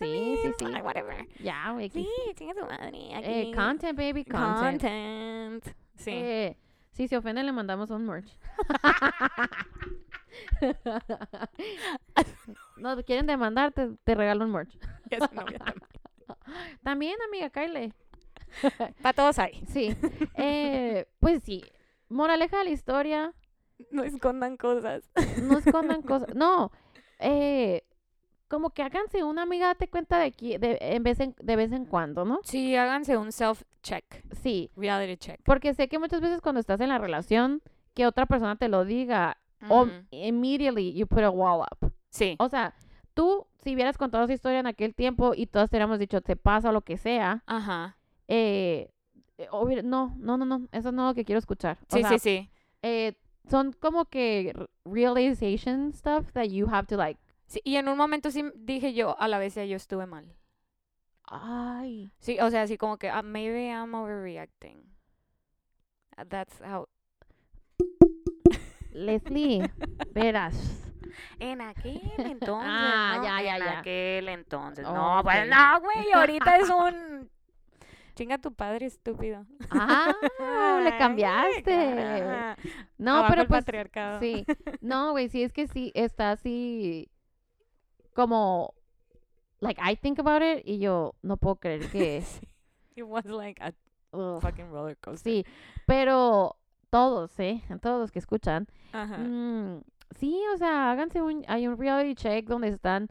I 0.00 0.04
sí, 0.04 0.36
sí, 0.42 0.42
mean, 0.42 0.54
sí. 0.58 0.64
like, 0.66 0.82
whatever. 0.84 1.26
Ya, 1.38 1.70
güey. 1.72 1.88
Sí, 1.88 2.08
que- 2.26 2.34
chinga 2.34 2.54
tu 2.54 2.66
madre. 2.66 2.90
eh, 2.94 3.52
content, 3.54 3.96
baby, 3.96 4.24
content. 4.24 4.80
Content. 4.82 5.64
Sí. 5.96 6.10
Eh, 6.12 6.56
si 6.92 7.06
se 7.06 7.20
le 7.20 7.52
mandamos 7.52 7.90
un 7.90 8.04
merch. 8.06 8.28
no, 12.76 12.96
quieren 13.04 13.26
demandar, 13.26 13.72
te, 13.72 14.14
regalo 14.14 14.44
un 14.44 14.52
merch. 14.52 14.76
Novia 15.32 15.58
también. 15.58 15.82
También, 16.82 17.16
amiga, 17.26 17.50
Kyle. 17.50 17.92
Pa' 19.02 19.12
todos 19.12 19.38
ahí. 19.38 19.62
Sí. 19.66 19.94
Eh, 20.34 21.06
pues 21.20 21.42
sí. 21.42 21.64
Moraleja 22.08 22.58
de 22.58 22.64
la 22.64 22.70
historia. 22.70 23.34
No 23.90 24.02
escondan 24.02 24.56
cosas. 24.56 25.10
No 25.42 25.58
escondan 25.58 26.02
cosas. 26.02 26.34
No. 26.34 26.70
Eh, 27.18 27.82
como 28.48 28.70
que 28.70 28.82
háganse 28.82 29.24
una 29.24 29.42
amiga, 29.42 29.68
date 29.68 29.88
cuenta 29.88 30.18
de, 30.18 30.32
qui- 30.32 30.58
de, 30.58 30.78
en 30.80 31.02
vez 31.02 31.20
en- 31.20 31.34
de 31.38 31.56
vez 31.56 31.72
en 31.72 31.84
cuando, 31.86 32.24
¿no? 32.24 32.40
Sí, 32.44 32.76
háganse 32.76 33.16
un 33.16 33.28
self-check. 33.32 34.04
Sí. 34.42 34.70
Reality 34.76 35.16
check. 35.16 35.40
Porque 35.44 35.74
sé 35.74 35.88
que 35.88 35.98
muchas 35.98 36.20
veces 36.20 36.40
cuando 36.40 36.60
estás 36.60 36.80
en 36.80 36.88
la 36.90 36.98
relación, 36.98 37.62
que 37.94 38.06
otra 38.06 38.26
persona 38.26 38.56
te 38.56 38.68
lo 38.68 38.84
diga, 38.84 39.38
o 39.68 39.82
Ujú. 39.82 39.92
immediately 40.10 40.92
you 40.92 41.06
put 41.06 41.22
a 41.22 41.30
wall 41.30 41.60
up. 41.62 41.92
Sí. 42.10 42.36
O 42.38 42.48
sea, 42.48 42.74
tú, 43.14 43.46
si 43.62 43.74
hubieras 43.74 43.98
contado 43.98 44.24
esa 44.24 44.32
historia 44.34 44.60
en 44.60 44.66
aquel 44.66 44.94
tiempo 44.94 45.32
y 45.34 45.46
todos 45.46 45.68
te 45.70 45.76
hubiéramos 45.76 45.98
dicho, 45.98 46.20
te 46.20 46.36
pasa 46.36 46.72
lo 46.72 46.82
que 46.82 46.96
sea, 46.96 47.42
Ajá. 47.46 47.96
eh, 48.28 48.90
eh, 49.38 49.48
no, 49.84 50.14
no, 50.18 50.36
no, 50.36 50.44
no, 50.44 50.68
eso 50.72 50.92
no 50.92 51.02
es 51.02 51.10
lo 51.10 51.14
que 51.14 51.24
quiero 51.24 51.38
escuchar. 51.38 51.78
O 51.90 51.94
Sí, 51.96 52.00
sea, 52.02 52.10
sí, 52.10 52.18
sí. 52.18 52.50
eh, 52.82 53.14
son 53.48 53.72
como 53.72 54.04
que 54.06 54.52
realization 54.84 55.92
stuff 55.92 56.32
that 56.32 56.46
you 56.48 56.66
have 56.68 56.86
to 56.86 56.96
like, 56.96 57.18
Sí, 57.46 57.60
Y 57.64 57.76
en 57.76 57.88
un 57.88 57.96
momento 57.96 58.30
sí 58.30 58.44
dije 58.56 58.92
yo, 58.92 59.18
a 59.18 59.26
la 59.26 59.38
vez 59.38 59.54
ya 59.54 59.64
yo 59.64 59.76
estuve 59.76 60.04
mal. 60.06 60.34
ay, 61.24 62.10
Sí, 62.18 62.38
o 62.40 62.50
sea, 62.50 62.62
así 62.62 62.76
como 62.76 62.98
que, 62.98 63.08
ah, 63.08 63.22
maybe 63.22 63.68
I'm 63.70 63.94
overreacting. 63.94 64.84
That's 66.28 66.60
how... 66.60 66.88
Leslie, 69.06 69.70
verás. 70.12 70.84
En 71.38 71.60
aquel 71.60 72.00
entonces, 72.18 72.70
Ah, 72.70 73.14
¿no? 73.16 73.24
ya, 73.24 73.42
ya, 73.42 73.56
en 73.56 73.64
ya. 73.64 73.78
aquel 73.80 74.28
entonces. 74.28 74.86
Oh, 74.86 74.92
no, 74.94 75.20
pues 75.22 75.48
no, 75.48 75.80
güey, 75.80 76.12
ahorita 76.12 76.56
es 76.58 76.68
un... 76.70 77.30
Chinga 78.14 78.38
tu 78.38 78.52
padre, 78.52 78.86
estúpido. 78.86 79.46
Ah, 79.70 80.12
le 80.82 80.98
cambiaste. 80.98 82.56
No, 82.98 83.12
Abajo 83.12 83.26
pero 83.30 83.42
el 83.42 83.48
pues, 83.48 83.60
patriarcado. 83.64 84.18
sí. 84.18 84.44
No, 84.80 85.10
güey, 85.12 85.28
sí, 85.28 85.44
es 85.44 85.52
que 85.52 85.68
sí, 85.68 85.92
está 85.94 86.32
así 86.32 87.08
como, 88.14 88.74
like, 89.60 89.80
I 89.80 89.94
think 89.94 90.18
about 90.18 90.42
it 90.42 90.62
y 90.64 90.80
yo 90.80 91.14
no 91.22 91.36
puedo 91.36 91.56
creer 91.56 91.88
que, 91.90 92.22
Sí. 92.22 92.48
It 92.96 93.04
was 93.04 93.24
like 93.26 93.62
a 93.62 93.72
fucking 94.40 94.70
roller 94.72 94.96
coaster. 94.96 95.32
sí, 95.32 95.46
pero 95.86 96.57
todos, 96.90 97.38
¿eh? 97.40 97.62
Todos 97.82 98.00
los 98.00 98.10
que 98.12 98.18
escuchan, 98.18 98.66
Ajá. 98.92 99.18
Mm, 99.18 99.82
sí, 100.18 100.40
o 100.54 100.56
sea, 100.56 100.90
háganse 100.90 101.20
un, 101.22 101.44
hay 101.48 101.66
un 101.66 101.78
reality 101.78 102.14
check 102.14 102.46
donde 102.48 102.68
están, 102.68 103.08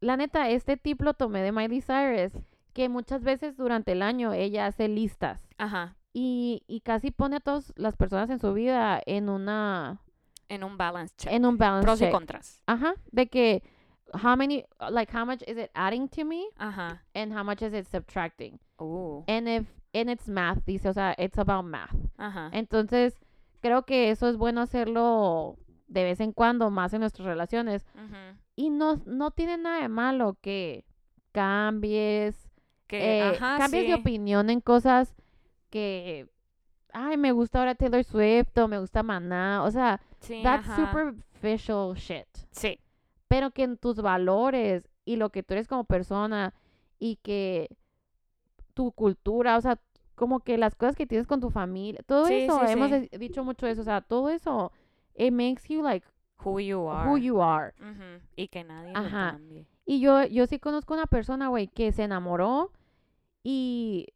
la 0.00 0.16
neta, 0.16 0.48
este 0.50 0.76
tip 0.76 1.00
lo 1.02 1.14
tomé 1.14 1.42
de 1.42 1.52
Miley 1.52 1.80
Cyrus, 1.80 2.32
que 2.72 2.88
muchas 2.88 3.22
veces 3.22 3.56
durante 3.56 3.92
el 3.92 4.02
año 4.02 4.32
ella 4.32 4.66
hace 4.66 4.88
listas 4.88 5.40
Ajá. 5.58 5.94
y, 6.12 6.62
y 6.66 6.80
casi 6.80 7.10
pone 7.10 7.36
a 7.36 7.40
todas 7.40 7.72
las 7.76 7.96
personas 7.96 8.28
en 8.30 8.38
su 8.40 8.52
vida 8.52 9.00
en 9.06 9.28
una, 9.28 10.00
En 10.48 10.64
un 10.64 10.76
balance 10.76 11.14
check. 11.16 11.32
en 11.32 11.46
un 11.46 11.56
balance 11.56 11.86
Pros 11.86 12.00
y 12.00 12.04
check. 12.04 12.12
contras. 12.12 12.62
Ajá, 12.66 12.94
de 13.12 13.28
que, 13.28 13.62
how 14.22 14.36
many, 14.36 14.64
like, 14.90 15.16
how 15.16 15.24
much 15.24 15.42
is 15.46 15.56
it 15.56 15.70
adding 15.74 16.08
to 16.08 16.24
me 16.24 16.44
Ajá. 16.58 17.00
and 17.14 17.32
how 17.32 17.44
much 17.44 17.62
is 17.62 17.72
it 17.72 17.86
subtracting? 17.86 18.58
Uh. 18.78 19.22
And 19.28 19.48
if, 19.48 19.66
and 19.94 20.10
it's 20.10 20.28
math, 20.28 20.64
dice, 20.66 20.88
o 20.88 20.92
sea, 20.92 21.14
it's 21.18 21.38
about 21.38 21.64
math. 21.64 21.94
Ajá. 22.18 22.50
Entonces, 22.52 23.18
creo 23.60 23.84
que 23.86 24.10
eso 24.10 24.28
es 24.28 24.36
bueno 24.36 24.60
hacerlo 24.60 25.56
de 25.88 26.04
vez 26.04 26.20
en 26.20 26.32
cuando, 26.32 26.70
más 26.70 26.92
en 26.92 27.00
nuestras 27.00 27.26
relaciones. 27.26 27.86
Ujú. 27.94 28.38
Y 28.56 28.70
no, 28.70 29.00
no 29.06 29.30
tiene 29.30 29.56
nada 29.56 29.80
de 29.82 29.88
malo 29.88 30.36
que 30.40 30.84
cambies, 31.32 32.48
Que, 32.86 33.18
eh, 33.18 33.22
ajá, 33.22 33.58
cambies 33.58 33.86
de 33.88 33.94
opinión 33.94 34.50
en 34.50 34.60
cosas 34.60 35.14
que, 35.70 36.28
ay, 36.92 37.16
me 37.16 37.32
gusta 37.32 37.58
ahora 37.58 37.74
Taylor 37.74 38.04
Swift 38.04 38.56
o 38.58 38.68
me 38.68 38.78
gusta 38.78 39.02
Maná. 39.02 39.62
O 39.64 39.70
sea, 39.70 40.00
Sí, 40.20 40.40
that's 40.42 40.68
ajá. 40.68 40.90
superficial 40.90 41.94
shit. 41.94 42.26
Sí. 42.50 42.78
Pero 43.28 43.50
que 43.50 43.64
en 43.64 43.76
tus 43.78 43.96
valores 43.96 44.88
y 45.04 45.16
lo 45.16 45.30
que 45.30 45.42
tú 45.42 45.54
eres 45.54 45.66
como 45.68 45.84
persona 45.84 46.54
y 46.98 47.16
que 47.16 47.68
tu 48.74 48.92
cultura, 48.92 49.56
o 49.56 49.60
sea, 49.60 49.80
como 50.14 50.40
que 50.40 50.58
las 50.58 50.74
cosas 50.74 50.94
que 50.96 51.06
tienes 51.06 51.26
con 51.26 51.40
tu 51.40 51.50
familia, 51.50 52.00
todo 52.06 52.26
Sí, 52.26 52.34
eso, 52.42 52.60
sí, 52.66 52.72
hemos 52.72 52.90
sí. 52.90 53.08
dicho 53.18 53.42
mucho 53.44 53.66
eso, 53.66 53.80
o 53.80 53.84
sea, 53.84 54.00
todo 54.00 54.28
eso, 54.30 54.72
it 55.16 55.32
makes 55.32 55.62
you 55.68 55.82
like 55.82 56.06
Who 56.44 56.60
you 56.60 56.88
are. 56.90 57.08
who 57.08 57.16
you 57.16 57.40
are. 57.42 57.72
Y 58.36 58.48
que 58.48 58.64
nadie 58.64 58.92
Ajá. 58.94 59.26
lo 59.32 59.38
cambie. 59.38 59.66
Y 59.86 60.00
yo, 60.00 60.24
yo 60.26 60.46
sí 60.46 60.58
conozco 60.58 60.92
una 60.94 61.06
persona, 61.06 61.48
güey, 61.48 61.68
que 61.68 61.90
se 61.92 62.02
enamoró 62.04 62.70
y, 63.42 64.08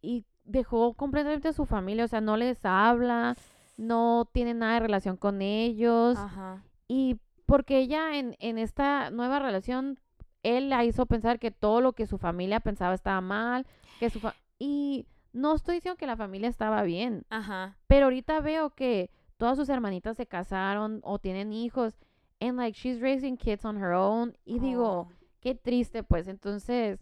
y 0.00 0.24
dejó 0.44 0.94
completamente 0.94 1.48
a 1.48 1.52
su 1.52 1.66
familia, 1.66 2.04
o 2.04 2.08
sea, 2.08 2.20
no 2.20 2.36
les 2.36 2.64
habla, 2.64 3.36
no 3.76 4.28
tiene 4.32 4.54
nada 4.54 4.74
de 4.74 4.80
relación 4.80 5.16
con 5.16 5.42
ellos. 5.42 6.16
Ajá. 6.18 6.62
Y 6.88 7.18
porque 7.46 7.78
ella 7.78 8.16
en, 8.18 8.36
en 8.38 8.58
esta 8.58 9.10
nueva 9.10 9.38
relación, 9.38 9.98
él 10.44 10.70
la 10.70 10.84
hizo 10.84 11.06
pensar 11.06 11.40
que 11.40 11.50
todo 11.50 11.80
lo 11.80 11.92
que 11.94 12.06
su 12.06 12.16
familia 12.18 12.60
pensaba 12.60 12.94
estaba 12.94 13.20
mal, 13.20 13.66
que 13.98 14.08
su 14.10 14.20
fa- 14.20 14.36
y 14.58 15.06
no 15.32 15.54
estoy 15.56 15.74
diciendo 15.76 15.98
que 15.98 16.06
la 16.06 16.16
familia 16.16 16.48
estaba 16.48 16.82
bien, 16.84 17.24
Ajá. 17.30 17.76
pero 17.88 18.04
ahorita 18.06 18.38
veo 18.40 18.70
que 18.70 19.10
todas 19.36 19.58
sus 19.58 19.68
hermanitas 19.68 20.16
se 20.16 20.26
casaron 20.26 21.00
o 21.02 21.18
tienen 21.18 21.52
hijos, 21.52 21.98
and 22.40 22.56
like 22.56 22.78
she's 22.78 23.00
raising 23.00 23.36
kids 23.36 23.64
on 23.64 23.76
her 23.82 23.92
own, 23.92 24.36
y 24.44 24.60
digo, 24.60 25.08
Oh. 25.08 25.12
qué 25.40 25.54
triste, 25.56 26.02
pues 26.04 26.28
entonces 26.28 27.00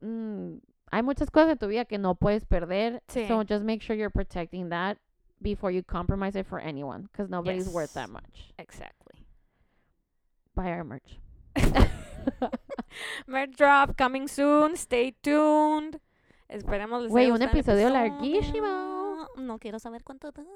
mm, 0.00 0.58
hay 0.92 1.02
muchas 1.02 1.30
cosas 1.30 1.50
en 1.50 1.58
tu 1.58 1.66
vida 1.66 1.84
que 1.84 1.98
no 1.98 2.14
puedes 2.14 2.44
perder, 2.46 3.02
Sí. 3.08 3.26
so 3.26 3.42
just 3.42 3.64
make 3.64 3.80
sure 3.82 3.96
you're 3.96 4.12
protecting 4.12 4.68
that 4.68 4.98
before 5.40 5.72
you 5.72 5.82
compromise 5.82 6.38
it 6.38 6.46
for 6.46 6.60
anyone, 6.60 7.02
because 7.10 7.28
nobody's 7.30 7.68
worth 7.72 7.92
that 7.94 8.08
much. 8.08 8.52
Exactly. 8.58 9.24
Buy 10.54 10.70
our 10.70 10.84
merch. 10.84 11.18
Merch 13.26 13.56
drop 13.56 13.96
coming 13.96 14.28
soon. 14.28 14.74
Stay 14.76 15.12
tuned. 15.12 16.00
Esperemos 16.48 17.02
les 17.02 17.10
Güey, 17.10 17.30
un 17.30 17.42
episodio 17.42 17.88
episodio. 17.88 17.90
larguísimo. 17.90 19.28
No 19.36 19.58
quiero 19.58 19.78
saber 19.78 20.02
cuánto 20.04 20.30
dura. 20.32 20.46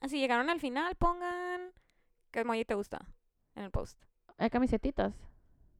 Así 0.00 0.18
llegaron 0.18 0.50
al 0.50 0.60
final, 0.60 0.94
pongan 0.96 1.72
qué 2.30 2.40
emoji 2.40 2.64
te 2.64 2.74
gusta 2.74 3.00
en 3.54 3.64
el 3.64 3.70
post. 3.70 4.00
Hay 4.36 4.50
camisetitas. 4.50 5.14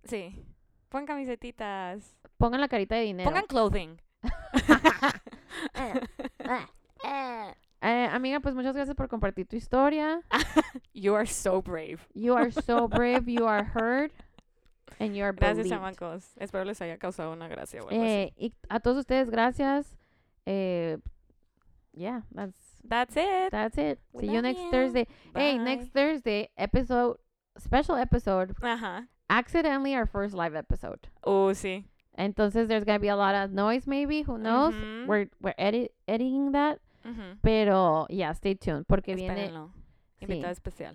Sí. 0.05 0.45
Pon 0.89 1.05
camisetitas. 1.07 2.17
Pongan 2.39 2.61
la 2.61 2.69
carita 2.69 2.95
de 2.97 3.03
dinero. 3.03 3.29
Pongan 3.29 3.47
clothing. 3.47 4.01
Eh, 7.81 8.09
amiga, 8.11 8.41
pues 8.41 8.55
muchas 8.55 8.75
gracias 8.75 8.97
por 8.97 9.09
compartir 9.09 9.47
tu 9.47 9.57
historia. 9.57 10.21
You 10.93 11.15
are 11.15 11.27
so 11.27 11.63
brave. 11.63 12.01
You 12.13 12.35
are 12.35 12.51
so 12.51 12.89
brave, 12.89 13.31
you 13.31 13.47
are 13.47 13.65
heard, 13.65 14.11
and 15.01 15.17
you 15.17 15.25
are 15.25 15.33
Gracias, 15.33 15.69
chamacos. 15.69 16.25
Espero 16.41 16.65
les 16.65 16.81
haya 16.81 16.99
causado 16.99 17.33
una 17.33 17.49
gracia 17.49 17.81
o 17.83 17.89
algo 17.89 18.03
Eh, 18.03 18.33
y 18.37 18.53
a 18.69 18.81
todos 18.81 18.99
ustedes, 18.99 19.31
gracias. 19.31 19.97
Eh, 20.47 20.99
yeah, 21.93 22.23
that's 22.35 22.57
así. 22.57 22.89
That's 22.89 23.17
it. 23.17 23.51
that's 23.51 23.77
it. 23.79 23.99
We 24.13 24.23
See 24.23 24.33
you 24.33 24.41
next 24.43 24.61
you. 24.61 24.71
Thursday. 24.71 25.07
Hey, 25.35 25.59
Bye. 25.59 25.65
next 25.65 25.89
Thursday 25.93 26.49
episode, 26.57 27.19
special 27.59 27.97
episode, 27.97 28.55
Ajá. 28.63 29.09
accidentally 29.29 29.95
our 29.95 30.07
first 30.07 30.33
live 30.35 30.55
episode. 30.55 31.09
Oh, 31.25 31.51
sí. 31.53 31.85
Entonces 32.17 32.67
there's 32.69 32.85
gonna 32.85 32.99
be 32.99 33.09
a 33.09 33.17
lot 33.17 33.35
of 33.35 33.51
noise, 33.53 33.87
maybe. 33.87 34.23
Who 34.23 34.39
knows? 34.39 34.75
We're 35.07 35.29
we're 35.41 35.55
edit 35.59 35.93
editing 36.09 36.53
that, 36.53 36.81
pero 37.43 38.07
yeah, 38.11 38.33
stay 38.33 38.55
tuned 38.55 38.87
porque 38.89 39.15
viene. 39.15 39.47
Espérenlo. 39.49 39.71
Invitado 40.21 40.51
especial. 40.53 40.95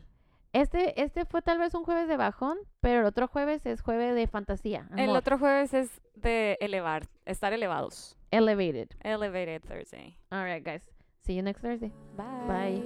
Este 0.53 1.01
este 1.01 1.25
fue 1.25 1.41
tal 1.41 1.57
vez 1.57 1.73
un 1.73 1.84
jueves 1.84 2.07
de 2.07 2.15
bajón, 2.15 2.57
pero 2.80 2.99
el 3.01 3.05
otro 3.05 3.27
jueves 3.27 3.65
es 3.65 3.81
jueves 3.81 4.13
de 4.15 4.27
fantasía. 4.27 4.88
El 4.95 5.05
amor. 5.09 5.17
otro 5.17 5.39
jueves 5.39 5.73
es 5.73 5.89
de 6.15 6.57
elevar, 6.61 7.07
estar 7.25 7.53
elevados. 7.53 8.15
elevated. 8.31 8.89
Elevated 9.03 9.61
Thursday. 9.63 10.15
All 10.31 10.43
right, 10.43 10.63
guys. 10.63 10.81
See 11.25 11.34
you 11.34 11.41
next 11.41 11.61
Thursday. 11.61 11.91
Bye. 12.15 12.47
Bye. 12.47 12.81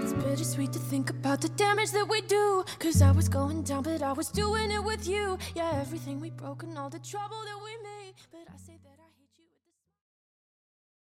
It's 0.00 0.12
bittersweet 0.14 0.72
to 0.72 0.78
think 0.78 1.10
about 1.10 1.40
the 1.42 1.50
damage 1.50 1.90
that 1.92 2.08
we 2.08 2.22
do. 2.22 2.64
Cause 2.78 3.02
I 3.02 3.10
was 3.12 3.28
going 3.28 3.62
down, 3.64 3.82
but 3.82 4.02
I 4.02 4.12
was 4.12 4.28
doing 4.30 4.70
it 4.70 4.82
with 4.82 5.06
you. 5.06 5.36
Yeah, 5.54 5.72
everything 5.80 6.20
we 6.20 6.30
broke 6.30 6.62
and 6.62 6.78
all 6.78 6.88
the 6.88 7.00
trouble 7.00 7.36
that 7.44 7.58
we 7.62 7.72
made. 7.82 8.14
But 8.30 8.48
I 8.48 8.56
say 8.56 8.78
that. 8.84 8.87